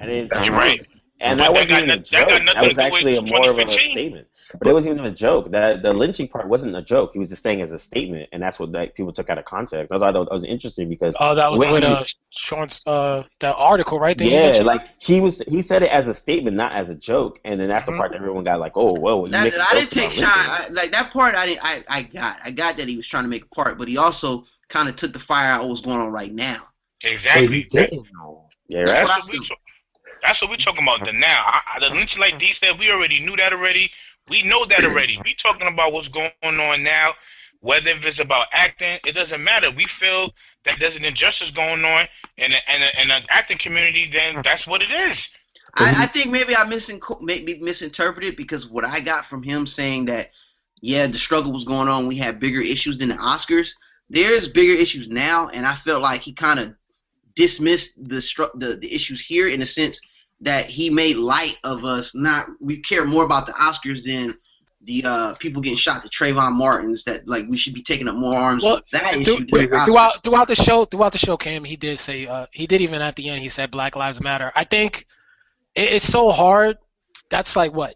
And 0.00 0.10
it, 0.10 0.30
That's 0.32 0.46
You're 0.46 0.56
right. 0.56 0.86
And 1.20 1.38
that 1.38 1.44
that 1.44 1.52
wasn't 1.52 1.70
got 1.70 1.78
even 1.82 1.90
a 1.90 1.96
no- 1.96 2.44
that 2.44 2.54
That, 2.54 2.68
was 2.68 2.78
actually 2.78 3.16
a 3.16 3.22
more 3.22 3.50
of 3.50 3.58
a 3.58 3.68
statement. 3.70 4.26
But 4.58 4.68
it 4.68 4.72
wasn't 4.72 4.94
even 4.98 5.06
a 5.06 5.14
joke. 5.14 5.50
That 5.50 5.82
the 5.82 5.92
lynching 5.92 6.28
part 6.28 6.48
wasn't 6.48 6.76
a 6.76 6.82
joke. 6.82 7.10
He 7.12 7.18
was 7.18 7.28
just 7.30 7.42
saying 7.42 7.62
as 7.62 7.72
a 7.72 7.78
statement, 7.78 8.28
and 8.32 8.42
that's 8.42 8.58
what 8.58 8.70
like, 8.70 8.94
people 8.94 9.12
took 9.12 9.30
out 9.30 9.38
of 9.38 9.44
context. 9.44 9.92
I 9.92 9.98
thought 9.98 10.12
that 10.12 10.30
was 10.32 10.44
interesting 10.44 10.88
because 10.88 11.14
Oh, 11.18 11.34
that 11.34 11.50
was 11.50 11.60
when 11.60 11.72
with 11.72 11.82
he- 11.82 11.88
uh 11.88 12.04
Shaun's 12.36 12.82
uh 12.86 13.22
the 13.40 13.54
article, 13.54 13.98
right? 13.98 14.16
that 14.16 14.24
yeah, 14.24 14.62
like 14.62 14.82
he 14.98 15.20
was 15.20 15.40
he 15.48 15.62
said 15.62 15.82
it 15.82 15.90
as 15.90 16.08
a 16.08 16.14
statement, 16.14 16.56
not 16.56 16.72
as 16.72 16.88
a 16.88 16.94
joke, 16.94 17.40
and 17.44 17.58
then 17.58 17.68
that's 17.68 17.84
Mhm. 17.84 17.92
the 17.92 17.96
part 17.98 18.10
that 18.12 18.16
everyone 18.16 18.44
got 18.44 18.60
like, 18.60 18.72
oh, 18.76 18.94
whoa, 18.94 19.26
you 19.26 19.32
That, 19.32 19.52
I 19.54 19.74
didn't 19.74 19.90
take 19.90 20.04
about 20.04 20.14
shine. 20.14 20.28
I, 20.28 20.68
like 20.70 20.92
that 20.92 21.10
part, 21.12 21.34
I 21.34 21.46
didn't. 21.46 21.64
I, 21.64 21.84
I 21.88 22.02
got. 22.02 22.38
I 22.44 22.50
got 22.50 22.76
that 22.76 22.88
he 22.88 22.96
was 22.96 23.06
trying 23.06 23.24
to 23.24 23.28
make 23.28 23.44
a 23.44 23.54
part, 23.54 23.78
but 23.78 23.88
he 23.88 23.96
also 23.98 24.46
kind 24.68 24.88
of 24.88 24.96
took 24.96 25.12
the 25.12 25.18
fire 25.18 25.52
out 25.52 25.62
of 25.62 25.68
what's 25.68 25.80
going 25.80 26.00
on 26.00 26.10
right 26.10 26.32
now. 26.32 26.68
Exactly. 27.04 27.68
That- 27.72 27.92
Yeah, 28.68 28.86
That's 28.86 29.00
right. 29.00 29.02
what 29.02 29.10
I 29.10 29.16
That's 29.16 29.28
what, 29.28 29.32
we, 29.32 29.50
that's 30.22 30.40
what 30.42 30.50
we're 30.50 30.56
talking 30.56 30.82
about. 30.82 31.04
The 31.04 31.12
now, 31.12 31.42
I, 31.46 31.60
I- 31.76 31.80
the 31.80 31.90
lynching 31.94 32.20
like 32.20 32.38
D 32.38 32.52
said, 32.52 32.78
we 32.78 32.90
already 32.90 33.20
knew 33.20 33.36
that 33.36 33.52
already. 33.52 33.90
We 34.30 34.42
know 34.42 34.64
that 34.66 34.84
already. 34.84 35.18
We 35.24 35.34
talking 35.34 35.68
about 35.68 35.92
what's 35.92 36.08
going 36.08 36.30
on 36.42 36.82
now. 36.82 37.12
Whether 37.60 37.90
if 37.90 38.04
it's 38.04 38.18
about 38.18 38.48
acting, 38.52 38.98
it 39.06 39.12
doesn't 39.12 39.42
matter. 39.42 39.70
We 39.70 39.84
feel 39.84 40.32
that 40.64 40.78
there's 40.80 40.96
an 40.96 41.04
injustice 41.04 41.50
going 41.50 41.84
on 41.84 42.08
in 42.36 42.50
the 42.50 43.22
acting 43.28 43.58
community. 43.58 44.10
Then 44.10 44.42
that's 44.42 44.66
what 44.66 44.82
it 44.82 44.90
is. 44.90 45.28
I, 45.76 46.02
I 46.02 46.06
think 46.06 46.30
maybe 46.30 46.54
I 46.54 46.64
misin- 46.64 47.22
maybe 47.22 47.58
misinterpreted 47.60 48.36
because 48.36 48.68
what 48.68 48.84
I 48.84 49.00
got 49.00 49.26
from 49.26 49.42
him 49.42 49.66
saying 49.66 50.06
that, 50.06 50.26
yeah, 50.80 51.06
the 51.06 51.18
struggle 51.18 51.52
was 51.52 51.64
going 51.64 51.88
on. 51.88 52.08
We 52.08 52.16
had 52.16 52.40
bigger 52.40 52.60
issues 52.60 52.98
than 52.98 53.10
the 53.10 53.14
Oscars. 53.14 53.74
There's 54.10 54.48
bigger 54.48 54.74
issues 54.74 55.08
now, 55.08 55.48
and 55.48 55.64
I 55.64 55.74
felt 55.74 56.02
like 56.02 56.20
he 56.22 56.32
kind 56.32 56.58
of 56.60 56.74
dismissed 57.34 58.02
the, 58.02 58.16
stru- 58.16 58.58
the 58.58 58.76
the 58.76 58.92
issues 58.92 59.24
here 59.24 59.48
in 59.48 59.62
a 59.62 59.66
sense 59.66 60.00
that 60.42 60.66
he 60.66 60.90
made 60.90 61.16
light 61.16 61.58
of 61.64 61.84
us. 61.84 62.14
Not 62.14 62.46
we 62.60 62.78
care 62.78 63.04
more 63.04 63.24
about 63.24 63.46
the 63.46 63.52
Oscars 63.54 64.04
than 64.04 64.36
the 64.84 65.02
uh, 65.06 65.34
people 65.34 65.62
getting 65.62 65.76
shot 65.76 66.02
to 66.02 66.08
Trayvon 66.08 66.52
Martins. 66.52 67.04
That 67.04 67.26
like 67.28 67.46
we 67.48 67.56
should 67.56 67.74
be 67.74 67.82
taking 67.82 68.08
up 68.08 68.16
more 68.16 68.34
arms 68.34 68.64
Well, 68.64 68.76
with 68.76 68.84
that 68.92 69.14
issue. 69.16 69.46
through- 69.46 69.68
throughout 69.68 70.22
throughout 70.24 70.48
the 70.48 70.56
show, 70.56 70.84
throughout 70.84 71.12
the 71.12 71.18
show, 71.18 71.36
Cam, 71.36 71.64
he 71.64 71.76
did 71.76 71.98
say 71.98 72.26
uh, 72.26 72.46
he 72.50 72.66
did 72.66 72.80
even 72.80 73.00
at 73.00 73.16
the 73.16 73.28
end. 73.28 73.40
He 73.40 73.48
said 73.48 73.70
Black 73.70 73.96
Lives 73.96 74.20
Matter. 74.20 74.52
I 74.56 74.64
think 74.64 75.06
it, 75.74 75.92
it's 75.94 76.04
so 76.06 76.30
hard. 76.30 76.78
That's 77.30 77.54
like 77.56 77.72
what 77.72 77.94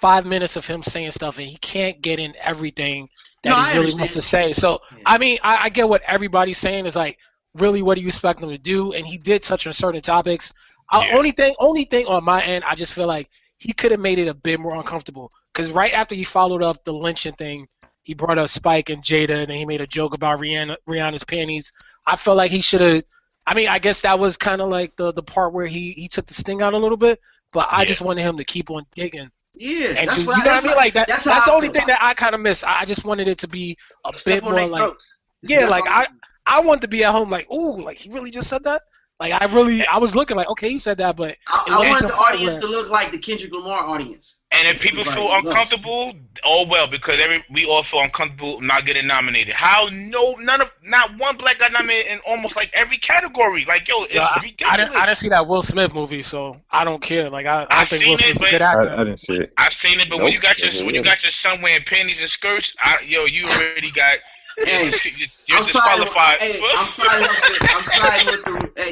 five 0.00 0.24
minutes 0.26 0.56
of 0.56 0.66
him 0.66 0.82
saying 0.82 1.10
stuff, 1.10 1.38
and 1.38 1.46
he 1.46 1.56
can't 1.58 2.00
get 2.00 2.18
in 2.18 2.34
everything 2.40 3.08
that 3.42 3.50
No, 3.50 3.56
he 3.56 3.78
really 3.78 3.94
wants 3.98 4.14
to 4.14 4.22
say. 4.30 4.54
So 4.58 4.80
Yeah. 4.96 5.02
I 5.06 5.18
mean, 5.18 5.38
I, 5.42 5.64
I 5.64 5.68
get 5.68 5.88
what 5.88 6.02
everybody's 6.06 6.58
saying 6.58 6.86
is 6.86 6.96
like, 6.96 7.18
really, 7.54 7.82
what 7.82 7.96
do 7.96 8.00
you 8.00 8.08
expect 8.08 8.40
him 8.40 8.48
to 8.48 8.58
do? 8.58 8.92
And 8.92 9.06
he 9.06 9.18
did 9.18 9.42
touch 9.42 9.66
on 9.66 9.72
certain 9.72 10.00
topics. 10.00 10.52
Yeah. 11.00 11.16
only 11.16 11.30
thing, 11.32 11.54
only 11.58 11.84
thing 11.84 12.06
on 12.06 12.24
my 12.24 12.42
end, 12.42 12.64
I 12.66 12.74
just 12.74 12.92
feel 12.92 13.06
like 13.06 13.28
he 13.58 13.72
could 13.72 13.90
have 13.92 14.00
made 14.00 14.18
it 14.18 14.28
a 14.28 14.34
bit 14.34 14.60
more 14.60 14.74
uncomfortable. 14.74 15.30
Because 15.52 15.70
right 15.70 15.92
after 15.92 16.14
he 16.14 16.24
followed 16.24 16.62
up 16.62 16.84
the 16.84 16.92
lynching 16.92 17.34
thing, 17.34 17.68
he 18.02 18.14
brought 18.14 18.36
up 18.38 18.48
Spike 18.48 18.88
and 18.90 19.02
Jada, 19.02 19.30
and 19.42 19.50
then 19.50 19.56
he 19.58 19.64
made 19.64 19.80
a 19.80 19.86
joke 19.86 20.12
about 20.14 20.40
Rihanna, 20.40 20.76
Rihanna's 20.88 21.24
panties. 21.24 21.70
I 22.06 22.16
felt 22.16 22.36
like 22.36 22.50
he 22.50 22.60
should 22.60 22.80
have. 22.80 23.04
I 23.46 23.54
mean, 23.54 23.68
I 23.68 23.78
guess 23.78 24.00
that 24.02 24.18
was 24.18 24.36
kind 24.36 24.60
of 24.60 24.68
like 24.68 24.94
the 24.96 25.12
the 25.12 25.22
part 25.22 25.52
where 25.52 25.66
he 25.66 25.92
he 25.92 26.08
took 26.08 26.26
the 26.26 26.34
sting 26.34 26.62
out 26.62 26.74
a 26.74 26.78
little 26.78 26.96
bit. 26.96 27.20
But 27.52 27.68
I 27.70 27.80
Yeah. 27.80 27.84
just 27.86 28.00
wanted 28.00 28.22
him 28.22 28.36
to 28.38 28.44
keep 28.44 28.70
on 28.70 28.86
digging. 28.94 29.30
yeah, 29.54 29.88
And 29.98 30.08
that's 30.08 30.22
to- 30.22 30.26
what 30.26 30.38
you 30.38 30.44
know 30.44 30.50
I, 30.50 30.54
what 30.56 30.64
I 30.64 30.66
mean? 30.68 30.76
Like 30.76 30.94
that. 30.94 31.06
that's 31.08 31.24
That's, 31.24 31.44
the 31.44 31.52
only 31.52 31.68
feel. 31.68 31.74
thing 31.74 31.86
that 31.88 31.98
I 32.02 32.14
kind 32.14 32.34
of 32.34 32.40
miss. 32.40 32.64
I 32.64 32.84
just 32.86 33.04
wanted 33.04 33.28
it 33.28 33.38
to 33.38 33.48
be 33.48 33.76
a 34.06 34.12
Step 34.18 34.34
bit 34.36 34.44
on 34.44 34.52
more 34.52 34.66
like. 34.68 34.80
throats. 34.80 35.18
Yeah, 35.42 35.58
That's 35.60 35.70
like 35.70 35.84
I 35.88 36.06
I 36.46 36.60
want 36.60 36.80
to 36.82 36.88
be 36.88 37.04
at 37.04 37.12
home 37.12 37.30
like, 37.30 37.48
ooh, 37.52 37.80
like 37.82 37.98
he 37.98 38.08
really 38.10 38.30
just 38.30 38.48
said 38.48 38.64
that. 38.64 38.82
Like 39.22 39.40
I 39.40 39.44
really, 39.54 39.86
I 39.86 39.98
was 39.98 40.16
looking 40.16 40.36
like, 40.36 40.48
okay, 40.48 40.68
he 40.68 40.78
said 40.78 40.98
that, 40.98 41.14
but 41.14 41.36
I, 41.46 41.64
it 41.68 41.72
I 41.72 41.78
wanted 41.90 42.02
the 42.02 42.06
the 42.08 42.14
audience 42.14 42.54
where- 42.54 42.62
to 42.62 42.66
look 42.66 42.90
like 42.90 43.12
the 43.12 43.18
Kendrick 43.18 43.52
Lamar 43.52 43.84
audience. 43.84 44.40
And 44.50 44.66
if 44.66 44.80
people 44.82 45.04
feel 45.04 45.28
yes. 45.28 45.46
uncomfortable, 45.46 46.12
oh 46.44 46.66
well, 46.68 46.88
because 46.88 47.20
every 47.22 47.44
we 47.52 47.64
all 47.64 47.84
feel 47.84 48.00
uncomfortable 48.00 48.60
not 48.60 48.84
getting 48.84 49.06
nominated. 49.06 49.54
How 49.54 49.88
no 49.92 50.32
none 50.40 50.60
of 50.60 50.72
not 50.82 51.16
one 51.18 51.36
black 51.36 51.60
guy 51.60 51.68
nominated 51.68 52.10
in 52.10 52.18
almost 52.26 52.56
like 52.56 52.70
every 52.74 52.98
category. 52.98 53.64
Like 53.64 53.86
yo, 53.86 54.02
it's 54.02 54.14
Yeah, 54.14 54.24
I, 54.24 54.34
ridiculous. 54.42 54.72
I 54.74 54.76
didn't, 54.76 54.96
I 54.96 55.06
didn't 55.06 55.18
see 55.18 55.28
that 55.28 55.46
Will 55.46 55.62
Smith 55.62 55.94
movie, 55.94 56.22
so 56.22 56.56
I 56.72 56.82
don't 56.82 57.00
care. 57.00 57.30
Like 57.30 57.46
I, 57.46 57.62
I 57.62 57.66
I've 57.82 57.88
think 57.88 58.02
seen 58.02 58.10
Will 58.10 58.18
it, 58.18 58.24
Smith's 58.24 58.38
but- 58.40 58.50
good 58.50 58.62
I. 58.62 59.00
I 59.00 59.04
didn't 59.04 59.20
see 59.20 59.34
it. 59.36 59.52
I've 59.56 59.72
seen 59.72 60.00
it, 60.00 60.10
but 60.10 60.18
when 60.20 60.32
you 60.32 60.40
got 60.40 60.58
your 60.58 60.72
never 60.72 60.84
when 60.84 60.94
you 60.96 61.02
got 61.04 61.22
your 61.22 61.30
son 61.32 61.62
wearing 61.62 61.84
panties 61.84 62.18
and 62.20 62.28
skirts, 62.28 62.74
I, 62.80 62.98
yo, 63.06 63.24
you 63.26 63.46
already 63.46 63.92
got 63.92 64.16
Hey, 64.58 64.90
you're, 65.16 65.28
you're 65.48 65.58
I'm 65.58 65.64
siding. 65.64 66.04
With, 66.04 66.12
disqualified. 66.12 66.40
hey, 66.42 66.60
I'm 66.76 66.86
sorry. 66.86 67.24
I'm 67.62 67.84
siding 67.84 68.01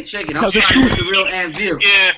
with 0.03 0.11
the. 0.11 0.19
Check 0.19 0.31
it. 0.31 0.37
I'm 0.37 0.41
Tell 0.43 0.51
the 0.51 0.61
siding 0.61 0.85
with 0.85 0.97
the 0.97 1.05
real 1.05 1.27
Anvil. 1.27 1.79
yeah, 1.81 2.13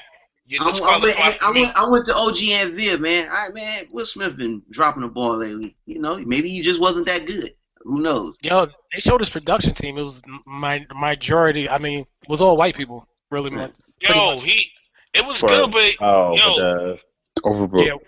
I'm, 0.61 0.75
I'm, 0.85 1.01
with, 1.03 1.16
I'm, 1.42 1.55
me. 1.55 1.61
with, 1.62 1.73
I'm 1.77 1.90
with 1.90 2.07
the 2.07 2.14
OG 2.14 2.42
Anvil, 2.68 2.99
man. 3.01 3.29
All 3.29 3.35
right, 3.35 3.55
man. 3.55 3.85
Will 3.92 4.07
Smith 4.07 4.37
been 4.37 4.62
dropping 4.71 5.03
the 5.03 5.09
ball 5.09 5.37
lately. 5.38 5.77
You 5.87 6.01
know, 6.01 6.18
maybe 6.18 6.49
he 6.49 6.61
just 6.62 6.81
wasn't 6.81 7.07
that 7.07 7.27
good. 7.27 7.51
Who 7.85 8.01
knows? 8.01 8.37
Yo, 8.42 8.66
they 8.92 9.01
showed 9.01 9.21
his 9.21 9.31
production 9.31 9.75
team. 9.75 9.99
It 9.99 10.03
was 10.03 10.23
my 10.47 10.87
majority. 10.95 11.68
I 11.68 11.79
mean, 11.79 12.01
it 12.01 12.29
was 12.29 12.40
all 12.40 12.57
white 12.57 12.77
people, 12.77 13.07
really, 13.31 13.51
man. 13.51 13.73
Yo, 14.01 14.35
much. 14.35 14.45
he 14.45 14.68
it 15.14 15.25
was 15.27 15.38
For- 15.38 15.49
good, 15.49 15.71
but 15.73 15.95
Oh, 16.01 16.37
Yo. 16.37 16.42
but 16.47 16.57
the, 16.57 16.99
Overbrook. 17.45 17.99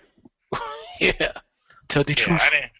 Yeah, 0.99 1.11
yeah. 1.19 1.31
Tell 1.87 2.03
the 2.03 2.13
yeah, 2.13 2.15
truth. 2.15 2.41
I 2.41 2.49
didn't. 2.49 2.71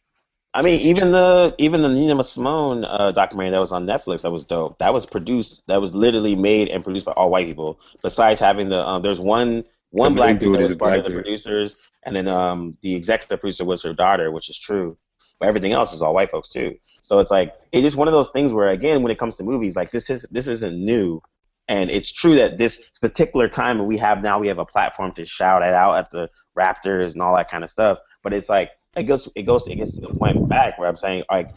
I 0.55 0.61
mean, 0.61 0.79
even 0.79 1.11
the 1.11 1.53
even 1.57 1.81
the 1.81 1.89
Nina 1.89 2.23
Simone 2.23 2.85
uh, 2.85 3.11
documentary 3.11 3.51
that 3.51 3.59
was 3.59 3.73
on 3.73 3.85
Netflix 3.85 4.21
that 4.21 4.31
was 4.31 4.45
dope. 4.45 4.79
That 4.79 4.93
was 4.93 5.05
produced. 5.05 5.61
That 5.67 5.81
was 5.81 5.93
literally 5.93 6.33
made 6.33 6.69
and 6.69 6.81
produced 6.81 7.05
by 7.05 7.11
all 7.11 7.29
white 7.29 7.45
people. 7.45 7.77
Besides 8.01 8.39
having 8.39 8.69
the 8.69 8.87
um, 8.87 9.01
there's 9.01 9.19
one 9.19 9.65
one 9.89 10.13
The 10.13 10.15
black 10.15 10.39
dude 10.39 10.57
that 10.57 10.69
was 10.69 10.77
part 10.77 10.97
of 10.97 11.03
the 11.03 11.09
dude. 11.09 11.23
producers, 11.23 11.75
and 12.03 12.15
then 12.15 12.29
um, 12.29 12.71
the 12.81 12.95
executive 12.95 13.41
producer 13.41 13.65
was 13.65 13.83
her 13.83 13.93
daughter, 13.93 14.31
which 14.31 14.49
is 14.49 14.57
true. 14.57 14.97
But 15.41 15.49
everything 15.49 15.73
else 15.73 15.91
is 15.91 16.01
all 16.01 16.13
white 16.13 16.31
folks 16.31 16.47
too. 16.47 16.77
So 17.01 17.19
it's 17.19 17.31
like 17.31 17.53
it's 17.73 17.83
just 17.83 17.97
one 17.97 18.07
of 18.07 18.13
those 18.13 18.29
things 18.29 18.53
where 18.53 18.69
again, 18.69 19.03
when 19.03 19.11
it 19.11 19.19
comes 19.19 19.35
to 19.35 19.43
movies, 19.43 19.75
like 19.75 19.91
this 19.91 20.09
is 20.09 20.25
this 20.31 20.47
isn't 20.47 20.73
new. 20.77 21.21
And 21.67 21.89
it's 21.89 22.11
true 22.11 22.35
that 22.35 22.57
this 22.57 22.79
particular 23.01 23.49
time 23.49 23.79
that 23.79 23.85
we 23.85 23.97
have 23.97 24.21
now, 24.21 24.39
we 24.39 24.47
have 24.47 24.59
a 24.59 24.65
platform 24.65 25.11
to 25.13 25.25
shout 25.25 25.63
it 25.63 25.73
out 25.73 25.95
at 25.95 26.11
the 26.11 26.29
Raptors 26.57 27.13
and 27.13 27.21
all 27.21 27.35
that 27.35 27.49
kind 27.49 27.63
of 27.63 27.69
stuff. 27.69 27.97
But 28.23 28.33
it's 28.33 28.47
like 28.47 28.69
it 28.95 29.03
goes, 29.03 29.29
it 29.35 29.43
goes, 29.43 29.67
it 29.67 29.75
gets 29.75 29.91
to 29.93 30.01
the 30.01 30.09
point 30.09 30.47
back 30.47 30.77
where 30.79 30.87
I'm 30.87 30.97
saying 30.97 31.23
like 31.29 31.49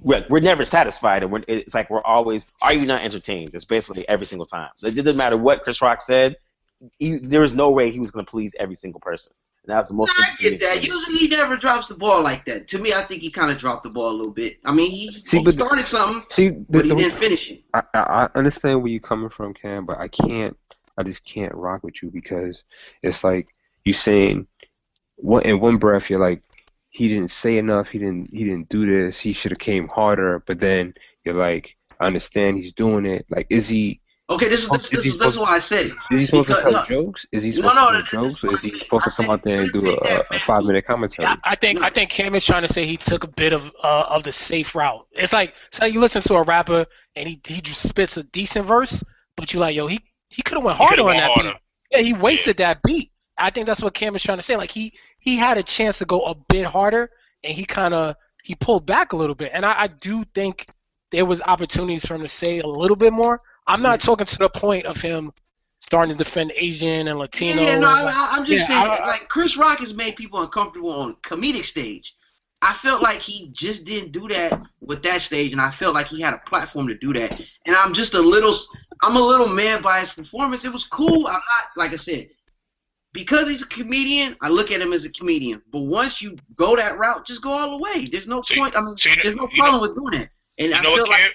we're, 0.00 0.24
we're 0.28 0.40
never 0.40 0.64
satisfied, 0.64 1.22
and 1.22 1.32
we're, 1.32 1.44
it's 1.48 1.74
like 1.74 1.88
we're 1.90 2.02
always, 2.02 2.44
are 2.62 2.74
you 2.74 2.84
not 2.86 3.02
entertained? 3.02 3.50
It's 3.54 3.64
basically 3.64 4.06
every 4.08 4.26
single 4.26 4.46
time. 4.46 4.68
So 4.76 4.86
it 4.86 4.94
didn't 4.94 5.16
matter 5.16 5.36
what 5.36 5.62
Chris 5.62 5.80
Rock 5.80 6.02
said. 6.02 6.36
He, 6.98 7.18
there 7.18 7.40
was 7.40 7.52
no 7.54 7.70
way 7.70 7.90
he 7.90 7.98
was 8.00 8.10
going 8.10 8.24
to 8.26 8.30
please 8.30 8.52
every 8.58 8.74
single 8.76 9.00
person. 9.00 9.32
And 9.64 9.72
that 9.72 9.78
was 9.78 9.86
the 9.86 9.94
most. 9.94 10.12
I 10.18 10.34
get 10.38 10.60
that. 10.60 10.78
thing. 10.78 10.90
Usually 10.90 11.16
he 11.16 11.28
never 11.28 11.56
drops 11.56 11.88
the 11.88 11.94
ball 11.96 12.22
like 12.22 12.44
that. 12.44 12.68
To 12.68 12.78
me, 12.78 12.92
I 12.92 13.00
think 13.00 13.22
he 13.22 13.30
kind 13.30 13.50
of 13.50 13.56
dropped 13.56 13.82
the 13.84 13.88
ball 13.88 14.10
a 14.10 14.16
little 14.16 14.32
bit. 14.34 14.58
I 14.66 14.74
mean, 14.74 14.90
he, 14.90 15.08
See, 15.10 15.38
he 15.38 15.44
but- 15.44 15.54
started 15.54 15.86
something, 15.86 16.22
See, 16.28 16.50
the, 16.50 16.64
but 16.68 16.82
he 16.84 16.90
the- 16.90 16.96
didn't 16.96 17.14
finish 17.14 17.50
it. 17.52 17.62
I, 17.72 17.82
I 17.94 18.00
I 18.00 18.28
understand 18.34 18.82
where 18.82 18.90
you're 18.92 19.00
coming 19.00 19.30
from, 19.30 19.54
Cam, 19.54 19.86
but 19.86 19.96
I 19.98 20.08
can't. 20.08 20.54
I 20.98 21.02
just 21.02 21.24
can't 21.24 21.54
rock 21.54 21.82
with 21.82 22.02
you 22.02 22.10
because 22.10 22.62
it's 23.02 23.24
like 23.24 23.48
you 23.84 23.92
saying 23.94 24.46
one 25.16 25.42
in 25.42 25.58
one 25.60 25.78
breath 25.78 26.10
you're 26.10 26.20
like 26.20 26.42
he 26.94 27.08
didn't 27.08 27.30
say 27.30 27.58
enough, 27.58 27.88
he 27.88 27.98
didn't 27.98 28.28
he 28.32 28.44
didn't 28.44 28.68
do 28.68 28.86
this, 28.86 29.18
he 29.18 29.32
should 29.32 29.50
have 29.50 29.58
came 29.58 29.88
harder, 29.94 30.42
but 30.46 30.60
then 30.60 30.94
you're 31.24 31.34
like 31.34 31.76
I 32.00 32.06
understand 32.06 32.56
he's 32.56 32.72
doing 32.72 33.04
it. 33.04 33.26
Like 33.28 33.46
is 33.50 33.68
he 33.68 34.00
Okay, 34.30 34.48
this 34.48 34.62
is 34.64 34.70
this, 34.70 34.84
is 34.84 34.90
this, 34.90 35.06
is 35.06 35.18
this 35.18 35.28
is 35.34 35.38
why 35.38 35.50
I 35.56 35.58
said 35.58 35.86
it. 35.86 35.92
is 36.12 36.20
he 36.20 36.26
supposed 36.26 36.48
Because- 36.48 36.62
to 36.64 36.70
tell 36.70 36.80
no. 36.80 36.86
jokes? 36.86 37.26
Is 37.32 37.42
he 37.42 37.52
supposed 37.52 37.74
no, 37.74 37.90
to 37.90 37.96
that- 37.98 38.06
tell 38.06 38.22
jokes? 38.24 38.42
Or 38.44 38.54
is 38.54 38.62
he 38.62 38.70
supposed 38.70 39.06
I 39.06 39.10
to 39.10 39.16
come 39.16 39.26
said 39.26 39.32
out 39.32 39.42
there 39.42 39.60
and 39.60 39.70
do 39.72 39.90
a, 39.90 39.96
a 40.30 40.38
five 40.38 40.64
minute 40.64 40.86
commentary? 40.86 41.26
I, 41.28 41.36
I 41.44 41.56
think 41.56 41.82
I 41.82 41.90
think 41.90 42.08
Cam 42.10 42.34
is 42.36 42.44
trying 42.46 42.62
to 42.62 42.72
say 42.72 42.86
he 42.86 42.96
took 42.96 43.24
a 43.24 43.28
bit 43.28 43.52
of 43.52 43.70
uh, 43.82 44.06
of 44.08 44.22
the 44.24 44.32
safe 44.32 44.74
route. 44.76 45.06
It's 45.12 45.32
like 45.34 45.52
say 45.72 45.88
you 45.88 46.00
listen 46.00 46.22
to 46.22 46.34
a 46.36 46.42
rapper 46.42 46.86
and 47.16 47.28
he 47.28 47.38
he 47.44 47.60
just 47.60 47.86
spits 47.88 48.16
a 48.16 48.22
decent 48.22 48.66
verse, 48.66 49.02
but 49.36 49.52
you're 49.52 49.60
like 49.60 49.74
yo 49.76 49.88
he 49.88 50.00
he 50.30 50.42
could 50.42 50.54
have 50.56 50.64
went 50.64 50.78
harder 50.78 51.02
on 51.02 51.16
that 51.18 51.30
harder. 51.30 51.50
beat. 51.50 51.58
Yeah, 51.90 51.98
he 51.98 52.12
wasted 52.14 52.56
that 52.58 52.82
beat. 52.82 53.10
I 53.36 53.50
think 53.50 53.66
that's 53.66 53.82
what 53.82 53.94
Cam 53.94 54.14
is 54.14 54.22
trying 54.22 54.38
to 54.38 54.42
say. 54.42 54.56
Like 54.56 54.70
he 54.70 54.92
he 55.18 55.36
had 55.36 55.58
a 55.58 55.62
chance 55.62 55.98
to 55.98 56.04
go 56.04 56.20
a 56.22 56.34
bit 56.34 56.64
harder, 56.66 57.10
and 57.42 57.52
he 57.52 57.64
kind 57.64 57.94
of 57.94 58.16
he 58.42 58.54
pulled 58.54 58.86
back 58.86 59.12
a 59.12 59.16
little 59.16 59.34
bit. 59.34 59.50
And 59.54 59.64
I, 59.64 59.74
I 59.82 59.86
do 59.88 60.24
think 60.34 60.66
there 61.10 61.24
was 61.24 61.40
opportunities 61.42 62.04
for 62.04 62.14
him 62.14 62.20
to 62.22 62.28
say 62.28 62.60
a 62.60 62.66
little 62.66 62.96
bit 62.96 63.12
more. 63.12 63.40
I'm 63.66 63.82
not 63.82 64.00
talking 64.00 64.26
to 64.26 64.38
the 64.38 64.50
point 64.50 64.84
of 64.84 65.00
him 65.00 65.32
starting 65.80 66.16
to 66.16 66.24
defend 66.24 66.52
Asian 66.56 67.08
and 67.08 67.18
Latino. 67.18 67.60
Yeah, 67.62 67.68
yeah, 67.70 67.78
no, 67.78 67.86
like- 67.86 68.14
I, 68.14 68.28
I'm 68.32 68.44
just 68.44 68.68
Yeah, 68.68 68.82
saying, 68.82 69.00
I- 69.02 69.06
like 69.06 69.28
Chris 69.28 69.56
Rock 69.56 69.78
has 69.78 69.94
made 69.94 70.16
people 70.16 70.40
uncomfortable 70.42 70.90
on 70.90 71.14
comedic 71.16 71.64
stage. 71.64 72.14
I 72.62 72.72
felt 72.72 73.02
like 73.02 73.18
he 73.18 73.50
just 73.52 73.84
didn't 73.84 74.12
do 74.12 74.26
that 74.28 74.60
with 74.80 75.02
that 75.02 75.20
stage, 75.20 75.52
and 75.52 75.60
I 75.60 75.70
felt 75.70 75.94
like 75.94 76.06
he 76.06 76.20
had 76.22 76.32
a 76.32 76.38
platform 76.48 76.88
to 76.88 76.94
do 76.94 77.12
that. 77.12 77.38
And 77.66 77.76
I'm 77.76 77.92
just 77.92 78.14
a 78.14 78.20
little, 78.20 78.54
I'm 79.02 79.16
a 79.16 79.20
little 79.20 79.48
mad 79.48 79.82
by 79.82 80.00
his 80.00 80.12
performance. 80.12 80.64
It 80.64 80.72
was 80.72 80.84
cool. 80.84 81.26
I'm 81.26 81.32
not, 81.34 81.66
like 81.76 81.92
I 81.92 81.96
said, 81.96 82.28
because 83.14 83.48
he's 83.48 83.62
a 83.62 83.66
comedian, 83.68 84.36
I 84.42 84.50
look 84.50 84.70
at 84.70 84.82
him 84.82 84.92
as 84.92 85.06
a 85.06 85.10
comedian. 85.10 85.62
But 85.72 85.82
once 85.84 86.20
you 86.20 86.36
go 86.56 86.76
that 86.76 86.98
route, 86.98 87.26
just 87.26 87.42
go 87.42 87.50
all 87.50 87.78
the 87.78 87.82
way. 87.82 88.08
There's 88.12 88.26
no 88.26 88.42
So 88.46 88.54
point. 88.56 88.76
I 88.76 88.82
mean, 88.82 88.94
so 88.98 89.08
you 89.08 89.16
know- 89.16 89.22
there's 89.22 89.36
no 89.36 89.48
you 89.50 89.56
know- 89.58 89.64
problem 89.64 89.80
with 89.80 89.96
doing 89.96 90.20
that. 90.20 90.28
And 90.58 90.74
I 90.74 90.82
feel 90.82 91.08
like 91.08 91.20
Cam? 91.20 91.30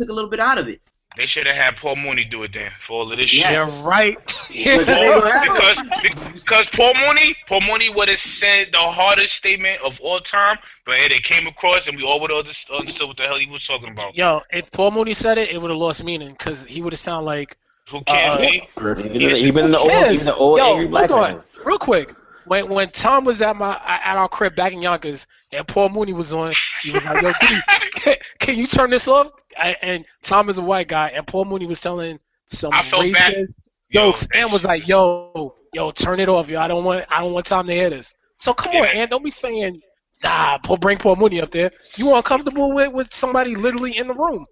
took 0.00 0.08
a 0.08 0.12
little 0.12 0.30
bit 0.30 0.40
out 0.40 0.58
of 0.58 0.68
it. 0.68 0.80
They 1.16 1.26
should 1.26 1.46
have 1.46 1.54
had 1.54 1.76
Paul 1.76 1.94
Mooney 1.94 2.24
do 2.24 2.42
it 2.42 2.52
then 2.54 2.72
for 2.80 2.94
all 2.94 3.12
of 3.12 3.16
this 3.18 3.32
Yes. 3.32 3.46
shit. 3.46 3.52
Yeah, 3.84 3.88
right. 3.88 4.16
But 4.26 4.48
they 4.48 4.84
Paul- 4.84 5.20
don't 5.20 5.30
have 5.30 5.84
it. 5.86 6.02
because 6.02 6.40
because 6.40 6.66
Paul 6.70 6.92
Mooney, 6.94 7.36
Paul 7.46 7.60
Mooney 7.60 7.88
would 7.88 8.08
have 8.08 8.18
said 8.18 8.70
the 8.72 8.78
hardest 8.78 9.34
statement 9.34 9.80
of 9.82 10.00
all 10.00 10.18
time, 10.20 10.58
but 10.84 10.96
it 10.98 11.22
came 11.22 11.46
across 11.46 11.86
and 11.86 11.96
we 11.96 12.02
all 12.04 12.18
would 12.20 12.30
have 12.30 12.40
understood 12.40 13.06
what 13.06 13.16
the 13.16 13.22
hell 13.24 13.38
he 13.38 13.46
was 13.46 13.64
talking 13.64 13.90
about. 13.90 14.16
Yo, 14.16 14.42
if 14.50 14.70
Paul 14.72 14.90
Mooney 14.90 15.14
said 15.14 15.38
it, 15.38 15.50
it 15.50 15.58
would 15.62 15.70
have 15.70 15.78
lost 15.78 16.02
meaning 16.02 16.32
because 16.32 16.64
he 16.64 16.82
would 16.82 16.92
have 16.92 17.00
sounded 17.00 17.26
like. 17.26 17.56
Who 17.90 18.02
cares, 18.02 18.34
Uh, 18.34 18.38
B? 18.38 18.46
He 18.76 18.82
been 18.82 18.98
in 18.98 19.30
the- 19.30 19.36
he 19.36 19.50
been 19.50 19.64
in 19.66 19.70
the 19.72 19.78
old, 19.78 19.90
Yes. 19.90 20.20
he 20.20 20.24
the 20.24 20.34
old 20.34 20.58
Yo, 20.58 20.70
angry 20.72 20.86
black 20.86 21.10
look 21.10 21.18
on, 21.18 21.32
man. 21.34 21.42
real 21.64 21.78
quick. 21.78 22.14
When 22.46 22.68
when 22.68 22.90
Tom 22.90 23.24
was 23.24 23.40
at 23.40 23.56
my 23.56 23.74
at 23.86 24.16
our 24.18 24.28
crib 24.28 24.54
back 24.54 24.72
in 24.72 24.82
Yonkers 24.82 25.26
and 25.52 25.66
Paul 25.66 25.88
Mooney 25.88 26.12
was 26.12 26.32
on, 26.32 26.52
he 26.82 26.90
was 26.92 27.02
like, 27.04 27.22
"Yo, 27.22 27.32
D, 27.40 28.16
can 28.38 28.58
you 28.58 28.66
turn 28.66 28.90
this 28.90 29.08
off?" 29.08 29.30
I, 29.58 29.76
and 29.80 30.04
Tom 30.22 30.50
is 30.50 30.58
a 30.58 30.62
white 30.62 30.88
guy, 30.88 31.08
and 31.08 31.26
Paul 31.26 31.46
Mooney 31.46 31.64
was 31.66 31.80
telling 31.80 32.18
some 32.48 32.70
racist 32.72 33.12
bad. 33.14 33.46
Yo, 33.88 34.06
jokes, 34.08 34.28
and 34.34 34.52
was 34.52 34.64
like, 34.64 34.86
"Yo, 34.86 35.54
yo, 35.72 35.90
turn 35.90 36.20
it 36.20 36.28
off, 36.28 36.48
yo. 36.48 36.60
I 36.60 36.68
don't 36.68 36.84
want 36.84 37.06
I 37.10 37.20
don't 37.22 37.32
want 37.32 37.46
Tom 37.46 37.66
to 37.66 37.72
hear 37.72 37.88
this." 37.88 38.14
So 38.36 38.52
come 38.52 38.76
on, 38.76 38.86
and 38.88 39.08
don't 39.10 39.24
be 39.24 39.30
saying, 39.32 39.80
"Nah, 40.22 40.58
Paul, 40.58 40.76
bring 40.76 40.98
Paul 40.98 41.16
Mooney 41.16 41.40
up 41.40 41.50
there." 41.50 41.70
You 41.96 42.14
uncomfortable 42.14 42.72
with 42.74 42.92
with 42.92 43.14
somebody 43.14 43.54
literally 43.54 43.96
in 43.96 44.06
the 44.08 44.14
room? 44.14 44.44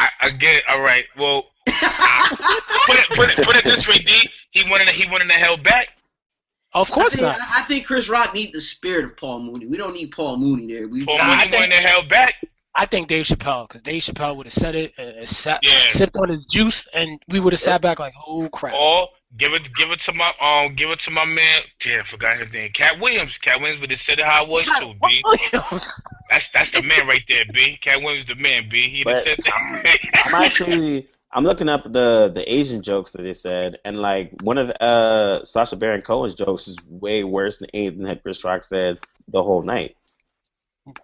I, 0.00 0.28
again, 0.28 0.62
all 0.68 0.80
right. 0.80 1.04
Well, 1.16 1.46
put 1.66 1.74
it, 2.98 3.08
put 3.10 3.30
it 3.30 3.44
put 3.44 3.56
it 3.56 3.64
this 3.64 3.86
way, 3.86 3.98
D. 3.98 4.28
He 4.50 4.68
wanted 4.68 4.88
he 4.88 5.10
wanted 5.10 5.30
to 5.30 5.34
held 5.38 5.62
back. 5.62 5.88
Of 6.72 6.90
I 6.90 6.94
course 6.94 7.14
think, 7.14 7.22
not. 7.22 7.36
I 7.56 7.62
think 7.62 7.86
Chris 7.86 8.08
Rock 8.08 8.32
need 8.32 8.52
the 8.52 8.60
spirit 8.60 9.04
of 9.04 9.16
Paul 9.16 9.40
Mooney. 9.40 9.66
We 9.66 9.76
don't 9.76 9.92
need 9.94 10.12
Paul 10.12 10.36
Mooney 10.38 10.72
there. 10.72 10.88
We 10.88 11.04
Paul 11.04 11.18
Nah, 11.18 11.24
I 11.24 11.44
Mooney 11.46 11.56
wanted 11.58 11.72
to 11.72 11.88
held 11.88 12.08
back. 12.08 12.34
I 12.74 12.86
think 12.86 13.08
Dave 13.08 13.26
Chappelle, 13.26 13.66
because 13.66 13.82
Dave 13.82 14.02
Chappelle 14.02 14.36
would 14.36 14.46
have 14.46 14.52
said 14.52 14.76
it 14.76 14.92
and, 14.96 15.16
and 15.16 15.28
sat, 15.28 15.58
Yeah. 15.62 15.86
sipped 15.88 16.16
on 16.16 16.28
his 16.28 16.46
juice, 16.46 16.86
and 16.94 17.20
we 17.28 17.40
would 17.40 17.52
have 17.52 17.60
sat 17.60 17.82
back 17.82 17.98
like, 17.98 18.14
"Oh 18.26 18.48
crap!" 18.50 18.72
Or 18.74 19.08
give 19.36 19.52
it 19.52 19.68
give 19.74 19.90
it 19.90 20.00
to 20.00 20.12
my 20.12 20.32
um 20.40 20.74
give 20.74 20.90
it 20.90 20.98
to 21.00 21.10
my 21.10 21.24
man. 21.24 21.62
Damn, 21.80 22.04
forgot 22.04 22.38
his 22.38 22.52
name. 22.52 22.70
Katt 22.72 23.00
Williams. 23.00 23.38
Katt 23.38 23.60
Williams 23.60 23.80
would 23.80 23.90
have 23.90 24.00
said 24.00 24.18
it 24.18 24.24
how 24.24 24.44
it 24.44 24.50
was 24.50 24.66
too, 24.78 24.94
B. 25.06 25.22
Williams. 25.24 26.02
That's 26.30 26.44
that's 26.52 26.70
the 26.72 26.82
man 26.82 27.06
right 27.06 27.22
there, 27.28 27.44
B. 27.52 27.76
Katt 27.80 28.02
Williams 28.02 28.26
the 28.26 28.34
man, 28.36 28.68
B. 28.68 28.88
He'd 28.88 29.06
have 29.08 29.24
But 29.24 29.44
said 29.44 29.52
I'm 30.24 30.34
actually 30.34 31.08
I'm 31.32 31.44
looking 31.44 31.68
up 31.68 31.84
the 31.84 32.30
the 32.34 32.44
Asian 32.52 32.82
jokes 32.82 33.12
that 33.12 33.22
they 33.22 33.32
said, 33.34 33.78
and 33.84 34.00
like 34.00 34.32
one 34.42 34.58
of 34.58 34.70
uh 34.80 35.44
Sacha 35.44 35.76
Baron 35.76 36.02
Cohen's 36.02 36.34
jokes 36.34 36.66
is 36.68 36.76
way 36.88 37.22
worse 37.24 37.58
than 37.58 37.68
anything 37.72 38.02
that 38.04 38.22
Chris 38.22 38.42
Rock 38.44 38.64
said 38.64 38.98
the 39.28 39.42
whole 39.42 39.62
night. 39.62 39.96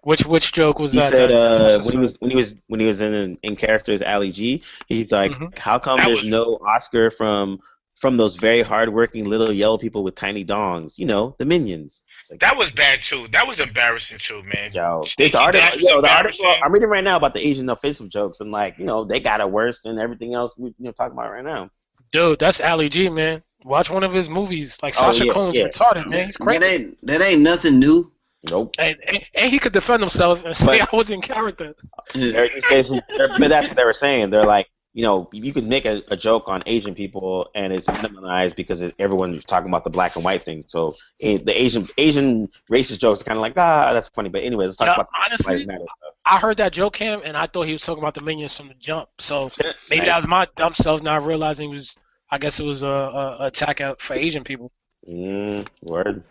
Which 0.03 0.24
which 0.27 0.53
joke 0.53 0.79
was 0.81 0.93
He 0.93 0.99
that? 0.99 1.12
said 1.12 1.31
uh, 1.31 1.81
when 1.83 1.93
he 1.93 1.99
was 1.99 2.20
when 2.20 2.31
he 2.31 2.37
was 2.37 2.55
when 2.66 2.81
he 2.81 2.87
was 2.87 3.01
in 3.01 3.39
in 3.43 3.55
character 3.55 3.93
as 3.93 4.03
Ali 4.03 4.33
G, 4.33 4.62
he's 4.89 5.12
like, 5.12 5.33
Mhm. 5.33 5.57
how 5.59 5.79
come 5.79 5.99
That 5.99 6.07
there's 6.07 6.22
was- 6.24 6.31
no 6.31 6.59
Oscar 6.66 7.11
from 7.11 7.61
from 7.97 8.16
those 8.16 8.36
very 8.36 8.62
hardworking 8.62 9.24
little 9.26 9.53
yellow 9.53 9.78
people 9.78 10.05
with 10.05 10.14
tiny 10.14 10.44
dongs? 10.44 10.99
You 10.99 11.07
know, 11.07 11.34
the 11.38 11.44
minions. 11.44 12.03
Like, 12.30 12.40
that 12.40 12.57
was 12.57 12.70
bad 12.70 13.03
too. 13.03 13.28
That 13.32 13.47
was 13.47 13.61
embarrassing 13.61 14.18
too, 14.18 14.42
man. 14.42 14.72
Yo, 14.72 15.05
Stacey 15.07 15.28
this 15.30 15.34
article, 15.36 15.78
yo, 15.80 16.01
the 16.03 16.12
article. 16.12 16.47
I'm 16.62 16.72
reading 16.72 16.88
right 16.88 17.05
now 17.05 17.16
about 17.16 17.34
the 17.34 17.47
Asian 17.47 17.68
offensive 17.70 18.09
jokes, 18.09 18.40
and 18.40 18.51
like, 18.51 18.78
you 18.78 18.84
know, 18.84 19.05
they 19.05 19.20
got 19.20 19.40
it 19.40 19.51
worse 19.51 19.80
than 19.82 19.99
everything 19.99 20.34
else 20.34 20.55
we, 20.59 20.70
you 20.70 20.74
know, 20.86 20.92
talking 20.92 21.12
about 21.12 21.30
right 21.30 21.44
now. 21.44 21.70
dude, 22.12 22.38
that's 22.38 22.61
Ali 22.61 22.88
G, 22.88 23.09
man. 23.09 23.42
Watch 23.64 23.90
one 23.90 24.05
of 24.05 24.12
his 24.12 24.28
movies. 24.28 24.76
Like 24.82 24.94
Oh, 24.99 25.11
Sacha 25.12 25.26
yeah, 25.26 25.32
Cohen's 25.32 25.55
yeah. 25.57 25.64
retarded, 25.68 26.07
man. 26.07 26.26
He's 26.26 26.36
that 26.36 26.44
crazy. 26.44 26.64
ain't 26.66 27.07
that 27.07 27.20
ain't 27.22 27.40
nothing 27.42 27.78
new. 27.78 28.12
Nope. 28.49 28.76
And, 28.78 28.97
and, 29.09 29.24
and 29.34 29.51
he 29.51 29.59
could 29.59 29.72
defend 29.72 30.03
himself 30.03 30.44
and 30.44 30.57
say 30.57 30.78
But- 30.78 30.92
I 30.92 30.97
was 30.97 31.11
in 31.11 31.20
character. 31.20 31.74
They're 32.14 32.49
just 32.49 32.68
basically, 32.68 33.01
they're, 33.16 33.28
but 33.38 33.49
that's 33.49 33.66
what 33.66 33.76
they 33.76 33.84
were 33.84 33.92
saying. 33.92 34.30
They're 34.30 34.44
like, 34.44 34.68
you 34.97 35.05
know, 35.05 35.30
you 35.32 35.55
could 35.55 35.68
make 35.68 35.86
a, 35.86 36.03
a 36.11 36.16
joke 36.16 36.49
on 36.49 36.64
Asian 36.66 36.97
people 36.97 37.51
and 37.55 37.72
it's 37.74 37.88
minimized 37.90 38.57
because 38.57 38.82
it, 38.82 38.97
everyone's 38.99 39.47
talking 39.47 39.68
about 39.68 39.84
the 39.84 39.90
black 39.90 40.16
and 40.16 40.24
white 40.24 40.47
thing. 40.47 40.64
So 40.68 40.97
eh, 41.22 41.38
the 41.44 41.62
Asian 41.62 41.88
Asian 41.99 42.51
racist 42.72 43.01
jokes 43.01 43.22
are 43.22 43.24
kind 43.26 43.38
of 43.38 43.42
like, 43.42 43.55
ah, 43.59 43.92
that's 43.94 44.09
funny. 44.09 44.30
But 44.30 44.44
anyways, 44.44 44.68
let's 44.68 44.78
talk 44.78 44.92
Yeah, 44.92 45.05
about 45.07 45.09
honestly, 45.24 45.66
Black 45.66 45.66
Lives 45.66 45.66
Matter 45.66 45.86
I 46.26 46.38
heard 46.38 46.59
that 46.59 46.72
joke, 46.72 46.94
Cam, 46.94 47.22
and 47.24 47.36
I 47.36 47.47
thought 47.47 47.64
he 47.66 47.72
was 47.72 47.82
talking 47.82 48.03
about 48.03 48.14
the 48.14 48.20
minions 48.24 48.53
from 48.53 48.68
the 48.68 48.74
jump. 48.74 49.11
So 49.20 49.53
maybe 49.88 50.07
Nice. 50.07 50.07
that 50.07 50.16
was 50.16 50.26
my 50.26 50.47
dumb 50.57 50.74
self 50.74 51.03
not 51.03 51.24
realizing 51.24 51.70
it 51.72 51.76
was. 51.76 51.97
I 52.30 52.38
guess 52.38 52.61
it 52.61 52.64
was 52.64 52.82
a, 52.84 52.88
a, 52.88 53.36
a 53.40 53.47
attack 53.47 53.80
out 53.80 54.01
for 54.03 54.14
Asian 54.14 54.44
people, 54.44 54.72
Mm, 55.09 55.64
word. 55.82 56.24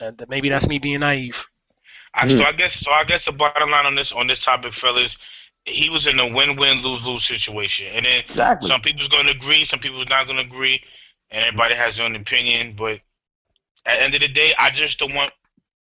and 0.00 0.24
maybe 0.28 0.48
that's 0.50 0.68
me 0.68 0.78
being 0.78 1.00
naive. 1.00 1.46
I, 2.14 2.28
Hmm. 2.28 2.40
so 2.40 2.44
I 2.44 2.52
guess 2.52 2.74
so. 2.74 2.92
I 2.92 3.04
guess 3.04 3.26
the 3.26 3.32
bottom 3.32 3.70
line 3.70 3.86
on 3.86 3.94
this 3.94 4.12
on 4.12 4.26
this 4.26 4.42
topic, 4.44 4.74
fellas, 4.74 5.16
he 5.66 5.90
was 5.90 6.06
in 6.06 6.18
a 6.20 6.26
win-win, 6.32 6.80
lose-lose 6.82 7.24
situation, 7.26 7.88
and 7.92 8.06
then 8.06 8.24
Exactly. 8.28 8.68
some 8.68 8.80
people's 8.80 9.08
going 9.08 9.26
to 9.26 9.32
agree, 9.32 9.64
some 9.64 9.80
people's 9.80 10.08
not 10.08 10.26
going 10.26 10.38
to 10.38 10.44
agree, 10.44 10.82
and 11.30 11.44
everybody 11.44 11.74
has 11.74 11.96
their 11.96 12.06
own 12.06 12.14
opinion. 12.16 12.74
But 12.76 13.00
at 13.84 13.96
the 13.96 14.02
end 14.02 14.14
of 14.14 14.20
the 14.20 14.28
day, 14.28 14.54
I 14.58 14.70
just 14.70 14.98
don't 14.98 15.14
want 15.14 15.32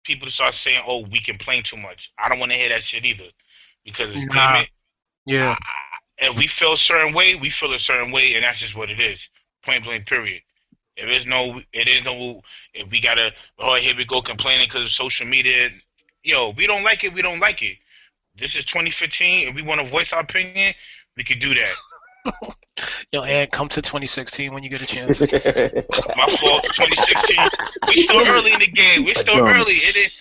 people 0.04 0.28
to 0.28 0.32
start 0.32 0.54
saying, 0.54 0.84
"Oh, 0.88 1.06
we 1.12 1.20
complain 1.20 1.64
too 1.64 1.78
much." 1.78 2.12
I 2.20 2.30
don't 2.30 2.40
want 2.40 2.52
to 2.52 2.58
hear 2.58 2.70
that 2.70 2.84
shit 2.84 3.04
either, 3.04 3.30
because 3.84 4.16
Nah. 4.16 4.34
damn 4.34 4.56
it, 4.64 4.70
Yeah. 5.26 5.58
if 6.20 6.36
we 6.38 6.48
feel 6.48 6.74
a 6.74 6.78
certain 6.78 7.14
way, 7.14 7.36
we 7.36 7.50
feel 7.50 7.74
a 7.74 7.80
certain 7.80 8.12
way, 8.12 8.36
and 8.36 8.44
that's 8.44 8.60
just 8.60 8.76
what 8.76 8.92
it 8.92 9.00
is. 9.00 9.28
Point 9.64 9.84
blank, 9.86 10.06
period. 10.06 10.44
If 10.96 11.08
there's 11.08 11.26
no, 11.26 11.62
it 11.74 11.88
is 11.88 12.04
no. 12.04 12.44
If 12.74 12.92
we 12.92 13.00
gotta, 13.00 13.34
oh, 13.58 13.76
here 13.76 13.96
we 13.96 14.06
go 14.06 14.22
complaining 14.22 14.68
because 14.68 14.84
of 14.84 14.92
social 14.92 15.26
media. 15.26 15.72
Yo, 16.22 16.52
we 16.52 16.68
don't 16.68 16.84
like 16.84 17.04
it. 17.04 17.14
We 17.14 17.24
don't 17.24 17.40
like 17.40 17.64
it. 17.64 17.78
This 18.38 18.56
is 18.56 18.66
2015. 18.66 19.48
and 19.48 19.56
we 19.56 19.62
want 19.62 19.82
to 19.82 19.88
voice 19.90 20.12
our 20.14 20.22
opinion, 20.22 20.74
we 21.16 21.24
can 21.24 21.40
do 21.40 21.54
that. 21.54 22.56
Yo, 23.12 23.22
and 23.24 23.52
come 23.52 23.70
to 23.70 23.82
2016 23.82 24.54
when 24.54 24.64
you 24.64 24.70
get 24.70 24.82
a 24.82 24.86
chance. 24.86 25.10
My 25.20 26.28
fault. 26.38 26.64
2016. 26.74 27.38
We 27.88 28.02
still 28.02 28.26
early 28.28 28.54
in 28.54 28.60
the 28.60 28.68
game. 28.68 29.06
We're 29.06 29.16
still 29.16 29.40
early. 29.46 29.74
It 29.74 29.96
is. 29.96 30.20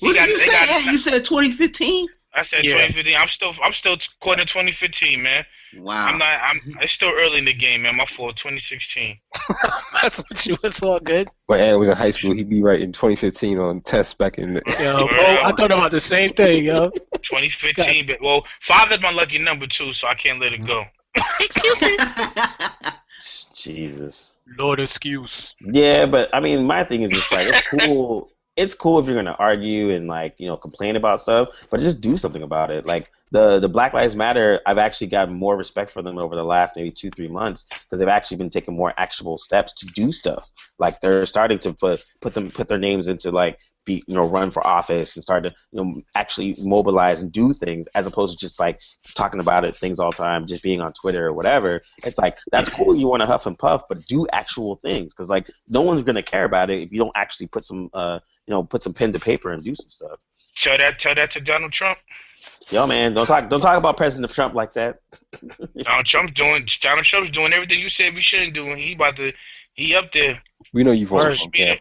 What 0.00 0.08
We 0.08 0.14
did 0.18 0.28
you 0.28 0.36
They 0.38 0.44
say? 0.44 0.50
got. 0.52 0.84
Yeah, 0.84 0.90
you 0.90 0.98
said 0.98 1.24
2015. 1.24 2.08
I 2.38 2.44
said 2.44 2.64
Yeah. 2.64 2.86
2015. 2.86 3.16
I'm 3.16 3.28
still. 3.28 3.52
I'm 3.62 3.72
still 3.72 3.96
quoting 4.20 4.46
2015, 4.46 5.22
man. 5.22 5.44
Wow. 5.76 6.06
I'm 6.06 6.18
not. 6.18 6.40
I'm. 6.42 6.78
It's 6.80 6.92
still 6.92 7.10
early 7.10 7.38
in 7.38 7.44
the 7.44 7.52
game, 7.52 7.82
man. 7.82 7.94
My 7.96 8.04
fault. 8.04 8.36
2016. 8.36 9.18
that's 10.02 10.18
what 10.18 10.46
you. 10.46 10.56
It's 10.62 10.82
all 10.82 11.00
good. 11.00 11.28
When 11.46 11.60
Ant 11.60 11.78
was 11.78 11.88
in 11.88 11.96
high 11.96 12.10
school, 12.10 12.32
he'd 12.32 12.48
be 12.48 12.62
writing 12.62 12.92
2015 12.92 13.58
on 13.58 13.80
tests 13.82 14.14
back 14.14 14.38
in. 14.38 14.54
The, 14.54 14.62
Yo, 14.80 15.06
bro, 15.08 15.20
I 15.20 15.52
thought 15.56 15.70
about 15.70 15.90
the 15.90 16.00
same 16.00 16.32
thing, 16.32 16.64
yo. 16.64 16.84
2015. 16.84 18.06
But 18.06 18.20
well, 18.22 18.46
five 18.60 18.90
is 18.92 19.00
my 19.00 19.10
lucky 19.10 19.38
number 19.38 19.66
too, 19.66 19.92
so 19.92 20.08
I 20.08 20.14
can't 20.14 20.38
let 20.40 20.52
it 20.52 20.66
go. 20.66 20.84
Excuse 21.40 21.80
me. 21.80 21.98
Jesus. 23.54 24.38
Lord 24.56 24.80
excuse. 24.80 25.54
Yeah, 25.60 26.06
but 26.06 26.30
I 26.32 26.40
mean, 26.40 26.64
my 26.64 26.84
thing 26.84 27.02
is 27.02 27.10
just 27.10 27.30
like 27.32 27.48
it's 27.48 27.62
cool. 27.70 28.30
It's 28.58 28.74
cool 28.74 28.98
if 28.98 29.06
you're 29.06 29.14
gonna 29.14 29.36
argue 29.38 29.90
and 29.90 30.08
like 30.08 30.34
you 30.38 30.48
know 30.48 30.56
complain 30.56 30.96
about 30.96 31.20
stuff, 31.20 31.48
but 31.70 31.80
just 31.80 32.00
do 32.00 32.16
something 32.16 32.42
about 32.42 32.70
it. 32.70 32.84
Like 32.86 33.10
the 33.30 33.60
the 33.60 33.68
Black 33.68 33.92
Lives 33.92 34.16
Matter, 34.16 34.60
I've 34.66 34.78
actually 34.78 35.06
gotten 35.06 35.34
more 35.34 35.56
respect 35.56 35.92
for 35.92 36.02
them 36.02 36.18
over 36.18 36.34
the 36.34 36.44
last 36.44 36.76
maybe 36.76 36.90
two 36.90 37.10
three 37.10 37.28
months 37.28 37.66
because 37.70 38.00
they've 38.00 38.08
actually 38.08 38.38
been 38.38 38.50
taking 38.50 38.76
more 38.76 38.92
actionable 38.98 39.38
steps 39.38 39.72
to 39.74 39.86
do 39.86 40.10
stuff. 40.12 40.50
Like 40.78 41.00
they're 41.00 41.24
starting 41.26 41.58
to 41.60 41.72
put 41.72 42.02
put 42.20 42.34
them 42.34 42.50
put 42.50 42.68
their 42.68 42.78
names 42.78 43.06
into 43.06 43.30
like 43.30 43.58
be 43.84 44.02
you 44.06 44.14
know 44.14 44.28
run 44.28 44.50
for 44.50 44.64
office 44.66 45.14
and 45.16 45.24
start 45.24 45.44
to 45.44 45.54
you 45.72 45.82
know 45.82 46.02
actually 46.14 46.56
mobilize 46.60 47.20
and 47.22 47.32
do 47.32 47.52
things 47.52 47.86
as 47.94 48.06
opposed 48.06 48.38
to 48.38 48.46
just 48.46 48.58
like 48.60 48.78
talking 49.14 49.40
about 49.40 49.64
it 49.64 49.76
things 49.76 49.98
all 49.98 50.10
the 50.10 50.16
time, 50.16 50.46
just 50.46 50.62
being 50.62 50.80
on 50.80 50.92
Twitter 50.92 51.26
or 51.26 51.32
whatever. 51.32 51.80
It's 52.04 52.18
like 52.18 52.38
that's 52.52 52.68
cool. 52.68 52.94
You 52.94 53.08
want 53.08 53.22
to 53.22 53.26
huff 53.26 53.46
and 53.46 53.58
puff, 53.58 53.82
but 53.88 54.04
do 54.06 54.26
actual 54.32 54.76
things 54.82 55.12
because 55.12 55.28
like 55.28 55.50
no 55.68 55.82
one's 55.82 56.04
gonna 56.04 56.22
care 56.22 56.44
about 56.44 56.70
it 56.70 56.82
if 56.82 56.92
you 56.92 56.98
don't 56.98 57.16
actually 57.16 57.46
put 57.48 57.64
some 57.64 57.90
uh 57.94 58.20
you 58.48 58.54
know 58.54 58.64
put 58.64 58.82
some 58.82 58.94
pen 58.94 59.12
to 59.12 59.20
paper 59.20 59.52
and 59.52 59.62
do 59.62 59.74
some 59.74 59.90
stuff. 59.90 60.18
Tell 60.56 60.78
that. 60.78 60.98
Tell 60.98 61.14
that 61.14 61.30
to 61.32 61.40
Donald 61.40 61.70
Trump. 61.72 61.98
Yo, 62.70 62.86
man, 62.86 63.12
don't 63.14 63.26
talk 63.26 63.48
don't 63.50 63.60
talk 63.60 63.76
about 63.76 63.96
President 63.98 64.32
Trump 64.32 64.54
like 64.54 64.72
that. 64.72 65.00
Donald 65.82 66.06
Trump's 66.06 66.32
doing. 66.32 66.66
Donald 66.80 67.04
Trump's 67.04 67.30
doing 67.30 67.52
everything 67.52 67.78
you 67.78 67.88
said 67.90 68.14
we 68.14 68.22
shouldn't 68.22 68.54
do, 68.54 68.66
and 68.70 68.78
he 68.78 68.94
about 68.94 69.16
to. 69.16 69.32
He 69.74 69.94
up 69.94 70.10
there. 70.12 70.42
we 70.72 70.82
know 70.82 70.90
you 70.92 71.06
voted 71.06 71.28
Word. 71.28 71.36
for 71.38 71.44
him, 71.44 71.50
Cam. 71.52 71.76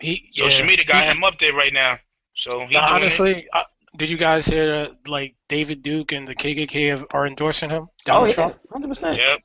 He, 0.00 0.28
Social 0.34 0.60
yeah. 0.64 0.66
media 0.66 0.84
got 0.84 1.04
him 1.14 1.22
up 1.22 1.38
there 1.38 1.52
right 1.54 1.72
now. 1.72 1.98
So 2.34 2.66
he 2.66 2.74
Nah, 2.74 2.98
doing 2.98 3.12
it. 3.12 3.20
honestly, 3.20 3.46
uh, 3.52 3.62
did 3.96 4.10
you 4.10 4.16
guys 4.16 4.46
hear 4.46 4.66
that, 4.86 5.08
like 5.08 5.36
David 5.48 5.82
Duke 5.82 6.10
and 6.12 6.26
the 6.26 6.34
KKK 6.34 6.88
have, 6.90 7.06
are 7.14 7.26
endorsing 7.26 7.70
him? 7.70 7.84
Oh 7.84 7.94
Donald 8.04 8.28
yeah, 8.30 8.34
Trump. 8.34 8.56
hundred 8.72 8.88
percent. 8.88 9.18
Yep. 9.18 9.38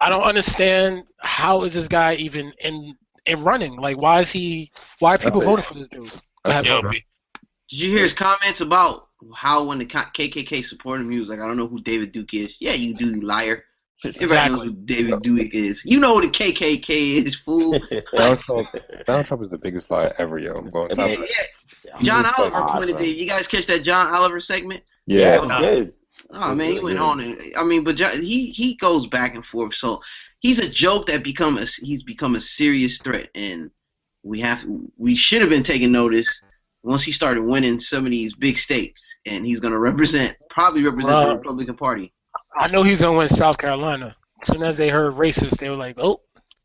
I 0.00 0.08
don't 0.08 0.24
understand 0.24 1.02
how 1.24 1.64
is 1.64 1.74
this 1.74 1.88
guy 1.88 2.14
even 2.14 2.52
in 2.60 2.96
in 3.26 3.42
running? 3.42 3.76
Like, 3.76 3.96
why 3.96 4.20
is 4.20 4.30
he? 4.30 4.70
Why 4.98 5.14
are 5.14 5.18
people 5.18 5.40
That's 5.40 5.50
voting 5.50 5.64
for 5.68 5.74
this 5.78 5.88
dude? 5.90 6.20
Ahead, 6.44 6.66
Yo, 6.66 6.82
Did 6.82 7.02
you 7.70 7.90
hear 7.90 8.00
his 8.00 8.12
comments 8.12 8.60
about 8.60 9.08
how 9.34 9.64
when 9.64 9.78
the 9.78 9.86
KKK 9.86 10.64
supported 10.64 11.04
him, 11.04 11.10
he 11.10 11.18
was 11.18 11.28
like, 11.28 11.40
I 11.40 11.46
don't 11.46 11.56
know 11.56 11.66
who 11.66 11.78
David 11.78 12.12
Duke 12.12 12.34
is. 12.34 12.56
Yeah, 12.60 12.72
you 12.72 12.94
do, 12.94 13.06
you 13.14 13.20
liar. 13.22 13.64
Everybody 14.04 14.52
knows 14.52 14.64
who 14.64 14.72
David 14.72 15.22
Duke 15.22 15.54
is. 15.54 15.82
You 15.84 15.98
know 15.98 16.16
who 16.16 16.22
the 16.22 16.28
KKK 16.28 17.24
is, 17.24 17.36
fool. 17.36 17.78
Donald 18.12 18.40
Trump, 18.40 18.68
Donald 19.06 19.26
Trump 19.26 19.42
is 19.42 19.48
the 19.48 19.56
biggest 19.56 19.90
liar 19.90 20.14
ever, 20.18 20.38
yo. 20.38 20.52
I'm 20.52 20.68
going 20.68 20.88
to 20.90 20.96
Yeah, 20.96 21.24
yeah. 21.84 22.00
John 22.02 22.24
Oliver 22.36 22.56
awesome. 22.56 22.78
pointed 22.78 22.98
there. 22.98 23.06
You 23.06 23.26
guys 23.26 23.48
catch 23.48 23.66
that 23.66 23.82
John 23.82 24.12
Oliver 24.12 24.40
segment? 24.40 24.82
yeah, 25.06 25.40
Yeah, 25.42 25.62
it. 25.68 25.94
Oh 26.30 26.54
man, 26.54 26.72
he 26.72 26.80
went 26.80 26.96
Yeah. 26.96 27.04
on. 27.04 27.20
And, 27.20 27.40
I 27.56 27.64
mean, 27.64 27.84
but 27.84 27.96
John, 27.96 28.10
he 28.20 28.50
he 28.50 28.74
goes 28.76 29.06
back 29.06 29.34
and 29.34 29.44
forth. 29.44 29.74
So 29.74 30.00
he's 30.44 30.58
a 30.60 30.70
joke 30.70 31.06
that 31.06 31.24
become 31.24 31.56
a 31.58 31.64
he's 31.64 32.04
become 32.04 32.36
a 32.36 32.40
serious 32.40 32.98
threat, 32.98 33.28
and 33.34 33.70
we 34.22 34.38
have 34.40 34.64
we 34.96 35.16
should 35.16 35.40
have 35.40 35.50
been 35.50 35.64
taking 35.64 35.90
notice 35.90 36.42
once 36.84 37.02
he 37.02 37.10
started 37.10 37.42
winning 37.42 37.80
some 37.80 38.04
of 38.04 38.12
these 38.12 38.34
big 38.34 38.56
states, 38.58 39.02
and 39.26 39.44
he's 39.44 39.58
going 39.58 39.72
to 39.72 39.78
represent 39.78 40.36
probably 40.50 40.82
represent 40.84 41.18
the 41.20 41.34
Republican 41.34 41.74
Party. 41.74 42.12
I 42.56 42.68
know 42.68 42.82
he's 42.84 43.00
gonna 43.00 43.18
win 43.18 43.28
South 43.28 43.58
Carolina. 43.58 44.14
As 44.42 44.48
soon 44.48 44.62
as 44.62 44.76
they 44.76 44.88
heard 44.90 45.14
racist, 45.14 45.56
they 45.58 45.70
were 45.70 45.76
like, 45.76 45.96
"Oh, 45.98 46.20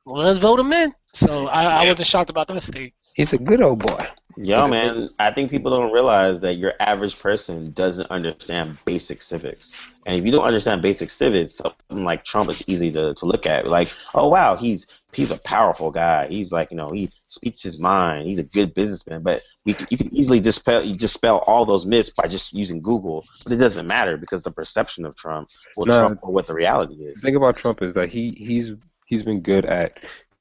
well, 0.05 0.23
let's 0.25 0.37
vote 0.39 0.59
him 0.59 0.71
in." 0.73 0.93
So 1.15 1.47
I, 1.47 1.63
I 1.63 1.83
Yeah. 1.83 1.91
wasn't 1.91 2.07
shocked 2.07 2.29
about 2.29 2.47
that 2.49 2.61
state. 2.61 2.93
he's 3.15 3.33
a 3.33 3.37
good 3.37 3.61
old 3.61 3.79
boy. 3.79 4.07
Yo, 4.41 4.69
man, 4.69 5.09
I 5.19 5.33
think 5.33 5.51
people 5.51 5.69
don't 5.69 5.91
realize 5.91 6.39
that 6.41 6.55
your 6.55 6.73
average 6.79 7.19
person 7.19 7.73
doesn't 7.73 8.09
understand 8.09 8.77
basic 8.85 9.21
civics. 9.21 9.73
And 10.05 10.15
if 10.17 10.25
you 10.25 10.31
don't 10.31 10.45
understand 10.45 10.81
basic 10.81 11.09
civics, 11.09 11.55
something 11.57 12.05
like 12.05 12.23
Trump 12.23 12.49
is 12.49 12.63
easy 12.65 12.89
to, 12.93 13.13
to 13.15 13.25
look 13.25 13.45
at. 13.45 13.67
Like, 13.67 13.89
oh 14.15 14.29
wow, 14.29 14.55
he's 14.55 14.87
he's 15.13 15.31
a 15.31 15.37
powerful 15.39 15.91
guy. 15.91 16.29
He's 16.29 16.53
like, 16.53 16.71
you 16.71 16.77
know, 16.77 16.89
he 16.93 17.11
speaks 17.27 17.61
his 17.61 17.79
mind. 17.79 18.27
He's 18.27 18.39
a 18.39 18.43
good 18.43 18.73
businessman. 18.73 19.23
But 19.23 19.43
we 19.65 19.75
you 19.89 19.97
can 19.97 20.15
easily 20.15 20.39
dispel 20.39 20.83
you 20.85 20.95
dispel 20.95 21.39
all 21.45 21.65
those 21.65 21.85
myths 21.85 22.09
by 22.09 22.27
just 22.29 22.53
using 22.53 22.81
Google. 22.81 23.25
But 23.43 23.53
it 23.53 23.57
doesn't 23.57 23.87
matter 23.87 24.15
because 24.15 24.41
the 24.41 24.51
perception 24.51 25.03
of 25.05 25.17
Trump 25.17 25.49
will 25.75 25.87
No. 25.87 25.99
trump 25.99 26.19
what 26.23 26.47
the 26.47 26.53
reality 26.53 26.95
is. 26.95 27.15
The 27.15 27.21
thing 27.21 27.35
about 27.35 27.57
Trump 27.57 27.81
is 27.81 27.93
that 27.95 28.07
he 28.07 28.31
he's 28.37 28.71
he's 29.05 29.23
been 29.23 29.41
good 29.41 29.65
at 29.65 29.99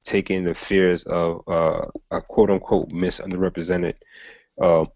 taking 0.08 0.44
the 0.44 0.54
fears 0.54 1.04
of 1.04 1.42
uh, 1.48 1.86
a 2.10 2.22
quote 2.22 2.50
unquote 2.50 2.90
misunderrepresented 2.90 3.96
uh, 4.62 4.86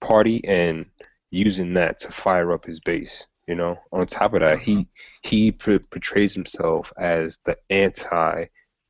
party 0.00 0.44
and 0.46 0.86
using 1.30 1.74
that 1.74 1.98
to 2.00 2.12
fire 2.12 2.52
up 2.52 2.66
his 2.66 2.80
base. 2.80 3.26
You 3.48 3.56
know, 3.56 3.78
on 3.92 4.06
top 4.06 4.34
of 4.34 4.40
that, 4.40 4.60
he 4.60 4.88
he 5.22 5.52
p- 5.52 5.78
portrays 5.78 6.34
himself 6.34 6.92
as 6.98 7.38
the 7.44 7.56
anti 7.70 8.46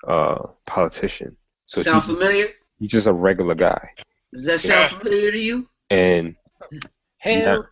uh, 0.08 0.46
politician. 0.66 1.36
So 1.66 1.82
sound 1.82 2.04
he's, 2.04 2.04
familiar? 2.04 2.46
he's 2.78 2.90
just 2.90 3.06
a 3.08 3.12
regular 3.12 3.54
guy, 3.54 3.90
Does 4.32 4.44
that 4.46 4.60
sound 4.60 4.90
Yeah. 4.92 4.98
familiar 5.00 5.32
to 5.32 5.38
you? 5.38 5.68
and 5.90 6.36
Hell, 7.18 7.66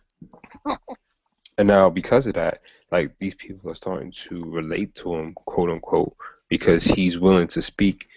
And 1.57 1.67
now, 1.67 1.89
because 1.89 2.27
of 2.27 2.35
that, 2.35 2.61
like 2.91 3.17
these 3.19 3.35
people 3.35 3.71
are 3.71 3.75
starting 3.75 4.11
to 4.29 4.43
relate 4.45 4.95
to 4.95 5.15
him, 5.15 5.33
quote 5.45 5.69
unquote, 5.69 6.15
because 6.49 6.83
he's 6.83 7.19
willing 7.19 7.47
to 7.47 7.61
speak 7.61 8.07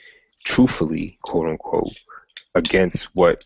truthfully, 0.44 1.18
quote 1.22 1.48
unquote, 1.48 1.96
against 2.54 3.08
what 3.14 3.44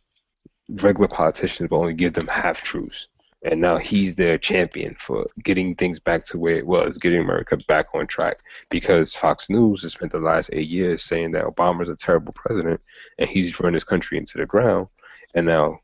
regular 0.68 1.09
politicians 1.09 1.70
will 1.70 1.80
only 1.80 1.95
give 1.95 2.12
them 2.12 2.28
half 2.28 2.61
truths. 2.61 3.09
And 3.43 3.61
now 3.61 3.76
he's 3.76 4.16
their 4.16 4.39
champion 4.39 4.97
for 4.99 5.26
getting 5.45 5.76
things 5.76 6.01
back 6.01 6.24
to 6.26 6.39
where 6.39 6.57
it 6.57 6.66
was, 6.66 6.99
getting 6.99 7.20
America 7.20 7.57
back 7.68 7.87
on 7.95 8.07
track. 8.07 8.39
Because 8.70 9.12
Fox 9.12 9.49
News 9.49 9.82
has 9.82 9.93
spent 9.93 10.11
the 10.11 10.18
last 10.18 10.51
eight 10.53 10.68
years 10.68 11.05
saying 11.05 11.32
that 11.32 11.45
Obama's 11.45 11.89
a 11.89 11.97
terrible 11.97 12.32
president 12.32 12.80
and 13.18 13.28
he's 13.28 13.61
run 13.61 13.74
his 13.74 13.84
country 13.84 14.18
into 14.18 14.39
the 14.39 14.47
ground. 14.47 14.89
And 15.34 15.47
now 15.47 15.78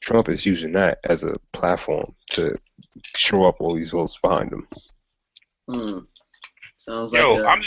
Trump 0.00 0.28
is 0.28 0.44
using 0.44 0.72
that 0.72 0.98
as 1.04 1.22
a 1.22 1.36
platform 1.52 2.14
to 2.30 2.52
show 3.16 3.44
up 3.44 3.60
all 3.60 3.76
these 3.76 3.90
votes 3.90 4.18
behind 4.20 4.52
him. 4.52 4.68
Hmm. 5.68 5.98
Sounds 6.78 7.12
Yo, 7.12 7.34
like 7.34 7.44
a 7.44 7.48
I'm 7.48 7.62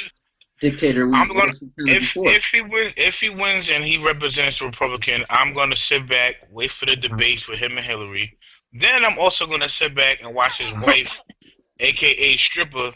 dictator 0.59 1.07
we 1.07 1.15
I'm 1.15 1.27
gonna- 1.27 1.51
if 1.87 2.13
if 2.35 2.45
he 2.45 2.61
wins 2.61 2.93
if 2.97 3.19
he 3.19 3.29
wins 3.29 3.69
and 3.69 3.83
he 3.83 3.97
represents 3.97 4.59
the 4.59 4.65
Republican, 4.65 5.25
I'm 5.29 5.53
gonna 5.53 5.75
sit 5.75 6.07
back, 6.07 6.35
wait 6.49 6.71
for 6.71 6.85
the 6.85 6.95
debates 6.95 7.47
with 7.47 7.59
him 7.59 7.77
and 7.77 7.85
Hillary. 7.85 8.37
Then 8.73 9.05
I'm 9.05 9.17
also 9.19 9.45
gonna 9.47 9.69
sit 9.69 9.95
back 9.95 10.21
and 10.21 10.33
watch 10.33 10.57
his 10.59 10.73
wife, 10.73 11.19
aka 11.79 12.37
stripper, 12.37 12.93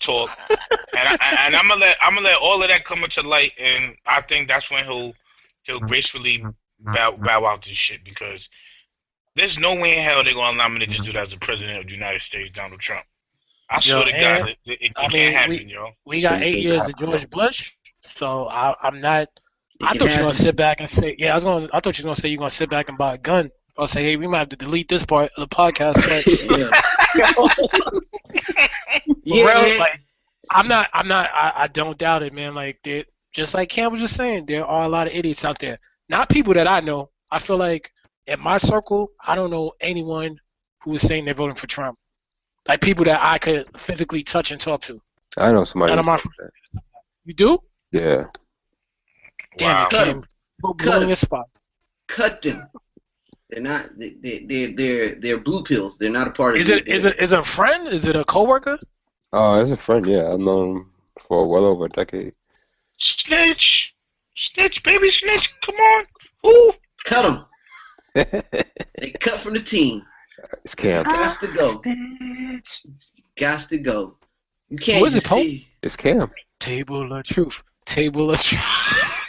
talk, 0.00 0.30
and 0.50 1.08
I, 1.08 1.36
and 1.46 1.56
I'm 1.56 1.68
gonna 1.68 1.80
let 1.80 1.96
I'm 2.00 2.14
gonna 2.14 2.26
let 2.28 2.38
all 2.38 2.62
of 2.62 2.68
that 2.68 2.84
come 2.84 3.04
into 3.04 3.22
light, 3.22 3.52
and 3.58 3.96
I 4.06 4.22
think 4.22 4.48
that's 4.48 4.70
when 4.70 4.84
he'll 4.84 5.14
he'll 5.64 5.80
gracefully 5.80 6.44
bow 6.80 7.12
bow 7.16 7.44
out 7.46 7.62
this 7.64 7.76
shit 7.76 8.04
because 8.04 8.48
there's 9.34 9.58
no 9.58 9.74
way 9.74 9.96
in 9.98 10.02
hell 10.02 10.24
they're 10.24 10.34
gonna 10.34 10.56
allow 10.56 10.68
me 10.68 10.78
to 10.80 10.86
just 10.86 11.04
do 11.04 11.12
that 11.12 11.24
as 11.24 11.30
the 11.32 11.38
president 11.38 11.78
of 11.80 11.86
the 11.86 11.92
United 11.92 12.22
States, 12.22 12.50
Donald 12.50 12.80
Trump. 12.80 13.04
I 13.68 13.76
Yo, 13.76 14.02
swear 14.02 14.04
to 14.04 14.12
God, 14.20 14.48
it, 14.48 14.58
it, 14.64 14.78
it 14.82 14.92
I 14.96 15.00
can't 15.02 15.12
mean, 15.14 15.32
happen, 15.32 15.50
we- 15.50 15.64
yo. 15.72 15.90
we 16.04 16.20
got 16.22 16.42
eight 16.42 16.58
years 16.62 16.80
of 16.82 16.96
George 16.98 17.28
Bush, 17.30 17.72
so 18.00 18.46
I, 18.48 18.74
I'm 18.82 19.00
not. 19.00 19.28
It 19.80 19.84
I 19.84 19.90
can 19.92 19.98
thought 20.00 20.08
you 20.10 20.16
were 20.16 20.22
gonna 20.22 20.34
sit 20.34 20.56
back 20.56 20.80
and 20.80 20.88
say, 20.98 21.16
yeah, 21.18 21.32
I 21.32 21.34
was 21.34 21.44
gonna. 21.44 21.68
I 21.72 21.80
thought 21.80 21.98
you 21.98 22.04
were 22.04 22.08
gonna 22.08 22.20
say 22.20 22.28
you're 22.28 22.38
gonna 22.38 22.50
sit 22.50 22.70
back 22.70 22.88
and 22.88 22.96
buy 22.96 23.14
a 23.14 23.18
gun. 23.18 23.50
I'll 23.78 23.86
say, 23.86 24.02
hey, 24.04 24.16
we 24.16 24.26
might 24.26 24.38
have 24.38 24.48
to 24.50 24.56
delete 24.56 24.88
this 24.88 25.04
part 25.04 25.30
of 25.36 25.48
the 25.48 25.54
podcast. 25.54 25.96
But 25.96 26.26
yeah, 29.24 29.32
Bro, 29.42 29.66
yeah. 29.66 29.78
like, 29.78 30.00
I'm 30.50 30.68
not. 30.68 30.88
I'm 30.92 31.08
not. 31.08 31.30
I, 31.34 31.52
I 31.56 31.66
don't 31.68 31.98
doubt 31.98 32.22
it, 32.22 32.32
man. 32.32 32.54
Like, 32.54 32.78
there- 32.84 33.04
just 33.32 33.52
like 33.52 33.68
Cam 33.68 33.90
was 33.90 34.00
just 34.00 34.16
saying, 34.16 34.46
there 34.46 34.64
are 34.64 34.84
a 34.84 34.88
lot 34.88 35.06
of 35.08 35.14
idiots 35.14 35.44
out 35.44 35.58
there. 35.58 35.78
Not 36.08 36.30
people 36.30 36.54
that 36.54 36.66
I 36.66 36.80
know. 36.80 37.10
I 37.30 37.38
feel 37.38 37.58
like 37.58 37.90
in 38.26 38.40
my 38.40 38.56
circle, 38.56 39.10
I 39.22 39.34
don't 39.34 39.50
know 39.50 39.72
anyone 39.78 40.38
who 40.82 40.94
is 40.94 41.06
saying 41.06 41.26
they're 41.26 41.34
voting 41.34 41.56
for 41.56 41.66
Trump. 41.66 41.98
Like 42.68 42.80
people 42.80 43.04
that 43.04 43.20
I 43.22 43.38
could 43.38 43.68
physically 43.80 44.22
touch 44.22 44.50
and 44.50 44.60
talk 44.60 44.80
to. 44.82 45.00
I 45.38 45.52
know 45.52 45.64
somebody. 45.64 45.94
None 45.94 45.98
of 46.00 46.04
who's 46.04 46.24
my- 46.38 46.44
like. 46.44 46.82
You 47.24 47.34
do? 47.34 47.58
Yeah. 47.92 48.24
Damn 49.58 49.74
Wow. 49.76 49.86
it, 49.86 49.90
Cut 49.90 50.04
Cam. 50.06 50.08
him. 50.16 50.24
Cut 50.62 50.76
blue 50.78 51.00
him. 51.02 51.08
your 51.08 51.16
spot. 51.16 51.46
cut 52.08 52.42
them. 52.42 52.68
They're 53.50 53.62
not. 53.62 53.88
They, 53.96 54.10
they, 54.20 54.38
they're 54.46 54.72
they're 54.76 55.14
they're 55.20 55.38
blue 55.40 55.62
pills. 55.62 55.98
They're 55.98 56.10
not 56.10 56.26
a 56.28 56.30
part 56.32 56.56
of 56.56 56.62
Is 56.62 56.68
it 56.68 56.88
is 56.88 57.04
it 57.04 57.16
is 57.20 57.30
it 57.30 57.38
a 57.38 57.44
friend? 57.54 57.86
Is 57.88 58.06
it 58.06 58.16
a 58.16 58.24
coworker? 58.24 58.78
Oh, 59.32 59.60
it's 59.60 59.70
a 59.70 59.76
friend, 59.76 60.06
yeah. 60.06 60.32
I've 60.32 60.40
known 60.40 60.76
him 60.76 60.90
for 61.20 61.46
well 61.48 61.64
over 61.64 61.84
a 61.86 61.88
decade. 61.88 62.32
Snitch, 62.98 63.94
snitch, 64.34 64.82
baby, 64.82 65.10
snitch. 65.10 65.54
Come 65.60 65.74
on. 65.74 66.06
Ooh. 66.46 66.72
cut 67.04 67.22
them? 67.22 67.44
They 68.98 69.10
cut 69.10 69.38
from 69.40 69.52
the 69.54 69.60
team. 69.60 70.02
Cam. 70.76 71.04
Got 71.04 71.40
to 71.40 71.46
go. 71.48 71.82
Got 73.38 73.60
to 73.70 73.78
go. 73.78 74.16
You 74.68 74.78
can't 74.78 74.98
Who 75.00 75.06
is 75.06 75.14
it, 75.16 75.24
Pope? 75.24 75.42
say- 75.42 75.66
It's 75.82 75.96
Cam. 75.96 76.30
Table 76.60 77.12
of 77.12 77.24
truth. 77.26 77.54
Table 77.84 78.30
of 78.30 78.40
truth. 78.40 78.60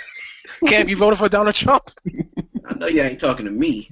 Cam, 0.67 0.87
you 0.89 0.97
voted 0.97 1.19
for 1.19 1.29
Donald 1.29 1.55
Trump? 1.55 1.83
I 2.65 2.73
know 2.75 2.87
you 2.87 3.01
ain't 3.03 3.19
talking 3.19 3.45
to 3.45 3.51
me. 3.51 3.89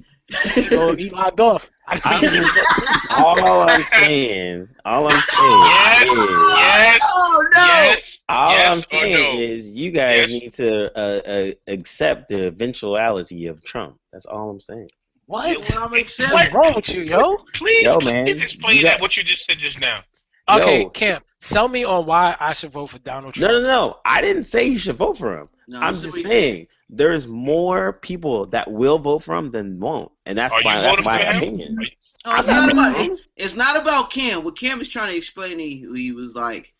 So 0.68 0.94
he 0.94 1.08
locked 1.10 1.38
off. 1.40 1.62
I 1.88 2.00
I'm 2.04 2.20
know 2.22 2.30
just- 2.30 3.20
all 3.20 3.62
I'm 3.62 3.84
saying, 3.84 4.68
all 4.84 5.06
I'm 5.06 5.12
Yes, 5.14 5.30
saying 5.38 5.60
is, 5.62 6.48
yes, 6.58 7.00
oh 7.04 7.48
no! 7.54 7.60
yes. 7.64 8.00
all 8.28 8.50
Yes 8.50 8.72
I'm 8.76 8.82
saying 8.90 9.12
no? 9.12 9.38
is, 9.40 9.68
you 9.68 9.90
guys 9.92 10.32
Yes. 10.32 10.40
need 10.42 10.52
to 10.54 10.98
uh, 10.98 11.20
uh, 11.28 11.50
accept 11.68 12.28
the 12.28 12.46
eventuality 12.48 13.46
of 13.46 13.62
Trump. 13.64 13.98
That's 14.12 14.26
all 14.26 14.50
I'm 14.50 14.60
saying. 14.60 14.88
What? 15.26 15.46
Yeah, 15.48 15.76
well, 15.76 15.84
I'm 15.88 15.94
accepting. 15.94 16.34
What's 16.34 16.52
wrong 16.54 16.72
with 16.76 16.88
you, 16.88 17.02
yo? 17.02 17.36
Please, 17.54 17.82
Yo, 17.84 17.98
please 17.98 18.12
man, 18.12 18.28
explain 18.28 18.82
got- 18.82 18.88
that 18.92 19.00
what 19.00 19.16
you 19.16 19.22
just 19.22 19.44
said 19.44 19.58
just 19.58 19.80
now. 19.80 20.02
Okay, 20.48 20.82
Yo. 20.82 20.90
Cam, 20.90 21.22
tell 21.40 21.66
me 21.68 21.84
on 21.84 22.06
why 22.06 22.36
I 22.38 22.52
should 22.52 22.70
vote 22.70 22.86
for 22.88 22.98
Donald 23.00 23.36
No, 23.36 23.48
Trump. 23.48 23.64
no, 23.64 23.70
no. 23.70 23.86
No. 23.88 23.96
I 24.04 24.20
didn't 24.20 24.44
say 24.44 24.66
you 24.66 24.78
should 24.78 24.96
vote 24.96 25.18
for 25.18 25.36
him. 25.36 25.48
No, 25.68 25.80
I'm 25.80 25.92
just 25.92 26.06
what 26.06 26.14
he 26.14 26.22
saying 26.24 26.66
there's 26.88 27.26
more 27.26 27.94
people 27.94 28.46
that 28.46 28.70
will 28.70 29.00
vote 29.00 29.24
for 29.24 29.34
him 29.34 29.50
than 29.50 29.80
won't, 29.80 30.12
and 30.24 30.38
that's 30.38 30.54
Are 30.54 30.60
my 30.62 30.80
that's 30.80 31.04
my 31.04 31.18
opinion. 31.18 31.76
Are 31.78 31.82
you- 31.82 31.88
said. 31.88 31.96
No, 32.26 32.36
it's 32.38 32.48
not 32.48 32.74
not 32.74 32.94
about. 32.96 33.18
It's 33.36 33.54
not 33.56 33.80
about 33.80 34.10
Cam. 34.10 34.42
What 34.44 34.58
Cam 34.58 34.80
is 34.80 34.88
trying 34.88 35.10
to 35.12 35.16
explain, 35.16 35.58
he, 35.60 35.86
he 35.94 36.12
was 36.12 36.34
like, 36.34 36.72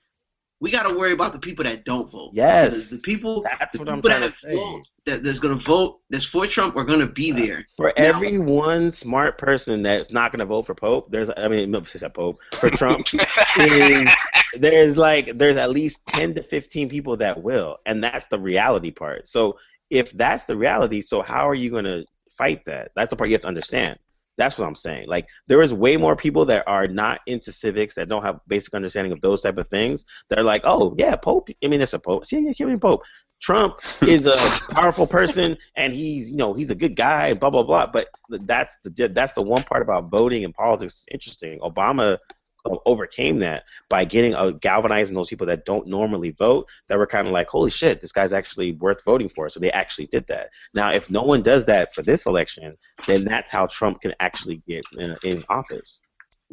we 0.60 0.70
got 0.70 0.88
to 0.88 0.96
worry 0.96 1.12
about 1.12 1.32
the 1.32 1.38
people 1.38 1.64
that 1.64 1.84
don't 1.84 2.10
vote. 2.10 2.30
Yes. 2.32 2.68
Because 2.70 2.88
the 2.88 2.98
people, 2.98 3.42
That's 3.42 3.72
the 3.72 3.78
what 3.78 3.88
I'm 3.88 4.00
that 4.00 4.08
trying 4.08 4.22
have 4.22 4.40
to 4.40 4.52
say. 4.52 4.56
vote, 4.56 4.82
that, 5.04 5.22
that's 5.22 5.38
going 5.38 5.56
to 5.58 5.62
vote, 5.62 6.00
that's 6.08 6.24
for 6.24 6.46
Trump, 6.46 6.76
are 6.76 6.84
going 6.84 7.00
to 7.00 7.06
be 7.06 7.32
uh, 7.32 7.36
there. 7.36 7.66
For 7.76 7.92
Now- 7.96 8.04
every 8.04 8.38
one 8.38 8.90
smart 8.90 9.36
person 9.36 9.82
that's 9.82 10.10
not 10.10 10.32
going 10.32 10.40
to 10.40 10.46
vote 10.46 10.66
for 10.66 10.74
Pope, 10.74 11.10
there's 11.10 11.28
I 11.36 11.48
mean, 11.48 11.70
no, 11.70 11.78
not 12.00 12.14
Pope 12.14 12.38
for 12.54 12.70
Trump 12.70 13.06
is 13.58 14.10
there's 14.58 14.96
like 14.96 15.36
there's 15.36 15.56
at 15.56 15.70
least 15.70 16.00
ten 16.06 16.34
to 16.34 16.42
fifteen 16.42 16.88
people 16.88 17.16
that 17.18 17.42
will, 17.42 17.76
and 17.84 18.02
that's 18.02 18.26
the 18.28 18.38
reality 18.38 18.90
part. 18.90 19.28
So 19.28 19.58
if 19.90 20.10
that's 20.12 20.46
the 20.46 20.56
reality, 20.56 21.02
so 21.02 21.20
how 21.22 21.46
are 21.48 21.54
you 21.54 21.70
going 21.70 21.84
to 21.84 22.04
fight 22.36 22.64
that? 22.64 22.92
That's 22.96 23.10
the 23.10 23.16
part 23.16 23.28
you 23.28 23.34
have 23.34 23.42
to 23.42 23.48
understand. 23.48 23.98
That's 24.36 24.58
what 24.58 24.66
I'm 24.66 24.74
saying. 24.74 25.08
Like 25.08 25.26
there 25.46 25.62
is 25.62 25.72
way 25.72 25.96
more 25.96 26.16
people 26.16 26.44
that 26.46 26.64
are 26.66 26.86
not 26.86 27.20
into 27.26 27.52
civics 27.52 27.94
that 27.94 28.08
don't 28.08 28.22
have 28.22 28.40
basic 28.46 28.74
understanding 28.74 29.12
of 29.12 29.20
those 29.20 29.42
type 29.42 29.58
of 29.58 29.68
things. 29.68 30.04
They're 30.28 30.42
like, 30.42 30.62
oh 30.64 30.94
yeah, 30.98 31.16
Pope. 31.16 31.48
I 31.62 31.68
mean, 31.68 31.80
it's 31.80 31.94
a 31.94 31.98
Pope. 31.98 32.24
Yeah, 32.30 32.50
yeah, 32.58 32.66
me 32.66 32.76
Pope. 32.76 33.02
Trump 33.40 33.80
is 34.02 34.24
a 34.24 34.44
powerful 34.70 35.06
person 35.06 35.56
and 35.76 35.92
he's 35.92 36.28
you 36.28 36.36
know 36.36 36.54
he's 36.54 36.70
a 36.70 36.74
good 36.74 36.96
guy 36.96 37.34
blah 37.34 37.50
blah 37.50 37.62
blah 37.62 37.86
but 37.86 38.08
that's 38.46 38.78
the 38.84 39.08
that's 39.08 39.34
the 39.34 39.42
one 39.42 39.62
part 39.62 39.82
about 39.82 40.10
voting 40.10 40.44
and 40.44 40.54
politics 40.54 41.04
interesting 41.12 41.58
obama 41.60 42.16
overcame 42.86 43.38
that 43.40 43.64
by 43.88 44.04
getting 44.04 44.34
uh, 44.34 44.50
galvanizing 44.50 45.14
those 45.14 45.28
people 45.28 45.46
that 45.46 45.64
don't 45.64 45.86
normally 45.86 46.30
vote. 46.30 46.68
That 46.88 46.98
were 46.98 47.06
kind 47.06 47.26
of 47.26 47.32
like, 47.32 47.48
holy 47.48 47.70
shit, 47.70 48.00
this 48.00 48.12
guy's 48.12 48.32
actually 48.32 48.72
worth 48.72 49.04
voting 49.04 49.28
for. 49.28 49.48
So 49.48 49.60
they 49.60 49.72
actually 49.72 50.06
did 50.06 50.26
that. 50.28 50.50
Now, 50.74 50.92
if 50.92 51.10
no 51.10 51.22
one 51.22 51.42
does 51.42 51.64
that 51.66 51.94
for 51.94 52.02
this 52.02 52.26
election, 52.26 52.72
then 53.06 53.24
that's 53.24 53.50
how 53.50 53.66
Trump 53.66 54.00
can 54.00 54.14
actually 54.20 54.62
get 54.66 54.84
in, 54.98 55.14
in 55.24 55.42
office. 55.48 56.00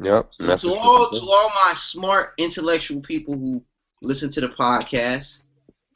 Yep. 0.02 0.32
and 0.40 0.48
that's 0.48 0.62
to 0.62 0.72
all 0.72 1.08
to 1.10 1.20
all 1.20 1.50
my 1.66 1.72
smart 1.76 2.34
intellectual 2.38 3.00
people 3.00 3.36
who 3.36 3.64
listen 4.02 4.28
to 4.30 4.40
the 4.40 4.48
podcast, 4.48 5.44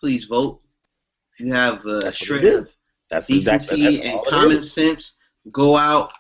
please 0.01 0.25
vote. 0.25 0.61
If 1.33 1.47
you 1.47 1.53
have 1.53 1.85
a 1.85 2.01
That's 2.01 2.05
what 2.05 2.15
shred 2.15 2.45
of 2.45 2.67
is. 2.67 2.77
That's 3.11 3.31
exactly 3.31 3.77
decency 3.79 3.97
that's 3.97 4.09
and 4.09 4.27
common 4.27 4.63
sense, 4.63 5.18
go 5.53 5.77
out, 5.77 6.13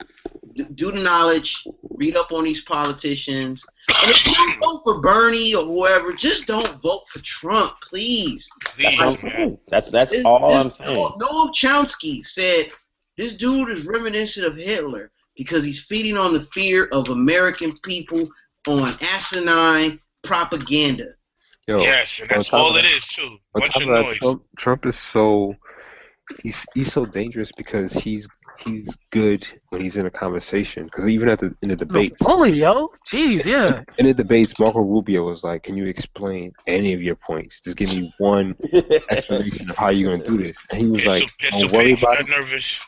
do 0.75 0.91
the 0.91 1.01
knowledge, 1.01 1.65
read 1.91 2.17
up 2.17 2.33
on 2.33 2.45
these 2.45 2.63
politicians. 2.63 3.65
And 4.03 4.11
if 4.11 4.27
you 4.27 4.35
don't 4.35 4.61
vote 4.61 4.81
for 4.85 5.01
Bernie 5.01 5.55
or 5.55 5.65
whoever, 5.65 6.13
just 6.13 6.47
don't 6.47 6.81
vote 6.83 7.03
for 7.09 7.21
Trump, 7.21 7.73
please. 7.83 8.49
That's, 8.83 8.97
Please, 8.97 9.01
all 9.01 9.11
Like, 9.11 9.25
I'm 9.25 9.31
saying. 9.31 9.59
that's 9.69 9.91
that's 9.91 10.11
This- 10.13 10.25
all 10.25 10.53
I'm 10.53 10.71
saying. 10.71 10.97
Noam 10.97 11.51
Chomsky 11.55 12.25
said 12.25 12.71
this 13.17 13.35
dude 13.35 13.71
is 13.71 13.87
reminiscent 13.87 14.47
of 14.47 14.57
Hitler 14.57 15.11
because 15.37 15.65
he's 15.65 15.85
feeding 15.85 16.17
on 16.17 16.33
the 16.33 16.43
fear 16.53 16.89
of 16.93 17.09
American 17.09 17.77
people 17.79 18.29
on 18.69 18.93
asinine 19.15 20.01
propaganda. 20.23 21.07
Yo, 21.67 21.81
yes, 21.81 22.19
and 22.21 22.29
that's 22.31 22.53
all 22.53 22.71
of 22.71 22.77
it 22.77 22.83
that- 22.83 22.97
is 22.97 23.05
too. 23.15 23.23
on 23.23 23.39
Bunch 23.61 23.73
top 23.73 23.83
of 23.83 23.89
of 23.89 23.95
that, 23.97 24.03
noise. 24.05 24.17
Trump, 24.19 24.43
Trump 24.57 24.87
is 24.87 24.99
so 24.99 25.55
he's 26.43 26.65
he's 26.75 26.93
so 26.93 27.05
dangerous 27.07 27.51
because 27.57 27.93
he's 27.93 28.27
he's 28.61 28.97
good 29.11 29.47
when 29.71 29.81
he's 29.81 29.97
in 29.97 30.07
a 30.07 30.11
conversation. 30.11 30.85
Because 30.85 31.09
even 31.09 31.29
at 31.29 31.39
the 31.41 31.55
in 31.63 31.69
the 31.71 31.77
debates, 31.77 32.23
Bully, 32.23 32.53
yo. 32.53 32.91
Jeez, 33.13 33.45
yeah. 33.47 33.83
in 33.99 34.07
the 34.07 34.15
debates, 34.15 34.59
Marco 34.59 34.81
Rubio 34.81 35.25
was 35.25 35.45
like, 35.45 35.63
"Can 35.65 35.77
you 35.77 35.87
explain 35.87 36.53
any 36.67 36.93
of 36.95 37.03
your 37.03 37.17
points? 37.17 37.61
Just 37.61 37.77
give 37.77 37.91
me 37.91 38.11
one 38.19 38.57
explanation 39.11 39.71
of 39.71 39.77
how 39.77 39.91
you're 39.91 40.11
gonna 40.11 40.23
do 40.25 40.39
this." 40.43 40.57
And 40.71 40.81
he 40.81 40.89
was 40.89 41.05
It's 41.05 41.07
like, 41.07 41.23
so, 41.23 41.27
it's 41.41 41.61
"Don't 41.61 41.61
so 41.61 41.69
worry 41.69 41.93
about 41.93 42.21
it." 42.21 42.29
nervous. 42.29 42.79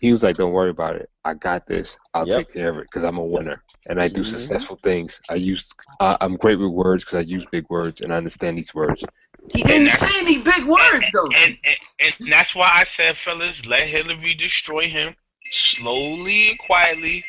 He 0.00 0.12
was 0.12 0.22
like, 0.22 0.36
"Don't 0.36 0.52
worry 0.52 0.70
about 0.70 0.96
it. 0.96 1.08
I 1.24 1.34
got 1.34 1.66
this. 1.66 1.96
I'll 2.14 2.26
Yep. 2.26 2.36
take 2.36 2.52
care 2.52 2.68
of 2.70 2.78
it 2.78 2.84
because 2.84 3.04
I'm 3.04 3.18
a 3.18 3.24
winner 3.24 3.62
and 3.88 4.00
I 4.00 4.08
do 4.08 4.22
Mhm. 4.22 4.26
successful 4.26 4.78
things. 4.82 5.20
I 5.30 5.34
use 5.36 5.70
uh, 6.00 6.16
I'm 6.20 6.36
great 6.36 6.58
with 6.58 6.70
words 6.70 7.04
because 7.04 7.18
I 7.18 7.22
use 7.22 7.46
big 7.46 7.64
words 7.70 8.00
and 8.00 8.12
I 8.12 8.16
understand 8.16 8.58
these 8.58 8.74
words." 8.74 9.04
He 9.50 9.62
didn't 9.62 9.92
say 9.92 10.12
any 10.22 10.38
big 10.42 10.66
words 10.66 11.10
though. 11.12 11.30
And, 11.36 11.56
and 11.64 11.76
and 12.00 12.14
that's 12.30 12.54
why 12.54 12.70
I 12.72 12.84
said, 12.84 13.16
fellas, 13.16 13.66
let 13.66 13.86
Hillary 13.88 14.34
destroy 14.34 14.88
him 14.88 15.14
slowly 15.50 16.50
and 16.50 16.58
quietly, 16.58 17.24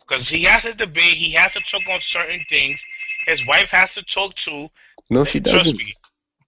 because 0.00 0.28
he 0.28 0.44
has 0.44 0.62
to 0.62 0.74
debate. 0.74 1.14
He 1.14 1.32
has 1.32 1.52
to 1.52 1.60
talk 1.60 1.82
on 1.90 2.00
certain 2.00 2.44
things. 2.48 2.82
His 3.26 3.46
wife 3.46 3.70
has 3.70 3.94
to 3.94 4.02
talk 4.02 4.34
too. 4.34 4.68
No, 5.10 5.24
she 5.24 5.40
doesn't. 5.40 5.60
Trust 5.60 5.78
me. 5.78 5.92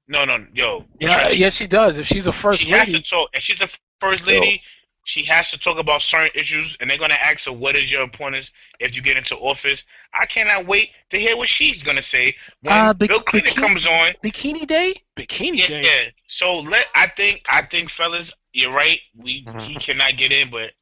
No, 0.06 0.24
no, 0.24 0.46
yo. 0.54 0.84
Yeah, 1.00 1.16
trust 1.16 1.34
me. 1.34 1.40
yeah, 1.40 1.50
she 1.50 1.66
does. 1.66 1.98
If 1.98 2.06
she's 2.06 2.26
a 2.26 2.32
first 2.32 2.62
she 2.62 2.70
has 2.70 2.84
to 2.84 3.02
talk, 3.02 3.30
and 3.34 3.42
she's 3.42 3.58
the 3.58 3.78
first 4.00 4.26
lady. 4.26 4.62
She 5.08 5.22
has 5.24 5.50
to 5.52 5.58
talk 5.58 5.78
about 5.78 6.02
certain 6.02 6.30
issues, 6.38 6.76
and 6.80 6.90
they're 6.90 6.98
gonna 6.98 7.14
ask 7.14 7.46
her, 7.46 7.52
"What 7.52 7.74
is 7.76 7.90
your 7.90 8.02
opponents 8.02 8.50
if 8.78 8.94
you 8.94 9.00
get 9.00 9.16
into 9.16 9.36
office?" 9.38 9.82
I 10.12 10.26
cannot 10.26 10.66
wait 10.66 10.90
to 11.08 11.18
hear 11.18 11.34
what 11.34 11.48
she's 11.48 11.82
gonna 11.82 12.02
say 12.02 12.36
when 12.60 12.74
Uh, 12.76 12.92
bec- 12.92 13.08
Bill 13.08 13.22
Clinton 13.22 13.54
bikini- 13.54 13.56
comes 13.56 13.86
on. 13.86 14.12
Bikini 14.22 14.66
Day? 14.66 14.94
Bikini 15.16 15.60
Yeah, 15.60 15.66
Day. 15.68 15.82
yeah. 15.82 16.10
So 16.26 16.58
let 16.58 16.88
I 16.94 17.06
think 17.06 17.40
I 17.48 17.62
think 17.62 17.88
fellas, 17.90 18.30
you're 18.52 18.70
right. 18.70 19.00
We 19.16 19.44
Mm-hmm. 19.44 19.60
he 19.60 19.76
cannot 19.76 20.18
get 20.18 20.30
in, 20.30 20.50
but 20.50 20.72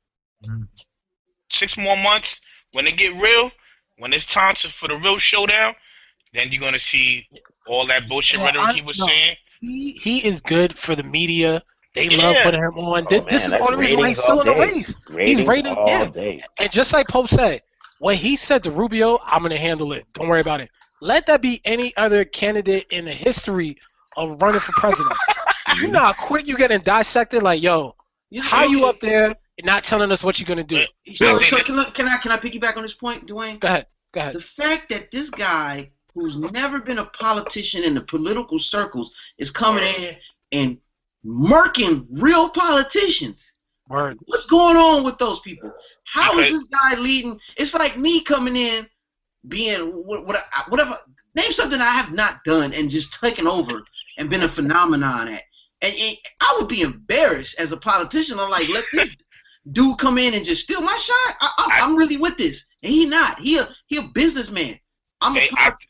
six 1.51 1.77
more 1.77 1.97
months 1.97 2.41
when 2.73 2.89
it 2.89 2.97
get 2.97 3.15
real, 3.15 3.53
when 3.99 4.13
it's 4.13 4.25
time 4.27 4.57
to, 4.57 4.69
for 4.69 4.89
the 4.89 4.97
real 4.97 5.19
showdown, 5.19 5.73
then 6.33 6.51
you're 6.51 6.61
gonna 6.61 6.81
see 6.81 7.29
all 7.69 7.87
that 7.87 8.09
bullshit 8.09 8.41
Yeah, 8.41 8.47
rhetoric 8.47 8.71
I- 8.71 8.75
he 8.75 8.83
was 8.83 8.99
no. 8.99 9.07
saying. 9.07 9.37
He, 9.61 9.93
he 9.93 10.25
is 10.25 10.41
good 10.41 10.77
for 10.77 10.97
the 10.97 11.05
media. 11.05 11.63
They 11.97 12.09
Yeah. 12.09 12.27
love 12.27 12.37
putting 12.43 12.61
him 12.63 12.79
on. 12.79 13.05
Oh, 13.05 13.09
Th- 13.09 13.23
man, 13.23 13.29
this 13.31 13.45
is 13.47 13.51
the 13.51 13.59
that's 13.59 13.67
only 13.67 13.79
reason 13.79 13.99
why 13.99 14.09
he's 14.09 14.19
ratings 14.19 14.23
still 14.23 14.41
in 14.41 14.47
the 14.47 14.55
race. 14.55 14.95
Ratings 15.09 15.49
rated 15.49 15.73
all 15.73 15.89
yeah. 15.89 16.05
day. 16.05 16.45
And 16.59 16.71
just 16.71 16.93
like 16.93 17.09
Pope 17.09 17.29
said, 17.29 17.63
when 18.01 18.17
he 18.17 18.37
said 18.37 18.63
to 18.65 18.71
Rubio, 18.71 19.19
I'm 19.25 19.41
going 19.41 19.51
to 19.51 19.59
handle 19.59 19.95
it. 19.95 20.05
Don't 20.13 20.29
worry 20.29 20.43
about 20.43 20.61
it. 20.61 20.71
Let 21.01 21.27
that 21.27 21.41
be 21.41 21.63
any 21.65 21.97
other 21.97 22.27
candidate 22.27 22.87
in 22.91 23.07
the 23.07 23.13
history 23.13 23.79
of 24.15 24.43
running 24.43 24.61
for 24.61 24.73
president. 24.73 25.17
you 25.77 25.89
know 25.89 26.01
how 26.01 26.13
quick 26.13 26.47
you 26.47 26.59
getting 26.59 26.81
dissected? 26.81 27.43
Like, 27.43 27.63
yo, 27.63 27.97
how 28.41 28.65
you 28.65 28.85
up 28.85 29.01
there 29.01 29.27
and 29.27 29.65
not 29.65 29.83
telling 29.83 30.13
us 30.13 30.23
what 30.23 30.39
you're 30.39 30.47
going 30.47 30.59
to 30.59 30.65
do? 30.65 31.15
So, 31.15 31.37
I 31.37 31.43
so 31.43 31.59
can, 31.61 31.79
I, 31.79 31.85
can 31.85 32.09
I 32.09 32.19
can 32.19 32.31
I 32.31 32.37
piggyback 32.37 32.77
on 32.77 32.83
this 32.83 32.95
point, 32.95 33.27
Dwayne? 33.27 33.59
Go 33.59 33.69
ahead. 33.69 33.87
Go 34.13 34.21
ahead. 34.21 34.35
The 34.35 34.41
fact 34.41 34.91
that 34.91 35.11
this 35.11 35.31
guy, 35.31 35.91
who's 36.15 36.37
never 36.37 36.81
been 36.81 36.99
a 36.99 37.07
politician 37.07 37.85
in 37.85 37.95
the 37.95 38.03
political 38.03 38.59
circles, 38.59 39.15
is 39.39 39.51
coming 39.51 39.85
in 40.01 40.17
and 40.53 40.81
murking 41.25 42.07
real 42.11 42.51
politicians. 42.51 43.53
Word. 43.89 44.19
What's 44.27 44.47
going 44.47 44.77
on 44.77 45.05
with 45.05 45.17
those 45.19 45.41
people? 45.41 45.73
How 46.05 46.39
is 46.39 46.47
Because- 46.47 46.53
this 46.53 46.65
guy 46.95 46.99
leading? 47.01 47.39
It's 47.57 47.75
like 47.75 47.97
me 47.97 48.21
coming 48.21 48.57
in, 48.57 48.87
being 49.49 49.81
what, 49.93 50.27
what, 50.27 50.37
whatever. 50.69 50.97
Name 51.37 51.53
something 51.53 51.81
I 51.81 51.85
have 51.85 52.13
not 52.13 52.43
done 52.45 52.73
and 52.73 52.91
just 52.91 53.21
taken 53.21 53.47
over 53.47 53.83
and 54.19 54.31
been 54.31 54.43
a 54.43 54.49
phenomenon 54.49 55.29
at. 55.29 55.43
And, 55.83 55.95
and 55.95 56.17
I 56.41 56.57
would 56.59 56.69
be 56.69 56.81
embarrassed 56.81 57.61
as 57.61 57.71
a 57.71 57.77
politician. 57.77 58.39
I'm 58.41 58.51
like, 58.51 58.69
let 58.69 58.85
this 58.93 59.11
dude 59.73 59.99
come 59.99 60.17
in 60.19 60.33
and 60.35 60.45
just 60.45 60.63
steal 60.65 60.81
my 60.81 60.97
shot. 60.97 61.37
I, 61.41 61.51
I, 61.59 61.79
I'm 61.83 61.95
really 61.97 62.17
with 62.17 62.39
this, 62.39 62.67
and 62.83 62.91
he 62.91 63.05
not. 63.05 63.39
He 63.39 63.59
a 63.59 63.65
he 63.87 63.99
a 63.99 64.03
businessman. 64.15 64.81
I'm 65.21 65.37
a 65.37 65.41
Hey, 65.41 65.49
I, 65.53 65.65
politician. 65.65 65.89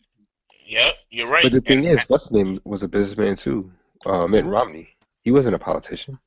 yep, 0.67 0.95
you're 1.11 1.29
right. 1.29 1.45
But 1.45 1.53
the 1.53 1.61
thing 1.61 1.87
And- 1.87 2.01
is, 2.01 2.05
what's 2.09 2.25
his 2.25 2.33
name 2.33 2.61
was 2.65 2.83
a 2.83 2.89
businessman 2.89 3.37
too. 3.37 3.71
Uh, 4.05 4.27
Mitt 4.27 4.45
Romney. 4.45 4.89
He 5.27 5.33
wasn't 5.33 5.57
a 5.57 5.59
politician, 5.59 6.21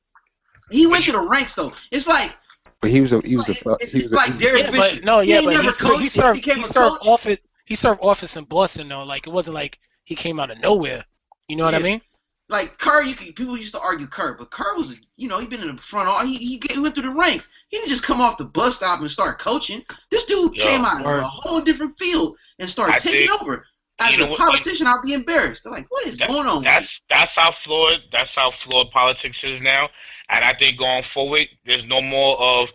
He 0.70 0.86
went 0.86 1.06
to 1.06 1.12
the 1.12 1.26
ranks 1.26 1.54
though. 1.54 1.72
It's 1.90 2.06
like 2.06 2.36
but 2.82 2.90
he 2.90 3.00
was 3.00 3.14
a 3.14 3.20
he 3.22 3.34
was 3.34 3.48
a 3.48 3.76
it's 3.80 3.92
he 3.92 4.00
was 4.02 4.08
a, 4.08 4.14
like 4.14 4.36
Derek 4.36 4.64
Yeah, 4.66 4.70
Fisher. 4.72 5.00
no, 5.02 5.20
he 5.20 5.30
yeah, 5.30 5.36
ain't 5.36 5.46
but 5.46 5.52
never 5.54 5.70
he, 5.70 5.72
coached. 5.72 5.98
he 6.00 6.08
He, 6.08 6.10
served, 6.10 6.34
became 6.42 6.56
he 6.56 6.62
a 6.64 6.66
served 6.66 6.76
coach. 7.00 7.06
office. 7.06 7.38
He 7.64 7.74
served 7.76 8.00
office 8.02 8.36
in 8.36 8.44
Boston 8.44 8.88
though. 8.88 9.02
Like 9.04 9.26
it 9.26 9.30
wasn't 9.30 9.54
like 9.54 9.78
he 10.04 10.14
came 10.14 10.38
out 10.38 10.50
of 10.50 10.58
nowhere. 10.60 11.02
You 11.48 11.56
know 11.56 11.64
what 11.64 11.74
I 11.74 11.78
mean? 11.78 12.02
like 12.50 12.76
Kerr, 12.78 13.02
you 13.04 13.14
can, 13.14 13.32
people 13.32 13.56
used 13.56 13.74
to 13.74 13.80
argue 13.80 14.06
Kerr, 14.06 14.36
but 14.36 14.50
Kerr 14.50 14.76
was, 14.76 14.96
you 15.16 15.28
know, 15.28 15.38
he 15.38 15.46
been 15.46 15.62
in 15.62 15.74
the 15.76 15.80
front. 15.80 16.08
All 16.08 16.26
he, 16.26 16.36
he 16.36 16.60
he 16.70 16.78
went 16.80 16.94
through 16.94 17.04
the 17.04 17.14
ranks. 17.14 17.48
He 17.68 17.78
didn't 17.78 17.88
just 17.90 18.02
come 18.02 18.20
off 18.20 18.36
the 18.38 18.44
bus 18.44 18.76
stop 18.76 19.00
and 19.00 19.10
start 19.10 19.38
coaching. 19.38 19.82
This 20.10 20.26
dude 20.26 20.54
Yo, 20.56 20.66
came 20.66 20.84
out 20.84 21.00
of 21.00 21.06
a 21.06 21.22
whole 21.22 21.62
different 21.62 21.96
field 21.98 22.36
and 22.58 22.68
started 22.68 22.96
I 22.96 22.98
taking 22.98 23.28
think- 23.28 23.40
over. 23.42 23.64
As 24.00 24.12
you 24.12 24.26
know 24.26 24.34
a 24.34 24.36
politician, 24.36 24.86
I'll 24.86 25.02
be 25.02 25.12
embarrassed. 25.12 25.64
They're 25.64 25.72
like, 25.72 25.86
what 25.90 26.06
is 26.06 26.18
That- 26.18 26.28
going 26.28 26.46
on? 26.46 26.62
That's 26.64 27.00
that's 27.08 27.36
how 27.36 27.50
flawed 27.52 28.02
that's 28.10 28.34
how 28.34 28.50
flawed 28.50 28.90
politics 28.90 29.44
is 29.44 29.60
now. 29.60 29.88
And 30.28 30.44
I 30.44 30.54
think 30.54 30.78
going 30.78 31.02
forward, 31.02 31.48
there's 31.64 31.84
no 31.84 32.00
more 32.00 32.38
of 32.40 32.72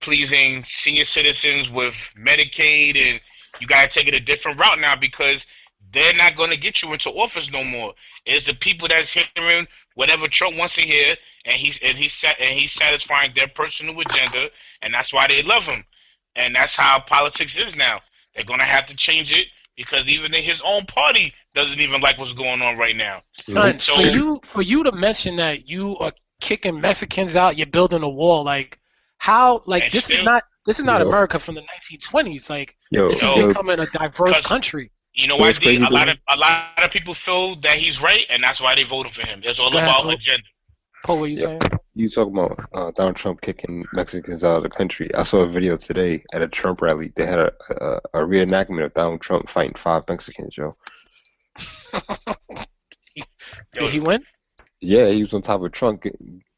pleasing 0.00 0.64
senior 0.68 1.04
citizens 1.04 1.68
with 1.68 1.94
Medicaid, 2.16 2.96
and 2.96 3.20
you 3.60 3.66
gotta 3.66 3.88
take 3.88 4.08
it 4.08 4.14
a 4.14 4.20
different 4.20 4.60
route 4.60 4.78
now 4.78 4.96
because 4.96 5.44
they're 5.92 6.14
not 6.14 6.36
going 6.36 6.50
to 6.50 6.56
get 6.56 6.82
you 6.82 6.92
into 6.92 7.08
office 7.10 7.50
no 7.50 7.64
more. 7.64 7.94
It's 8.26 8.44
the 8.44 8.54
people 8.54 8.88
that's 8.88 9.10
hearing 9.10 9.66
whatever 9.94 10.28
Trump 10.28 10.56
wants 10.56 10.74
to 10.74 10.82
hear, 10.82 11.16
and 11.44 11.56
he's 11.56 11.78
and 11.82 11.96
he's 11.96 12.22
and 12.38 12.50
he's 12.50 12.72
satisfying 12.72 13.32
their 13.34 13.48
personal 13.48 13.98
agenda, 14.00 14.50
and 14.82 14.92
that's 14.92 15.12
why 15.12 15.26
they 15.26 15.42
love 15.42 15.64
him. 15.64 15.84
And 16.36 16.54
that's 16.54 16.76
how 16.76 17.00
politics 17.00 17.56
is 17.56 17.74
now. 17.74 18.00
They're 18.34 18.44
going 18.44 18.60
to 18.60 18.66
have 18.66 18.86
to 18.86 18.94
change 18.94 19.32
it 19.32 19.48
because 19.78 20.06
even 20.06 20.34
in 20.34 20.42
his 20.42 20.60
own 20.62 20.84
party 20.84 21.32
doesn't 21.54 21.80
even 21.80 22.02
like 22.02 22.18
what's 22.18 22.34
going 22.34 22.60
on 22.60 22.76
right 22.76 22.96
now. 22.96 23.22
Mm-hmm. 23.48 23.52
Son, 23.54 23.80
So- 23.80 23.94
for 23.94 24.02
you 24.02 24.40
for 24.52 24.60
you 24.62 24.82
to 24.84 24.92
mention 24.92 25.36
that 25.36 25.68
you 25.70 25.96
are 25.98 26.12
kicking 26.42 26.78
Mexicans 26.80 27.34
out, 27.36 27.56
you're 27.56 27.66
building 27.66 28.02
a 28.02 28.08
wall. 28.08 28.44
Like 28.44 28.78
how? 29.16 29.62
Like 29.64 29.90
this 29.90 30.04
still- 30.04 30.18
is 30.18 30.24
not 30.24 30.42
this 30.66 30.78
is 30.78 30.84
not 30.84 31.00
Yo. 31.00 31.08
America 31.08 31.38
from 31.38 31.54
the 31.54 31.62
1920s. 31.62 32.50
Like 32.50 32.76
yo, 32.90 33.08
this 33.08 33.16
is 33.16 33.22
Yo. 33.22 33.36
yo, 33.36 33.48
becoming 33.48 33.78
a 33.78 33.86
diverse 33.86 34.44
country. 34.44 34.90
You 35.14 35.26
know 35.26 35.34
Well, 35.36 35.44
why? 35.44 35.48
it's 35.50 35.58
D? 35.58 35.76
A 35.76 35.80
lot 35.80 35.90
dude. 36.06 36.08
of 36.10 36.18
a 36.28 36.36
lot 36.36 36.84
of 36.84 36.90
people 36.90 37.14
feel 37.14 37.56
that 37.62 37.78
he's 37.78 38.00
right, 38.02 38.24
and 38.30 38.44
that's 38.44 38.60
why 38.60 38.74
they 38.74 38.84
voted 38.84 39.12
for 39.12 39.26
him. 39.26 39.40
It's 39.44 39.58
all 39.58 39.70
Go 39.70 39.78
ahead, 39.78 39.88
about 39.88 40.02
Paul. 40.02 40.10
agenda. 40.10 40.44
Paul, 41.04 41.20
what 41.20 41.30
you 41.30 41.36
Yeah. 41.40 41.46
saying? 41.46 41.60
You 41.98 42.08
talking 42.08 42.32
about 42.38 42.58
uh, 42.72 42.90
Donald 42.94 43.16
Trump 43.16 43.40
kicking 43.40 43.84
Mexicans 43.96 44.44
out 44.44 44.58
of 44.58 44.62
the 44.62 44.68
country. 44.70 45.12
I 45.14 45.24
saw 45.24 45.40
a 45.40 45.48
video 45.48 45.76
today 45.76 46.22
at 46.32 46.42
a 46.42 46.48
Trump 46.48 46.80
rally. 46.80 47.12
They 47.16 47.26
had 47.26 47.38
a 47.40 47.52
a, 47.70 47.96
a 48.14 48.18
reenactment 48.26 48.84
of 48.84 48.94
Donald 48.94 49.20
Trump 49.20 49.48
fighting 49.48 49.74
five 49.74 50.04
Mexicans, 50.08 50.56
yo. 50.56 50.76
Yo, 53.16 53.24
Did 53.74 53.90
he 53.90 54.00
win? 54.00 54.22
Yeah, 54.80 55.08
he 55.08 55.22
was 55.22 55.34
on 55.34 55.42
top 55.42 55.60
of 55.60 55.66
a 55.66 55.70
trunk, 55.70 56.08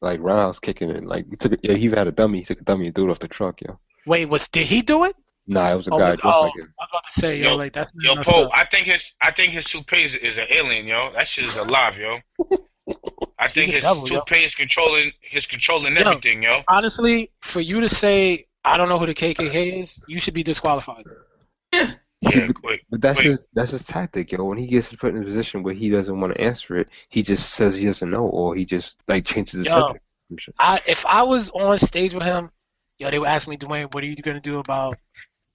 like 0.02 0.20
roundhouse 0.20 0.58
kicking 0.60 0.90
it. 0.90 1.06
Like 1.06 1.26
he 1.30 1.36
took, 1.36 1.52
a, 1.54 1.58
yeah, 1.62 1.74
he 1.74 1.86
had 1.86 2.06
a 2.06 2.12
dummy. 2.12 2.38
He 2.38 2.44
took 2.44 2.60
a 2.60 2.64
dummy 2.64 2.86
and 2.86 2.94
threw 2.94 3.08
it 3.08 3.10
off 3.10 3.18
the 3.18 3.28
truck, 3.28 3.62
yo. 3.62 3.78
Wait, 4.06 4.26
was 4.26 4.46
did 4.48 4.66
he 4.66 4.82
do 4.82 5.04
it? 5.04 5.16
Nah, 5.46 5.72
it 5.72 5.76
was 5.76 5.88
a 5.88 5.94
Oh, 5.94 5.98
guy 5.98 6.10
was- 6.10 6.20
dressed 6.20 6.36
oh, 6.38 6.42
like 6.42 6.56
him. 6.56 6.74
I 6.78 6.82
was 6.84 6.88
about 6.92 7.04
to 7.14 7.20
say, 7.20 7.38
yo, 7.38 7.50
Yo, 7.50 7.56
like 7.56 7.72
that's 7.72 7.90
Yo, 7.98 8.14
messed 8.14 8.28
Poe. 8.30 8.50
I 8.54 8.66
think 8.66 8.86
his 8.86 9.00
I 9.22 9.30
think 9.30 9.52
his 9.52 9.64
toupee 9.64 10.04
is, 10.04 10.14
is 10.16 10.36
an 10.36 10.46
alien, 10.50 10.86
yo. 10.86 11.12
That 11.14 11.26
shit 11.26 11.46
is 11.46 11.56
alive, 11.56 11.96
yo. 11.96 12.18
I 13.38 13.48
think 13.48 13.68
the 13.70 13.76
his 13.76 13.84
devil, 13.84 14.06
yo. 14.08 14.22
is 14.32 14.54
controlling 14.54 15.12
his 15.20 15.46
controlling 15.46 15.94
Yo. 15.96 16.02
everything, 16.02 16.42
yo. 16.42 16.62
Honestly, 16.68 17.30
for 17.40 17.60
you 17.60 17.80
to 17.80 17.88
say 17.88 18.46
I 18.64 18.76
don't 18.76 18.88
know 18.88 18.98
who 18.98 19.06
the 19.06 19.14
KKK 19.14 19.80
is, 19.80 19.98
you 20.06 20.20
should 20.20 20.34
be 20.34 20.42
disqualified. 20.42 21.04
Yeah, 22.22 22.30
See, 22.32 22.46
but, 22.48 22.54
quick. 22.62 22.84
but 22.90 23.00
that's 23.00 23.20
quick. 23.20 23.30
his 23.30 23.44
that's 23.54 23.70
his 23.70 23.86
tactic, 23.86 24.30
yo. 24.30 24.44
When 24.44 24.58
he 24.58 24.66
gets 24.66 24.92
put 24.94 25.14
in 25.14 25.22
a 25.22 25.24
position 25.24 25.62
where 25.62 25.72
he 25.72 25.88
doesn't 25.88 26.20
want 26.20 26.34
to 26.34 26.40
answer 26.40 26.76
it, 26.76 26.90
he 27.08 27.22
just 27.22 27.54
says 27.54 27.74
he 27.76 27.86
doesn't 27.86 28.10
know, 28.10 28.26
or 28.26 28.54
he 28.54 28.66
just 28.66 28.98
like 29.08 29.24
changes 29.24 29.64
the 29.64 29.70
Yo. 29.70 29.70
subject. 29.70 30.04
and. 30.28 30.40
I 30.58 30.82
if 30.86 31.06
I 31.06 31.22
was 31.22 31.48
on 31.50 31.78
stage 31.78 32.12
with 32.12 32.24
him, 32.24 32.50
yo, 32.98 33.10
they 33.10 33.18
would 33.18 33.26
ask 33.28 33.48
me, 33.48 33.56
Dwayne, 33.56 33.92
what 33.94 34.04
are 34.04 34.06
you 34.06 34.14
gonna 34.16 34.40
do 34.40 34.58
about 34.58 34.98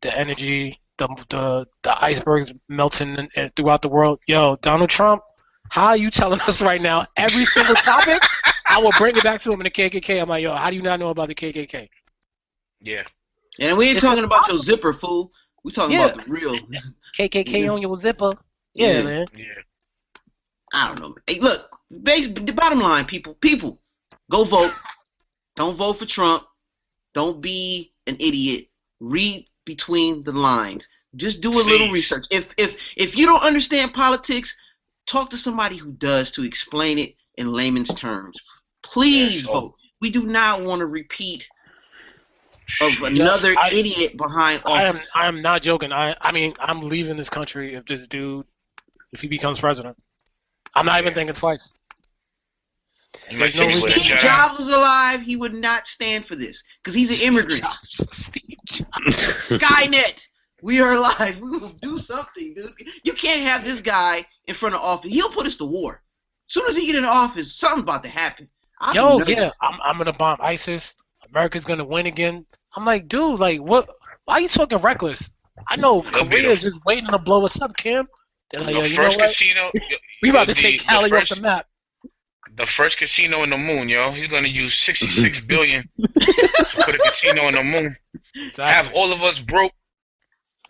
the 0.01 0.17
energy, 0.17 0.79
the 0.97 1.07
the 1.29 1.67
the 1.83 2.03
icebergs 2.03 2.51
melting 2.67 3.09
in, 3.15 3.29
in- 3.35 3.49
throughout 3.55 3.83
the 3.83 3.89
world? 3.89 4.19
Yo, 4.25 4.55
Donald 4.55 4.89
Trump, 4.89 5.21
how 5.69 5.87
are 5.87 5.97
you 5.97 6.09
telling 6.09 6.39
us 6.41 6.61
right 6.61 6.81
now 6.81 7.05
every 7.17 7.45
single 7.45 7.75
topic? 7.75 8.21
I 8.67 8.79
will 8.79 8.91
bring 8.97 9.15
it 9.15 9.23
back 9.23 9.43
to 9.43 9.51
him 9.51 9.59
in 9.59 9.65
the 9.65 9.69
KKK. 9.71 10.21
I'm 10.21 10.29
like, 10.29 10.43
yo, 10.43 10.55
how 10.55 10.69
do 10.69 10.75
you 10.75 10.81
not 10.81 10.99
know 10.99 11.09
about 11.09 11.27
the 11.27 11.35
KKK? 11.35 11.89
Yeah. 12.81 13.03
And 13.59 13.77
we 13.77 13.87
ain't 13.87 13.95
It's 13.95 14.03
talking 14.03 14.23
about 14.23 14.47
your 14.47 14.57
zipper, 14.57 14.93
fool. 14.93 15.31
We 15.63 15.71
talking 15.71 15.95
Yeah. 15.97 16.05
about 16.05 16.25
the 16.25 16.31
real. 16.31 16.59
KKK 17.17 17.63
Yeah. 17.63 17.69
on 17.69 17.81
your 17.81 17.95
zipper. 17.95 18.33
Yeah, 18.73 18.97
Yeah. 18.97 19.03
man. 19.03 19.25
Yeah. 19.35 19.45
I 20.73 20.87
don't 20.87 20.99
know. 20.99 21.15
Hey, 21.27 21.39
look, 21.39 21.69
base, 22.03 22.27
the 22.27 22.51
bottom 22.51 22.79
line, 22.79 23.05
people, 23.05 23.35
people, 23.35 23.79
go 24.29 24.43
vote. 24.43 24.73
Don't 25.55 25.75
vote 25.75 25.93
for 25.93 26.05
Trump. 26.05 26.43
Don't 27.13 27.39
be 27.41 27.93
an 28.07 28.17
idiot. 28.19 28.67
Read 28.99 29.47
between 29.63 30.23
the 30.23 30.33
lines. 30.33 30.87
Just 31.15 31.41
do 31.41 31.59
a 31.59 31.63
little 31.63 31.89
research. 31.91 32.25
If 32.29 32.53
if 32.57 32.93
if 32.97 33.17
you 33.17 33.25
don't 33.25 33.41
understand 33.43 33.93
politics, 33.93 34.57
talk 35.05 35.29
to 35.31 35.37
somebody 35.37 35.77
who 35.77 35.91
does 35.93 36.31
to 36.31 36.43
explain 36.43 36.97
it 36.97 37.15
in 37.37 37.51
layman's 37.51 37.93
terms. 37.93 38.39
Please 38.83 39.35
Yes, 39.35 39.45
vote. 39.45 39.73
We 40.01 40.09
do 40.09 40.25
not 40.27 40.63
want 40.63 40.79
to 40.79 40.85
repeat 40.85 41.47
of 42.81 43.01
another 43.03 43.55
I- 43.57 43.69
idiot 43.71 44.17
behind 44.17 44.61
I 44.65 44.83
am 44.83 44.95
office. 44.95 45.09
I 45.15 45.27
am 45.27 45.41
not 45.41 45.61
joking. 45.61 45.91
I 45.91 46.15
I 46.21 46.31
mean 46.31 46.53
I'm 46.59 46.81
leaving 46.81 47.17
this 47.17 47.29
country 47.29 47.73
if 47.73 47.85
this 47.85 48.07
dude 48.07 48.45
if 49.13 49.21
he 49.21 49.27
becomes 49.27 49.59
president. 49.59 49.97
I'm 50.73 50.85
not 50.85 50.99
even 50.99 51.13
thinking 51.13 51.35
twice. 51.35 51.71
There's 53.29 53.55
no 53.55 53.63
think 53.63 53.85
if 53.85 54.01
Steve. 54.01 54.17
Jobs 54.17 54.59
was 54.59 54.67
alive, 54.67 55.21
he 55.21 55.35
would 55.35 55.53
not 55.53 55.87
stand 55.87 56.25
for 56.25 56.35
this 56.35 56.63
because 56.83 56.93
he's 56.93 57.09
an 57.09 57.27
immigrant. 57.27 57.63
Steve 58.11 58.57
Skynet, 58.67 60.27
we 60.65 60.81
are 60.81 60.93
alive. 60.95 61.37
We 61.39 61.57
will 61.59 61.69
do 61.81 61.97
something, 61.99 62.53
dude. 62.55 62.73
You 63.03 63.13
can't 63.13 63.41
have 63.41 63.63
this 63.63 63.81
guy 63.81 64.25
in 64.47 64.55
front 64.55 64.75
of 64.75 64.81
office. 64.81 65.11
He'll 65.13 65.29
put 65.29 65.45
us 65.45 65.57
to 65.57 65.65
war. 65.65 66.01
As 66.49 66.53
soon 66.53 66.67
as 66.67 66.75
he 66.75 66.87
get 66.87 66.95
in 66.95 67.05
office, 67.05 67.53
something's 67.55 67.83
about 67.83 68.03
to 68.03 68.09
happen. 68.09 68.49
I'll 68.81 68.93
Yo, 68.95 69.17
nervous. 69.19 69.29
yeah, 69.35 69.49
I'm 69.61 69.79
I'm 69.83 69.97
gonna 69.97 70.11
bomb 70.13 70.39
ISIS. 70.41 70.97
America's 71.29 71.65
gonna 71.65 71.85
win 71.85 72.07
again. 72.07 72.45
I'm 72.75 72.85
like, 72.85 73.07
dude, 73.07 73.39
like 73.39 73.59
what? 73.61 73.87
Why 74.25 74.35
are 74.35 74.41
you 74.41 74.47
talking 74.47 74.79
reckless? 74.79 75.29
I 75.69 75.75
know 75.77 75.99
It'll 75.99 76.25
be 76.25 76.41
Korea's 76.41 76.61
just 76.63 76.75
waiting 76.85 77.07
to 77.07 77.17
blow 77.19 77.45
us 77.45 77.61
up, 77.61 77.77
Kim. 77.77 78.07
They're 78.51 78.61
like, 78.61 78.73
The 78.73 78.79
yo, 78.81 78.85
you 78.85 78.97
know 78.97 79.03
first 79.03 79.17
what? 79.17 79.27
casino. 79.29 79.71
We 80.21 80.29
about 80.31 80.47
to 80.47 80.53
the- 80.53 80.61
take 80.61 80.79
the 80.79 80.85
Cali 80.85 81.11
off 81.11 81.29
the 81.29 81.35
map. 81.37 81.67
the 82.55 82.65
first 82.65 82.97
casino 82.97 83.43
in 83.43 83.49
the 83.51 83.57
moon, 83.57 83.87
yo. 83.89 84.11
He's 84.11 84.27
gonna 84.27 84.47
use 84.47 84.73
sixty-six 84.73 85.39
billion 85.51 85.87
to 85.99 86.07
put 86.83 86.95
a 86.95 86.97
casino 86.99 87.47
in 87.49 87.55
the 87.55 87.63
moon. 87.63 87.95
Have 88.57 88.91
all 88.93 89.11
of 89.13 89.21
us 89.23 89.39
broke. 89.39 89.71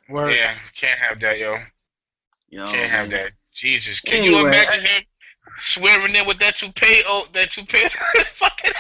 Word. 0.10 0.36
Yeah, 0.36 0.56
can't 0.76 1.00
have 1.00 1.20
that, 1.22 1.38
yo. 1.40 1.58
Yo, 2.50 2.64
Can't 2.72 2.92
have 2.92 3.10
that. 3.12 3.32
Jesus, 3.56 4.00
can 4.02 4.24
you 4.24 4.40
imagine 4.40 4.82
him 4.82 5.04
swearing 5.60 6.16
in 6.16 6.28
with 6.28 6.40
that 6.40 6.58
toupee? 6.58 7.04
Oh, 7.08 7.26
that 7.34 7.52
toupee. 7.52 7.88
Fucking. 8.36 8.72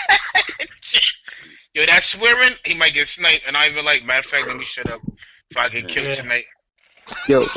yo, 1.74 1.86
that 1.86 2.04
swearing, 2.04 2.56
he 2.66 2.74
might 2.76 2.94
get 2.94 3.08
sniped. 3.08 3.44
And 3.48 3.58
I 3.58 3.70
even 3.70 3.86
like. 3.86 4.04
Matter 4.04 4.20
of 4.20 4.26
fact, 4.26 4.48
let 4.48 4.58
me 4.58 4.66
shut 4.66 4.90
up. 4.90 5.02
If 5.52 5.58
I 5.58 5.70
get 5.70 5.88
killed 5.88 6.10
Yeah. 6.10 6.16
tonight, 6.16 6.46
Yo, 7.28 7.48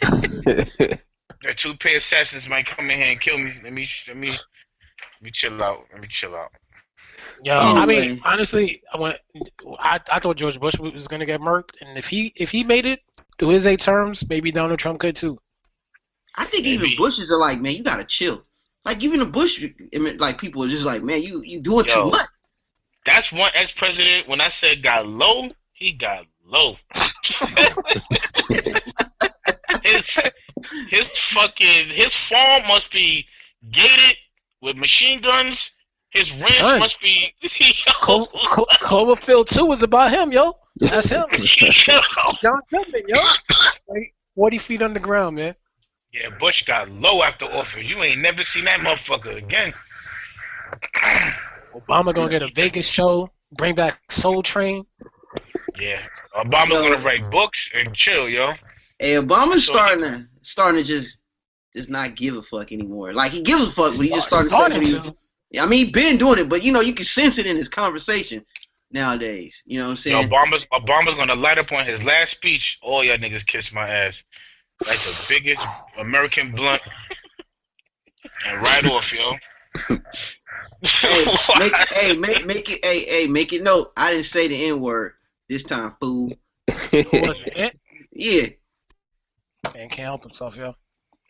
the 1.42 1.54
toupee 1.54 1.96
assassins 1.96 2.48
might 2.48 2.66
come 2.66 2.90
in 2.90 2.98
here 2.98 3.12
and 3.12 3.20
kill 3.20 3.38
me. 3.38 3.52
Let 3.62 3.72
me, 3.72 3.86
let 4.08 4.16
me, 4.16 4.28
let 4.28 5.22
me 5.22 5.30
chill 5.32 5.62
out. 5.62 5.86
Let 5.92 6.00
me 6.00 6.08
chill 6.08 6.34
out. 6.34 6.52
Yo, 7.44 7.58
I 7.58 7.86
mean, 7.86 7.98
Anyway. 7.98 8.20
honestly, 8.24 8.82
I 8.92 8.98
went. 8.98 9.18
I, 9.78 10.00
I 10.10 10.20
thought 10.20 10.36
George 10.36 10.58
Bush 10.58 10.78
was 10.78 11.06
gonna 11.06 11.26
get 11.26 11.40
murked, 11.40 11.80
and 11.80 11.98
if 11.98 12.08
he 12.08 12.32
if 12.36 12.50
he 12.50 12.64
made 12.64 12.86
it 12.86 13.00
through 13.38 13.50
his 13.50 13.66
eight 13.66 13.80
terms, 13.80 14.28
maybe 14.28 14.50
Donald 14.50 14.78
Trump 14.78 15.00
could 15.00 15.16
too. 15.16 15.38
I 16.36 16.44
think 16.44 16.64
Maybe. 16.64 16.76
even 16.76 16.96
Bushes 16.96 17.30
are 17.32 17.38
like, 17.38 17.60
man, 17.60 17.72
you 17.74 17.82
gotta 17.82 18.04
chill. 18.04 18.44
Like 18.84 19.02
even 19.02 19.20
the 19.20 19.26
Bush, 19.26 19.64
like 20.18 20.38
people 20.38 20.62
are 20.64 20.68
just 20.68 20.86
like, 20.86 21.02
man, 21.02 21.22
you 21.22 21.42
you 21.44 21.60
doing 21.60 21.86
Yo. 21.86 22.04
too 22.04 22.10
much. 22.10 22.26
That's 23.04 23.32
one 23.32 23.50
ex-president. 23.54 24.28
When 24.28 24.40
I 24.40 24.48
said 24.48 24.82
got 24.82 25.06
low, 25.06 25.48
he 25.72 25.92
got 25.92 26.26
low. 26.44 26.76
his 29.82 30.06
his 30.88 31.06
fucking 31.18 31.88
his 31.88 32.14
farm 32.14 32.62
must 32.68 32.90
be 32.92 33.26
gated 33.70 34.16
with 34.60 34.76
machine 34.76 35.20
guns. 35.20 35.70
His 36.16 36.32
ranch 36.40 36.54
Son. 36.56 36.78
must 36.78 37.00
be. 37.00 37.32
Clo- 37.86 38.26
Clo- 38.26 38.64
Cloverfield 38.80 39.48
two 39.50 39.70
is 39.72 39.82
about 39.82 40.10
him, 40.10 40.32
yo. 40.32 40.54
That's 40.76 41.08
him. 41.08 41.24
John 42.40 42.60
Goodman, 42.70 43.02
yo. 43.08 43.20
Like, 43.88 44.14
Forty 44.34 44.58
feet 44.58 44.82
underground, 44.82 45.36
man. 45.36 45.54
yeah, 46.12 46.28
Bush 46.38 46.64
got 46.64 46.90
low 46.90 47.22
after 47.22 47.46
office. 47.46 47.88
You 47.88 48.02
ain't 48.02 48.20
never 48.20 48.42
seen 48.42 48.64
that 48.64 48.80
motherfucker 48.80 49.36
again. 49.36 49.72
Obama 51.74 52.14
gonna 52.14 52.30
get 52.30 52.42
a 52.42 52.50
Vegas 52.54 52.86
show. 52.86 53.30
Bring 53.52 53.74
back 53.74 54.00
Soul 54.10 54.42
Train. 54.42 54.84
Yeah, 55.78 56.00
Obama's 56.36 56.80
gonna 56.82 56.98
write 56.98 57.30
books 57.30 57.62
and 57.74 57.94
chill, 57.94 58.28
yo. 58.28 58.52
Hey, 58.98 59.14
Obama's 59.14 59.66
So- 59.66 59.72
starting 59.74 60.04
to 60.04 60.26
starting 60.42 60.80
to 60.82 60.86
just 60.86 61.18
just 61.74 61.88
not 61.90 62.14
give 62.14 62.36
a 62.36 62.42
fuck 62.42 62.72
anymore. 62.72 63.12
Like 63.12 63.32
he 63.32 63.42
gives 63.42 63.68
a 63.68 63.70
fuck, 63.70 63.96
but 63.96 64.04
he 64.06 64.08
just 64.10 64.26
starting 64.26 64.48
to 64.50 64.54
say 64.56 64.62
what 64.72 64.82
he. 64.82 65.14
To. 65.50 65.56
Yeah, 65.56 65.64
I 65.64 65.66
mean, 65.66 65.86
he 65.86 65.92
been 65.92 66.18
doing 66.18 66.38
it, 66.38 66.48
but 66.48 66.62
you 66.62 66.72
know, 66.72 66.80
you 66.80 66.92
can 66.92 67.04
sense 67.04 67.38
it 67.38 67.46
in 67.46 67.56
his 67.56 67.68
conversation 67.68 68.44
nowadays. 68.90 69.62
You 69.66 69.78
know 69.78 69.86
what 69.86 70.06
I'm 70.06 70.10
Yo, 70.12 70.22
saying? 70.22 70.28
Obama's 70.28 70.64
Obama's 70.72 71.14
gonna 71.14 71.34
light 71.34 71.58
up 71.58 71.72
on 71.72 71.84
his 71.86 72.02
last 72.04 72.30
speech. 72.32 72.78
All 72.82 73.04
y'all 73.04 73.18
niggas 73.18 73.46
kiss 73.46 73.72
my 73.72 73.88
ass. 73.88 74.22
Like 74.86 74.98
the 74.98 75.26
biggest 75.40 75.62
American 75.98 76.52
blunt. 76.52 76.82
And 78.46 78.60
right 78.62 78.84
off, 78.86 79.12
yo. 79.12 79.34
hey, 79.88 81.24
make, 81.58 81.72
hey, 81.92 82.16
make, 82.16 82.46
make 82.46 82.70
it, 82.70 82.84
hey, 82.84 83.00
hey, 83.00 83.26
make 83.26 83.52
it 83.52 83.62
note. 83.62 83.92
I 83.96 84.10
didn't 84.12 84.24
say 84.26 84.48
the 84.48 84.66
N 84.66 84.80
word 84.80 85.12
this 85.48 85.62
time, 85.62 85.94
fool. 86.00 86.32
Who 86.90 87.04
was 87.12 87.40
it? 87.46 87.78
Yeah. 88.12 88.46
Man 89.74 89.88
can't 89.88 90.06
help 90.06 90.22
himself, 90.22 90.56
yo. 90.56 90.74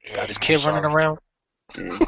Yeah, 0.06 0.16
Got 0.16 0.28
his 0.28 0.38
kid 0.38 0.64
running 0.64 0.84
around. 0.84 1.18
yeah. 1.76 1.98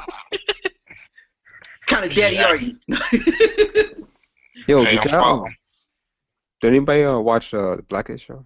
Kind 1.89 2.05
of 2.11 2.15
daddy 2.17 2.37
Yeah. 2.37 2.47
are 2.49 2.57
you? 2.57 2.77
yo, 4.69 4.85
Hey, 4.85 4.99
did 4.99 5.09
I'm 5.15 5.21
y'all? 5.21 5.49
Did 6.61 6.69
anybody 6.69 7.05
uh, 7.05 7.19
watch 7.19 7.53
uh, 7.55 7.77
the 7.77 7.83
Blackish 7.83 8.25
show? 8.27 8.45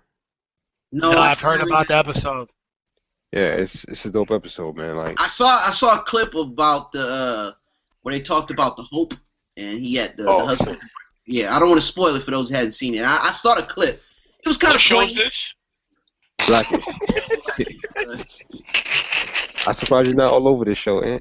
no, 0.92 1.12
No, 1.12 1.18
I 1.18 1.30
I've 1.30 1.38
heard 1.38 1.60
saw- 1.60 1.66
about 1.66 1.88
the 1.88 1.96
episode. 1.96 2.48
Yeah, 3.32 3.54
it's 3.54 3.84
it's 3.84 4.04
a 4.04 4.10
dope 4.10 4.30
episode, 4.30 4.76
man. 4.76 4.96
Like, 4.96 5.18
I 5.20 5.26
saw 5.26 5.46
I 5.66 5.70
saw 5.70 5.98
a 5.98 6.02
clip 6.02 6.34
about 6.34 6.92
the 6.92 7.02
uh, 7.02 7.50
where 8.02 8.14
they 8.14 8.20
talked 8.20 8.50
about 8.50 8.76
the 8.76 8.82
hope, 8.82 9.14
and 9.56 9.80
he 9.80 9.94
had 9.94 10.16
the, 10.18 10.24
the 10.24 10.30
Oh. 10.30 10.44
husband. 10.46 10.78
Yeah, 11.24 11.56
I 11.56 11.58
don't 11.58 11.68
want 11.70 11.80
to 11.80 11.86
spoil 11.86 12.14
it 12.16 12.22
for 12.22 12.30
those 12.32 12.50
who 12.50 12.56
hadn't 12.56 12.72
seen 12.72 12.94
it. 12.94 13.02
I, 13.04 13.18
I 13.22 13.30
saw 13.30 13.54
the 13.54 13.62
clip. 13.62 14.02
It 14.44 14.48
was 14.48 14.58
kind 14.58 14.72
What 14.72 14.76
of 14.76 14.82
show 14.82 15.00
is 15.00 15.08
poignant. 15.08 15.32
this? 16.38 16.46
Blackish. 16.46 16.84
I'm 19.66 19.74
surprised 19.74 20.06
you're 20.08 20.16
not 20.16 20.32
all 20.32 20.48
over 20.48 20.64
this 20.64 20.78
show, 20.78 21.00
eh? 21.00 21.18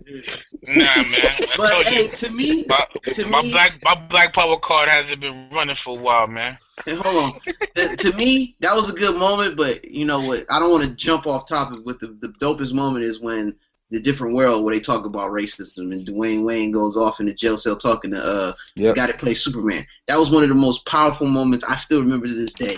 Nah, 0.67 1.03
man. 1.03 1.41
But 1.57 1.87
hey, 1.87 2.03
you. 2.03 2.09
to 2.09 2.29
me, 2.31 2.65
My, 2.67 2.85
to 3.13 3.25
my 3.27 3.41
me- 3.41 3.51
black 3.51 3.73
my 3.83 3.95
black 3.95 4.33
power 4.33 4.57
card 4.57 4.89
hasn't 4.89 5.21
been 5.21 5.49
running 5.51 5.75
for 5.75 5.97
a 5.97 6.01
while, 6.01 6.27
man. 6.27 6.57
Hold 6.87 7.17
on. 7.17 7.39
Uh, 7.77 7.95
to 7.95 8.11
me, 8.13 8.55
that 8.59 8.75
was 8.75 8.89
a 8.89 8.93
good 8.93 9.17
moment, 9.17 9.55
but 9.55 9.85
you 9.89 10.05
know 10.05 10.21
what? 10.21 10.43
I 10.51 10.59
don't 10.59 10.71
want 10.71 10.83
to 10.83 10.93
jump 10.95 11.25
off 11.25 11.47
topic. 11.47 11.79
With 11.85 11.99
the, 11.99 12.07
the 12.19 12.33
dopest 12.41 12.73
moment 12.73 13.05
is 13.05 13.19
when 13.21 13.55
the 13.91 14.01
different 14.01 14.35
world 14.35 14.63
where 14.63 14.73
they 14.73 14.79
talk 14.81 15.05
about 15.05 15.31
racism 15.31 15.91
and 15.91 16.05
Dwayne 16.07 16.43
Wayne 16.43 16.71
goes 16.71 16.97
off 16.97 17.19
in 17.19 17.25
the 17.27 17.33
jail 17.33 17.57
cell 17.57 17.77
talking 17.77 18.11
to 18.11 18.19
uh 18.19 18.53
the 18.75 18.83
Yep. 18.83 18.95
guy 18.95 19.07
that 19.07 19.17
plays 19.19 19.43
Superman. 19.43 19.85
That 20.07 20.17
was 20.17 20.31
one 20.31 20.43
of 20.43 20.49
the 20.49 20.55
most 20.55 20.85
powerful 20.85 21.27
moments 21.27 21.63
I 21.65 21.75
still 21.75 22.01
remember 22.01 22.27
to 22.27 22.33
this 22.33 22.55
day. 22.55 22.77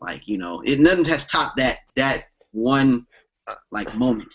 Like 0.00 0.26
you 0.28 0.38
know, 0.38 0.62
it 0.64 0.78
nothing 0.78 1.04
has 1.06 1.26
topped 1.26 1.56
that 1.58 1.76
that 1.96 2.24
one 2.52 3.06
like 3.70 3.92
moment. 3.94 4.28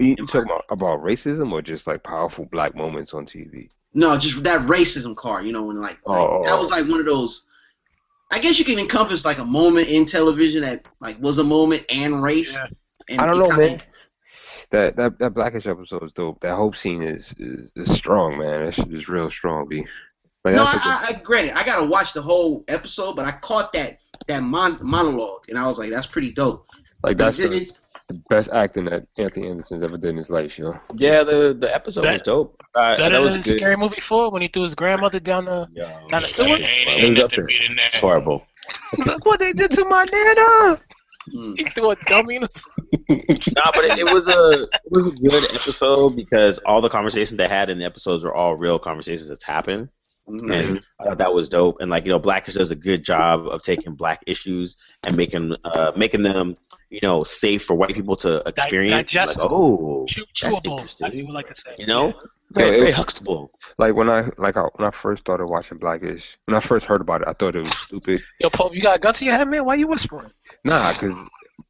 You 0.00 0.16
talking 0.16 0.42
about, 0.50 0.64
about 0.70 1.00
racism 1.02 1.52
or 1.52 1.62
just 1.62 1.86
like 1.86 2.02
powerful 2.02 2.46
black 2.46 2.74
moments 2.74 3.12
on 3.14 3.26
TV? 3.26 3.68
No, 3.94 4.16
just 4.16 4.42
that 4.44 4.66
racism 4.68 5.14
card. 5.16 5.44
You 5.44 5.52
know, 5.52 5.62
when 5.62 5.80
like, 5.80 5.98
like 6.06 6.20
Oh. 6.20 6.44
that 6.44 6.58
was 6.58 6.70
like 6.70 6.88
one 6.88 7.00
of 7.00 7.06
those. 7.06 7.46
I 8.32 8.38
guess 8.38 8.58
you 8.58 8.64
can 8.64 8.78
encompass 8.78 9.24
like 9.24 9.38
a 9.38 9.44
moment 9.44 9.88
in 9.90 10.04
television 10.04 10.62
that 10.62 10.88
like 11.00 11.20
was 11.20 11.38
a 11.38 11.44
moment 11.44 11.84
and 11.92 12.22
race. 12.22 12.54
Yeah. 12.54 12.66
And 13.10 13.20
I 13.20 13.26
don't 13.26 13.38
know, 13.38 13.48
kinda- 13.50 13.66
man. 13.66 13.82
That 14.70 14.96
that 14.96 15.18
that 15.18 15.34
Blackish 15.34 15.66
episode 15.66 16.02
is 16.04 16.12
dope. 16.12 16.40
That 16.40 16.54
hope 16.54 16.76
scene 16.76 17.02
is 17.02 17.34
is, 17.38 17.70
is 17.74 17.92
strong, 17.92 18.38
man. 18.38 18.64
That 18.64 18.72
shit 18.74 18.92
is 18.94 19.08
real 19.08 19.28
strong, 19.28 19.66
b. 19.68 19.84
Like 20.44 20.54
No, 20.54 20.62
I, 20.62 20.64
like 20.64 20.74
a- 20.76 20.78
I, 20.78 21.04
I, 21.10 21.18
I 21.18 21.22
granted, 21.22 21.58
I 21.58 21.64
gotta 21.64 21.86
watch 21.86 22.12
the 22.12 22.22
whole 22.22 22.64
episode, 22.68 23.16
but 23.16 23.26
I 23.26 23.32
caught 23.42 23.72
that 23.72 23.98
that 24.28 24.42
mon- 24.44 24.78
monologue, 24.80 25.46
and 25.48 25.58
I 25.58 25.66
was 25.66 25.76
like, 25.78 25.90
that's 25.90 26.06
pretty 26.06 26.30
dope. 26.32 26.66
Like 27.02 27.16
that's 27.18 27.38
It- 27.40 27.50
the, 27.50 27.56
it- 27.62 27.72
the 28.10 28.22
best 28.28 28.52
acting 28.52 28.86
that 28.86 29.06
Anthony 29.18 29.48
Anderson's 29.48 29.84
ever 29.84 29.96
did 29.96 30.10
in 30.10 30.16
his 30.16 30.30
life, 30.30 30.58
yo. 30.58 30.74
Yeah, 30.96 31.22
the 31.22 31.56
the 31.58 31.72
episode 31.72 32.04
was 32.06 32.20
dope. 32.22 32.60
Uh, 32.74 32.96
Better 32.96 33.10
that 33.16 33.22
was 33.22 33.32
than 33.34 33.42
good. 33.42 33.56
Scary 33.56 33.76
Movie 33.76 34.00
Four 34.00 34.30
when 34.32 34.42
he 34.42 34.48
threw 34.48 34.62
his 34.62 34.74
grandmother 34.74 35.20
down 35.20 35.44
the. 35.44 35.68
Yo, 35.72 35.86
Down 36.10 36.22
the 36.22 36.28
sewer? 36.28 36.46
ain't, 36.48 36.60
It 36.62 36.88
ain't 36.88 37.10
was 37.16 37.24
up 37.24 37.30
there. 37.30 37.46
better 37.46 37.58
than 37.68 37.76
that. 37.76 37.86
It's 37.86 37.96
horrible. 37.96 38.46
Look 38.98 39.24
what 39.26 39.38
they 39.38 39.52
did 39.52 39.70
to 39.72 39.84
my 39.84 40.04
nana. 40.12 40.78
mm. 41.34 41.56
He 41.58 41.64
threw 41.70 41.90
a 41.90 41.96
dummy. 42.06 42.36
In 42.36 42.42
the... 42.42 43.52
nah, 43.56 43.70
but 43.74 43.84
it, 43.84 43.98
it 44.00 44.04
was 44.04 44.26
a 44.26 44.62
it 44.64 44.80
was 44.90 45.06
a 45.06 45.10
good 45.12 45.54
episode 45.54 46.16
because 46.16 46.58
all 46.66 46.80
the 46.80 46.88
conversations 46.88 47.36
they 47.36 47.48
had 47.48 47.70
in 47.70 47.78
the 47.78 47.84
episodes 47.84 48.24
were 48.24 48.34
all 48.34 48.56
real 48.56 48.78
conversations 48.78 49.28
that's 49.28 49.44
happened, 49.44 49.88
Mhm. 50.30 50.52
and 50.52 50.80
I 51.00 51.04
thought 51.04 51.18
that 51.18 51.32
was 51.34 51.48
dope. 51.48 51.76
And 51.80 51.90
like 51.90 52.04
you 52.04 52.10
know, 52.10 52.18
Blackish 52.18 52.54
does 52.54 52.70
a 52.70 52.76
good 52.76 53.04
job 53.04 53.46
of 53.46 53.62
taking 53.62 53.94
black 53.94 54.20
issues 54.26 54.76
and 55.06 55.16
making 55.16 55.54
uh 55.64 55.92
making 55.96 56.22
them 56.22 56.56
you 56.90 57.00
know 57.02 57.24
safe 57.24 57.64
for 57.64 57.74
white 57.74 57.94
people 57.94 58.16
to 58.16 58.42
experience. 58.46 58.92
Like, 59.12 59.24
digestible. 59.24 59.48
oh, 59.52 60.06
Chew- 60.06 60.24
that's 60.40 60.56
chewable. 60.60 60.72
interesting. 60.72 61.04
Like 61.06 61.14
you 61.14 61.26
would 61.26 61.34
like 61.34 61.54
to 61.54 61.60
say. 61.60 61.74
You 61.78 61.86
know, 61.86 62.06
Yeah, 62.08 62.12
very, 62.52 62.76
it 62.76 62.80
very 62.80 62.92
Huxtable. 62.92 63.50
Like 63.78 63.94
when 63.94 64.08
I 64.08 64.28
like 64.38 64.56
I, 64.56 64.62
when 64.76 64.86
I 64.86 64.90
first 64.90 65.20
started 65.20 65.46
watching 65.50 65.78
Blackish, 65.78 66.36
when 66.46 66.56
I 66.56 66.60
first 66.60 66.86
heard 66.86 67.00
about 67.00 67.22
it, 67.22 67.28
I 67.28 67.32
thought 67.32 67.56
it 67.56 67.62
was 67.62 67.76
stupid. 67.76 68.20
Yo, 68.40 68.50
Pope, 68.50 68.74
you 68.74 68.82
got 68.82 68.96
a 68.96 68.98
gun 69.00 69.14
to 69.14 69.24
your 69.24 69.34
head, 69.34 69.48
man? 69.48 69.64
Why 69.64 69.74
you 69.74 69.86
whispering? 69.86 70.30
Nah, 70.64 70.92
cause 70.94 71.16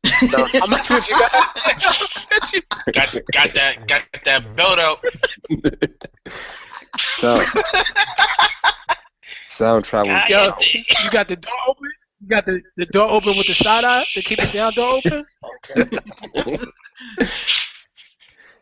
I'm 0.62 0.70
not 0.70 0.84
sure 0.84 0.98
if 0.98 1.08
you 1.08 1.18
got. 1.18 1.32
Got, 2.94 3.12
got 3.32 3.54
that 3.54 3.86
got 3.88 4.02
that 4.24 4.56
belt 4.56 4.78
out. 4.78 5.04
sound, 6.98 7.46
sound 9.60 9.84
travels. 9.84 10.22
Yo, 10.28 10.54
you 10.72 11.10
got 11.10 11.28
the 11.28 11.36
door 11.46 11.52
open. 11.68 11.90
You 12.20 12.28
got 12.28 12.46
the, 12.46 12.62
the 12.76 12.86
door 12.86 13.10
open 13.10 13.36
with 13.36 13.46
the 13.46 13.54
side 13.54 13.84
eye 13.84 14.06
to 14.14 14.22
keep 14.22 14.38
it 14.42 14.52
down 14.52 14.72
door 14.74 15.00
open. 15.04 15.24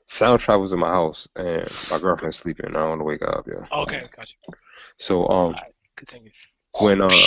Sound 0.07 0.41
travels 0.41 0.73
in 0.73 0.79
my 0.79 0.89
house, 0.89 1.29
and 1.37 1.69
my 1.91 1.99
girlfriend's 1.99 2.39
sleeping. 2.39 2.71
I 2.71 2.81
don't 2.81 2.89
want 2.89 3.01
to 3.01 3.05
wake 3.05 3.23
up, 3.23 3.47
yeah. 3.47 3.67
Okay, 3.81 4.03
got 4.17 4.31
you. 4.31 4.55
So 4.97 5.29
um, 5.29 5.55
Continue. 5.97 6.31
when 6.81 7.03
uh, 7.03 7.11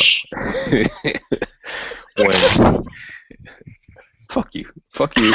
when 2.18 2.36
fuck 4.32 4.56
you, 4.56 4.66
fuck 4.90 5.16
you, 5.18 5.26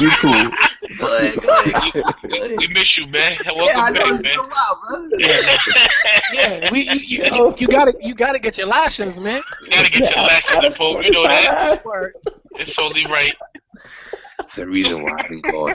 you 0.00 0.10
cool. 0.20 0.50
Go 0.98 1.06
ahead, 1.16 1.42
go 1.42 1.48
ahead. 1.48 1.92
Go 2.28 2.44
ahead. 2.44 2.58
We 2.58 2.66
miss 2.68 2.98
you, 2.98 3.06
man. 3.06 3.36
Yeah, 3.44 3.52
I 3.52 3.54
Welcome 3.54 3.94
know 3.94 4.22
back, 4.22 4.22
man. 4.22 4.38
a 4.38 4.42
while, 4.42 4.82
bro. 4.88 5.18
Yeah, 6.34 6.70
we, 6.72 6.82
you, 6.82 7.00
you, 7.00 7.24
you, 7.24 7.54
you 7.58 7.68
gotta 7.68 7.94
you 8.00 8.14
gotta 8.14 8.38
get 8.38 8.58
your 8.58 8.66
license, 8.66 9.18
man. 9.20 9.42
You 9.62 9.70
gotta 9.70 9.90
get 9.90 10.14
your 10.14 10.24
lessons 10.24 10.64
in 10.64 10.72
Pope. 10.74 11.04
You 11.04 11.10
know 11.12 11.22
that. 11.24 11.82
It's 12.56 12.78
only 12.78 13.06
right. 13.06 13.34
That's 14.38 14.56
the 14.56 14.68
reason 14.68 15.02
why 15.02 15.12
I've 15.18 15.28
been 15.28 15.40
gone. 15.40 15.74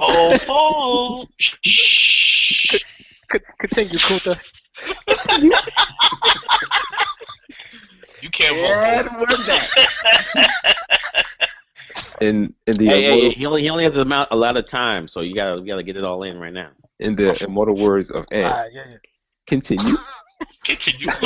Oh, 0.00 0.38
oh. 0.48 1.26
Shh. 1.38 2.76
C- 3.30 3.40
Continue, 3.60 3.98
Kunta. 3.98 4.38
You 8.22 8.30
can't 8.30 8.54
And 8.56 9.08
vote. 9.08 9.28
we're 9.28 9.46
back. 9.46 9.68
In 12.20 12.52
in 12.66 12.76
the 12.76 12.86
Hey, 12.86 13.02
hey, 13.02 13.06
immortal, 13.12 13.30
hey, 13.30 13.36
he 13.36 13.46
only 13.46 13.62
he 13.62 13.70
only 13.70 13.84
has 13.84 13.94
a, 13.96 14.00
amount, 14.00 14.28
a 14.32 14.36
lot 14.36 14.56
of 14.56 14.66
time, 14.66 15.06
so 15.06 15.20
you 15.20 15.36
gotta 15.36 15.60
you 15.60 15.66
gotta 15.66 15.84
get 15.84 15.96
it 15.96 16.02
all 16.02 16.24
in 16.24 16.38
right 16.40 16.52
now. 16.52 16.70
in 16.98 17.14
the 17.14 17.40
immortal 17.44 17.76
words 17.76 18.10
of 18.10 18.24
Ant, 18.32 18.52
Alright, 18.52 18.72
yeah, 18.72 18.84
yeah. 18.90 18.96
continue. 19.46 19.96
Continue. 20.64 21.06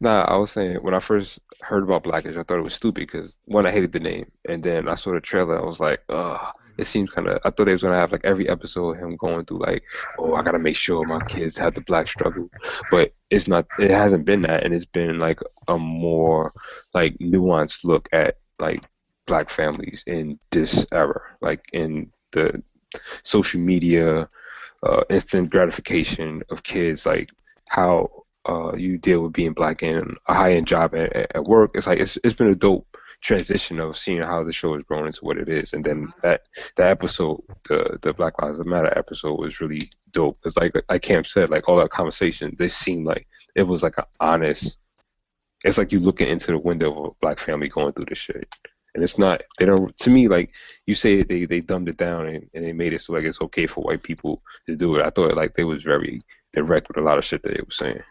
Nah, 0.00 0.22
I 0.28 0.36
was 0.36 0.50
saying 0.50 0.76
when 0.82 0.94
I 0.94 1.00
first 1.00 1.40
heard 1.62 1.82
about 1.82 2.02
Blackish, 2.02 2.36
I 2.36 2.42
thought 2.42 2.58
it 2.58 2.62
was 2.62 2.74
stupid 2.74 3.06
because 3.06 3.38
one, 3.46 3.64
I 3.66 3.70
hated 3.70 3.92
the 3.92 4.00
name, 4.00 4.24
and 4.48 4.62
then 4.62 4.88
I 4.88 4.94
saw 4.94 5.12
the 5.12 5.20
trailer, 5.20 5.58
I 5.60 5.64
was 5.64 5.80
like, 5.80 6.02
ugh. 6.10 6.52
It 6.78 6.86
seems 6.86 7.10
kind 7.10 7.28
of. 7.28 7.38
I 7.44 7.50
thought 7.50 7.64
they 7.64 7.72
was 7.72 7.82
gonna 7.82 7.96
have 7.96 8.12
like 8.12 8.24
every 8.24 8.48
episode 8.48 8.94
him 8.98 9.16
going 9.16 9.44
through 9.46 9.60
like, 9.66 9.84
oh, 10.18 10.34
I 10.34 10.42
gotta 10.42 10.58
make 10.58 10.76
sure 10.76 11.04
my 11.04 11.20
kids 11.20 11.56
have 11.58 11.74
the 11.74 11.80
black 11.80 12.08
struggle, 12.08 12.50
but 12.90 13.14
it's 13.30 13.48
not. 13.48 13.66
It 13.78 13.90
hasn't 13.90 14.24
been 14.24 14.42
that, 14.42 14.64
and 14.64 14.74
it's 14.74 14.84
been 14.84 15.18
like 15.18 15.40
a 15.68 15.78
more 15.78 16.52
like 16.94 17.16
nuanced 17.18 17.84
look 17.84 18.08
at 18.12 18.38
like 18.60 18.82
black 19.26 19.48
families 19.50 20.02
in 20.06 20.38
this 20.50 20.86
era, 20.92 21.20
like 21.40 21.62
in 21.72 22.12
the 22.32 22.62
social 23.22 23.60
media, 23.60 24.28
uh, 24.82 25.02
instant 25.10 25.50
gratification 25.50 26.42
of 26.50 26.62
kids, 26.62 27.06
like 27.06 27.30
how 27.70 28.08
uh, 28.48 28.70
you 28.76 28.98
deal 28.98 29.22
with 29.22 29.32
being 29.32 29.52
black 29.52 29.82
in 29.82 30.10
a 30.28 30.34
high 30.34 30.54
end 30.54 30.66
job 30.66 30.94
at, 30.94 31.12
at- 31.14 31.32
at 31.36 31.44
work. 31.44 31.72
It's 31.74 31.86
like 31.86 32.00
it's 32.00 32.18
it's 32.24 32.34
been 32.36 32.48
a 32.48 32.54
dope 32.54 32.86
transition 33.26 33.80
of 33.80 33.98
seeing 33.98 34.22
how 34.22 34.44
the 34.44 34.52
show 34.52 34.74
has 34.74 34.84
grown 34.84 35.06
into 35.06 35.24
what 35.24 35.36
it 35.36 35.48
is, 35.48 35.72
and 35.72 35.84
then 35.84 36.12
that 36.22 36.48
that 36.76 36.88
episode, 36.88 37.42
the 37.68 37.98
the 38.02 38.12
Black 38.12 38.40
Lives 38.40 38.64
Matter 38.64 38.96
episode, 38.96 39.38
was 39.38 39.60
really 39.60 39.90
dope. 40.12 40.38
It's 40.44 40.56
like 40.56 40.72
like 40.88 41.02
Camp 41.02 41.26
said, 41.26 41.50
like 41.50 41.68
all 41.68 41.76
that 41.76 41.90
conversation, 41.90 42.54
they 42.56 42.68
seemed 42.68 43.06
like 43.06 43.26
it 43.56 43.64
was 43.64 43.82
like 43.82 43.98
an 43.98 44.04
honest. 44.20 44.78
It's 45.64 45.76
like 45.76 45.90
you 45.90 45.98
looking 45.98 46.28
into 46.28 46.52
the 46.52 46.58
window 46.58 46.90
of 46.92 47.10
a 47.10 47.14
black 47.20 47.40
family 47.40 47.68
going 47.68 47.92
through 47.92 48.04
this 48.08 48.18
shit. 48.18 48.48
And 48.94 49.02
it's 49.02 49.18
not. 49.18 49.42
They 49.58 49.66
don't. 49.66 49.96
To 49.98 50.10
me, 50.10 50.28
like 50.28 50.52
you 50.86 50.94
say, 50.94 51.24
they 51.24 51.46
they 51.46 51.60
dumbed 51.60 51.88
it 51.88 51.96
down 51.96 52.26
and, 52.28 52.48
and 52.54 52.64
they 52.64 52.72
made 52.72 52.92
it 52.92 53.00
so 53.00 53.12
like 53.12 53.24
it's 53.24 53.40
okay 53.40 53.66
for 53.66 53.82
white 53.82 54.04
people 54.04 54.40
to 54.66 54.76
do 54.76 54.94
it. 54.96 55.04
I 55.04 55.10
thought 55.10 55.36
like 55.36 55.54
they 55.54 55.64
was 55.64 55.82
very 55.82 56.22
direct 56.52 56.86
with 56.88 56.98
a 56.98 57.02
lot 57.02 57.18
of 57.18 57.24
shit 57.24 57.42
that 57.42 57.54
they 57.54 57.60
were 57.60 57.70
saying. 57.70 58.02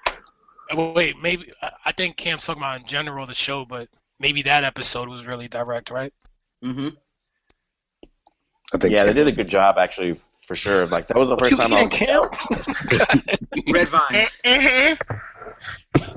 Wait, 0.74 1.16
maybe 1.22 1.51
I 1.86 1.91
think 1.93 2.18
Cam's 2.18 2.45
talking 2.45 2.61
about 2.61 2.82
in 2.82 2.88
general 2.88 3.26
the 3.26 3.34
show, 3.34 3.66
but 3.66 3.88
maybe 4.20 4.41
that 4.43 4.63
episode 4.63 5.09
was 5.09 5.26
really 5.26 5.47
direct, 5.47 5.89
right? 5.89 6.13
hmm 6.61 6.89
I 8.74 8.78
think. 8.78 8.93
Yeah, 8.93 9.03
they 9.05 9.13
did 9.13 9.28
a 9.28 9.32
good 9.32 9.47
job 9.47 9.78
actually, 9.78 10.20
for 10.47 10.55
sure. 10.55 10.86
Like 10.88 11.07
that 11.07 11.18
was 11.18 11.30
the 11.30 11.38
first 11.38 11.55
time 11.55 11.74
I 11.74 11.86
eating, 11.86 12.09
was. 12.09 12.30
Cam? 13.09 13.74
Red 13.74 13.88
vines. 13.89 14.41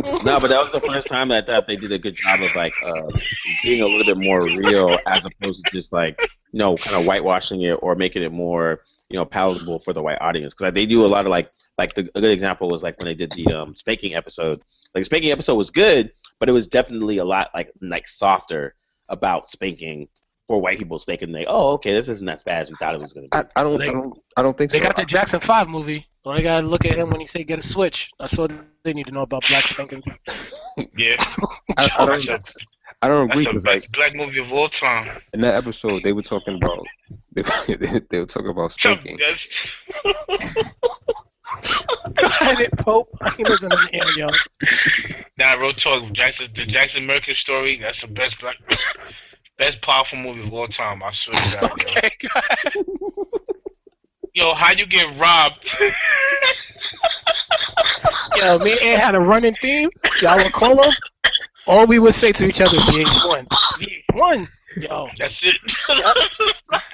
No, 0.01 0.41
but 0.41 0.49
that 0.49 0.63
was 0.63 0.73
the 0.73 0.81
first 0.81 1.09
time 1.09 1.29
that, 1.29 1.47
that 1.47 1.67
they 1.67 1.77
did 1.77 1.93
a 1.93 1.99
good 1.99 2.17
job 2.17 2.41
of 2.41 2.55
like 2.55 2.73
uh, 2.85 3.09
being 3.63 3.83
a 3.83 3.87
little 3.87 4.05
bit 4.05 4.17
more 4.17 4.43
real, 4.43 4.99
as 5.07 5.25
opposed 5.27 5.65
to 5.65 5.71
just 5.73 5.93
like 5.93 6.19
you 6.53 6.59
know, 6.59 6.77
kind 6.77 6.97
of 6.97 7.05
whitewashing 7.05 7.63
it 7.63 7.75
or 7.83 7.95
making 7.95 8.23
it 8.23 8.33
more 8.33 8.81
you 9.11 9.17
know 9.17 9.25
palatable 9.25 9.81
for 9.81 9.93
the 9.93 10.03
white 10.03 10.21
audience. 10.21 10.55
Because 10.55 10.73
they 10.73 10.87
do 10.87 11.05
a 11.05 11.07
lot 11.07 11.27
of 11.27 11.31
like 11.31 11.51
like 11.77 11.95
the, 11.95 12.03
a 12.15 12.21
good 12.21 12.31
example 12.31 12.69
was 12.69 12.83
like 12.83 12.99
when 12.99 13.07
they 13.07 13.15
did 13.15 13.33
the 13.37 13.53
um, 13.53 13.75
spanking 13.75 14.15
episode. 14.15 14.61
Like 14.95 15.03
the 15.03 15.05
spanking 15.05 15.31
episode 15.31 15.55
was 15.55 15.71
good, 15.71 16.13
but 16.41 16.49
it 16.49 16.55
was 16.55 16.67
definitely 16.67 17.19
a 17.19 17.25
lot 17.25 17.51
like 17.55 17.71
like 17.81 18.07
softer 18.09 18.75
about 19.09 19.49
spanking 19.49 20.09
for 20.47 20.61
white 20.61 20.79
people, 20.79 20.99
so 20.99 21.05
they 21.07 21.27
like, 21.27 21.47
oh, 21.49 21.73
okay, 21.73 21.93
this 21.93 22.09
isn't 22.09 22.29
as 22.29 22.43
bad 22.43 22.63
as 22.63 22.71
we 22.71 22.77
thought 22.77 22.95
it 22.95 23.01
was 23.01 23.13
gonna 23.13 23.27
be. 23.31 23.37
I, 23.39 23.45
I 23.61 23.63
don't. 23.63 23.79
They- 23.79 23.89
I 23.89 23.93
don't. 23.93 24.19
I 24.39 24.43
don't 24.43 24.57
think 24.57 24.71
They 24.71 24.79
so. 24.79 24.85
got 24.85 24.97
the 24.97 25.05
Jackson 25.05 25.41
Five 25.41 25.69
movie. 25.69 26.07
Well, 26.25 26.35
they 26.37 26.43
gotta 26.43 26.67
look 26.67 26.85
at 26.87 26.97
him 26.97 27.11
when 27.11 27.21
he 27.21 27.27
say 27.27 27.45
get 27.45 27.59
a 27.59 27.63
switch. 27.63 28.11
That's 28.19 28.37
what 28.39 28.51
they 28.83 28.93
need 28.95 29.07
to 29.07 29.13
know 29.13 29.23
about 29.23 29.47
black 29.49 29.65
spanking. 29.65 30.03
Yeah, 30.97 31.17
I, 31.77 31.91
I 31.99 32.07
don't. 32.07 32.25
that's, 32.25 32.57
I 33.03 33.09
don't 33.09 33.27
that's 33.29 33.41
agree 33.41 33.45
the 33.47 33.51
because 33.51 33.65
best 33.65 33.89
like 33.89 33.93
black 33.93 34.15
movie 34.15 34.39
of 34.41 34.53
all 34.53 34.69
time. 34.69 35.21
in 35.35 35.41
that 35.41 35.55
episode 35.55 36.03
they 36.03 36.13
were 36.13 36.23
talking 36.23 36.55
about 36.63 36.87
they 37.35 37.43
they, 37.75 38.01
they 38.09 38.19
were 38.21 38.27
talking 38.27 38.51
about 38.51 38.77
Chuck, 38.77 39.01
spanking. 39.01 39.19
it, 42.61 42.77
Pope. 42.79 43.09
Listening 43.39 43.71
to 43.71 43.89
him, 43.93 44.03
yo. 44.17 44.29
Nah, 45.39 45.55
real 45.55 45.73
talk. 45.73 46.11
Jackson, 46.13 46.49
the 46.55 46.67
Jackson 46.67 47.05
Merkin 47.05 47.35
story. 47.35 47.77
That's 47.77 48.01
the 48.03 48.09
best 48.09 48.41
black, 48.41 48.57
best 49.59 49.81
powerful 49.83 50.19
movie 50.19 50.43
of 50.43 50.53
all 50.53 50.69
time. 50.69 51.03
I 51.03 51.13
swear 51.13 51.37
to 51.37 51.59
God. 51.61 51.63
Yo. 51.63 51.73
Okay, 51.75 52.11
ahead. 52.35 52.75
Yo, 54.35 54.55
how 54.55 54.73
you 54.73 54.87
get 54.87 55.07
robbed? 55.19 55.69
Yo, 58.37 58.59
me 58.59 58.73
and 58.73 58.81
Ant 58.83 59.03
had 59.03 59.17
a 59.17 59.21
running 59.21 59.55
theme. 59.61 59.91
Y'all 60.21 60.37
would 60.37 60.53
call 60.53 60.81
him. 60.83 60.93
All 61.67 61.87
we 61.87 61.99
would 61.99 62.15
say 62.15 62.33
to 62.33 62.47
each 62.47 62.61
other, 62.61 62.79
VH1. 62.79 63.47
VH1. 63.49 64.49
Yo, 64.77 65.09
That's 65.17 65.43
it. 65.45 65.57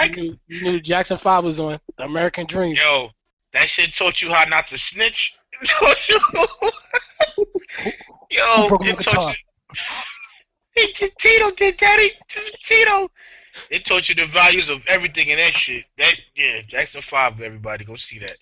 you 0.00 0.16
knew, 0.16 0.38
you 0.48 0.62
knew 0.62 0.80
Jackson 0.80 1.18
5 1.18 1.44
was 1.44 1.60
on 1.60 1.78
The 1.96 2.04
American 2.04 2.46
Dream. 2.46 2.76
Yo, 2.76 3.10
that 3.54 3.68
shit 3.68 3.94
taught 3.94 4.20
you 4.20 4.30
how 4.30 4.44
not 4.44 4.66
to 4.68 4.78
snitch. 4.78 5.36
It 5.62 5.68
taught 5.68 6.08
you. 6.08 6.20
Yo, 8.30 8.78
it 8.82 9.00
taught 9.00 9.36
you. 10.76 10.82
Tito 11.18 11.50
did 11.52 11.76
daddy. 11.76 12.10
Tito. 12.62 13.08
It 13.70 13.84
taught 13.84 14.08
you 14.08 14.16
the 14.16 14.26
values 14.26 14.68
of 14.68 14.84
everything 14.88 15.28
in 15.28 15.38
that 15.38 15.52
shit. 15.52 15.84
That 15.96 16.14
yeah, 16.34 16.60
Jackson 16.66 17.00
Five. 17.00 17.40
Everybody 17.40 17.84
go 17.84 17.94
see 17.94 18.18
that. 18.18 18.36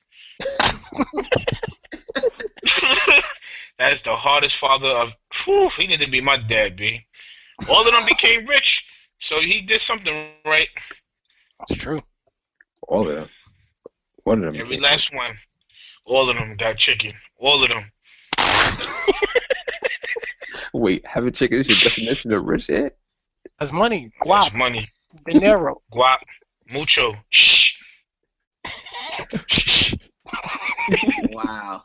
That's 3.79 4.01
the 4.01 4.17
hardest 4.17 4.57
father 4.57 4.89
of. 4.89 5.13
Whew, 5.45 5.69
he 5.71 5.87
need 5.87 6.01
to 6.01 6.11
be 6.11 6.23
my 6.23 6.39
dad, 6.39 6.77
b. 6.77 7.05
All 7.69 7.87
of 7.87 7.93
them 7.93 8.07
became 8.07 8.47
rich, 8.47 8.89
so 9.19 9.41
he 9.41 9.61
did 9.61 9.83
something 9.83 10.31
right. 10.47 10.69
That's 11.69 11.83
true. 11.83 12.01
All 12.89 13.07
of 13.09 13.15
them. 13.15 13.29
One 14.25 14.39
of 14.45 14.53
them. 14.53 14.57
Every 14.57 14.77
became- 14.77 14.83
last 14.83 15.13
one. 15.15 15.37
All 16.05 16.29
of 16.29 16.37
them 16.37 16.57
got 16.57 16.77
chicken. 16.77 17.13
All 17.39 17.63
of 17.63 17.69
them. 17.69 17.91
Wait, 20.73 21.07
having 21.07 21.33
chicken 21.33 21.61
is 21.61 21.69
your 21.69 21.79
definition 21.79 22.33
of 22.33 22.45
rich, 22.45 22.69
Ant? 22.71 22.93
That's 23.59 23.73
money. 23.73 24.11
That's 24.25 24.49
Guap. 24.51 24.55
money. 24.55 24.89
Dinero. 25.27 25.83
Guap. 25.93 26.19
Mucho. 26.71 27.15
Shh. 27.31 27.77
Wow. 31.31 31.85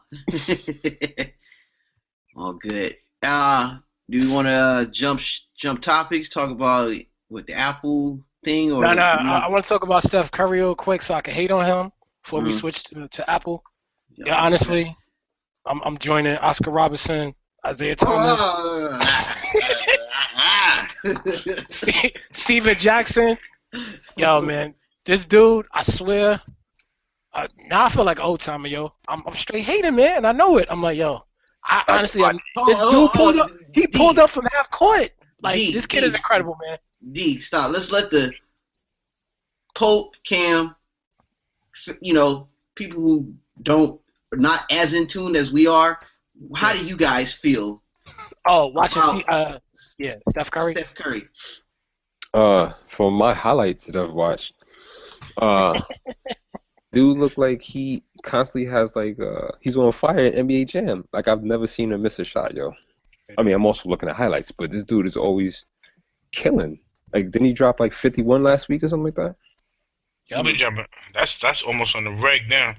All 2.35 2.53
good. 2.53 2.95
Uh, 3.23 3.77
do 4.09 4.17
you 4.17 4.31
want 4.33 4.47
to 4.47 4.53
uh, 4.53 4.85
jump 4.85 5.21
jump 5.55 5.81
topics? 5.81 6.29
Talk 6.29 6.49
about 6.49 6.93
what 7.27 7.45
the 7.47 7.53
Apple 7.53 8.21
thing, 8.43 8.71
or 8.71 8.81
No, 8.81 8.93
no. 8.93 9.01
you 9.21 9.29
I, 9.29 9.43
I 9.45 9.47
want 9.49 9.65
to 9.65 9.69
talk 9.73 9.83
about 9.83 10.03
Steph 10.03 10.31
Curry 10.31 10.59
real 10.61 10.75
quick 10.75 11.01
so 11.01 11.13
I 11.13 11.21
can 11.21 11.33
hate 11.33 11.51
on 11.51 11.63
him 11.65 11.91
before 12.27 12.41
we 12.41 12.51
Mhm. 12.51 12.59
switch 12.59 12.83
to, 12.83 13.07
to 13.07 13.29
Apple. 13.29 13.63
Yeah, 14.17 14.35
honestly, 14.35 14.93
I'm 15.65 15.81
I'm 15.85 15.97
joining 15.97 16.35
Oscar 16.37 16.71
Robertson, 16.71 17.33
Isaiah 17.65 17.95
Thomas, 17.95 18.35
Ah. 20.35 20.87
Steven 22.35 22.75
Jackson. 22.75 23.37
Yo, 24.17 24.41
man, 24.41 24.75
this 25.05 25.23
dude, 25.23 25.67
I 25.71 25.83
swear. 25.83 26.41
Uh, 27.33 27.47
now 27.67 27.85
I 27.85 27.89
feel 27.89 28.03
like 28.03 28.19
old 28.19 28.41
timer, 28.41 28.67
yo. 28.67 28.91
I'm, 29.07 29.23
I'm 29.25 29.33
straight 29.35 29.63
hating, 29.63 29.95
man. 29.95 30.17
and 30.17 30.27
I 30.27 30.31
know 30.33 30.57
it. 30.57 30.67
I'm 30.69 30.81
like, 30.81 30.97
yo. 30.97 31.23
I 31.63 31.83
honestly, 31.87 32.23
Oh, 32.23 32.31
this 32.67 32.77
oh, 32.79 32.91
dude 32.91 33.09
oh, 33.09 33.11
pulled 33.13 33.37
up. 33.39 33.49
He 33.73 33.81
D, 33.87 33.97
pulled 33.97 34.19
up 34.19 34.31
from 34.31 34.45
half 34.51 34.69
court. 34.71 35.11
Like 35.41 35.55
D, 35.55 35.71
this 35.71 35.85
kid 35.85 36.01
D. 36.01 36.07
is 36.07 36.15
incredible, 36.15 36.57
man. 36.67 36.77
D, 37.13 37.39
stop. 37.39 37.71
Let's 37.71 37.91
let 37.91 38.09
the 38.09 38.33
Pope, 39.75 40.15
Cam, 40.25 40.75
you 42.01 42.13
know, 42.13 42.47
people 42.75 43.01
who 43.01 43.33
don't 43.63 43.99
are 44.33 44.37
not 44.37 44.59
as 44.71 44.93
in 44.93 45.07
tune 45.07 45.35
as 45.35 45.51
we 45.51 45.67
are. 45.67 45.97
How 46.55 46.73
do 46.73 46.85
you 46.85 46.97
guys 46.97 47.33
feel? 47.33 47.81
Oh, 48.45 48.67
watch 48.67 48.95
Wow. 48.95 49.13
Steve- 49.13 49.25
uh, 49.27 49.59
yeah, 49.99 50.15
Steph 50.31 50.51
Curry. 50.51 50.73
Steph 50.73 50.95
Curry. 50.95 51.27
Uh, 52.33 52.71
from 52.87 53.13
my 53.13 53.33
highlights 53.33 53.85
that 53.85 53.95
I've 53.95 54.13
watched, 54.13 54.53
uh, 55.37 55.79
dude 56.91 57.17
look 57.17 57.37
like 57.37 57.61
he 57.61 58.03
constantly 58.23 58.69
has 58.69 58.95
like 58.95 59.19
uh 59.19 59.49
he's 59.61 59.77
on 59.77 59.91
fire 59.91 60.17
in 60.27 60.47
NBA 60.47 60.69
Jam. 60.69 61.05
Like 61.13 61.27
I've 61.27 61.43
never 61.43 61.67
seen 61.67 61.91
him 61.91 62.01
miss 62.01 62.19
a 62.19 62.25
shot, 62.25 62.53
yo. 62.53 62.73
I 63.37 63.43
mean, 63.43 63.53
I'm 63.53 63.65
also 63.65 63.89
looking 63.89 64.09
at 64.09 64.15
highlights, 64.15 64.51
but 64.51 64.71
this 64.71 64.83
dude 64.83 65.05
is 65.05 65.17
always 65.17 65.65
killing. 66.31 66.79
Like, 67.13 67.31
didn't 67.31 67.47
he 67.47 67.53
drop 67.53 67.79
like 67.79 67.93
51 67.93 68.43
last 68.43 68.69
week 68.69 68.83
or 68.83 68.89
something 68.89 69.05
like 69.05 69.15
that? 69.15 69.35
I've 70.35 70.45
jumping. 70.55 70.85
That's 71.13 71.39
that's 71.39 71.61
almost 71.63 71.95
on 71.95 72.03
the 72.03 72.11
reg 72.11 72.41
now. 72.49 72.75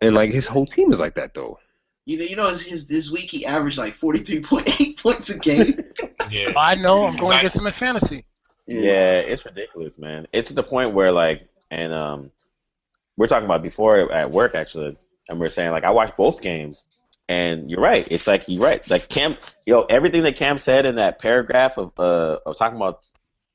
And 0.00 0.14
like 0.14 0.30
his 0.30 0.46
whole 0.46 0.66
team 0.66 0.92
is 0.92 1.00
like 1.00 1.14
that 1.14 1.34
though. 1.34 1.58
You 2.06 2.18
know, 2.18 2.24
you 2.24 2.36
know, 2.36 2.48
his, 2.50 2.62
his 2.66 2.86
this 2.86 3.10
week 3.10 3.30
he 3.30 3.46
averaged 3.46 3.78
like 3.78 3.94
forty 3.94 4.22
three 4.22 4.40
point 4.40 4.80
eight 4.80 4.98
points 5.02 5.30
a 5.30 5.38
game. 5.38 5.82
Yeah. 6.30 6.46
I 6.56 6.74
know. 6.74 7.04
I'm 7.06 7.16
going 7.16 7.30
Like- 7.30 7.42
to 7.42 7.48
get 7.48 7.58
him 7.58 7.66
in 7.66 7.72
fantasy. 7.72 8.24
Yeah, 8.66 9.18
it's 9.18 9.44
ridiculous, 9.44 9.98
man. 9.98 10.26
It's 10.32 10.48
to 10.48 10.54
the 10.54 10.62
point 10.62 10.94
where 10.94 11.12
like, 11.12 11.46
and 11.70 11.92
um, 11.92 12.30
we're 13.18 13.26
talking 13.26 13.44
about 13.44 13.62
before 13.62 14.10
at 14.10 14.30
work 14.30 14.54
actually, 14.54 14.96
and 15.28 15.38
we're 15.38 15.50
saying 15.50 15.70
like 15.70 15.84
I 15.84 15.90
watched 15.90 16.16
both 16.16 16.40
games, 16.40 16.84
and 17.28 17.70
you're 17.70 17.80
right. 17.82 18.08
It's 18.10 18.26
like 18.26 18.44
you're 18.46 18.62
right. 18.64 18.86
Like 18.88 19.10
Cam, 19.10 19.36
yo, 19.66 19.82
everything 19.82 20.22
that 20.22 20.36
Cam 20.36 20.56
said 20.56 20.86
in 20.86 20.94
that 20.96 21.18
paragraph 21.18 21.76
of 21.76 21.92
uh 21.98 22.38
of 22.46 22.56
talking 22.56 22.76
about 22.76 23.06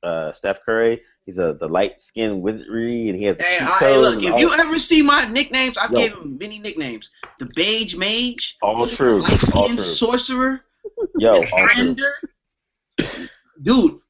uh 0.04 0.30
Steph 0.30 0.60
Curry, 0.64 1.02
he's 1.26 1.38
a 1.38 1.56
the 1.58 1.68
light 1.68 2.00
skinned 2.00 2.42
wizardry, 2.42 3.08
and 3.08 3.18
he 3.18 3.24
has 3.24 3.40
Hey, 3.40 3.58
cheat 3.58 3.68
I, 3.68 3.78
hey, 3.80 3.96
look, 3.98 4.24
if 4.24 4.40
you 4.40 4.52
ever 4.52 4.78
see 4.78 5.02
my 5.02 5.26
nicknames, 5.26 5.76
I 5.78 5.86
Yo. 5.90 5.98
gave 5.98 6.12
him 6.12 6.38
many 6.38 6.58
nicknames. 6.58 7.10
The 7.38 7.46
Beige 7.54 7.96
Mage, 7.96 8.56
all 8.62 8.86
true, 8.86 9.20
Light 9.20 9.54
all 9.54 9.64
Skinned 9.64 9.78
true. 9.78 9.84
Sorcerer, 9.84 10.60
Yo, 11.18 11.30
all 11.30 11.68
true. 11.68 11.94
Defender. 11.94 12.12
Dude, 13.62 14.00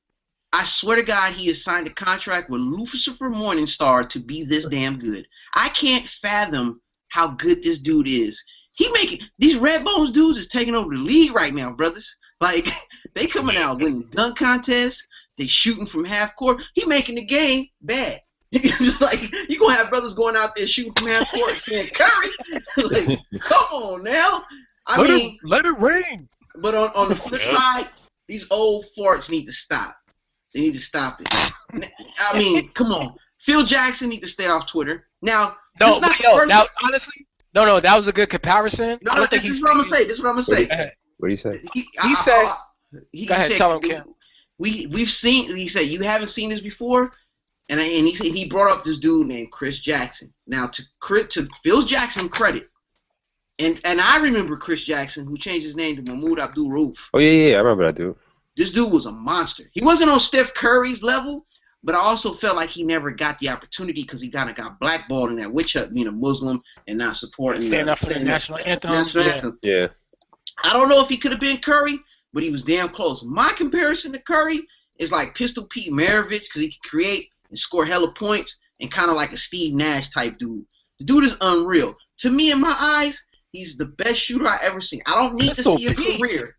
I 0.52 0.64
swear 0.64 0.96
to 0.96 1.02
God, 1.02 1.32
he 1.32 1.46
has 1.46 1.62
signed 1.62 1.86
a 1.86 1.94
contract 1.94 2.50
with 2.50 2.60
Lucifer 2.60 3.30
Morningstar 3.30 4.08
to 4.10 4.18
be 4.18 4.44
this 4.44 4.66
damn 4.66 4.98
good. 4.98 5.26
I 5.54 5.68
can't 5.68 6.06
fathom 6.06 6.80
how 7.08 7.34
good 7.34 7.62
this 7.62 7.78
dude 7.78 8.08
is. 8.08 8.42
He 8.74 8.88
making 8.92 9.20
these 9.38 9.56
Red 9.56 9.84
Bones 9.84 10.10
dudes 10.10 10.38
is 10.38 10.48
taking 10.48 10.74
over 10.74 10.94
the 10.94 11.00
league 11.00 11.34
right 11.34 11.52
now, 11.52 11.72
brothers. 11.72 12.16
Like 12.40 12.66
they 13.14 13.26
coming 13.26 13.56
out 13.56 13.80
winning 13.80 14.08
dunk 14.10 14.38
contests. 14.38 15.06
They 15.40 15.46
shooting 15.46 15.86
from 15.86 16.04
half 16.04 16.36
court. 16.36 16.62
He 16.74 16.84
making 16.84 17.14
the 17.14 17.24
game 17.24 17.66
bad. 17.80 18.20
Like 19.00 19.48
you 19.48 19.58
gonna 19.58 19.72
have 19.74 19.88
brothers 19.88 20.12
going 20.12 20.36
out 20.36 20.54
there 20.54 20.66
shooting 20.66 20.92
from 20.92 21.06
half 21.06 21.26
court 21.32 21.58
saying 21.58 21.88
Curry. 21.94 22.62
like, 22.76 23.18
come 23.40 23.64
on 23.82 24.04
now. 24.04 24.44
I 24.86 25.00
let, 25.00 25.08
mean, 25.08 25.38
it, 25.42 25.48
let 25.48 25.64
it 25.64 25.78
rain. 25.80 26.28
but 26.56 26.74
on, 26.74 26.88
on 26.94 27.08
the 27.08 27.16
flip 27.16 27.40
Yeah. 27.42 27.54
side, 27.56 27.88
these 28.28 28.46
old 28.50 28.84
farts 28.98 29.30
need 29.30 29.46
to 29.46 29.52
stop. 29.52 29.94
They 30.52 30.60
need 30.60 30.74
to 30.74 30.78
stop 30.78 31.22
it. 31.22 31.28
I 31.32 32.36
mean, 32.38 32.70
come 32.72 32.88
on. 32.92 33.14
Phil 33.38 33.64
Jackson 33.64 34.10
need 34.10 34.20
to 34.20 34.28
stay 34.28 34.46
off 34.46 34.66
Twitter. 34.66 35.06
Now, 35.22 35.54
No, 35.80 35.98
not 36.00 36.20
yo, 36.20 36.36
first- 36.36 36.48
that 36.48 36.66
honestly, 36.82 37.26
no, 37.54 37.64
no, 37.64 37.80
that 37.80 37.96
was 37.96 38.08
a 38.08 38.12
good 38.12 38.28
comparison. 38.28 38.98
no, 39.00 39.12
I 39.12 39.14
no, 39.14 39.20
don't 39.22 39.30
think 39.30 39.42
this 39.42 39.52
he's. 39.52 39.56
is 39.56 39.62
what 39.62 39.70
I'm 39.70 39.76
gonna 39.76 39.84
say. 39.84 40.04
This 40.04 40.18
is 40.18 40.22
what 40.22 40.28
I'm 40.28 40.34
gonna 40.34 40.42
say. 40.42 40.68
What 41.16 41.28
do 41.28 41.32
you 41.32 41.38
say? 41.38 41.62
He, 41.72 41.86
He 42.02 42.14
said- 42.14 42.46
he, 43.12 43.24
Go 43.26 43.34
ahead, 43.36 43.52
said, 43.52 43.56
tell 43.56 43.78
him. 43.80 44.04
We 44.60 44.86
we've 44.92 45.10
seen. 45.10 45.54
He 45.56 45.66
said 45.68 45.86
you 45.86 46.00
haven't 46.02 46.28
seen 46.28 46.50
this 46.50 46.60
before, 46.60 47.10
and 47.68 47.80
I, 47.80 47.84
and 47.84 48.06
he 48.06 48.14
said- 48.14 48.26
he 48.28 48.48
brought 48.48 48.70
up 48.70 48.84
this 48.84 48.98
dude 48.98 49.26
named 49.26 49.50
Chris 49.50 49.78
Jackson. 49.80 50.32
Now 50.46 50.66
to 50.68 50.82
Chris, 51.00 51.26
to 51.34 51.48
Phil 51.64 51.82
Jackson 51.82 52.28
credit, 52.28 52.68
and 53.58 53.80
and 53.84 54.00
I 54.00 54.22
remember 54.22 54.56
Chris 54.56 54.84
Jackson 54.84 55.26
who 55.26 55.36
changed 55.36 55.64
his 55.64 55.76
name 55.76 55.96
to 55.96 56.02
Mahmoud 56.02 56.38
Abdul 56.38 56.70
Rauf. 56.70 57.08
Oh 57.14 57.18
yeah, 57.18 57.30
yeah, 57.30 57.54
I 57.56 57.60
remember 57.60 57.84
that 57.86 57.96
dude. 57.96 58.14
This 58.56 58.70
dude 58.70 58.92
was 58.92 59.06
a 59.06 59.12
monster. 59.12 59.64
He 59.72 59.82
wasn't 59.82 60.10
on 60.10 60.20
Steph 60.20 60.52
Curry's 60.54 61.02
level, 61.02 61.46
but 61.82 61.94
I 61.94 61.98
also 61.98 62.32
felt 62.32 62.56
like 62.56 62.68
he 62.68 62.82
never 62.82 63.10
got 63.10 63.38
the 63.38 63.48
opportunity 63.48 64.02
because 64.02 64.20
he 64.20 64.28
kind 64.28 64.50
of 64.50 64.56
got 64.56 64.78
blackballed 64.80 65.30
in 65.30 65.36
that 65.38 65.52
witch 65.52 65.72
hunt, 65.74 65.94
being 65.94 66.08
a 66.08 66.12
Muslim 66.12 66.60
and 66.86 66.98
not 66.98 67.16
supporting 67.16 67.68
Stand 67.70 67.88
up 67.88 67.98
for 67.98 68.06
the 68.06 68.10
standing 68.12 68.30
up- 68.32 68.40
national 68.40 68.58
anthem. 68.58 68.92
yeah. 68.92 69.32
anthem. 69.32 69.58
Yeah. 69.62 69.86
I 70.64 70.72
don't 70.74 70.90
know 70.90 71.00
if 71.00 71.08
he 71.08 71.16
could 71.16 71.30
have 71.30 71.40
been 71.40 71.56
Curry, 71.58 71.98
but 72.32 72.42
he 72.42 72.50
was 72.50 72.64
damn 72.64 72.88
close. 72.88 73.24
My 73.24 73.50
comparison 73.56 74.12
to 74.12 74.22
Curry 74.22 74.60
is 74.98 75.12
like 75.12 75.34
Pistol 75.34 75.66
Pete 75.70 75.92
Maravich 75.92 76.44
because 76.44 76.62
he 76.62 76.68
can 76.68 76.78
create 76.84 77.26
and 77.50 77.58
score 77.58 77.84
hella 77.84 78.12
points 78.12 78.60
and 78.80 78.90
kind 78.90 79.10
of 79.10 79.16
like 79.16 79.32
a 79.32 79.36
Steve 79.36 79.74
Nash 79.74 80.10
type 80.10 80.38
dude. 80.38 80.64
The 80.98 81.04
dude 81.04 81.24
is 81.24 81.36
unreal. 81.40 81.94
To 82.18 82.30
me, 82.30 82.52
in 82.52 82.60
my 82.60 82.74
eyes, 82.78 83.22
he's 83.52 83.76
the 83.76 83.86
best 83.86 84.20
shooter 84.20 84.46
I 84.46 84.58
ever 84.62 84.80
seen. 84.80 85.00
I 85.06 85.14
don't 85.14 85.34
need 85.34 85.56
Pistol 85.56 85.76
to 85.76 85.82
see 85.82 85.86
a 85.88 85.94
career. 85.94 86.56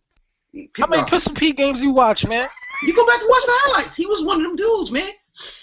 How 0.77 0.87
many. 0.87 1.09
Pistol 1.09 1.35
Pete 1.35 1.55
games 1.55 1.81
you 1.81 1.91
watch, 1.91 2.25
man? 2.25 2.47
You 2.83 2.95
go 2.95 3.05
back 3.05 3.19
and 3.21 3.29
watch 3.29 3.43
the 3.45 3.51
highlights. 3.53 3.95
He 3.95 4.05
was 4.05 4.23
one 4.23 4.37
of 4.37 4.43
them 4.43 4.55
dudes, 4.55 4.91
man. 4.91 5.09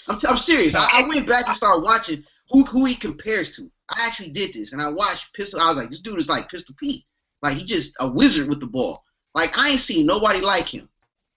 I'm, 0.07 0.17
t- 0.17 0.27
I'm 0.27 0.37
serious. 0.37 0.73
I, 0.73 1.03
I 1.03 1.07
went 1.07 1.27
back 1.27 1.47
and 1.47 1.55
started 1.55 1.83
watching 1.83 2.23
who 2.49 2.63
who 2.63 2.85
he 2.85 2.95
compares 2.95 3.55
to. 3.57 3.69
I 3.89 4.05
actually 4.05 4.31
did 4.31 4.53
this, 4.53 4.73
and 4.73 4.81
I 4.81 4.89
watched 4.89 5.33
Pistol. 5.33 5.59
I 5.59 5.69
was 5.69 5.77
like, 5.77 5.89
this 5.89 5.99
dude 5.99 6.19
is 6.19 6.29
like 6.29 6.49
Pistol 6.49 6.75
Pete. 6.79 7.03
Like 7.41 7.57
he 7.57 7.65
just 7.65 7.95
a 7.99 8.11
wizard 8.11 8.47
with 8.49 8.59
the 8.59 8.67
ball. 8.67 9.03
Like 9.35 9.57
I 9.57 9.69
ain't 9.69 9.79
seen 9.79 10.05
nobody 10.05 10.41
like 10.41 10.67
him. 10.67 10.89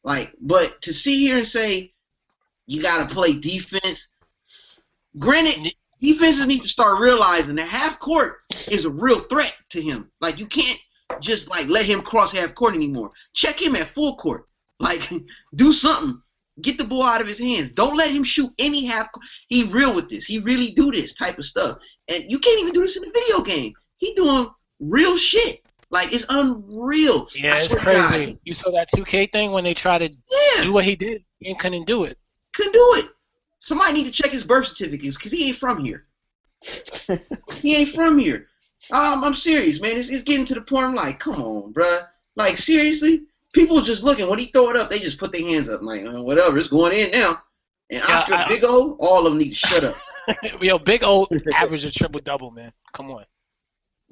Like, 0.04 0.34
but 0.40 0.82
to 0.82 0.92
see 0.92 1.20
here 1.26 1.38
and 1.38 1.46
say 1.46 1.92
you 2.66 2.82
got 2.82 3.08
to 3.08 3.14
play 3.14 3.38
defense. 3.38 4.08
Granted, 5.18 5.74
defenses 6.00 6.46
need 6.46 6.62
to 6.62 6.68
start 6.68 7.00
realizing 7.00 7.56
that 7.56 7.68
half 7.68 7.98
court 7.98 8.40
is 8.68 8.84
a 8.84 8.90
real 8.90 9.20
threat 9.20 9.54
to 9.70 9.80
him. 9.80 10.10
Like 10.20 10.38
you 10.38 10.46
can't 10.46 10.78
just 11.20 11.48
like 11.48 11.68
let 11.68 11.84
him 11.84 12.00
cross 12.00 12.32
half 12.32 12.54
court 12.54 12.74
anymore. 12.74 13.10
Check 13.34 13.60
him 13.60 13.76
at 13.76 13.86
full 13.86 14.16
court. 14.16 14.46
Like 14.78 15.02
do 15.54 15.72
something. 15.72 16.20
Get 16.60 16.78
the 16.78 16.84
ball 16.84 17.02
out 17.02 17.22
of 17.22 17.26
his 17.26 17.38
hands. 17.38 17.72
Don't 17.72 17.96
let 17.96 18.10
him 18.10 18.24
shoot 18.24 18.52
any 18.58 18.84
half. 18.84 19.08
He 19.48 19.64
real 19.64 19.94
with 19.94 20.08
this. 20.10 20.24
He 20.24 20.38
really 20.38 20.72
do 20.72 20.90
this 20.90 21.14
type 21.14 21.38
of 21.38 21.46
stuff. 21.46 21.78
And 22.12 22.30
you 22.30 22.38
can't 22.38 22.60
even 22.60 22.74
do 22.74 22.80
this 22.80 22.96
in 22.96 23.04
a 23.04 23.10
video 23.10 23.40
game. 23.40 23.72
He 23.96 24.14
doing 24.14 24.48
real 24.78 25.16
shit. 25.16 25.61
Like 25.92 26.12
it's 26.12 26.24
unreal. 26.30 27.28
Yeah, 27.36 27.52
I 27.52 27.54
it's 27.54 27.66
swear 27.68 27.78
to 27.80 27.84
God. 27.84 28.10
crazy. 28.10 28.38
You 28.44 28.54
saw 28.64 28.70
that 28.72 28.88
2K 28.90 29.30
thing 29.30 29.52
when 29.52 29.62
they 29.62 29.74
tried 29.74 29.98
to 29.98 30.08
Yeah, 30.08 30.62
do 30.64 30.72
what 30.72 30.84
he 30.84 30.96
did 30.96 31.22
and 31.44 31.58
couldn't 31.58 31.84
do 31.86 32.04
it. 32.04 32.18
couldn't 32.56 32.72
do 32.72 32.92
it. 32.96 33.10
Somebody 33.60 33.92
need 33.92 34.06
to 34.06 34.10
check 34.10 34.32
his 34.32 34.42
birth 34.42 34.66
certificates 34.66 35.16
because 35.16 35.30
he 35.32 35.48
ain't 35.48 35.58
from 35.58 35.84
here. 35.84 36.06
he 37.60 37.76
ain't 37.76 37.90
from 37.90 38.18
here. 38.18 38.46
Um, 38.90 39.22
I'm 39.22 39.34
serious, 39.36 39.80
man. 39.80 39.96
It's, 39.96 40.10
it's 40.10 40.24
getting 40.24 40.46
to 40.46 40.54
the 40.54 40.62
point. 40.62 40.84
I'm 40.86 40.94
like, 40.94 41.18
come 41.20 41.34
on, 41.36 41.72
bruh. 41.72 42.00
Like 42.36 42.56
seriously, 42.56 43.22
people 43.52 43.82
just 43.82 44.02
looking. 44.02 44.28
When 44.28 44.38
he 44.38 44.46
throw 44.46 44.70
it 44.70 44.76
up, 44.76 44.90
they 44.90 44.98
just 44.98 45.20
put 45.20 45.32
their 45.32 45.46
hands 45.46 45.68
up. 45.68 45.82
Like 45.82 46.04
uh, 46.06 46.22
whatever, 46.22 46.58
it's 46.58 46.68
going 46.68 46.96
in 46.96 47.10
now. 47.12 47.42
And 47.90 48.02
Yeah, 48.08 48.14
Oscar 48.14 48.34
I- 48.34 48.48
Big 48.48 48.62
O, 48.64 48.96
all 48.98 49.26
of 49.26 49.32
them 49.32 49.38
need 49.38 49.50
to 49.50 49.54
shut 49.54 49.84
up. 49.84 49.96
Yo, 50.62 50.78
Big 50.78 51.04
O 51.04 51.28
averaged 51.54 51.84
a 51.84 51.90
triple 51.92 52.20
double, 52.24 52.50
man. 52.50 52.72
Come 52.94 53.10
on. 53.10 53.24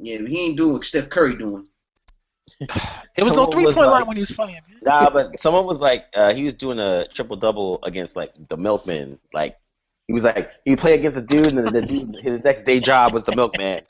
Yeah, 0.02 0.18
he 0.26 0.46
ain't 0.46 0.56
doing 0.56 0.72
what 0.74 0.84
Steph 0.84 1.10
Curry 1.10 1.36
doing. 1.36 1.66
There 3.16 3.24
was 3.24 3.34
no 3.34 3.46
three 3.46 3.64
was 3.66 3.74
point 3.74 3.88
like- 3.88 4.00
line 4.00 4.06
when 4.08 4.16
he 4.16 4.22
was 4.22 4.30
playing, 4.30 4.54
man. 4.68 4.78
Nah, 4.82 5.10
but 5.10 5.38
someone 5.40 5.66
was 5.66 5.78
like, 5.78 6.06
uh, 6.14 6.32
he 6.32 6.44
was 6.44 6.54
doing 6.54 6.78
a 6.78 7.06
triple 7.08 7.36
double 7.36 7.80
against 7.82 8.16
like 8.16 8.32
the 8.48 8.56
milkman. 8.56 9.18
Like 9.34 9.56
he 10.06 10.12
was 10.14 10.24
like, 10.24 10.50
he 10.64 10.70
would 10.70 10.78
play 10.78 10.94
against 10.94 11.18
a 11.18 11.20
dude, 11.20 11.48
and 11.48 11.58
then 11.58 11.72
the 11.72 11.82
dude, 11.82 12.16
his 12.20 12.42
next 12.44 12.64
day 12.64 12.80
job 12.80 13.12
was 13.12 13.24
the 13.24 13.34
milkman. 13.36 13.60
Man, 13.70 13.84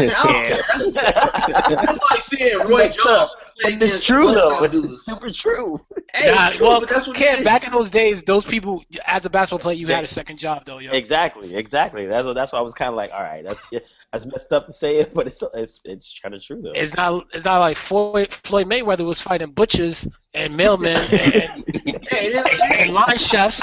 I 0.00 0.06
don't 0.06 0.46
care. 0.46 0.56
That's, 0.92 1.68
that's 1.86 2.00
like 2.10 2.20
seeing 2.20 2.58
Roy 2.60 2.84
Messed. 2.86 2.98
Jones 2.98 3.36
But 3.62 3.82
it's 3.82 4.04
true 4.04 4.32
though. 4.32 4.60
West 4.62 4.64
It's 4.64 4.74
dudes. 4.74 5.02
super 5.04 5.30
true. 5.30 5.84
Hey, 6.14 6.32
Nah, 6.34 6.48
true, 6.50 6.66
well, 6.66 6.80
but 6.80 6.88
that's 6.88 7.06
what 7.06 7.16
it 7.16 7.22
Cam, 7.22 7.44
back 7.44 7.64
in 7.66 7.72
those 7.72 7.90
days, 7.90 8.22
those 8.22 8.44
people, 8.46 8.82
as 9.06 9.26
a 9.26 9.30
basketball 9.30 9.58
player, 9.58 9.74
you 9.76 9.86
had 9.88 10.02
a 10.04 10.06
second 10.06 10.38
job 10.38 10.64
though, 10.64 10.78
yo. 10.78 10.92
Exactly, 10.92 11.54
exactly. 11.54 12.06
That's 12.06 12.24
what. 12.24 12.34
That's 12.34 12.52
why 12.52 12.58
I 12.58 12.62
was 12.62 12.72
kind 12.72 12.88
of 12.88 12.94
like, 12.94 13.10
all 13.12 13.20
right, 13.22 13.44
that's 13.44 13.60
yeah, 13.70 13.80
that's 14.16 14.30
messed 14.32 14.52
up 14.52 14.66
to 14.66 14.72
say 14.72 14.96
it, 14.96 15.12
but 15.12 15.26
it's 15.26 15.42
it's 15.54 15.80
it's 15.84 16.18
kind 16.22 16.34
of 16.34 16.42
true 16.42 16.62
though. 16.62 16.72
It's 16.74 16.94
not. 16.96 17.26
It's 17.34 17.44
not 17.44 17.58
like 17.60 17.76
Floyd, 17.76 18.32
Floyd 18.32 18.66
Mayweather 18.66 19.04
was 19.04 19.20
fighting 19.20 19.50
butchers 19.50 20.08
and 20.32 20.54
mailmen 20.54 20.86
and, 21.12 21.64
Hey, 22.08 22.32
that's- 22.32 22.60
and 22.78 22.92
line 22.92 23.18
chefs. 23.18 23.60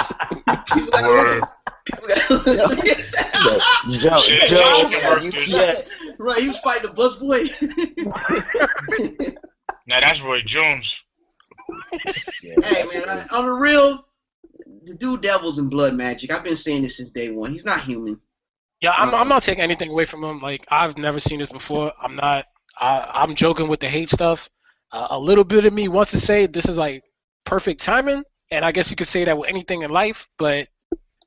people 0.67 0.91
got 0.91 1.03
Word. 1.03 1.41
people 1.85 2.07
got 2.07 2.69
Joe, 3.99 4.19
Joe, 4.19 4.85
Joe, 4.89 5.41
yeah, 5.47 5.81
right. 6.19 6.39
He 6.41 6.47
was 6.47 6.59
fighting 6.59 6.89
the 6.89 6.95
busboy. 6.95 7.49
Now 9.87 9.99
that's 9.99 10.21
Roy 10.21 10.41
Jones. 10.41 11.01
yeah. 12.43 12.53
hey 12.63 12.83
man, 12.93 13.09
I, 13.09 13.25
on 13.35 13.45
the 13.47 13.51
real, 13.53 14.05
the 14.83 14.93
dude 14.95 15.21
devils 15.21 15.57
in 15.59 15.67
blood 15.69 15.95
magic. 15.95 16.31
I've 16.31 16.43
been 16.43 16.55
saying 16.55 16.83
this 16.83 16.97
since 16.97 17.09
day 17.11 17.31
one. 17.31 17.51
He's 17.51 17.65
not 17.65 17.81
human. 17.81 18.19
Yeah, 18.83 18.91
I'm, 18.97 19.13
Uh, 19.13 19.17
I'm 19.17 19.29
not 19.29 19.43
taking 19.43 19.63
anything 19.63 19.89
away 19.89 20.03
from 20.03 20.23
him. 20.23 20.41
Like 20.41 20.67
I've 20.69 20.97
never 20.97 21.19
seen 21.19 21.39
this 21.39 21.49
before. 21.49 21.93
I'm 22.01 22.17
not. 22.17 22.45
I, 22.77 23.09
I'm 23.13 23.33
joking 23.33 23.69
with 23.69 23.79
the 23.79 23.87
hate 23.87 24.09
stuff. 24.09 24.49
Uh, 24.91 25.07
a 25.11 25.17
little 25.17 25.45
bit 25.45 25.65
of 25.65 25.73
me 25.73 25.87
wants 25.87 26.11
to 26.11 26.19
say 26.19 26.47
this 26.47 26.65
is 26.65 26.77
like 26.77 27.01
perfect 27.45 27.81
timing, 27.81 28.23
and 28.51 28.65
I 28.65 28.73
guess 28.73 28.89
you 28.89 28.97
could 28.97 29.07
say 29.07 29.23
that 29.23 29.37
with 29.37 29.49
anything 29.49 29.83
in 29.83 29.89
life. 29.89 30.27
But 30.37 30.67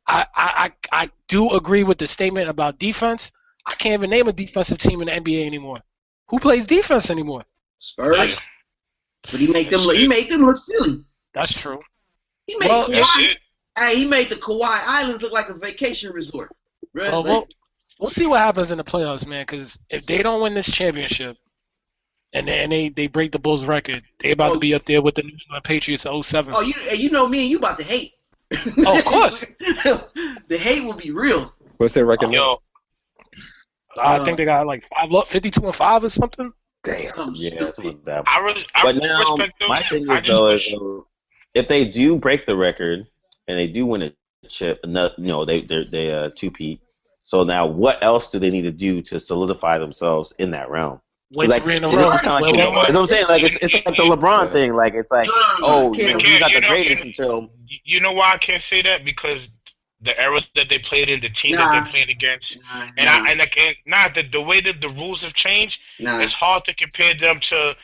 I, 0.06 0.26
I, 0.36 0.72
I, 0.92 1.02
I 1.04 1.10
do 1.28 1.52
agree 1.52 1.82
with 1.82 1.96
the 1.96 2.06
statement 2.06 2.50
about 2.50 2.78
defense. 2.78 3.32
I 3.66 3.74
can't 3.74 3.94
even 3.94 4.10
name 4.10 4.28
a 4.28 4.34
defensive 4.34 4.78
team 4.78 5.00
in 5.00 5.06
the 5.06 5.12
NBA 5.12 5.46
anymore. 5.46 5.80
Who 6.28 6.38
plays 6.38 6.66
defense 6.66 7.10
anymore? 7.10 7.42
Spurs, 7.78 8.38
but 9.22 9.40
he 9.40 9.46
make 9.46 9.70
them 9.70 9.80
look. 9.80 9.96
He 9.96 10.06
made 10.06 10.28
them 10.28 10.42
look 10.42 10.58
silly. 10.58 11.04
That's 11.32 11.54
true. 11.54 11.80
He 12.46 12.56
made 12.58 12.68
Well, 12.68 12.88
Kawhi, 12.88 13.34
hey, 13.78 13.96
he 13.96 14.04
made 14.06 14.28
the 14.28 14.36
Kauai 14.36 14.78
Islands 14.86 15.22
look 15.22 15.32
like 15.32 15.48
a 15.48 15.54
vacation 15.54 16.12
resort. 16.12 16.54
Bruh, 16.96 17.10
Well, 17.12 17.22
like, 17.22 17.24
we'll, 17.30 17.46
we'll 18.00 18.10
see 18.10 18.26
what 18.26 18.40
happens 18.40 18.70
in 18.70 18.78
the 18.78 18.84
playoffs, 18.84 19.26
man. 19.26 19.42
Because 19.42 19.78
if 19.90 20.06
they 20.06 20.22
don't 20.22 20.40
win 20.42 20.54
this 20.54 20.70
championship, 20.72 21.36
and 22.32 22.48
they, 22.48 22.58
and 22.62 22.72
they, 22.72 22.88
they 22.88 23.06
break 23.06 23.32
the 23.32 23.38
Bulls 23.38 23.64
record, 23.64 24.02
they 24.22 24.32
about 24.32 24.52
Oh. 24.52 24.54
to 24.54 24.60
be 24.60 24.74
up 24.74 24.82
there 24.86 25.02
with 25.02 25.14
the 25.14 25.22
New 25.22 25.36
England 25.44 25.64
Patriots 25.64 26.06
of 26.06 26.24
07. 26.24 26.54
oh, 26.56 26.60
you 26.62 26.74
you 26.96 27.10
know 27.10 27.28
me 27.28 27.42
and 27.42 27.50
you 27.50 27.58
about 27.58 27.78
to 27.78 27.84
hate. 27.84 28.12
Oh, 28.86 28.98
of 28.98 29.04
course. 29.04 29.44
the 30.48 30.56
hate 30.58 30.84
will 30.84 30.96
be 30.96 31.10
real. 31.10 31.52
What's 31.78 31.94
their 31.94 32.06
record? 32.06 32.30
now? 32.30 32.34
Yo, 32.36 32.58
I 34.02 34.16
Uh, 34.16 34.24
think 34.24 34.36
they 34.38 34.44
got 34.44 34.66
like 34.66 34.84
five, 34.90 35.28
52 35.28 35.64
and 35.64 35.74
five 35.74 36.04
or 36.04 36.08
something. 36.08 36.52
Damn. 36.84 37.06
Something 37.06 37.34
Yeah, 37.36 37.48
stupid. 37.50 37.74
something 37.74 37.84
like 37.86 38.04
that. 38.04 38.24
I 38.26 38.38
really, 38.40 38.62
I 38.74 38.82
But 38.82 38.94
really 38.96 39.08
now, 39.08 39.18
respect 39.36 39.58
them. 39.58 39.68
my 39.68 39.76
thing 39.76 40.08
I 40.10 40.18
is 40.18 40.22
just 40.22 40.28
though 40.28 40.50
is 40.50 40.74
if 41.54 41.68
they 41.68 41.84
do 41.86 42.16
break 42.16 42.46
the 42.46 42.56
record 42.56 43.06
and 43.48 43.58
they 43.58 43.66
do 43.66 43.86
win 43.86 44.02
a 44.02 44.12
chip, 44.48 44.80
no, 44.84 45.10
you 45.18 45.24
know, 45.26 45.44
they 45.44 45.62
they 45.62 45.84
they 45.90 46.12
uh 46.12 46.30
two 46.36 46.50
peat. 46.50 46.80
So 47.26 47.42
now, 47.42 47.66
what 47.66 48.02
else 48.04 48.30
do 48.30 48.38
they 48.38 48.50
need 48.50 48.62
to 48.62 48.70
do 48.70 49.02
to 49.02 49.18
solidify 49.18 49.78
themselves 49.78 50.32
in 50.38 50.52
that 50.52 50.70
realm? 50.70 51.00
Win 51.32 51.50
like, 51.50 51.64
three 51.64 51.74
in 51.74 51.82
a 51.82 51.88
it's 51.88 51.96
row. 51.96 52.04
almost 52.04 52.22
kinda 52.22 52.38
like, 52.40 52.52
you 52.52 52.56
know 52.58 52.70
what? 52.70 52.94
I'm 52.94 53.06
saying. 53.08 53.26
Like 53.28 53.42
it's, 53.42 53.56
it's 53.60 53.74
like 53.74 53.84
the 53.96 54.04
LeBron 54.04 54.52
thing. 54.52 54.74
Like 54.74 54.94
it's 54.94 55.10
like, 55.10 55.28
oh, 55.60 55.90
no, 55.92 55.94
you 55.94 56.12
know, 56.12 56.18
Cam, 56.18 56.20
he's 56.20 56.40
not 56.40 56.50
you 56.52 56.54
the 56.54 56.60
know- 56.60 56.68
greatest 56.68 57.02
until 57.02 57.50
You- 57.66 57.78
You 57.84 58.00
know 58.00 58.12
why 58.12 58.32
I 58.34 58.38
can't 58.38 58.62
say 58.62 58.80
that? 58.82 59.04
Because 59.04 59.48
the 60.00 60.16
era 60.20 60.40
that 60.54 60.68
they 60.68 60.78
played 60.78 61.08
in, 61.10 61.20
the 61.20 61.28
team 61.30 61.56
that 61.56 61.84
they 61.84 61.90
played 61.90 62.10
against, 62.10 62.58
Nah, 62.72 62.82
and 62.96 63.06
nah, 63.06 63.24
I 63.26 63.30
and 63.32 63.40
again, 63.42 63.74
not 63.86 64.14
the 64.14 64.22
the 64.22 64.40
way 64.40 64.60
that 64.60 64.80
the 64.80 64.88
rules 64.90 65.20
have 65.22 65.34
changed. 65.34 65.80
nah. 65.98 66.20
It's 66.20 66.32
hard 66.34 66.64
to 66.66 66.74
compare 66.74 67.14
them 67.14 67.40
to 67.40 67.76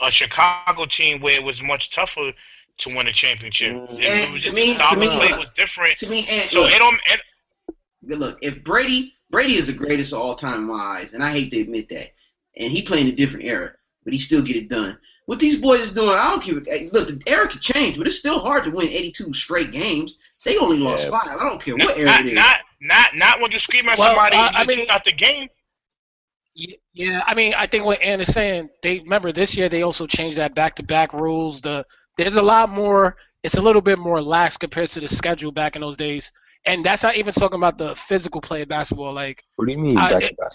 a 0.00 0.10
Chicago 0.12 0.86
team 0.86 1.20
where 1.20 1.34
it 1.34 1.42
was 1.42 1.60
much 1.62 1.90
tougher 1.90 2.32
to 2.78 2.94
win 2.94 3.08
a 3.08 3.12
championship. 3.12 3.72
Mm. 3.72 3.98
It, 3.98 4.08
And 4.08 4.34
was 4.34 4.42
to 4.44 4.50
just 4.50 4.54
me- 4.54 4.68
the 4.68 4.74
style 4.74 4.94
to 4.94 5.00
me- 5.00 5.06
of 5.08 5.12
play 5.14 5.36
was 5.36 5.48
different. 5.56 5.96
To 5.96 6.06
me, 6.08 6.18
and 6.30 6.48
So 6.48 6.60
look, 6.60 6.70
it 6.72 6.78
don't. 6.78 6.94
It, 7.06 7.20
look, 8.08 8.38
if 8.42 8.62
Brady, 8.64 9.14
Brady 9.30 9.54
is 9.54 9.66
the 9.66 9.72
greatest 9.72 10.12
of 10.12 10.20
all 10.20 10.34
time 10.36 10.60
in 10.60 10.66
my 10.68 10.74
eyes, 10.74 11.12
and 11.12 11.22
I 11.22 11.30
hate 11.30 11.52
to 11.52 11.60
admit 11.60 11.88
that. 11.90 12.06
And 12.60 12.70
he 12.70 12.82
playing 12.82 13.08
a 13.08 13.12
different 13.16 13.44
era, 13.46 13.72
but 14.04 14.12
he 14.12 14.18
still 14.20 14.42
get 14.44 14.56
it 14.56 14.68
done. 14.68 14.98
What 15.26 15.38
these 15.40 15.60
boys 15.60 15.80
is 15.80 15.92
doing, 15.92 16.10
I 16.10 16.30
don't 16.36 16.44
give. 16.44 16.56
a 16.58 16.70
eh, 16.70 16.88
Look, 16.92 17.08
the 17.08 17.20
era 17.26 17.48
could 17.48 17.60
change, 17.62 17.96
but 17.98 18.06
it's 18.06 18.18
still 18.18 18.38
hard 18.38 18.64
to 18.64 18.70
win 18.70 18.86
82 18.88 19.32
straight 19.32 19.72
games. 19.72 20.16
They 20.44 20.58
only 20.58 20.78
lost 20.78 21.04
Yeah. 21.04 21.10
five. 21.18 21.40
I 21.40 21.48
don't 21.48 21.62
care 21.62 21.76
not, 21.76 21.86
what 21.88 21.96
era 21.96 22.06
not, 22.06 22.20
it 22.20 22.26
is. 22.26 22.34
not 22.34 22.56
not 22.80 23.16
not 23.16 23.40
when 23.40 23.50
you 23.50 23.58
scream 23.58 23.88
at 23.88 23.98
Well, 23.98 24.08
somebody 24.08 24.36
uh, 24.36 24.40
I- 24.40 24.60
I 24.60 24.64
mean- 24.66 24.80
kick 24.80 24.90
out 24.90 25.04
the 25.04 25.12
game. 25.12 25.48
Yeah, 26.92 27.22
I 27.26 27.34
mean, 27.34 27.52
I 27.54 27.66
think 27.66 27.84
what 27.84 28.00
Ann 28.00 28.20
is 28.20 28.32
saying, 28.32 28.68
they 28.82 29.00
remember 29.00 29.32
this 29.32 29.56
year 29.56 29.68
they 29.68 29.82
also 29.82 30.06
changed 30.06 30.36
that 30.36 30.54
back-to-back 30.54 31.12
rules. 31.12 31.60
The 31.60 31.84
there's 32.16 32.36
a 32.36 32.42
lot 32.42 32.68
more. 32.70 33.16
It's 33.42 33.56
a 33.56 33.60
little 33.62 33.82
bit 33.82 33.98
more 33.98 34.22
lax 34.22 34.56
compared 34.56 34.88
to 34.90 35.00
the 35.00 35.08
schedule 35.08 35.50
back 35.50 35.74
in 35.74 35.80
those 35.82 35.96
days, 35.96 36.30
and 36.66 36.84
that's 36.84 37.02
not 37.02 37.16
even 37.16 37.32
talking 37.32 37.56
about 37.58 37.78
the 37.78 37.94
physical 37.96 38.40
play 38.40 38.62
of 38.62 38.68
basketball. 38.68 39.12
Like, 39.14 39.44
What 39.56 39.66
do 39.66 39.72
you 39.72 39.78
mean 39.78 39.96
back 39.96 40.10
to 40.10 40.34
back? 40.34 40.52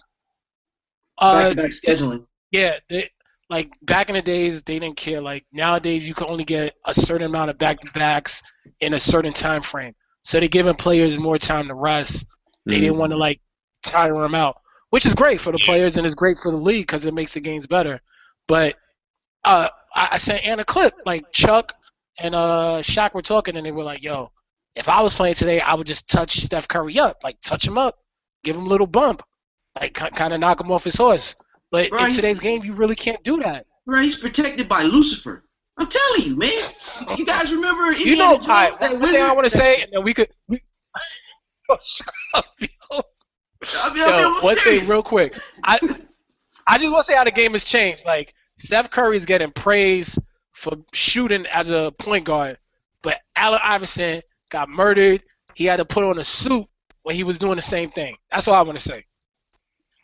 uh, 1.17 1.31
Back 1.33 1.49
to 1.49 1.55
back 1.55 1.71
scheduling. 1.71 2.27
Yeah, 2.51 2.77
they, 2.89 3.09
like 3.49 3.71
back 3.81 4.09
in 4.09 4.15
the 4.15 4.21
days, 4.21 4.61
they 4.63 4.79
didn't 4.79 4.97
care. 4.97 5.21
Like 5.21 5.45
nowadays, 5.51 6.07
you 6.07 6.13
can 6.13 6.27
only 6.27 6.43
get 6.45 6.75
a 6.85 6.93
certain 6.93 7.25
amount 7.27 7.49
of 7.49 7.57
back 7.57 7.79
to 7.81 7.91
backs 7.93 8.41
in 8.79 8.93
a 8.93 8.99
certain 8.99 9.33
time 9.33 9.61
frame. 9.61 9.95
So 10.23 10.39
they're 10.39 10.47
giving 10.49 10.75
players 10.75 11.17
more 11.19 11.37
time 11.37 11.67
to 11.67 11.73
rest. 11.75 12.25
They 12.67 12.79
Mm. 12.79 12.81
didn't 12.81 12.97
want 12.97 13.11
to 13.11 13.17
like 13.17 13.39
tire 13.83 14.13
them 14.13 14.35
out, 14.35 14.57
which 14.89 15.05
is 15.05 15.13
great 15.13 15.39
for 15.41 15.51
the 15.51 15.59
players 15.59 15.97
and 15.97 16.05
it's 16.05 16.15
great 16.15 16.37
for 16.39 16.51
the 16.51 16.57
league 16.57 16.85
because 16.87 17.05
it 17.05 17.13
makes 17.13 17.33
the 17.33 17.39
games 17.39 17.67
better. 17.67 18.01
But 18.47 18.75
uh, 19.43 19.69
I, 19.95 20.09
I 20.13 20.17
sent 20.17 20.45
Ann 20.45 20.59
a 20.59 20.63
clip. 20.63 20.93
Like 21.05 21.31
Chuck 21.31 21.73
and 22.19 22.35
uh, 22.35 22.81
Shaq 22.83 23.13
were 23.13 23.21
talking, 23.21 23.55
and 23.57 23.65
they 23.65 23.71
were 23.71 23.83
like, 23.83 24.03
"Yo, 24.03 24.31
if 24.79 24.89
I 24.89 25.01
was 25.01 25.13
playing 25.13 25.35
today, 25.35 25.59
I 25.61 25.73
would 25.75 25.85
just 25.85 26.09
touch 26.09 26.39
Steph 26.39 26.67
Curry 26.67 26.97
up, 26.97 27.17
like 27.23 27.39
touch 27.41 27.67
him 27.67 27.77
up, 27.77 27.99
give 28.43 28.55
him 28.55 28.65
a 28.65 28.69
little 28.69 28.87
bump, 28.87 29.21
like 29.79 29.93
kind 29.93 30.33
of 30.33 30.39
knock 30.39 30.59
him 30.61 30.71
off 30.71 30.83
his 30.83 30.95
horse." 30.95 31.35
But 31.71 31.91
Right. 31.91 32.09
in 32.09 32.15
today's 32.15 32.39
game, 32.39 32.63
you 32.63 32.73
really 32.73 32.95
can't 32.95 33.23
do 33.23 33.37
that. 33.43 33.65
Right, 33.85 34.03
he's 34.05 34.17
protected 34.17 34.67
by 34.67 34.81
Lucifer. 34.83 35.43
I'm 35.77 35.87
telling 35.87 36.23
you, 36.23 36.35
man. 36.37 36.71
You 37.17 37.25
guys 37.25 37.53
remember 37.53 37.83
Indiana 37.91 38.09
You 38.09 38.15
know, 38.17 38.33
Jones, 38.35 38.47
right, 38.47 38.73
that 38.79 38.91
one 38.93 39.01
wizard? 39.01 39.15
thing 39.15 39.23
I 39.25 39.31
want 39.33 39.51
to 39.51 39.57
say, 39.57 39.81
and 39.83 39.91
then 39.93 40.03
we 40.03 40.13
could. 40.13 40.29
We, 40.47 40.61
oh, 41.69 41.77
up, 42.33 42.45
yo. 42.59 42.67
I 42.91 43.93
mean, 43.93 44.03
I 44.03 44.11
mean, 44.11 44.19
Yo, 44.19 44.39
one 44.41 44.55
serious. 44.57 44.79
thing 44.81 44.89
real 44.89 45.03
quick. 45.03 45.37
I 45.63 45.77
I 46.67 46.77
just 46.77 46.91
want 46.91 47.05
to 47.05 47.11
say 47.11 47.17
how 47.17 47.23
the 47.23 47.31
game 47.31 47.51
has 47.53 47.65
changed. 47.65 48.05
Like 48.05 48.33
Steph 48.57 48.89
Curry 48.89 49.17
is 49.17 49.25
getting 49.25 49.51
praise 49.51 50.17
for 50.53 50.73
shooting 50.93 51.45
as 51.47 51.69
a 51.71 51.91
point 51.99 52.25
guard, 52.25 52.57
but 53.03 53.19
Allen 53.35 53.59
Iverson 53.63 54.21
got 54.49 54.69
murdered. 54.69 55.23
He 55.55 55.65
had 55.65 55.77
to 55.77 55.85
put 55.85 56.03
on 56.03 56.19
a 56.19 56.23
suit 56.23 56.65
when 57.03 57.15
he 57.15 57.23
was 57.23 57.37
doing 57.37 57.55
the 57.55 57.61
same 57.61 57.91
thing. 57.91 58.15
That's 58.31 58.47
all 58.47 58.55
I 58.55 58.61
want 58.61 58.77
to 58.77 58.83
say. 58.83 59.05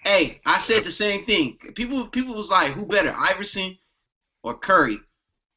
Hey, 0.03 0.39
I 0.45 0.59
said 0.59 0.83
the 0.83 0.91
same 0.91 1.25
thing. 1.25 1.57
People, 1.75 2.07
people 2.07 2.35
was 2.35 2.51
like, 2.51 2.71
"Who 2.71 2.85
better, 2.85 3.13
Iverson 3.17 3.77
or 4.43 4.57
Curry?" 4.57 4.97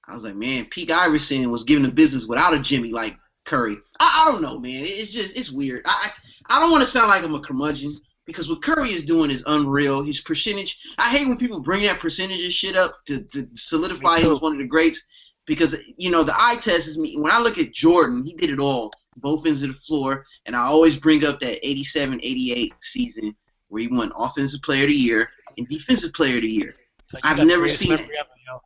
I 0.06 0.14
was 0.14 0.24
like, 0.24 0.36
"Man, 0.36 0.64
peak 0.66 0.90
Iverson 0.90 1.50
was 1.50 1.64
giving 1.64 1.84
the 1.84 1.90
business 1.90 2.26
without 2.26 2.54
a 2.54 2.60
Jimmy 2.60 2.90
like 2.90 3.16
Curry." 3.44 3.76
I, 4.00 4.24
I 4.24 4.32
don't 4.32 4.42
know, 4.42 4.58
man. 4.58 4.82
It's 4.84 5.12
just, 5.12 5.36
it's 5.36 5.52
weird. 5.52 5.82
I, 5.86 6.10
I, 6.48 6.56
I 6.56 6.60
don't 6.60 6.70
want 6.70 6.82
to 6.82 6.90
sound 6.90 7.08
like 7.08 7.22
I'm 7.24 7.34
a 7.34 7.40
curmudgeon 7.40 8.00
because 8.24 8.48
what 8.48 8.62
Curry 8.62 8.90
is 8.90 9.04
doing 9.04 9.30
is 9.30 9.44
unreal. 9.46 10.02
His 10.02 10.20
percentage. 10.20 10.78
I 10.96 11.10
hate 11.10 11.28
when 11.28 11.36
people 11.36 11.60
bring 11.60 11.82
that 11.82 11.98
percentages 11.98 12.54
shit 12.54 12.76
up 12.76 12.98
to, 13.06 13.26
to 13.28 13.46
solidify 13.54 14.20
him 14.20 14.32
as 14.32 14.40
one 14.40 14.52
of 14.52 14.58
the 14.58 14.66
greats. 14.66 15.06
Because 15.48 15.74
you 15.96 16.10
know 16.10 16.22
the 16.22 16.34
eye 16.36 16.56
test 16.60 16.86
is 16.86 16.96
me. 16.98 17.16
When 17.18 17.32
I 17.32 17.40
look 17.40 17.58
at 17.58 17.72
Jordan, 17.72 18.22
he 18.24 18.34
did 18.34 18.50
it 18.50 18.60
all, 18.60 18.92
both 19.16 19.46
ends 19.46 19.62
of 19.62 19.68
the 19.70 19.74
floor, 19.74 20.24
and 20.46 20.54
I 20.54 20.60
always 20.60 20.96
bring 20.96 21.24
up 21.24 21.40
that 21.40 21.62
87-88 21.64 22.70
season 22.80 23.34
where 23.68 23.82
he 23.82 23.88
won 23.88 24.12
Offensive 24.16 24.62
Player 24.62 24.82
of 24.84 24.88
the 24.88 24.94
Year 24.94 25.30
and 25.56 25.66
Defensive 25.68 26.12
Player 26.12 26.36
of 26.36 26.42
the 26.42 26.48
Year. 26.48 26.74
Like, 27.12 27.24
I've 27.24 27.38
you 27.38 27.44
got 27.44 27.48
the 27.48 27.56
never 27.56 27.68
seen 27.68 27.88
memory 27.90 28.18
ever, 28.18 28.28
yo. 28.46 28.62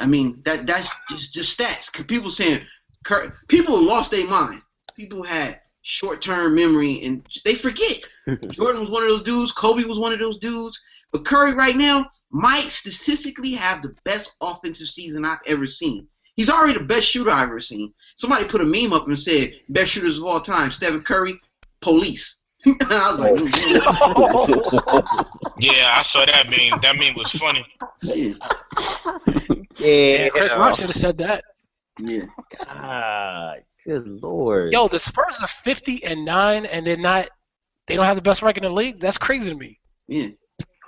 I 0.00 0.06
mean, 0.06 0.42
that 0.44 0.66
that's 0.66 0.90
just 1.08 1.32
just 1.32 1.58
stats. 1.58 1.90
'Cause 1.92 2.04
people 2.04 2.28
saying 2.30 2.60
people 3.48 3.80
lost 3.80 4.10
their 4.10 4.26
mind. 4.26 4.62
People 4.96 5.22
had 5.22 5.60
short 5.82 6.20
term 6.20 6.54
memory 6.54 7.02
and 7.04 7.24
they 7.44 7.54
forget. 7.54 8.02
Jordan 8.50 8.80
was 8.80 8.90
one 8.90 9.04
of 9.04 9.08
those 9.08 9.22
dudes. 9.22 9.52
Kobe 9.52 9.84
was 9.84 10.00
one 10.00 10.12
of 10.12 10.18
those 10.18 10.38
dudes. 10.38 10.82
But 11.12 11.24
Curry 11.24 11.54
right 11.54 11.76
now 11.76 12.10
might 12.30 12.68
statistically 12.70 13.52
have 13.52 13.82
the 13.82 13.94
best 14.04 14.36
offensive 14.40 14.88
season 14.88 15.24
I've 15.24 15.38
ever 15.46 15.66
seen. 15.66 16.08
He's 16.36 16.50
already 16.50 16.78
the 16.78 16.84
best 16.84 17.08
shooter 17.08 17.30
I've 17.30 17.48
ever 17.48 17.60
seen. 17.60 17.92
Somebody 18.14 18.44
put 18.46 18.60
a 18.60 18.64
meme 18.64 18.92
up 18.92 19.06
and 19.08 19.18
said 19.18 19.54
best 19.70 19.90
shooters 19.92 20.18
of 20.18 20.24
all 20.24 20.40
time: 20.40 20.70
Stephen 20.70 21.02
Curry, 21.02 21.38
police. 21.80 22.40
I 22.66 22.72
was 23.12 23.20
like, 23.20 23.32
mm, 23.34 25.26
Yeah, 25.58 25.94
I 25.98 26.02
saw 26.02 26.24
that 26.26 26.50
meme. 26.50 26.80
That 26.82 26.96
meme 26.96 27.14
was 27.14 27.30
funny. 27.32 27.64
yeah, 28.02 28.32
Yeah, 29.78 30.28
Chris 30.30 30.50
Rock 30.50 30.76
should 30.76 30.86
have 30.86 30.96
said 30.96 31.18
that. 31.18 31.44
yeah. 31.98 32.24
God, 32.66 33.62
good 33.84 34.06
lord. 34.22 34.72
Yo, 34.72 34.88
the 34.88 34.98
Spurs 34.98 35.38
are 35.42 35.48
50 35.48 36.04
and 36.04 36.24
nine, 36.24 36.66
and 36.66 36.86
they're 36.86 36.96
not. 36.96 37.28
They 37.86 37.94
don't 37.94 38.04
have 38.04 38.16
the 38.16 38.22
best 38.22 38.42
record 38.42 38.64
in 38.64 38.70
the 38.70 38.74
league. 38.74 38.98
That's 39.00 39.18
crazy 39.18 39.50
to 39.50 39.56
me. 39.56 39.78
Yeah. 40.08 40.26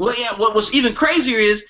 Well, 0.00 0.14
yeah. 0.18 0.30
What 0.36 0.54
was 0.54 0.74
even 0.74 0.94
crazier 0.94 1.38
is 1.38 1.64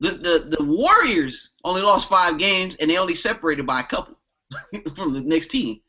the, 0.00 0.10
the 0.10 0.56
the 0.56 0.64
Warriors 0.64 1.50
only 1.64 1.82
lost 1.82 2.08
five 2.08 2.38
games 2.38 2.76
and 2.76 2.90
they 2.90 2.98
only 2.98 3.14
separated 3.14 3.66
by 3.66 3.80
a 3.80 3.84
couple 3.84 4.18
from 4.96 5.14
the 5.14 5.22
next 5.22 5.48
team. 5.48 5.80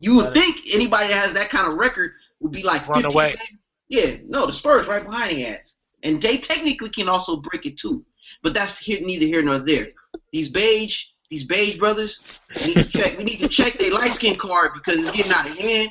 You 0.00 0.16
would 0.16 0.34
think 0.34 0.58
anybody 0.72 1.08
that 1.08 1.16
has 1.16 1.34
that 1.34 1.48
kind 1.48 1.70
of 1.70 1.78
record 1.78 2.12
would 2.40 2.52
be 2.52 2.62
like 2.62 2.86
Run 2.86 3.02
15 3.02 3.12
away. 3.12 3.26
games. 3.32 3.60
Yeah, 3.88 4.16
no, 4.26 4.46
the 4.46 4.52
Spurs 4.52 4.86
right 4.86 5.04
behind 5.04 5.30
the 5.30 5.46
ass, 5.46 5.76
and 6.02 6.20
they 6.20 6.36
technically 6.36 6.90
can 6.90 7.08
also 7.08 7.36
break 7.36 7.64
it 7.64 7.76
too. 7.76 8.04
But 8.42 8.54
that's 8.54 8.78
here, 8.78 8.98
neither 9.00 9.26
here 9.26 9.42
nor 9.42 9.58
there. 9.58 9.86
These 10.32 10.48
beige, 10.50 11.06
these 11.30 11.44
beige 11.44 11.78
brothers, 11.78 12.22
we 12.56 12.66
need 12.66 12.76
to 12.76 12.84
check. 12.84 13.16
we 13.18 13.24
need 13.24 13.38
to 13.38 13.48
check 13.48 13.74
their 13.74 13.92
light 13.92 14.12
skin 14.12 14.36
card 14.36 14.72
because 14.74 14.98
it's 14.98 15.16
getting 15.16 15.32
out 15.32 15.48
of 15.48 15.58
hand. 15.58 15.90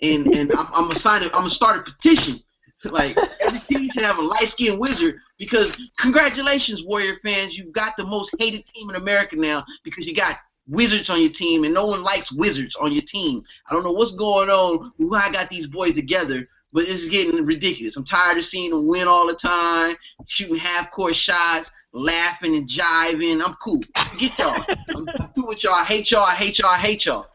And 0.00 0.26
and 0.34 0.52
I'm, 0.52 0.66
I'm 0.74 0.82
gonna 0.82 0.94
sign 0.94 1.22
it. 1.22 1.26
I'm 1.26 1.40
gonna 1.40 1.50
start 1.50 1.78
a 1.78 1.82
petition. 1.90 2.40
Like 2.84 3.16
every 3.40 3.60
team 3.60 3.90
should 3.90 4.02
have 4.02 4.18
a 4.18 4.22
light 4.22 4.46
skinned 4.46 4.78
wizard 4.78 5.18
because 5.36 5.76
congratulations, 5.98 6.84
Warrior 6.84 7.16
fans, 7.16 7.58
you've 7.58 7.72
got 7.72 7.96
the 7.96 8.06
most 8.06 8.34
hated 8.38 8.64
team 8.66 8.88
in 8.90 8.96
America 8.96 9.36
now 9.36 9.64
because 9.82 10.06
you 10.06 10.14
got 10.14 10.36
wizards 10.68 11.10
on 11.10 11.20
your 11.20 11.30
team 11.30 11.64
and 11.64 11.74
no 11.74 11.86
one 11.86 12.02
likes 12.02 12.32
wizards 12.32 12.76
on 12.76 12.92
your 12.92 13.02
team. 13.02 13.42
I 13.68 13.74
don't 13.74 13.82
know 13.82 13.92
what's 13.92 14.14
going 14.14 14.48
on. 14.48 14.92
Why 14.98 15.26
I 15.28 15.32
got 15.32 15.48
these 15.48 15.66
boys 15.66 15.94
together, 15.94 16.48
but 16.72 16.86
this 16.86 17.02
is 17.02 17.08
getting 17.08 17.44
ridiculous. 17.44 17.96
I'm 17.96 18.04
tired 18.04 18.38
of 18.38 18.44
seeing 18.44 18.70
them 18.70 18.86
win 18.86 19.08
all 19.08 19.26
the 19.26 19.34
time, 19.34 19.96
shooting 20.26 20.56
half 20.56 20.90
court 20.92 21.16
shots, 21.16 21.72
laughing 21.92 22.54
and 22.54 22.68
jiving. 22.68 23.42
I'm 23.44 23.54
cool. 23.54 23.80
Get 24.18 24.38
y'all. 24.38 24.64
I'm, 24.94 25.06
through 25.34 25.48
with 25.48 25.64
y'all. 25.64 25.74
I 25.74 25.84
hate 25.84 26.10
y'all. 26.10 26.20
I 26.22 26.34
hate 26.34 26.58
y'all. 26.58 26.70
I 26.70 26.78
hate 26.78 27.06
y'all. 27.06 27.26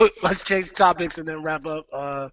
Let's 0.22 0.42
change 0.44 0.72
topics 0.72 1.18
and 1.18 1.28
then 1.28 1.42
wrap 1.42 1.66
up. 1.66 1.86
Uh, 1.92 2.28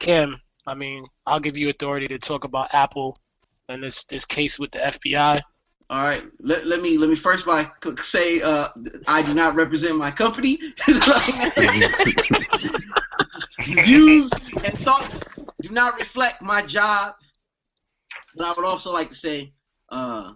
Kim, 0.00 0.36
I 0.66 0.74
mean, 0.74 1.06
I'll 1.26 1.40
give 1.40 1.56
you 1.56 1.70
authority 1.70 2.08
to 2.08 2.18
talk 2.18 2.44
about 2.44 2.74
Apple 2.74 3.16
and 3.68 3.82
this 3.82 4.04
this 4.04 4.24
case 4.24 4.58
with 4.58 4.70
the 4.72 4.78
FBI. 4.78 5.40
All 5.90 6.02
right, 6.02 6.22
let, 6.40 6.66
let 6.66 6.80
me 6.80 6.96
let 6.96 7.10
me 7.10 7.16
first 7.16 7.44
by 7.44 7.66
say 8.02 8.40
uh, 8.42 8.68
I 9.06 9.22
do 9.22 9.34
not 9.34 9.54
represent 9.54 9.96
my 9.96 10.10
company. 10.10 10.58
Views 13.84 14.30
and 14.32 14.78
thoughts 14.78 15.20
do 15.60 15.68
not 15.70 15.98
reflect 15.98 16.40
my 16.42 16.62
job. 16.62 17.14
But 18.36 18.46
I 18.46 18.54
would 18.56 18.64
also 18.64 18.92
like 18.92 19.10
to 19.10 19.14
say 19.14 19.52
uh, 19.90 20.32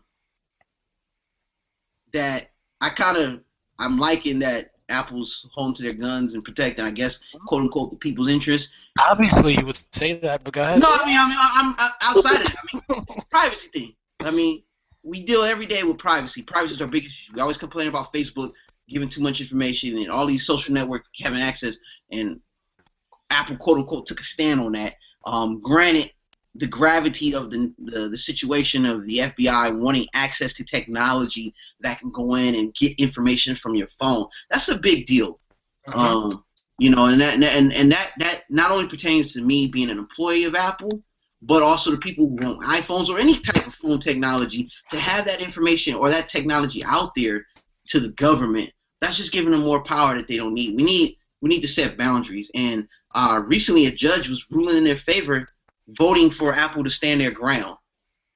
that 2.12 2.50
I 2.80 2.90
kind 2.90 3.16
of 3.16 3.40
I'm 3.80 3.98
liking 3.98 4.40
that 4.40 4.66
Apple's 4.88 5.48
home 5.52 5.74
to 5.74 5.82
their 5.82 5.92
guns 5.92 6.34
and 6.34 6.44
protecting, 6.44 6.84
I 6.84 6.90
guess, 6.90 7.20
quote 7.46 7.62
unquote, 7.62 7.90
the 7.90 7.96
people's 7.96 8.28
interest. 8.28 8.72
Obviously, 8.98 9.56
you 9.58 9.66
would 9.66 9.78
say 9.92 10.18
that, 10.20 10.44
but 10.44 10.54
go 10.54 10.62
ahead. 10.62 10.80
No, 10.80 10.88
I 10.88 11.06
mean, 11.06 11.16
I 11.18 11.28
mean, 11.28 11.38
I'm, 11.38 11.74
I'm 11.78 11.90
outside 12.02 12.40
of 12.40 12.46
it. 12.46 12.56
I 12.56 12.94
mean, 12.94 13.06
privacy 13.30 13.68
thing. 13.68 13.94
I 14.20 14.30
mean, 14.30 14.62
we 15.02 15.24
deal 15.24 15.42
every 15.42 15.66
day 15.66 15.82
with 15.84 15.98
privacy. 15.98 16.42
Privacy 16.42 16.74
is 16.74 16.82
our 16.82 16.88
biggest 16.88 17.12
issue. 17.12 17.32
We 17.34 17.40
always 17.40 17.58
complain 17.58 17.88
about 17.88 18.12
Facebook 18.12 18.50
giving 18.88 19.08
too 19.08 19.22
much 19.22 19.40
information 19.40 19.96
and 19.96 20.10
all 20.10 20.26
these 20.26 20.46
social 20.46 20.74
networks 20.74 21.08
having 21.20 21.40
access. 21.40 21.78
And 22.10 22.40
Apple, 23.30 23.56
quote 23.56 23.78
unquote, 23.78 24.06
took 24.06 24.20
a 24.20 24.24
stand 24.24 24.60
on 24.60 24.72
that. 24.72 24.94
Um, 25.26 25.60
granted, 25.60 26.10
the 26.58 26.66
gravity 26.66 27.34
of 27.34 27.50
the, 27.50 27.72
the 27.78 28.08
the 28.08 28.18
situation 28.18 28.84
of 28.84 29.06
the 29.06 29.18
FBI 29.18 29.78
wanting 29.78 30.06
access 30.14 30.52
to 30.54 30.64
technology 30.64 31.54
that 31.80 31.98
can 31.98 32.10
go 32.10 32.34
in 32.34 32.54
and 32.54 32.74
get 32.74 32.98
information 32.98 33.54
from 33.54 33.74
your 33.74 33.88
phone. 33.98 34.26
That's 34.50 34.68
a 34.68 34.78
big 34.78 35.06
deal. 35.06 35.40
Mhm. 35.86 35.96
Um, 35.96 36.44
you 36.78 36.90
know, 36.90 37.06
and 37.06 37.20
that 37.20 37.34
and 37.34 37.72
and 37.72 37.92
that 37.92 38.10
that 38.18 38.42
not 38.50 38.70
only 38.70 38.86
pertains 38.86 39.32
to 39.32 39.42
me 39.42 39.68
being 39.68 39.90
an 39.90 39.98
employee 39.98 40.44
of 40.44 40.54
Apple, 40.54 41.02
but 41.42 41.62
also 41.62 41.90
to 41.90 41.96
people 41.96 42.28
who 42.28 42.44
own 42.44 42.60
iPhones 42.62 43.08
or 43.08 43.18
any 43.18 43.34
type 43.34 43.66
of 43.66 43.74
phone 43.74 44.00
technology 44.00 44.70
to 44.90 44.98
have 44.98 45.24
that 45.24 45.40
information 45.40 45.94
or 45.94 46.08
that 46.08 46.28
technology 46.28 46.82
out 46.84 47.14
there 47.14 47.46
to 47.86 48.00
the 48.00 48.12
government. 48.12 48.70
That's 49.00 49.16
just 49.16 49.32
giving 49.32 49.52
them 49.52 49.62
more 49.62 49.82
power 49.82 50.14
that 50.14 50.26
they 50.26 50.36
don't 50.36 50.54
need. 50.54 50.76
We 50.76 50.82
need 50.82 51.14
we 51.40 51.48
need 51.48 51.62
to 51.62 51.68
set 51.68 51.96
boundaries. 51.96 52.50
And 52.54 52.88
uh, 53.14 53.42
recently, 53.46 53.86
a 53.86 53.90
judge 53.90 54.28
was 54.28 54.44
ruling 54.50 54.76
in 54.76 54.84
their 54.84 54.96
favor, 54.96 55.48
voting 55.88 56.30
for 56.30 56.52
Apple 56.52 56.84
to 56.84 56.90
stand 56.90 57.20
their 57.20 57.30
ground. 57.30 57.76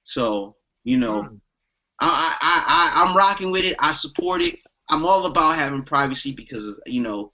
So 0.05 0.57
you 0.85 0.97
know, 0.97 1.23
hmm. 1.23 1.37
I, 2.01 2.07
I, 2.09 2.37
I, 2.41 3.03
I 3.05 3.05
I'm 3.05 3.17
rocking 3.17 3.51
with 3.51 3.65
it. 3.65 3.77
I 3.79 3.93
support 3.93 4.41
it. 4.41 4.57
I'm 4.89 5.05
all 5.05 5.27
about 5.27 5.57
having 5.57 5.85
privacy 5.85 6.33
because 6.33 6.81
you 6.87 7.03
know 7.03 7.33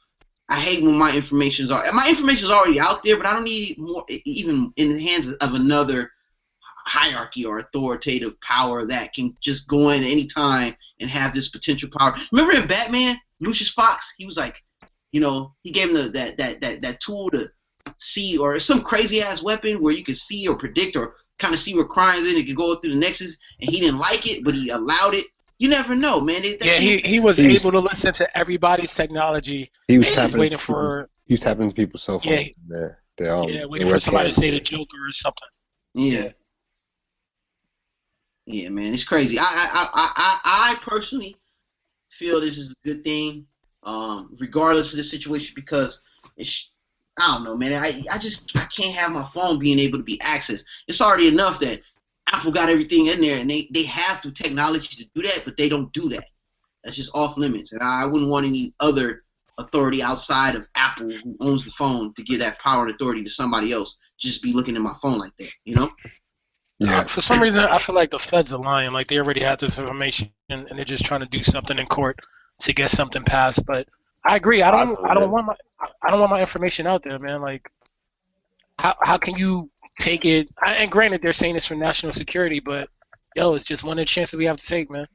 I 0.49 0.61
hate 0.61 0.82
when 0.82 0.97
my 0.97 1.15
information's 1.15 1.70
are 1.70 1.82
my 1.93 2.07
information's 2.09 2.51
already 2.51 2.81
out 2.81 3.03
there, 3.03 3.16
but 3.16 3.27
I 3.27 3.35
don't 3.35 3.45
need 3.45 3.78
more 3.78 4.05
even 4.24 4.73
in 4.77 4.90
the 4.90 5.03
hands 5.03 5.32
of 5.32 5.55
another 5.55 6.11
hierarchy 6.86 7.45
or 7.45 7.59
authoritative 7.59 8.40
power 8.40 8.86
that 8.86 9.12
can 9.12 9.36
just 9.43 9.69
go 9.69 9.90
in 9.90 10.03
any 10.03 10.27
time 10.27 10.74
and 11.01 11.11
have 11.11 11.35
this 11.35 11.49
potential 11.49 11.90
power. 11.95 12.15
Remember 12.32 12.55
in 12.55 12.66
Batman, 12.66 13.16
Lucius 13.40 13.70
Fox, 13.70 14.15
he 14.16 14.24
was 14.24 14.39
like, 14.39 14.57
you 15.12 15.20
know, 15.20 15.55
he 15.62 15.70
gave 15.70 15.89
him 15.89 15.95
the, 15.95 16.09
that 16.11 16.39
that 16.39 16.61
that 16.62 16.82
that 16.82 17.01
tool 17.01 17.31
to 17.31 17.47
see 17.98 18.36
or 18.39 18.59
some 18.60 18.82
crazy 18.82 19.20
ass 19.20 19.43
weapon 19.43 19.81
where 19.82 19.94
you 19.94 20.05
could 20.05 20.16
see 20.16 20.47
or 20.47 20.56
predict 20.56 20.97
or 20.97 21.15
kind 21.39 21.55
of 21.55 21.60
see 21.60 21.74
where 21.74 21.85
crimes 21.85 22.27
in. 22.27 22.36
It 22.36 22.47
could 22.47 22.56
go 22.56 22.74
through 22.77 22.94
the 22.94 23.01
nexus, 23.01 23.39
and 23.60 23.70
he 23.70 23.81
didn't 23.81 23.98
like 23.98 24.27
it, 24.31 24.44
but 24.44 24.55
he 24.55 24.70
allowed 24.70 25.15
it. 25.15 25.24
You 25.59 25.69
never 25.69 25.94
know, 25.97 26.20
man. 26.20 26.44
It, 26.44 26.60
that 26.60 26.66
Yeah, 26.66 26.78
he, 26.78 26.98
he 26.98 27.20
was 27.20 27.36
He 27.36 27.47
was- 27.47 27.65
able 27.65 27.73
to 27.73 27.81
listen 27.81 28.12
to 28.15 28.39
everybody's 28.39 28.94
technology. 28.94 29.70
He 29.89 29.97
was 29.98 30.15
tapping. 30.15 30.39
waiting 30.39 30.59
for 30.59 31.09
He 31.27 31.35
was 31.35 31.40
tapping 31.40 31.70
people's 31.73 32.02
cell 32.05 32.20
phones. 32.20 32.35
Yeah. 32.35 32.52
Their, 32.69 32.98
their, 33.16 33.35
um, 33.35 33.48
yeah, 33.48 33.65
waiting 33.65 33.86
their 33.86 33.97
for 33.97 34.01
somebody 34.01 34.31
to 34.31 34.35
say 34.35 34.51
the 34.51 34.60
Joker 34.60 34.97
or 35.09 35.12
something. 35.12 35.48
Yeah. 35.94 36.31
Yeah, 38.47 38.70
man, 38.70 38.94
it's 38.94 39.05
crazy. 39.05 39.39
I 39.39 39.43
I, 39.43 39.89
I, 39.93 40.12
I, 40.16 40.40
I 40.73 40.78
personally 40.81 41.36
feel 42.09 42.40
this 42.40 42.56
is 42.56 42.70
a 42.70 42.89
good 42.89 43.05
thing, 43.05 43.47
um, 43.82 44.35
regardless 44.40 44.93
of 44.93 44.97
the 44.97 45.05
situation, 45.05 45.52
because 45.55 46.02
it's 46.36 46.70
I 47.19 47.35
don't 47.35 47.45
know, 47.45 47.57
man. 47.57 47.73
I 47.73 47.93
I 48.12 48.19
just 48.19 48.57
I 48.57 48.66
can't 48.66 48.95
have 48.95 49.12
my 49.12 49.24
phone 49.24 49.59
being 49.59 49.78
able 49.78 49.99
to 49.99 50.05
be 50.05 50.19
accessed. 50.19 50.65
It's 50.86 51.01
already 51.01 51.28
enough 51.28 51.61
that 51.61 51.82
Apple 52.32 52.53
got 52.53 52.69
everything 52.69 53.07
in 53.07 53.20
there, 53.20 53.40
and 53.40 53.51
they 53.51 53.69
they 53.73 53.85
have 53.85 54.23
the 54.23 54.31
technology 54.31 55.03
to 55.03 55.11
do 55.15 55.23
that, 55.23 55.43
but 55.45 55.57
they 55.57 55.69
don't 55.69 55.93
do 55.93 56.09
that. 56.11 56.24
That's 56.85 56.97
just 56.97 57.15
off 57.15 57.36
limits, 57.36 57.73
and 57.73 57.82
I 57.82 58.07
wouldn't 58.07 58.31
want 58.31 58.47
any 58.47 58.74
other 58.81 59.24
authority 59.59 60.03
outside 60.03 60.55
of 60.55 60.66
Apple 60.77 61.11
who 61.11 61.36
owns 61.40 61.65
the 61.65 61.70
phone 61.70 62.15
to 62.15 62.23
give 62.23 62.40
that 62.40 62.59
power 62.61 62.86
and 62.86 62.95
authority 62.95 63.24
to 63.24 63.31
somebody 63.31 63.73
else. 63.73 63.99
Just 64.19 64.43
be 64.43 64.53
looking 64.53 64.77
at 64.77 64.82
my 64.82 64.95
phone 65.03 65.19
like 65.19 65.36
that, 65.39 65.51
you 65.65 65.74
know? 65.74 65.90
Yeah. 66.78 67.01
Uh, 67.01 67.05
for 67.07 67.20
some 67.20 67.43
reason, 67.43 67.59
I 67.59 67.78
feel 67.78 67.95
like 67.95 68.12
the 68.12 68.20
feds 68.20 68.53
are 68.53 68.61
lying. 68.61 68.93
Like 68.93 69.09
they 69.09 69.19
already 69.19 69.40
had 69.40 69.59
this 69.59 69.78
information, 69.78 70.31
and, 70.49 70.66
and 70.69 70.78
they're 70.78 70.85
just 70.85 71.05
trying 71.05 71.20
to 71.20 71.27
do 71.27 71.43
something 71.43 71.77
in 71.77 71.86
court 71.86 72.20
to 72.61 72.73
get 72.73 72.90
something 72.90 73.24
passed. 73.24 73.66
But 73.66 73.89
I 74.24 74.36
agree. 74.36 74.62
I 74.62 74.70
don't. 74.70 74.99
I 75.05 75.15
don't 75.15 75.31
want 75.31 75.47
my. 75.47 75.55
I 76.03 76.11
don't 76.11 76.20
want 76.20 76.31
my 76.31 76.40
information 76.40 76.86
out 76.86 77.03
there, 77.05 77.19
man. 77.19 77.40
Like, 77.40 77.70
how 78.78 78.95
how 79.03 79.19
can 79.19 79.36
you 79.36 79.70
take 79.99 80.24
it? 80.24 80.49
I- 80.62 80.74
And 80.74 80.90
granted, 80.90 81.23
they're 81.23 81.32
saying 81.32 81.57
it's 81.57 81.66
for 81.66 81.74
national 81.74 82.15
security, 82.15 82.61
but 82.61 82.89
yo, 83.35 83.55
it's 83.55 83.65
just 83.65 83.85
one 83.85 83.99
of 83.99 84.03
the 84.03 84.07
chances 84.07 84.36
we 84.36 84.45
have 84.47 84.57
to 84.57 84.66
take, 84.66 84.90
man. 84.90 85.07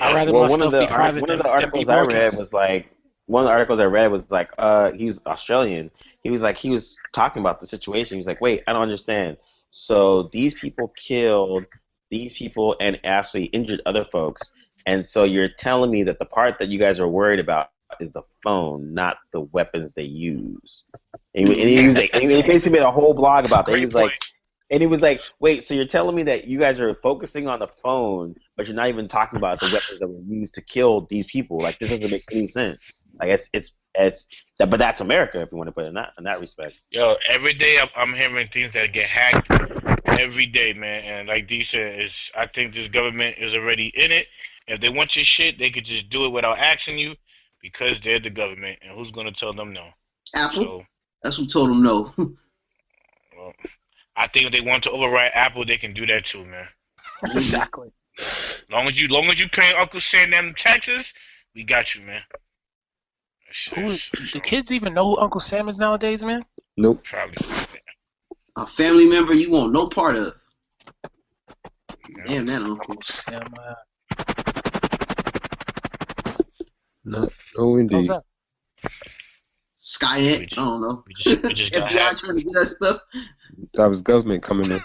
I'd 0.00 0.14
rather 0.14 0.32
well, 0.32 0.42
my 0.42 0.48
stuff 0.48 0.70
the 0.70 0.80
be 0.80 0.86
private 0.86 1.20
one 1.20 1.30
than, 1.30 1.40
of 1.40 1.44
the 1.44 1.50
articles 1.50 1.88
I 1.88 2.00
read 2.00 2.36
was 2.36 2.52
like 2.52 2.90
one 3.26 3.42
of 3.44 3.48
the 3.48 3.52
articles 3.52 3.80
I 3.80 3.84
read 3.84 4.08
was 4.08 4.30
like 4.30 4.50
uh 4.58 4.92
he's 4.92 5.18
Australian. 5.26 5.90
He 6.22 6.30
was 6.30 6.42
like 6.42 6.56
he 6.56 6.70
was 6.70 6.96
talking 7.14 7.40
about 7.40 7.60
the 7.60 7.66
situation. 7.66 8.16
He's 8.16 8.26
like, 8.26 8.40
wait, 8.40 8.62
I 8.66 8.72
don't 8.72 8.82
understand. 8.82 9.36
So 9.70 10.30
these 10.32 10.54
people 10.54 10.92
killed 10.96 11.66
these 12.10 12.32
people 12.34 12.76
and 12.80 12.98
actually 13.04 13.44
injured 13.46 13.82
other 13.86 14.04
folks, 14.10 14.50
and 14.86 15.06
so 15.06 15.24
you're 15.24 15.48
telling 15.48 15.90
me 15.90 16.02
that 16.04 16.18
the 16.18 16.24
part 16.24 16.58
that 16.58 16.68
you 16.68 16.78
guys 16.78 16.98
are 17.00 17.08
worried 17.08 17.40
about 17.40 17.70
is 18.00 18.12
the 18.12 18.22
phone, 18.42 18.94
not 18.94 19.18
the 19.32 19.40
weapons 19.40 19.92
they 19.94 20.02
use. 20.02 20.84
And 21.34 21.48
he, 21.48 21.60
and 21.60 21.68
he 21.68 21.86
was 21.86 21.96
like, 21.96 22.10
and 22.12 22.30
he 22.30 22.42
basically 22.42 22.72
made 22.72 22.82
a 22.82 22.90
whole 22.90 23.14
blog 23.14 23.46
about 23.46 23.66
that. 23.66 23.78
He 23.78 23.84
was 23.84 23.94
like, 23.94 24.12
and 24.70 24.82
he 24.82 24.86
was 24.86 25.00
like, 25.00 25.20
wait, 25.40 25.64
so 25.64 25.74
you're 25.74 25.86
telling 25.86 26.14
me 26.14 26.22
that 26.24 26.46
you 26.46 26.58
guys 26.58 26.78
are 26.78 26.94
focusing 27.02 27.48
on 27.48 27.60
the 27.60 27.68
phone, 27.82 28.34
but 28.56 28.66
you're 28.66 28.76
not 28.76 28.88
even 28.88 29.08
talking 29.08 29.38
about 29.38 29.60
the 29.60 29.70
weapons 29.72 29.98
that 30.00 30.08
were 30.08 30.20
used 30.20 30.54
to 30.54 30.62
kill 30.62 31.06
these 31.08 31.26
people? 31.26 31.58
Like 31.58 31.78
this 31.78 31.88
doesn't 31.88 32.10
make 32.10 32.24
any 32.30 32.48
sense. 32.48 32.78
Like 33.18 33.30
it's 33.30 33.48
it's 33.52 33.72
it's 33.94 34.26
that, 34.58 34.70
but 34.70 34.78
that's 34.78 35.00
America 35.00 35.40
if 35.40 35.50
you 35.50 35.56
want 35.56 35.68
to 35.68 35.72
put 35.72 35.84
it 35.84 35.88
in 35.88 35.94
that 35.94 36.12
in 36.18 36.24
that 36.24 36.40
respect. 36.40 36.80
Yo, 36.90 37.16
every 37.28 37.54
day 37.54 37.78
I'm, 37.80 37.88
I'm 37.96 38.14
hearing 38.14 38.48
things 38.48 38.72
that 38.72 38.92
get 38.92 39.08
hacked. 39.08 39.50
Every 40.20 40.46
day, 40.46 40.72
man. 40.74 41.04
And 41.04 41.28
like 41.28 41.48
D 41.48 41.62
said, 41.62 42.00
is 42.00 42.30
I 42.36 42.46
think 42.46 42.74
this 42.74 42.88
government 42.88 43.38
is 43.38 43.54
already 43.54 43.88
in 43.94 44.12
it. 44.12 44.26
If 44.66 44.80
they 44.80 44.90
want 44.90 45.16
your 45.16 45.24
shit, 45.24 45.58
they 45.58 45.70
could 45.70 45.86
just 45.86 46.10
do 46.10 46.26
it 46.26 46.30
without 46.30 46.58
asking 46.58 46.98
you 46.98 47.14
because 47.60 48.00
they're 48.00 48.20
the 48.20 48.30
government. 48.30 48.78
And 48.82 48.96
who's 48.96 49.10
gonna 49.10 49.32
tell 49.32 49.52
them 49.52 49.72
no? 49.72 49.88
Apple, 50.34 50.62
So, 50.62 50.84
that's 51.22 51.36
who 51.36 51.46
told 51.46 51.70
them 51.70 51.82
no. 51.82 52.12
well, 52.18 53.52
I 54.16 54.28
think 54.28 54.46
if 54.46 54.52
they 54.52 54.60
want 54.60 54.84
to 54.84 54.90
override 54.90 55.32
Apple, 55.34 55.64
they 55.64 55.76
can 55.76 55.92
do 55.92 56.06
that 56.06 56.24
too, 56.26 56.44
man. 56.44 56.66
exactly. 57.24 57.90
Long 58.70 58.88
as 58.88 58.96
you, 58.96 59.08
long 59.08 59.26
as 59.26 59.40
you 59.40 59.48
paying 59.48 59.76
Uncle 59.76 60.00
Sam 60.00 60.30
them 60.30 60.54
taxes, 60.56 61.12
we 61.54 61.64
got 61.64 61.94
you, 61.94 62.02
man. 62.02 62.22
Shit, 63.50 63.78
Who, 63.78 63.96
do 64.26 64.40
kids 64.40 64.72
even 64.72 64.92
know 64.92 65.14
who 65.14 65.18
Uncle 65.18 65.40
Sam 65.40 65.68
is 65.68 65.78
nowadays, 65.78 66.22
man? 66.22 66.44
Nope. 66.76 67.02
Probably. 67.04 67.36
a 68.56 68.66
family 68.66 69.08
member 69.08 69.32
you 69.32 69.50
want 69.50 69.72
no 69.72 69.88
part 69.88 70.16
of. 70.16 70.32
Damn 72.26 72.46
that 72.46 72.62
uncle. 72.62 72.96
Yeah, 73.30 73.42
man. 73.56 73.74
No, 77.04 77.28
no 77.58 77.72
How's 77.72 77.80
indeed. 77.80 78.08
that? 78.10 78.22
Skynet. 79.76 80.52
I 80.52 80.56
don't 80.56 80.80
know. 80.80 81.02
We 81.06 81.14
just, 81.14 81.42
we 81.44 81.54
just 81.54 81.72
FBI 81.74 81.88
hacked. 81.90 82.18
trying 82.20 82.36
to 82.38 82.44
get 82.44 82.56
us 82.56 82.74
stuff. 82.74 83.00
That 83.74 83.86
was 83.86 84.00
government 84.02 84.42
coming 84.42 84.70
in. 84.70 84.82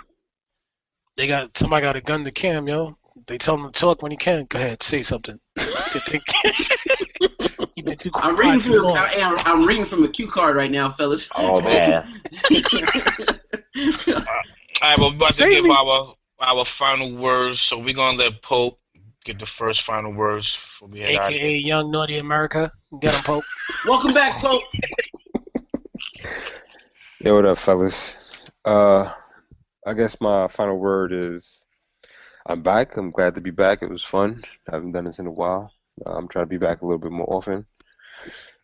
They 1.16 1.28
got 1.28 1.56
somebody 1.58 1.84
got 1.84 1.96
a 1.96 2.02
gun 2.02 2.24
to 2.24 2.32
Cam, 2.32 2.68
yo. 2.68 2.98
They 3.28 3.38
tell 3.38 3.56
him 3.56 3.72
to 3.72 3.80
talk 3.80 4.02
when 4.02 4.12
he 4.12 4.18
can. 4.18 4.46
Go 4.50 4.58
ahead, 4.60 4.82
say 4.84 5.02
something. 5.04 5.40
Good 5.56 6.02
thing. 6.04 6.22
been 7.84 7.98
too 7.98 8.10
I'm 8.16 8.36
quiet 8.36 8.56
reading 8.66 8.74
from 8.74 8.84
long. 8.84 8.98
I, 8.98 9.10
am, 9.20 9.38
I'm 9.46 9.66
reading 9.68 9.86
from 9.86 10.04
a 10.04 10.08
cue 10.08 10.28
card 10.28 10.56
right 10.56 10.72
now, 10.72 10.90
fellas. 10.92 11.30
Oh 11.36 11.62
man. 11.62 12.22
All 14.82 14.90
right, 14.90 14.98
well, 14.98 15.10
we're 15.12 15.16
about 15.16 15.34
to 15.34 15.50
give 15.50 15.64
me- 15.64 15.70
our 15.78 16.16
our 16.42 16.66
final 16.66 17.16
words. 17.16 17.62
So 17.62 17.78
we're 17.78 17.94
gonna 17.94 18.18
let 18.18 18.42
Pope 18.42 18.80
get 19.24 19.40
the 19.40 19.46
first 19.46 19.84
final 19.84 20.12
words 20.12 20.54
for 20.54 20.88
me. 20.88 21.00
head 21.00 21.16
out. 21.16 21.32
AKA 21.32 21.58
Young 21.58 21.92
Naughty 21.92 22.18
America. 22.18 22.72
Get 23.00 23.14
him, 23.14 23.24
Pope. 23.24 23.44
Welcome 23.88 24.14
back, 24.14 24.34
Pope. 24.42 24.64
Yo, 27.20 27.36
what 27.36 27.46
up, 27.46 27.58
fellas? 27.58 28.18
Uh, 28.66 29.12
I 29.86 29.94
guess 29.94 30.20
my 30.20 30.48
final 30.48 30.78
word 30.78 31.14
is 31.14 31.66
I'm 32.46 32.62
back. 32.62 32.98
I'm 32.98 33.12
glad 33.12 33.36
to 33.36 33.42
be 33.42 33.52
back. 33.52 33.82
It 33.82 33.90
was 33.90 34.04
fun. 34.04 34.44
I 34.70 34.76
haven't 34.76 34.92
done 34.92 35.06
this 35.06 35.20
in 35.20 35.28
a 35.28 35.32
while. 35.32 35.72
Uh, 36.06 36.14
I'm 36.14 36.28
trying 36.28 36.46
to 36.46 36.50
be 36.50 36.58
back 36.58 36.82
a 36.82 36.86
little 36.86 37.00
bit 37.00 37.12
more 37.12 37.32
often. 37.34 37.66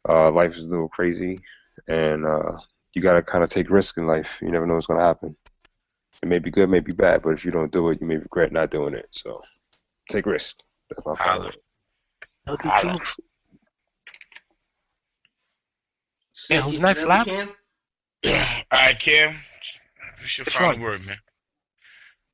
Uh, 0.08 0.32
life 0.32 0.58
is 0.58 0.66
a 0.66 0.70
little 0.70 0.90
crazy, 0.90 1.40
and 1.88 2.26
uh, 2.26 2.58
you 2.94 3.02
gotta 3.02 3.22
kind 3.22 3.44
of 3.44 3.50
take 3.50 3.70
risks 3.70 3.98
in 3.98 4.08
life. 4.08 4.40
You 4.42 4.52
never 4.52 4.66
know 4.66 4.76
what's 4.76 4.88
gonna 4.88 5.02
happen. 5.02 5.36
It 6.22 6.28
may 6.28 6.40
be 6.40 6.52
good, 6.52 6.70
may 6.70 6.82
be 6.82 6.92
bad, 6.92 7.22
but 7.22 7.30
if 7.30 7.46
you 7.46 7.52
don't 7.52 7.72
do 7.72 7.90
it, 7.90 8.02
you 8.02 8.08
may 8.08 8.18
regret 8.18 8.52
not 8.52 8.72
doing 8.72 8.94
it. 8.94 9.08
So, 9.12 9.42
take 10.10 10.26
risks. 10.26 10.56
That's 10.90 11.06
my 11.06 11.16
final 11.16 11.34
Holla. 11.34 11.46
word. 11.46 11.58
Healthy 12.48 12.70
Holla. 12.70 13.00
who's 16.64 16.80
next, 16.80 17.06
Brother 17.06 17.10
Lap? 17.10 17.28
Cam? 17.28 17.48
All 18.72 18.80
right, 18.80 19.00
Cam. 19.00 19.36
What's 20.20 20.38
your 20.38 20.46
Which 20.46 20.54
final 20.54 20.72
one? 20.72 20.82
word, 20.82 21.06
man? 21.06 21.18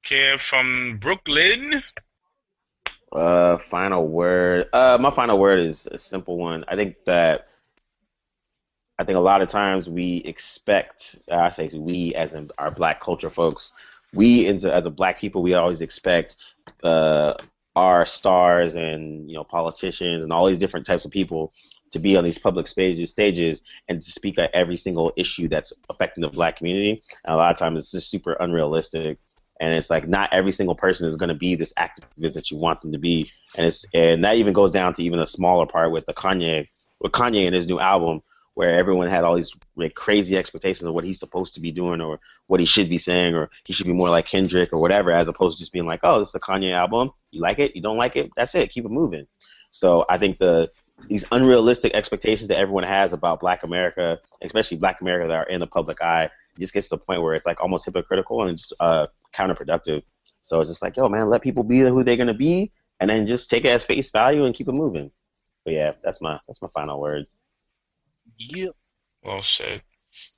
Cam 0.03 0.37
from 0.37 0.99
Brooklyn. 1.01 1.83
Uh, 3.11 3.57
final 3.69 4.07
word. 4.07 4.67
Uh, 4.73 4.97
my 4.99 5.13
final 5.13 5.39
word 5.39 5.59
is 5.59 5.87
a 5.91 5.97
simple 5.97 6.37
one. 6.37 6.61
I 6.67 6.75
think 6.75 6.95
that 7.05 7.47
I 8.97 9.03
think 9.03 9.17
a 9.17 9.21
lot 9.21 9.41
of 9.41 9.49
times 9.49 9.89
we 9.89 10.17
expect. 10.25 11.17
uh, 11.31 11.35
I 11.35 11.49
say 11.49 11.69
we 11.73 12.13
as 12.15 12.33
in 12.33 12.49
our 12.57 12.71
black 12.71 13.01
culture 13.01 13.29
folks. 13.29 13.71
We 14.13 14.47
as 14.47 14.63
a, 14.65 14.73
as 14.73 14.85
a 14.85 14.89
black 14.89 15.19
people, 15.19 15.41
we 15.41 15.53
always 15.53 15.81
expect 15.81 16.37
uh, 16.83 17.33
our 17.75 18.05
stars 18.05 18.75
and 18.75 19.29
you 19.29 19.35
know 19.35 19.43
politicians 19.43 20.23
and 20.23 20.31
all 20.31 20.45
these 20.45 20.57
different 20.57 20.85
types 20.85 21.05
of 21.05 21.11
people 21.11 21.53
to 21.91 21.99
be 21.99 22.17
on 22.17 22.23
these 22.23 22.37
public 22.37 22.67
stages, 22.67 23.09
stages 23.09 23.61
and 23.87 24.01
to 24.01 24.11
speak 24.11 24.37
at 24.37 24.53
every 24.53 24.75
single 24.75 25.13
issue 25.15 25.47
that's 25.47 25.71
affecting 25.89 26.21
the 26.21 26.29
black 26.29 26.57
community. 26.57 27.01
And 27.23 27.33
a 27.33 27.37
lot 27.37 27.51
of 27.51 27.57
times 27.57 27.77
it's 27.77 27.91
just 27.91 28.09
super 28.09 28.33
unrealistic 28.33 29.17
and 29.61 29.73
it's 29.73 29.89
like 29.89 30.07
not 30.07 30.31
every 30.33 30.51
single 30.51 30.75
person 30.75 31.07
is 31.07 31.15
going 31.15 31.29
to 31.29 31.35
be 31.35 31.55
this 31.55 31.73
activist 31.79 32.33
that 32.33 32.51
you 32.51 32.57
want 32.57 32.81
them 32.81 32.91
to 32.91 32.97
be 32.97 33.31
and 33.57 33.67
it's 33.67 33.85
and 33.93 34.23
that 34.23 34.35
even 34.35 34.53
goes 34.53 34.71
down 34.71 34.93
to 34.93 35.03
even 35.03 35.19
a 35.19 35.27
smaller 35.27 35.65
part 35.65 35.91
with 35.91 36.05
the 36.05 36.13
Kanye 36.13 36.67
with 36.99 37.13
Kanye 37.13 37.45
and 37.45 37.55
his 37.55 37.67
new 37.67 37.79
album 37.79 38.21
where 38.55 38.73
everyone 38.73 39.07
had 39.07 39.23
all 39.23 39.35
these 39.35 39.53
like, 39.75 39.93
crazy 39.93 40.35
expectations 40.35 40.87
of 40.87 40.93
what 40.93 41.03
he's 41.03 41.19
supposed 41.19 41.53
to 41.53 41.59
be 41.59 41.71
doing 41.71 42.01
or 42.01 42.19
what 42.47 42.59
he 42.59 42.65
should 42.65 42.89
be 42.89 42.97
saying 42.97 43.35
or 43.35 43.49
he 43.63 43.73
should 43.73 43.85
be 43.85 43.93
more 43.93 44.09
like 44.09 44.25
Kendrick 44.25 44.73
or 44.73 44.79
whatever 44.79 45.11
as 45.11 45.27
opposed 45.27 45.57
to 45.57 45.61
just 45.61 45.73
being 45.73 45.85
like 45.85 45.99
oh 46.03 46.19
this 46.19 46.29
is 46.29 46.33
the 46.33 46.39
Kanye 46.39 46.71
album 46.71 47.11
you 47.31 47.41
like 47.41 47.59
it 47.59 47.75
you 47.75 47.81
don't 47.81 47.97
like 47.97 48.15
it 48.15 48.31
that's 48.35 48.55
it 48.55 48.71
keep 48.71 48.85
it 48.85 48.91
moving 48.91 49.27
so 49.69 50.05
I 50.09 50.17
think 50.17 50.39
the 50.39 50.71
these 51.09 51.25
unrealistic 51.31 51.93
expectations 51.93 52.47
that 52.47 52.57
everyone 52.57 52.83
has 52.83 53.13
about 53.13 53.39
Black 53.39 53.63
America 53.63 54.19
especially 54.41 54.77
Black 54.77 55.01
America 55.01 55.27
that 55.27 55.37
are 55.37 55.49
in 55.49 55.59
the 55.59 55.67
public 55.67 56.01
eye 56.01 56.29
just 56.59 56.73
gets 56.73 56.89
to 56.89 56.95
the 56.95 57.01
point 57.01 57.21
where 57.21 57.35
it's 57.35 57.45
like 57.45 57.61
almost 57.61 57.85
hypocritical 57.85 58.47
and 58.47 58.57
just 58.57 58.73
uh, 58.79 59.07
counterproductive. 59.33 60.03
So 60.41 60.61
it's 60.61 60.69
just 60.69 60.81
like, 60.81 60.95
yo, 60.95 61.09
man, 61.09 61.29
let 61.29 61.41
people 61.41 61.63
be 61.63 61.79
who 61.79 62.03
they're 62.03 62.17
gonna 62.17 62.33
be, 62.33 62.71
and 62.99 63.09
then 63.09 63.27
just 63.27 63.49
take 63.49 63.65
it 63.65 63.69
as 63.69 63.83
face 63.83 64.11
value 64.11 64.45
and 64.45 64.55
keep 64.55 64.67
it 64.67 64.73
moving. 64.75 65.11
But 65.63 65.73
yeah, 65.73 65.91
that's 66.03 66.21
my 66.21 66.39
that's 66.47 66.61
my 66.61 66.69
final 66.73 67.01
word. 67.01 67.25
Yeah. 68.37 68.69
Well 69.23 69.41
said. 69.41 69.81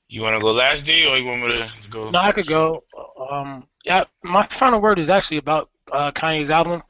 You 0.09 0.21
want 0.21 0.35
to 0.35 0.39
go 0.39 0.51
last 0.51 0.85
day, 0.85 1.05
or 1.05 1.17
you 1.17 1.25
want 1.25 1.41
me 1.41 1.49
to 1.49 1.71
go? 1.89 2.09
No, 2.09 2.19
I 2.19 2.31
could 2.31 2.47
go. 2.47 2.83
Um, 3.29 3.67
yeah, 3.83 4.05
my 4.23 4.45
final 4.47 4.79
word 4.79 4.99
is 4.99 5.09
actually 5.09 5.37
about 5.37 5.69
uh, 5.91 6.11
Kanye's 6.11 6.49
album. 6.49 6.81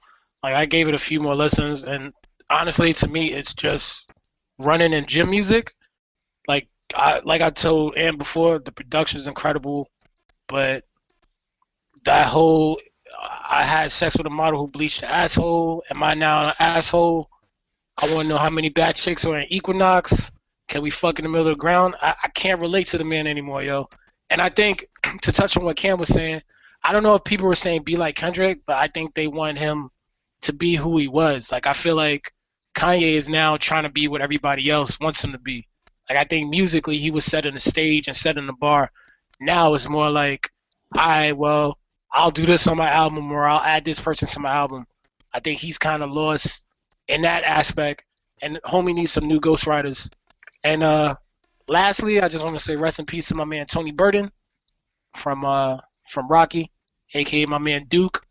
Like 0.44 0.54
I 0.54 0.66
gave 0.66 0.88
it 0.88 0.94
a 0.94 1.00
few 1.00 1.20
more 1.20 1.36
listens, 1.36 1.84
and 1.84 2.14
honestly, 2.50 2.94
to 2.94 3.08
me, 3.08 3.34
it's 3.34 3.56
just 3.56 4.12
running 4.60 4.94
in 4.94 5.06
gym 5.08 5.32
music. 5.32 5.74
Like 6.48 6.68
I 6.96 7.22
like 7.24 7.42
I 7.42 7.50
told 7.50 7.98
Ann 7.98 8.18
before, 8.18 8.60
the 8.60 8.72
production 8.72 9.20
is 9.20 9.28
incredible, 9.28 9.90
but 10.48 10.84
that 12.06 12.28
whole 12.28 12.80
I 13.50 13.64
had 13.64 13.92
sex 13.92 14.16
with 14.16 14.28
a 14.28 14.32
model 14.32 14.60
who 14.60 14.72
bleached 14.72 15.02
the 15.02 15.12
asshole. 15.12 15.84
Am 15.90 16.04
I 16.04 16.14
now 16.14 16.50
an 16.50 16.54
asshole? 16.60 17.30
I 17.98 18.14
want 18.14 18.26
to 18.26 18.30
know 18.30 18.38
how 18.38 18.52
many 18.52 18.70
bad 18.70 18.96
chicks 18.96 19.26
are 19.26 19.38
in 19.38 19.52
Equinox. 19.52 20.32
We 20.82 20.90
fuck 20.90 21.20
in 21.20 21.24
the 21.24 21.30
middle 21.30 21.48
of 21.48 21.58
the 21.58 21.62
ground? 21.62 21.96
I, 22.02 22.16
I 22.24 22.28
can't 22.30 22.62
relate 22.62 22.88
to 22.88 22.98
the 22.98 23.04
man 23.04 23.28
anymore, 23.28 23.64
yo. 23.64 23.88
And 24.30 24.42
I 24.42 24.50
think 24.50 24.88
to 25.22 25.32
touch 25.32 25.58
on 25.58 25.66
what 25.66 25.78
Cam 25.78 26.00
was 26.00 26.10
saying, 26.10 26.42
I 26.84 26.92
don't 26.92 27.04
know 27.04 27.16
if 27.16 27.24
people 27.24 27.48
were 27.48 27.56
saying 27.56 27.84
be 27.84 27.98
like 27.98 28.16
Kendrick, 28.16 28.60
but 28.66 28.78
I 28.78 28.88
think 28.88 29.14
they 29.14 29.28
want 29.28 29.58
him 29.58 29.90
to 30.42 30.54
be 30.54 30.76
who 30.76 30.98
he 30.98 31.08
was. 31.08 31.52
Like 31.52 31.68
I 31.68 31.74
feel 31.74 31.96
like 31.96 32.34
Kanye 32.76 33.14
is 33.14 33.28
now 33.28 33.58
trying 33.58 33.84
to 33.84 33.90
be 33.90 34.08
what 34.08 34.22
everybody 34.22 34.70
else 34.70 35.00
wants 35.00 35.24
him 35.24 35.32
to 35.32 35.40
be. 35.40 35.68
Like 36.10 36.20
I 36.20 36.24
think 36.24 36.50
musically 36.50 36.98
he 36.98 37.12
was 37.12 37.26
setting 37.26 37.54
the 37.54 37.60
stage 37.60 38.08
and 38.08 38.16
setting 38.16 38.48
the 38.48 38.54
bar. 38.54 38.92
Now 39.40 39.74
it's 39.74 39.90
more 39.90 40.10
like, 40.10 40.50
I 40.96 41.34
well, 41.34 41.78
I'll 42.12 42.32
do 42.32 42.46
this 42.46 42.68
on 42.68 42.78
my 42.78 42.90
album 42.90 43.32
or 43.32 43.48
I'll 43.48 43.62
add 43.62 43.84
this 43.84 44.00
person 44.00 44.28
to 44.28 44.40
my 44.40 44.52
album. 44.52 44.86
I 45.34 45.40
think 45.40 45.60
he's 45.60 45.78
kind 45.78 46.02
of 46.04 46.12
lost 46.12 46.66
in 47.08 47.22
that 47.22 47.44
aspect, 47.44 48.04
and 48.42 48.60
homie 48.66 48.94
needs 48.94 49.12
some 49.12 49.28
new 49.28 49.40
ghostwriters. 49.40 50.10
And 50.64 50.84
uh, 50.84 51.16
lastly, 51.68 52.22
I 52.22 52.28
just 52.28 52.44
want 52.44 52.58
to 52.58 52.64
say 52.64 52.76
rest 52.76 53.00
in 53.00 53.06
peace 53.06 53.28
to 53.30 53.36
my 53.36 53.46
man 53.46 53.66
Tony 53.66 53.92
Burton 53.92 54.32
from 55.16 55.46
uh 55.46 55.78
from 56.10 56.28
Rocky, 56.28 56.72
aka 57.14 57.46
my 57.46 57.58
man 57.58 57.86
Duke, 57.88 58.26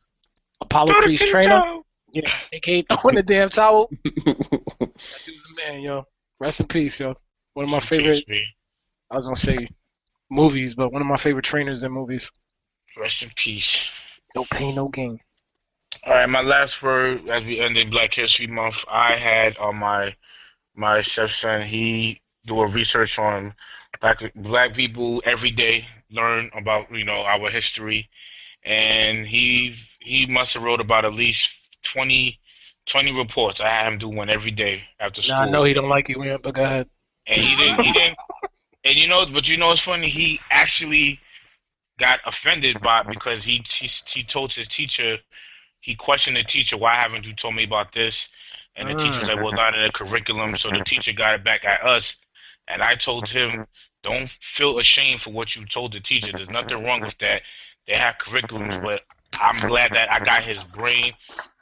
Apollo 0.61 0.94
Creed's 0.94 1.23
trainer. 1.23 1.81
Yeah, 2.12 2.31
aka 2.53 2.82
throwing 2.82 3.16
the 3.16 3.23
damn 3.23 3.48
towel. 3.48 3.90
That 4.05 5.24
dude's 5.27 5.43
the 5.43 5.55
man, 5.57 5.81
yo. 5.81 6.05
Rest 6.39 6.61
in 6.61 6.66
peace, 6.66 7.01
yo. 7.01 7.15
One 7.55 7.65
of 7.65 7.70
my 7.70 7.81
favorite. 7.81 8.24
I 9.11 9.16
was 9.16 9.27
gonna 9.27 9.36
say 9.36 9.69
movies, 10.31 10.74
but 10.74 10.93
one 10.93 11.03
of 11.03 11.09
my 11.09 11.16
favorite 11.16 11.44
trainers 11.44 11.85
in 11.85 11.93
movies. 11.93 12.31
Rest 12.97 13.23
in 13.23 13.31
peace. 13.36 13.89
No 14.35 14.44
pain, 14.51 14.74
no 14.74 14.89
gain. 14.89 15.20
All 16.05 16.15
right, 16.15 16.28
my 16.28 16.40
last 16.40 16.82
word 16.82 17.28
as 17.28 17.44
we 17.44 17.61
ended 17.61 17.90
Black 17.90 18.15
History 18.15 18.47
Month, 18.47 18.85
I 18.90 19.16
had 19.16 19.59
on 19.59 19.77
my 19.77 20.15
my 20.77 21.01
stepson. 21.03 21.62
He 21.62 22.20
do 22.47 22.61
a 22.61 22.66
research 22.69 23.19
on 23.19 23.55
black 24.01 24.23
black 24.35 24.74
people 24.74 25.23
every 25.24 25.51
day, 25.51 25.86
learn 26.11 26.51
about 26.57 26.90
you 26.93 27.05
know 27.05 27.23
our 27.23 27.51
history, 27.51 28.09
and 28.65 29.27
he 29.27 29.74
he 30.01 30.27
must 30.27 30.55
have 30.55 30.62
wrote 30.62 30.81
about 30.81 31.05
at 31.05 31.15
least 31.15 31.51
20, 31.85 32.39
20 32.86 33.12
reports. 33.12 33.61
I 33.61 33.69
had 33.69 33.93
him 33.93 33.98
do 33.98 34.09
one 34.09 34.31
every 34.31 34.51
day 34.53 34.85
after 35.01 35.23
school. 35.23 35.36
Now 35.36 35.43
I 35.43 35.51
know 35.51 35.65
he 35.65 35.74
don't 35.74 35.89
like 35.89 36.09
you, 36.09 36.19
man, 36.19 36.39
but 36.43 36.55
go 36.55 36.65
ahead. 36.65 36.89
and 37.27 37.40
he 37.40 37.57
didn't 37.57 37.85
he 37.85 37.93
didn't 37.93 38.16
and 38.85 38.97
you 38.97 39.09
know 39.09 39.27
but 39.27 39.48
you 39.48 39.57
know 39.57 39.73
it's 39.73 39.82
funny 39.82 40.09
he 40.09 40.40
actually 40.51 41.20
got 41.98 42.20
offended 42.27 42.81
by 42.81 43.03
because 43.03 43.44
he 43.44 43.65
he, 43.69 43.89
he 44.07 44.23
told 44.24 44.53
his 44.53 44.69
teacher 44.69 45.19
he 45.81 45.94
questioned 45.94 46.36
the 46.36 46.44
teacher 46.44 46.77
why 46.77 46.94
haven't 46.94 47.27
you 47.27 47.32
told 47.35 47.55
me 47.55 47.65
about 47.65 47.93
this 47.93 48.28
and 48.77 48.89
the 48.89 48.94
teacher 48.94 49.20
was 49.20 49.28
like 49.28 49.39
mm. 49.39 49.43
well 49.44 49.53
not 49.53 49.74
in 49.74 49.82
the 49.82 49.93
curriculum 49.93 50.57
so 50.57 50.70
the 50.70 50.85
teacher 50.85 51.12
got 51.12 51.35
it 51.35 51.44
back 51.44 51.65
at 51.65 51.82
us. 51.82 52.16
And 52.69 52.82
i 52.82 52.94
told 52.94 53.28
him 53.28 53.66
don't 54.03 54.28
feel 54.40 54.78
ashamed 54.78 55.20
for 55.20 55.31
what 55.31 55.57
you 55.57 55.65
told 55.66 55.93
the 55.93 56.01
teacher. 56.01 56.31
There's 56.32 56.51
nothing 56.51 56.85
wrong 56.85 57.01
with 57.01 57.19
that. 57.19 57.43
They 57.86 57.94
have 57.94 58.16
curriculums 58.19 58.82
but 58.82 59.03
i'm 59.40 59.59
glad 59.69 59.90
that 59.93 60.11
i 60.12 60.20
got 60.20 60.44
his 60.44 60.62
brain 60.74 61.12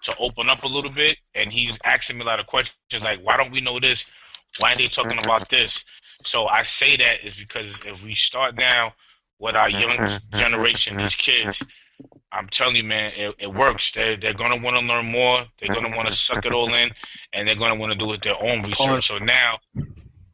to 0.05 0.17
open 0.19 0.49
up 0.51 0.63
a 0.65 0.69
little 0.69 0.91
bit 0.91 1.17
and 1.35 1.51
he's 1.51 1.79
asking 1.85 2.19
me 2.19 2.23
a 2.23 2.27
lot 2.27 2.39
of 2.39 2.47
questions 2.47 3.03
like 3.03 3.21
why 3.21 3.37
don't 3.37 3.51
we 3.51 3.61
know 3.61 3.81
this? 3.81 4.05
Why 4.61 4.73
are 4.73 4.77
they 4.77 4.87
talking 4.87 5.19
about 5.23 5.49
this? 5.49 5.83
So 6.17 6.47
I 6.47 6.63
say 6.63 6.97
that 6.97 7.25
is 7.25 7.35
because 7.35 7.75
if 7.85 8.03
we 8.05 8.15
start 8.15 8.57
now 8.57 8.95
with 9.39 9.57
our 9.57 9.69
young 9.69 10.21
generation, 10.35 10.97
these 10.97 11.15
kids, 11.15 11.61
I'm 12.35 12.49
telling 12.49 12.77
you, 12.77 12.85
man, 12.85 13.13
it, 13.17 13.35
it 13.39 13.55
works. 13.55 13.93
They're, 13.93 14.17
they're 14.17 14.35
going 14.35 14.51
to 14.51 14.63
want 14.63 14.77
to 14.77 14.85
learn 14.85 15.07
more. 15.07 15.45
They're 15.61 15.75
going 15.75 15.91
to 15.91 15.97
want 15.97 16.09
to 16.09 16.15
suck 16.15 16.45
it 16.45 16.53
all 16.53 16.73
in, 16.75 16.91
and 17.33 17.47
they're 17.47 17.55
going 17.55 17.73
to 17.73 17.79
want 17.79 17.93
to 17.93 17.99
do 17.99 18.13
it 18.13 18.23
their 18.23 18.41
own 18.43 18.63
research. 18.63 19.07
So 19.07 19.19
now, 19.19 19.61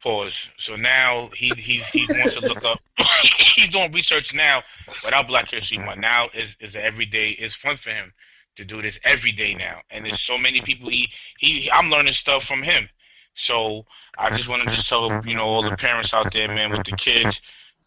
Pause. 0.01 0.51
So 0.57 0.77
now 0.77 1.29
he 1.37 1.51
he 1.57 1.83
he 1.93 2.07
wants 2.09 2.33
to 2.35 2.41
look 2.41 2.65
up. 2.65 2.81
he's 3.37 3.69
doing 3.69 3.93
research 3.93 4.33
now 4.33 4.63
without 5.05 5.27
Black 5.27 5.51
History 5.51 5.77
Month. 5.77 6.01
Now 6.01 6.31
is 6.33 6.57
is 6.59 6.75
everyday. 6.75 7.31
It's 7.31 7.55
fun 7.55 7.77
for 7.77 7.91
him 7.91 8.13
to 8.57 8.65
do 8.65 8.81
this 8.81 8.99
every 9.05 9.33
day 9.33 9.53
now, 9.53 9.81
and 9.91 10.07
there's 10.07 10.21
so 10.21 10.39
many 10.39 10.63
people. 10.63 10.89
He 10.89 11.11
he. 11.39 11.71
I'm 11.71 11.91
learning 11.91 12.15
stuff 12.15 12.45
from 12.45 12.63
him. 12.63 12.89
So 13.35 13.85
I 14.17 14.35
just 14.35 14.49
want 14.49 14.67
to 14.67 14.75
just 14.75 14.89
tell 14.89 15.23
you 15.27 15.35
know 15.35 15.45
all 15.45 15.63
the 15.63 15.77
parents 15.77 16.15
out 16.15 16.33
there, 16.33 16.49
man, 16.49 16.71
with 16.71 16.87
the 16.87 16.97
kids, 16.97 17.43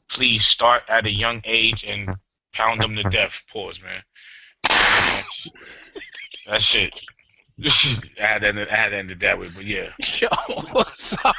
please 0.08 0.46
start 0.46 0.84
at 0.90 1.08
a 1.08 1.12
young 1.12 1.42
age 1.46 1.84
and 1.84 2.16
pound 2.54 2.82
them 2.82 2.96
to 2.96 3.04
death. 3.10 3.42
Pause, 3.52 3.82
man. 3.82 4.04
that 6.48 6.62
shit. 6.62 6.94
I 7.64 8.26
had 8.26 8.42
to 8.42 8.48
end 8.48 8.58
it, 8.58 8.70
I 8.70 8.76
had 8.76 8.90
to 8.90 8.98
end 8.98 9.12
it 9.12 9.20
that 9.20 9.40
way, 9.40 9.48
but 9.54 9.64
yeah, 9.64 9.90
Yo, 10.20 10.28
sorry. 10.88 11.34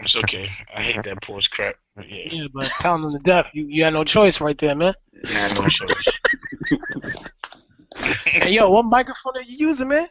it's 0.00 0.16
okay. 0.16 0.48
I 0.74 0.82
hate 0.82 1.04
that 1.04 1.22
pause 1.22 1.46
crap. 1.46 1.76
But 1.94 2.08
yeah, 2.08 2.24
Yeah, 2.30 2.46
but 2.52 2.68
pound 2.80 3.04
them 3.04 3.12
to 3.12 3.18
death. 3.20 3.46
You 3.52 3.66
you 3.66 3.84
had 3.84 3.94
no 3.94 4.02
choice 4.02 4.40
right 4.40 4.58
there, 4.58 4.74
man. 4.74 4.94
I 5.28 5.30
had 5.30 5.54
no 5.54 5.66
choice. 5.68 5.94
Hey, 8.24 8.52
yo, 8.52 8.68
what 8.68 8.84
microphone 8.86 9.36
are 9.36 9.42
you 9.42 9.68
using, 9.68 9.88
man? 9.88 10.06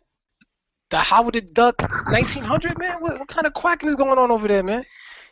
The 0.91 0.97
Howard 0.97 1.34
the 1.35 1.41
Duck 1.41 1.81
1900, 2.07 2.77
man. 2.80 2.97
What, 3.01 3.19
what 3.19 3.27
kind 3.27 3.45
of 3.45 3.53
quacking 3.53 3.89
is 3.89 3.95
going 3.95 4.18
on 4.18 4.31
over 4.31 4.47
there, 4.47 4.64
man? 4.64 4.84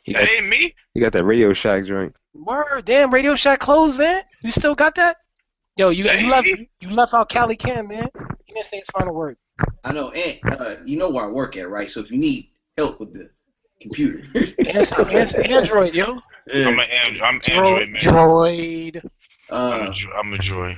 He 0.08 0.14
got, 0.14 0.22
That 0.22 0.32
ain't 0.32 0.48
me. 0.48 0.74
he 0.94 1.02
got 1.02 1.12
that 1.14 1.26
Radio 1.26 1.52
Shack 1.54 1.84
joint. 1.84 2.16
Word, 2.34 2.86
damn, 2.86 3.14
Radio 3.14 3.36
Shack 3.36 3.60
closed, 3.60 4.00
man. 4.00 4.22
You 4.42 4.52
still 4.52 4.74
got 4.74 4.96
that? 4.96 5.18
Yo, 5.76 5.90
you 5.90 6.06
you 6.10 6.30
left 6.32 6.48
you 6.80 6.90
left 6.90 7.14
out 7.14 7.30
Cali 7.30 7.56
Cam, 7.58 7.88
man. 7.90 8.10
He 8.46 8.54
didn't 8.54 8.66
say 8.66 8.78
his 8.78 8.88
final 8.98 9.14
word. 9.14 9.38
I 9.84 9.92
know, 9.92 10.12
and 10.12 10.54
uh, 10.60 10.76
you 10.86 10.98
know 10.98 11.10
where 11.10 11.26
I 11.26 11.30
work 11.32 11.58
at, 11.58 11.70
right? 11.70 11.90
So 11.90 12.00
if 12.00 12.10
you 12.10 12.18
need 12.18 12.50
help 12.78 13.00
with 13.00 13.14
the 13.14 13.30
computer, 13.82 14.24
And 14.34 14.78
it's 14.78 14.92
An- 14.94 15.36
Android, 15.52 15.94
yo. 15.94 16.20
I'm 16.54 16.80
an 16.80 16.88
Android. 16.90 17.22
I'm 17.22 17.42
Android 17.50 17.90
man. 17.90 18.02
Droid. 18.04 19.06
uh, 19.52 19.80
I'm 19.82 19.92
a, 19.92 20.00
dro- 20.00 20.14
I'm 20.20 20.34
a 20.34 20.38
droid. 20.38 20.78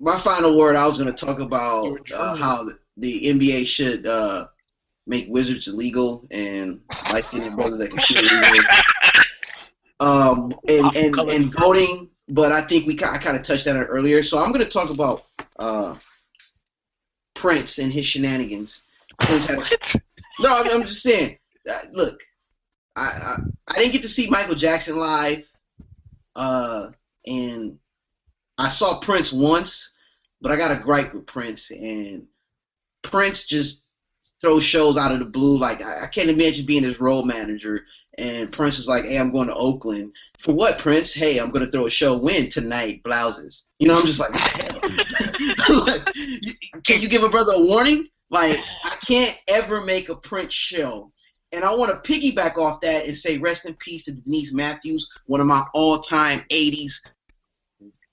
my 0.00 0.16
final 0.20 0.56
word, 0.56 0.76
I 0.76 0.86
was 0.86 0.96
going 0.98 1.12
to 1.12 1.26
talk 1.26 1.40
about 1.40 1.98
uh, 2.14 2.36
how 2.36 2.62
the, 2.64 2.78
the 2.98 3.24
NBA 3.26 3.66
should 3.66 4.06
uh, 4.06 4.46
make 5.06 5.26
wizards 5.28 5.68
illegal 5.68 6.26
and 6.30 6.80
light 7.10 7.24
skinned 7.24 7.54
brothers 7.56 7.78
that 7.78 7.90
can 7.90 7.98
shoot 7.98 8.18
illegal. 8.18 8.62
Um, 10.00 10.52
and, 10.68 10.96
and, 10.96 11.30
and 11.30 11.54
voting, 11.54 12.10
but 12.28 12.52
I 12.52 12.62
think 12.62 12.86
we 12.86 12.94
I 12.94 13.18
kind 13.18 13.36
of 13.36 13.42
touched 13.42 13.66
on 13.68 13.76
it 13.76 13.84
earlier. 13.84 14.22
So 14.22 14.38
I'm 14.38 14.52
going 14.52 14.64
to 14.64 14.70
talk 14.70 14.90
about 14.90 15.24
uh, 15.58 15.96
Prince 17.34 17.78
and 17.78 17.92
his 17.92 18.06
shenanigans. 18.06 18.84
Prince 19.20 19.46
had, 19.46 19.58
no, 20.40 20.48
I'm, 20.48 20.70
I'm 20.70 20.82
just 20.82 21.02
saying. 21.02 21.38
Uh, 21.68 21.78
look, 21.92 22.20
I, 22.96 23.00
I 23.00 23.36
I 23.68 23.74
didn't 23.78 23.92
get 23.92 24.02
to 24.02 24.08
see 24.08 24.28
Michael 24.28 24.54
Jackson 24.54 24.96
live, 24.96 25.46
uh, 26.36 26.88
and 27.26 27.78
I 28.58 28.68
saw 28.68 29.00
Prince 29.00 29.32
once, 29.32 29.94
but 30.40 30.52
I 30.52 30.56
got 30.56 30.76
a 30.76 30.82
gripe 30.82 31.14
with 31.14 31.26
Prince, 31.26 31.70
and 31.70 32.26
Prince 33.02 33.46
just 33.46 33.83
throws 34.44 34.64
shows 34.64 34.96
out 34.96 35.12
of 35.12 35.18
the 35.18 35.24
blue. 35.24 35.58
Like 35.58 35.82
I, 35.82 36.04
I 36.04 36.06
can't 36.06 36.28
imagine 36.28 36.66
being 36.66 36.84
his 36.84 37.00
role 37.00 37.24
manager, 37.24 37.86
and 38.18 38.52
Prince 38.52 38.78
is 38.78 38.86
like, 38.86 39.04
"Hey, 39.04 39.18
I'm 39.18 39.32
going 39.32 39.48
to 39.48 39.54
Oakland 39.54 40.12
for 40.38 40.54
what, 40.54 40.78
Prince? 40.78 41.14
Hey, 41.14 41.38
I'm 41.38 41.50
going 41.50 41.64
to 41.64 41.70
throw 41.70 41.86
a 41.86 41.90
show. 41.90 42.18
When 42.18 42.48
tonight? 42.48 43.02
Blouses. 43.02 43.66
You 43.78 43.88
know, 43.88 43.98
I'm 43.98 44.06
just 44.06 44.20
like, 44.20 44.32
what 44.32 44.44
the 44.44 45.64
hell? 45.66 45.84
Like, 45.86 46.84
can 46.84 47.00
you 47.00 47.08
give 47.08 47.24
a 47.24 47.28
brother 47.28 47.54
a 47.56 47.64
warning? 47.64 48.08
Like 48.30 48.58
I 48.84 48.96
can't 49.06 49.36
ever 49.48 49.82
make 49.82 50.08
a 50.08 50.16
Prince 50.16 50.52
show. 50.52 51.10
And 51.52 51.64
I 51.64 51.74
want 51.74 51.92
to 51.92 52.12
piggyback 52.12 52.58
off 52.58 52.80
that 52.80 53.06
and 53.06 53.16
say 53.16 53.38
rest 53.38 53.64
in 53.64 53.74
peace 53.74 54.04
to 54.04 54.12
Denise 54.12 54.52
Matthews, 54.52 55.08
one 55.26 55.40
of 55.40 55.46
my 55.46 55.62
all-time 55.72 56.44
'80s 56.50 56.94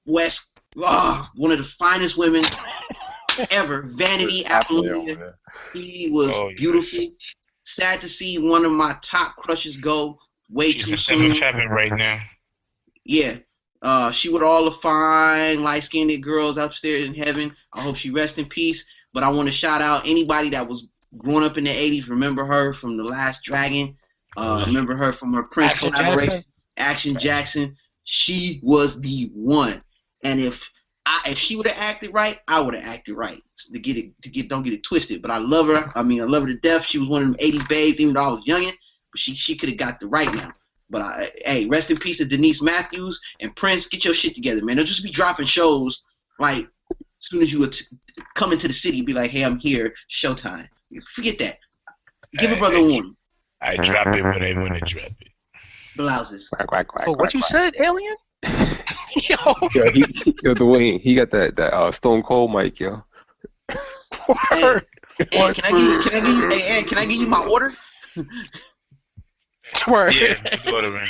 West, 0.06 0.60
ah, 0.84 1.30
one 1.36 1.52
of 1.52 1.58
the 1.58 1.64
finest 1.64 2.18
women 2.18 2.46
ever. 3.52 3.84
Vanity 3.88 4.46
Apollonia. 4.46 5.36
She 5.76 6.10
was 6.12 6.30
Oh, 6.34 6.50
yes. 6.50 6.58
beautiful. 6.60 7.08
Sad 7.64 8.02
to 8.02 8.10
see 8.10 8.38
one 8.40 8.66
of 8.66 8.72
my 8.72 8.96
top 9.02 9.36
crushes 9.36 9.78
go 9.78 10.20
way 10.50 10.72
She's 10.72 10.84
too 10.84 10.92
in 10.92 10.98
soon. 10.98 11.18
seventh 11.36 11.40
heaven 11.40 11.70
right 11.70 11.92
now. 11.94 12.20
Yeah. 13.06 13.38
Uh, 13.84 14.12
she 14.12 14.30
with 14.30 14.44
all 14.44 14.66
the 14.66 14.72
fine, 14.72 15.64
light 15.64 15.84
skinned 15.84 16.22
girls 16.24 16.58
upstairs 16.58 17.08
in 17.08 17.16
heaven. 17.16 17.56
I 17.74 17.82
hope 17.82 17.96
she 17.96 18.12
rests 18.12 18.38
in 18.38 18.46
peace. 18.46 18.86
But 19.14 19.24
I 19.24 19.30
want 19.30 19.48
to 19.48 19.52
shout 19.52 19.82
out 19.82 20.08
anybody 20.08 20.50
that 20.50 20.68
was 20.68 20.88
growing 21.18 21.44
up 21.44 21.58
in 21.58 21.64
the 21.66 21.70
80s. 21.72 22.10
Remember 22.10 22.46
her 22.46 22.74
from 22.74 22.96
The 22.98 23.04
Last 23.04 23.44
Dragon. 23.44 23.98
Uh, 24.38 24.64
remember 24.68 24.96
her 24.96 25.12
from 25.12 25.34
her 25.34 25.44
Prince 25.44 25.74
Action 25.74 25.92
collaboration. 25.92 26.30
Jackson? 26.32 26.46
Action 26.78 27.18
Jackson. 27.20 27.76
She 28.04 28.60
was 28.64 29.02
the 29.02 29.30
one. 29.34 29.84
And 30.24 30.40
if 30.40 30.72
I, 31.06 31.22
if 31.30 31.38
she 31.38 31.56
would 31.56 31.68
have 31.68 31.78
acted 31.80 32.14
right, 32.14 32.40
I 32.48 32.62
would 32.62 32.76
have 32.76 32.86
acted 32.86 33.16
right. 33.16 33.42
To 33.74 33.80
get 33.80 33.98
it, 33.98 34.22
to 34.22 34.30
get 34.30 34.50
don't 34.50 34.64
get 34.64 34.74
it 34.74 34.84
twisted. 34.84 35.22
But 35.22 35.32
I 35.32 35.38
love 35.38 35.68
her. 35.68 35.92
I 35.96 36.04
mean, 36.04 36.22
I 36.22 36.26
love 36.26 36.44
her 36.44 36.50
to 36.50 36.56
death. 36.60 36.86
She 36.86 37.00
was 37.00 37.10
one 37.10 37.22
of 37.24 37.28
them 37.30 37.38
'80s 37.38 37.68
babes, 37.70 38.00
even 38.00 38.14
though 38.14 38.24
I 38.24 38.32
was 38.34 38.44
youngin'. 38.48 38.74
But 39.12 39.20
she 39.20 39.34
she 39.34 39.56
could 39.56 39.70
have 39.70 39.78
got 39.78 40.00
the 40.00 40.08
right 40.08 40.34
now. 40.34 40.52
But 40.90 41.02
I, 41.02 41.28
hey, 41.46 41.66
rest 41.68 41.90
in 41.90 41.98
peace 41.98 42.18
to 42.18 42.26
Denise 42.26 42.62
Matthews 42.62 43.20
and 43.40 43.56
Prince. 43.56 43.88
Get 43.88 44.06
your 44.06 44.14
shit 44.14 44.36
together, 44.36 44.64
man. 44.64 44.78
Don't 44.78 44.86
just 44.86 45.04
be 45.04 45.10
dropping 45.10 45.46
shows 45.46 46.04
like 46.40 46.66
as 47.22 47.28
soon 47.28 47.42
as 47.42 47.54
you 47.54 47.60
would 47.60 47.76
come 48.36 48.52
into 48.52 48.68
the 48.68 48.74
city, 48.74 49.02
be 49.02 49.14
like, 49.14 49.32
hey, 49.32 49.44
I'm 49.44 49.60
here, 49.60 49.94
showtime. 50.10 50.68
Forget 51.14 51.38
that. 51.40 51.58
Give 52.38 52.52
a 52.52 52.56
brother 52.58 52.78
a 52.78 52.82
warning. 52.84 53.16
I 53.62 53.78
drop 53.78 54.08
it 54.08 54.24
when 54.24 54.40
they 54.40 54.54
want 54.54 54.74
to 54.74 54.80
drop 54.82 55.12
it. 55.20 55.28
Blouses. 55.96 56.50
Quack, 56.50 56.68
quack, 56.68 56.88
quack, 56.88 57.08
Oh, 57.08 57.12
what 57.12 57.20
quack, 57.20 57.34
you 57.36 57.42
quack. 57.42 57.52
said, 57.52 57.74
alien? 57.80 58.16
Yo, 58.44 59.38
Yo, 59.76 59.92
he, 59.92 60.06
yo, 60.44 60.54
Dwayne, 60.56 61.00
he 61.00 61.16
got 61.16 61.30
that 61.32 61.56
that 61.56 61.74
uh, 61.74 61.92
Stone 61.92 62.24
Cold 62.24 62.52
mic, 62.54 62.80
yo. 62.80 63.04
Hey, 64.52 64.64
word. 65.38 65.56
Can 65.56 65.66
I 65.66 65.72
give 65.72 65.80
you? 65.80 66.00
Can 66.00 66.14
I 66.14 66.20
give 66.20 66.36
you? 66.36 66.50
Hey, 66.50 66.80
Ed, 66.80 66.88
can 66.88 66.98
I 66.98 67.06
give 67.06 67.22
you 67.22 67.28
my 67.28 67.46
order? 67.50 67.74
Word. 69.88 70.14
Yeah, 70.14 70.36
go 70.66 70.82
to 70.82 70.92
ring. 70.92 71.08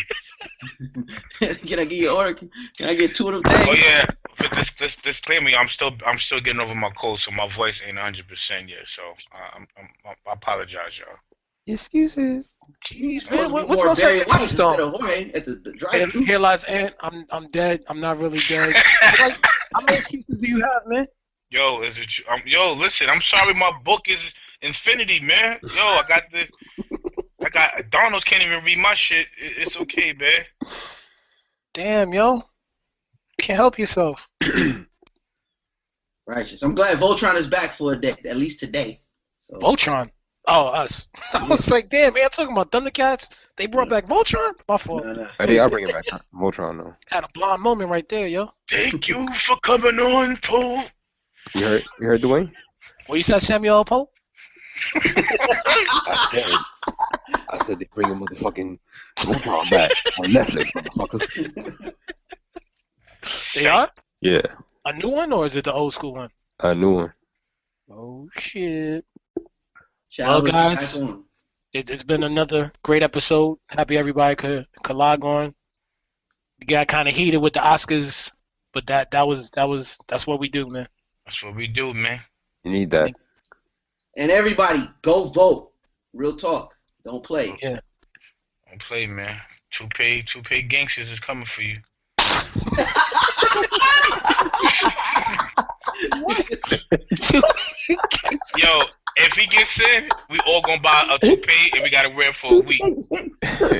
can 1.65 1.79
I 1.79 1.85
get 1.85 1.91
you 1.91 2.09
an 2.11 2.15
order? 2.15 2.33
Can, 2.33 2.49
can 2.77 2.89
I 2.89 2.93
get 2.93 3.15
two 3.15 3.27
of 3.29 3.33
them 3.33 3.43
things? 3.43 3.67
Oh 3.67 3.73
yeah, 3.73 4.05
but 4.37 4.51
this 4.53 4.69
this 4.71 4.95
disclaimer, 4.95 5.49
I'm 5.57 5.67
still 5.67 5.91
I'm 6.05 6.19
still 6.19 6.39
getting 6.39 6.61
over 6.61 6.75
my 6.75 6.91
cold, 6.91 7.19
so 7.19 7.31
my 7.31 7.47
voice 7.47 7.81
ain't 7.85 7.95
100 7.95 8.27
percent 8.27 8.69
yet. 8.69 8.85
So 8.85 9.01
uh, 9.33 9.55
I'm, 9.55 9.67
I'm 9.77 9.89
I 10.27 10.33
apologize, 10.33 10.99
y'all. 10.99 11.17
Excuses. 11.67 12.55
Jeez, 12.85 13.29
man, 13.29 13.51
what, 13.51 13.67
what's 13.67 13.77
more 13.79 13.87
wrong 13.87 13.95
Barry 13.95 14.19
with 14.19 14.27
White 14.27 14.39
your 14.39 14.43
instead 14.49 14.55
stone? 14.55 14.79
of 14.79 14.93
Jorge 15.01 15.29
at 15.31 15.45
the, 15.45 15.51
the 15.63 15.71
Here, 15.91 15.99
drive-thru. 16.07 16.25
here 16.25 16.39
lies 16.39 16.59
Ant. 16.67 16.93
I'm 17.01 17.25
I'm 17.31 17.49
dead. 17.51 17.83
I'm 17.87 17.99
not 17.99 18.17
really 18.17 18.39
dead. 18.47 18.73
like, 19.19 19.37
how 19.73 19.81
many 19.81 19.97
excuses 19.97 20.37
do 20.39 20.47
you 20.47 20.59
have, 20.61 20.81
man? 20.87 21.05
Yo, 21.51 21.81
is 21.81 21.99
it? 21.99 22.11
Um, 22.29 22.41
yo, 22.45 22.73
listen, 22.73 23.09
I'm 23.09 23.21
sorry, 23.21 23.53
my 23.53 23.71
book 23.83 24.07
is 24.09 24.19
Infinity, 24.61 25.19
man. 25.19 25.59
Yo, 25.75 25.81
I 25.81 26.03
got 26.07 26.23
the. 26.31 26.47
I 27.45 27.49
got 27.49 27.89
Donald's 27.89 28.23
can't 28.25 28.41
even 28.43 28.63
read 28.63 28.77
my 28.79 28.93
shit. 28.93 29.27
It- 29.37 29.57
It's 29.57 29.77
okay, 29.77 30.13
man. 30.13 30.45
Damn, 31.73 32.13
yo. 32.13 32.41
Can't 33.39 33.57
help 33.57 33.77
yourself. 33.79 34.29
Righteous. 36.27 36.61
I'm 36.63 36.75
glad 36.75 36.97
Voltron 36.97 37.35
is 37.35 37.47
back 37.47 37.71
for 37.71 37.93
a 37.93 37.95
day, 37.97 38.13
at 38.29 38.37
least 38.37 38.59
today. 38.59 39.01
So 39.39 39.55
Voltron. 39.57 40.11
Oh, 40.53 40.67
us. 40.67 41.07
I 41.33 41.47
was 41.47 41.71
like, 41.71 41.89
damn, 41.89 42.13
man, 42.13 42.29
talking 42.29 42.51
about 42.51 42.71
Thundercats. 42.71 43.29
They 43.55 43.67
brought 43.67 43.89
back 43.89 44.05
Voltron. 44.05 44.53
My 44.67 44.75
fault. 44.77 45.05
no, 45.05 45.13
no. 45.13 45.27
I 45.39 45.45
think 45.47 45.59
I'll 45.61 45.69
bring 45.69 45.87
it 45.87 45.93
back. 45.93 46.03
Voltron, 46.35 46.77
though. 46.77 46.93
Had 47.07 47.23
a 47.23 47.29
blonde 47.33 47.61
moment 47.61 47.89
right 47.89 48.07
there, 48.09 48.27
yo. 48.27 48.51
Thank 48.69 49.07
you 49.07 49.25
for 49.33 49.55
coming 49.63 49.97
on, 49.97 50.35
Paul. 50.37 50.83
You 51.55 51.65
heard, 51.65 51.83
you 52.01 52.07
heard 52.07 52.21
Dwayne? 52.21 52.51
What 53.07 53.15
you 53.15 53.23
said, 53.23 53.39
Samuel 53.41 53.77
L. 53.77 53.85
Pope? 53.85 54.11
I 54.95 56.27
said, 56.31 56.49
I 57.49 57.57
said 57.65 57.79
they 57.79 57.87
bring 57.93 58.11
a 58.11 58.15
motherfucking 58.15 58.77
Voltron 59.19 59.69
back 59.69 59.91
on 60.19 60.25
Netflix, 60.25 60.71
motherfucker. 60.73 61.93
They 63.55 63.67
are 63.67 63.89
Yeah, 64.21 64.41
a 64.85 64.93
new 64.93 65.09
one, 65.09 65.31
or 65.31 65.45
is 65.45 65.55
it 65.55 65.63
the 65.65 65.73
old 65.73 65.93
school 65.93 66.13
one? 66.15 66.29
a 66.61 66.73
new 66.75 66.93
one. 66.95 67.13
Oh 67.89 68.27
shit! 68.37 69.05
Childhood 70.11 70.51
guys. 70.51 70.83
It, 71.71 71.89
it's 71.89 72.03
been 72.03 72.23
another 72.23 72.73
great 72.83 73.01
episode. 73.01 73.57
Happy 73.67 73.97
everybody 73.97 74.35
could 74.35 74.67
could 74.83 74.97
log 74.97 75.23
on. 75.23 75.55
We 76.59 76.65
got 76.65 76.89
kind 76.89 77.07
of 77.07 77.15
heated 77.15 77.41
with 77.41 77.53
the 77.53 77.61
Oscars, 77.61 78.29
but 78.73 78.85
that 78.87 79.11
that 79.11 79.25
was 79.25 79.49
that 79.51 79.69
was 79.69 79.97
that's 80.09 80.27
what 80.27 80.41
we 80.41 80.49
do, 80.49 80.67
man. 80.67 80.89
That's 81.25 81.41
what 81.41 81.55
we 81.55 81.67
do, 81.67 81.93
man. 81.93 82.19
You 82.65 82.71
need 82.71 82.91
that. 82.91 83.13
And 84.17 84.29
everybody, 84.29 84.81
go 85.01 85.29
vote. 85.29 85.71
Real 86.13 86.35
talk. 86.35 86.75
Don't 87.05 87.23
play. 87.23 87.57
Yeah. 87.61 87.79
Don't 88.67 88.81
play, 88.81 89.07
man. 89.07 89.39
Two 89.71 89.87
pay, 89.95 90.23
two 90.23 90.41
pay 90.41 90.61
gangsters 90.61 91.09
is 91.09 91.21
coming 91.21 91.45
for 91.45 91.61
you. 91.61 91.79
Yo, 98.57 98.81
if 99.17 99.33
he 99.33 99.47
gets 99.47 99.79
in, 99.79 100.09
we 100.29 100.39
all 100.47 100.61
gonna 100.61 100.81
buy 100.81 101.07
a 101.09 101.19
toupee 101.19 101.71
and 101.73 101.83
we 101.83 101.89
gotta 101.89 102.09
wear 102.09 102.29
it 102.29 102.35
for 102.35 102.55
a 102.57 102.59
week. 102.59 102.81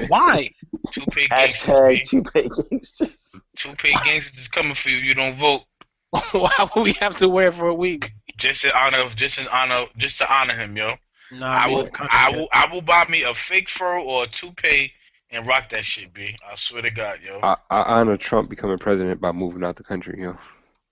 Why? 0.10 0.50
Toupee 0.92 1.28
gangsters, 1.28 1.64
Hashtag 1.64 2.04
toupee 2.04 2.50
gangsters. 2.70 3.32
Toupee 3.56 3.96
gangsters 4.04 4.38
is 4.38 4.48
coming 4.48 4.74
for 4.74 4.90
you. 4.90 4.98
if 4.98 5.06
You 5.06 5.14
don't 5.14 5.36
vote. 5.38 5.64
Why 6.32 6.70
would 6.76 6.84
we 6.84 6.94
have 6.94 7.18
to 7.18 7.30
wear 7.30 7.48
it 7.48 7.54
for 7.54 7.68
a 7.68 7.74
week? 7.74 8.12
Just 8.38 8.66
in 8.66 8.72
honor 8.72 9.00
of, 9.00 9.16
just 9.16 9.38
in 9.40 9.48
honor, 9.48 9.86
just 9.98 10.18
to 10.18 10.34
honor 10.34 10.54
him, 10.54 10.76
yo. 10.76 10.96
Nah, 11.32 11.54
I 11.54 11.70
will, 11.70 11.88
I 11.98 12.32
will, 12.32 12.48
I 12.52 12.68
will 12.74 12.82
buy 12.82 13.06
me 13.08 13.24
a 13.24 13.34
fake 13.34 13.70
fur 13.70 13.98
or 14.00 14.26
a 14.26 14.28
toupee 14.28 14.92
and 15.30 15.48
rock 15.48 15.70
that 15.70 15.86
shit, 15.86 16.14
b. 16.14 16.36
I 16.46 16.56
swear 16.56 16.82
to 16.82 16.92
God, 16.92 17.20
yo. 17.26 17.40
I, 17.42 17.56
I 17.70 18.00
honor 18.00 18.18
Trump 18.18 18.50
becoming 18.50 18.78
president 18.78 19.22
by 19.22 19.32
moving 19.32 19.64
out 19.64 19.78
the 19.78 19.84
country, 19.84 20.22
yo. 20.22 20.38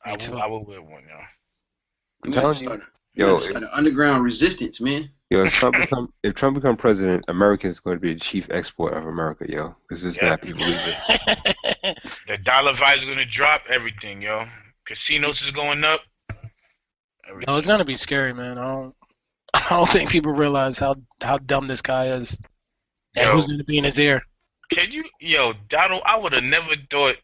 I 0.05 0.15
too. 0.15 0.31
will, 0.31 0.41
I 0.41 0.45
will 0.45 0.63
wear 0.63 0.81
one, 0.81 1.03
yo. 1.09 1.19
I'm 2.23 2.31
telling 2.31 2.49
you, 2.49 2.55
start 2.55 2.79
a- 2.79 2.98
yo, 3.19 3.35
we 3.37 3.53
gotta 3.53 3.65
an 3.65 3.69
underground 3.73 4.23
resistance, 4.23 4.79
man. 4.81 5.09
yo, 5.29 5.43
if 5.45 5.53
Trump 5.53 5.75
become 5.81 6.11
if 6.23 6.33
Trump 6.35 6.55
become 6.55 6.77
president, 6.77 7.25
America 7.27 7.67
is 7.67 7.79
going 7.79 7.97
to 7.97 8.01
be 8.01 8.13
the 8.13 8.19
chief 8.19 8.47
export 8.51 8.93
of 8.93 9.05
America, 9.05 9.45
yo, 9.47 9.75
because 9.87 10.03
this 10.03 10.15
Yeah. 10.15 10.29
bad 10.29 10.41
people 10.41 10.65
leaving. 10.65 11.95
The 12.27 12.37
dollar 12.37 12.73
value 12.73 13.01
is 13.01 13.05
gonna 13.09 13.25
drop. 13.25 13.63
Everything, 13.69 14.21
yo. 14.21 14.45
Casinos 14.85 15.41
is 15.41 15.51
going 15.51 15.83
up. 15.83 16.01
No, 17.47 17.55
it's 17.55 17.67
gonna 17.67 17.85
be 17.85 17.97
scary, 17.97 18.33
man. 18.33 18.57
I 18.57 18.67
don't, 18.67 18.95
I 19.53 19.67
don't 19.69 19.89
think 19.89 20.09
people 20.09 20.33
realize 20.33 20.77
how 20.77 20.95
how 21.21 21.37
dumb 21.37 21.67
this 21.67 21.81
guy 21.81 22.07
is, 22.07 22.37
and 23.15 23.25
Yo. 23.25 23.31
who's 23.33 23.47
gonna 23.47 23.63
be 23.63 23.77
in 23.77 23.83
his 23.83 23.99
ear. 23.99 24.21
Can 24.71 24.91
you, 24.91 25.03
yo, 25.19 25.53
Donald? 25.67 26.03
I 26.05 26.17
would 26.19 26.33
have 26.33 26.43
never 26.43 26.75
thought 26.91 27.17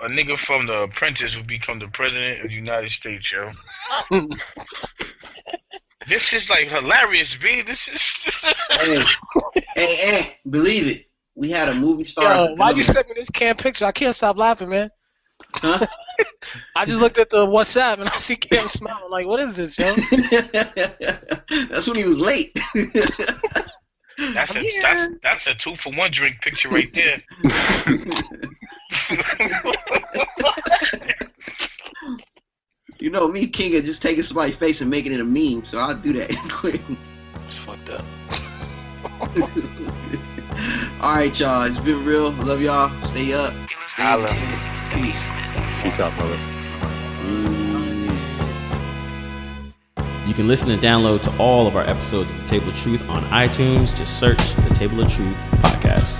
a 0.00 0.08
nigga 0.08 0.38
from 0.38 0.66
The 0.66 0.82
Apprentice 0.84 1.36
would 1.36 1.46
become 1.46 1.78
the 1.78 1.88
president 1.88 2.44
of 2.44 2.48
the 2.48 2.54
United 2.54 2.90
States, 2.90 3.32
yo. 3.32 3.52
This 6.08 6.32
is 6.32 6.48
like 6.48 6.68
hilarious, 6.68 7.36
b. 7.36 7.62
This 7.62 7.86
is. 7.86 8.00
hey, 8.70 9.04
hey, 9.76 9.94
hey, 9.94 10.38
believe 10.48 10.86
it. 10.88 11.06
We 11.36 11.50
had 11.50 11.68
a 11.68 11.74
movie 11.74 12.04
star. 12.04 12.48
Yo, 12.48 12.54
why 12.54 12.70
you 12.70 12.84
sent 12.84 13.06
me 13.08 13.14
this 13.14 13.30
cam 13.30 13.54
picture? 13.54 13.84
I 13.84 13.92
can't 13.92 14.14
stop 14.14 14.36
laughing, 14.36 14.70
man. 14.70 14.90
Huh? 15.54 15.86
I 16.76 16.84
just 16.84 17.00
looked 17.00 17.18
at 17.18 17.30
the 17.30 17.46
WhatsApp 17.46 18.00
and 18.00 18.08
I 18.08 18.16
see 18.16 18.36
Cam 18.36 18.68
smiling. 18.68 19.10
Like, 19.10 19.26
what 19.26 19.40
is 19.40 19.56
this, 19.56 19.78
yo? 19.78 19.94
That's 21.68 21.86
when 21.86 21.96
he 21.96 22.04
was 22.04 22.18
late. 22.18 22.58
That's 24.34 24.50
a, 24.50 24.62
that's 24.82 25.10
that's 25.22 25.46
a 25.46 25.54
two 25.54 25.76
for 25.76 25.92
one 25.94 26.10
drink 26.10 26.40
picture 26.42 26.68
right 26.68 26.92
there. 26.92 27.22
You 33.00 33.10
know 33.10 33.28
me, 33.28 33.46
King, 33.46 33.76
of 33.76 33.84
just 33.84 34.02
taking 34.02 34.22
somebody's 34.22 34.56
face 34.56 34.80
and 34.80 34.90
making 34.90 35.12
it 35.12 35.20
a 35.20 35.24
meme, 35.24 35.64
so 35.64 35.78
I'll 35.78 35.94
do 35.94 36.12
that 36.14 36.30
quick. 36.50 36.80
It's 37.46 37.56
fucked 37.56 37.90
up. 37.90 38.04
All 41.00 41.16
right, 41.16 41.38
y'all. 41.38 41.62
It's 41.62 41.78
been 41.78 42.04
real. 42.04 42.28
I 42.28 42.42
love 42.42 42.60
y'all. 42.60 42.90
Stay 43.04 43.32
up. 43.32 43.52
Stay 43.86 44.02
Holla. 44.02 44.28
educated. 44.28 44.58
Peace. 44.92 45.24
Peace 45.82 46.00
out, 46.00 46.14
brothers. 46.16 46.40
You 50.26 50.34
can 50.34 50.46
listen 50.46 50.70
and 50.70 50.80
download 50.80 51.22
to 51.22 51.36
all 51.38 51.66
of 51.66 51.74
our 51.76 51.82
episodes 51.82 52.30
of 52.30 52.40
The 52.40 52.46
Table 52.46 52.68
of 52.68 52.76
Truth 52.76 53.08
on 53.08 53.24
iTunes. 53.24 53.96
Just 53.96 54.20
search 54.20 54.54
The 54.54 54.74
Table 54.74 55.00
of 55.00 55.10
Truth 55.12 55.36
podcast. 55.54 56.18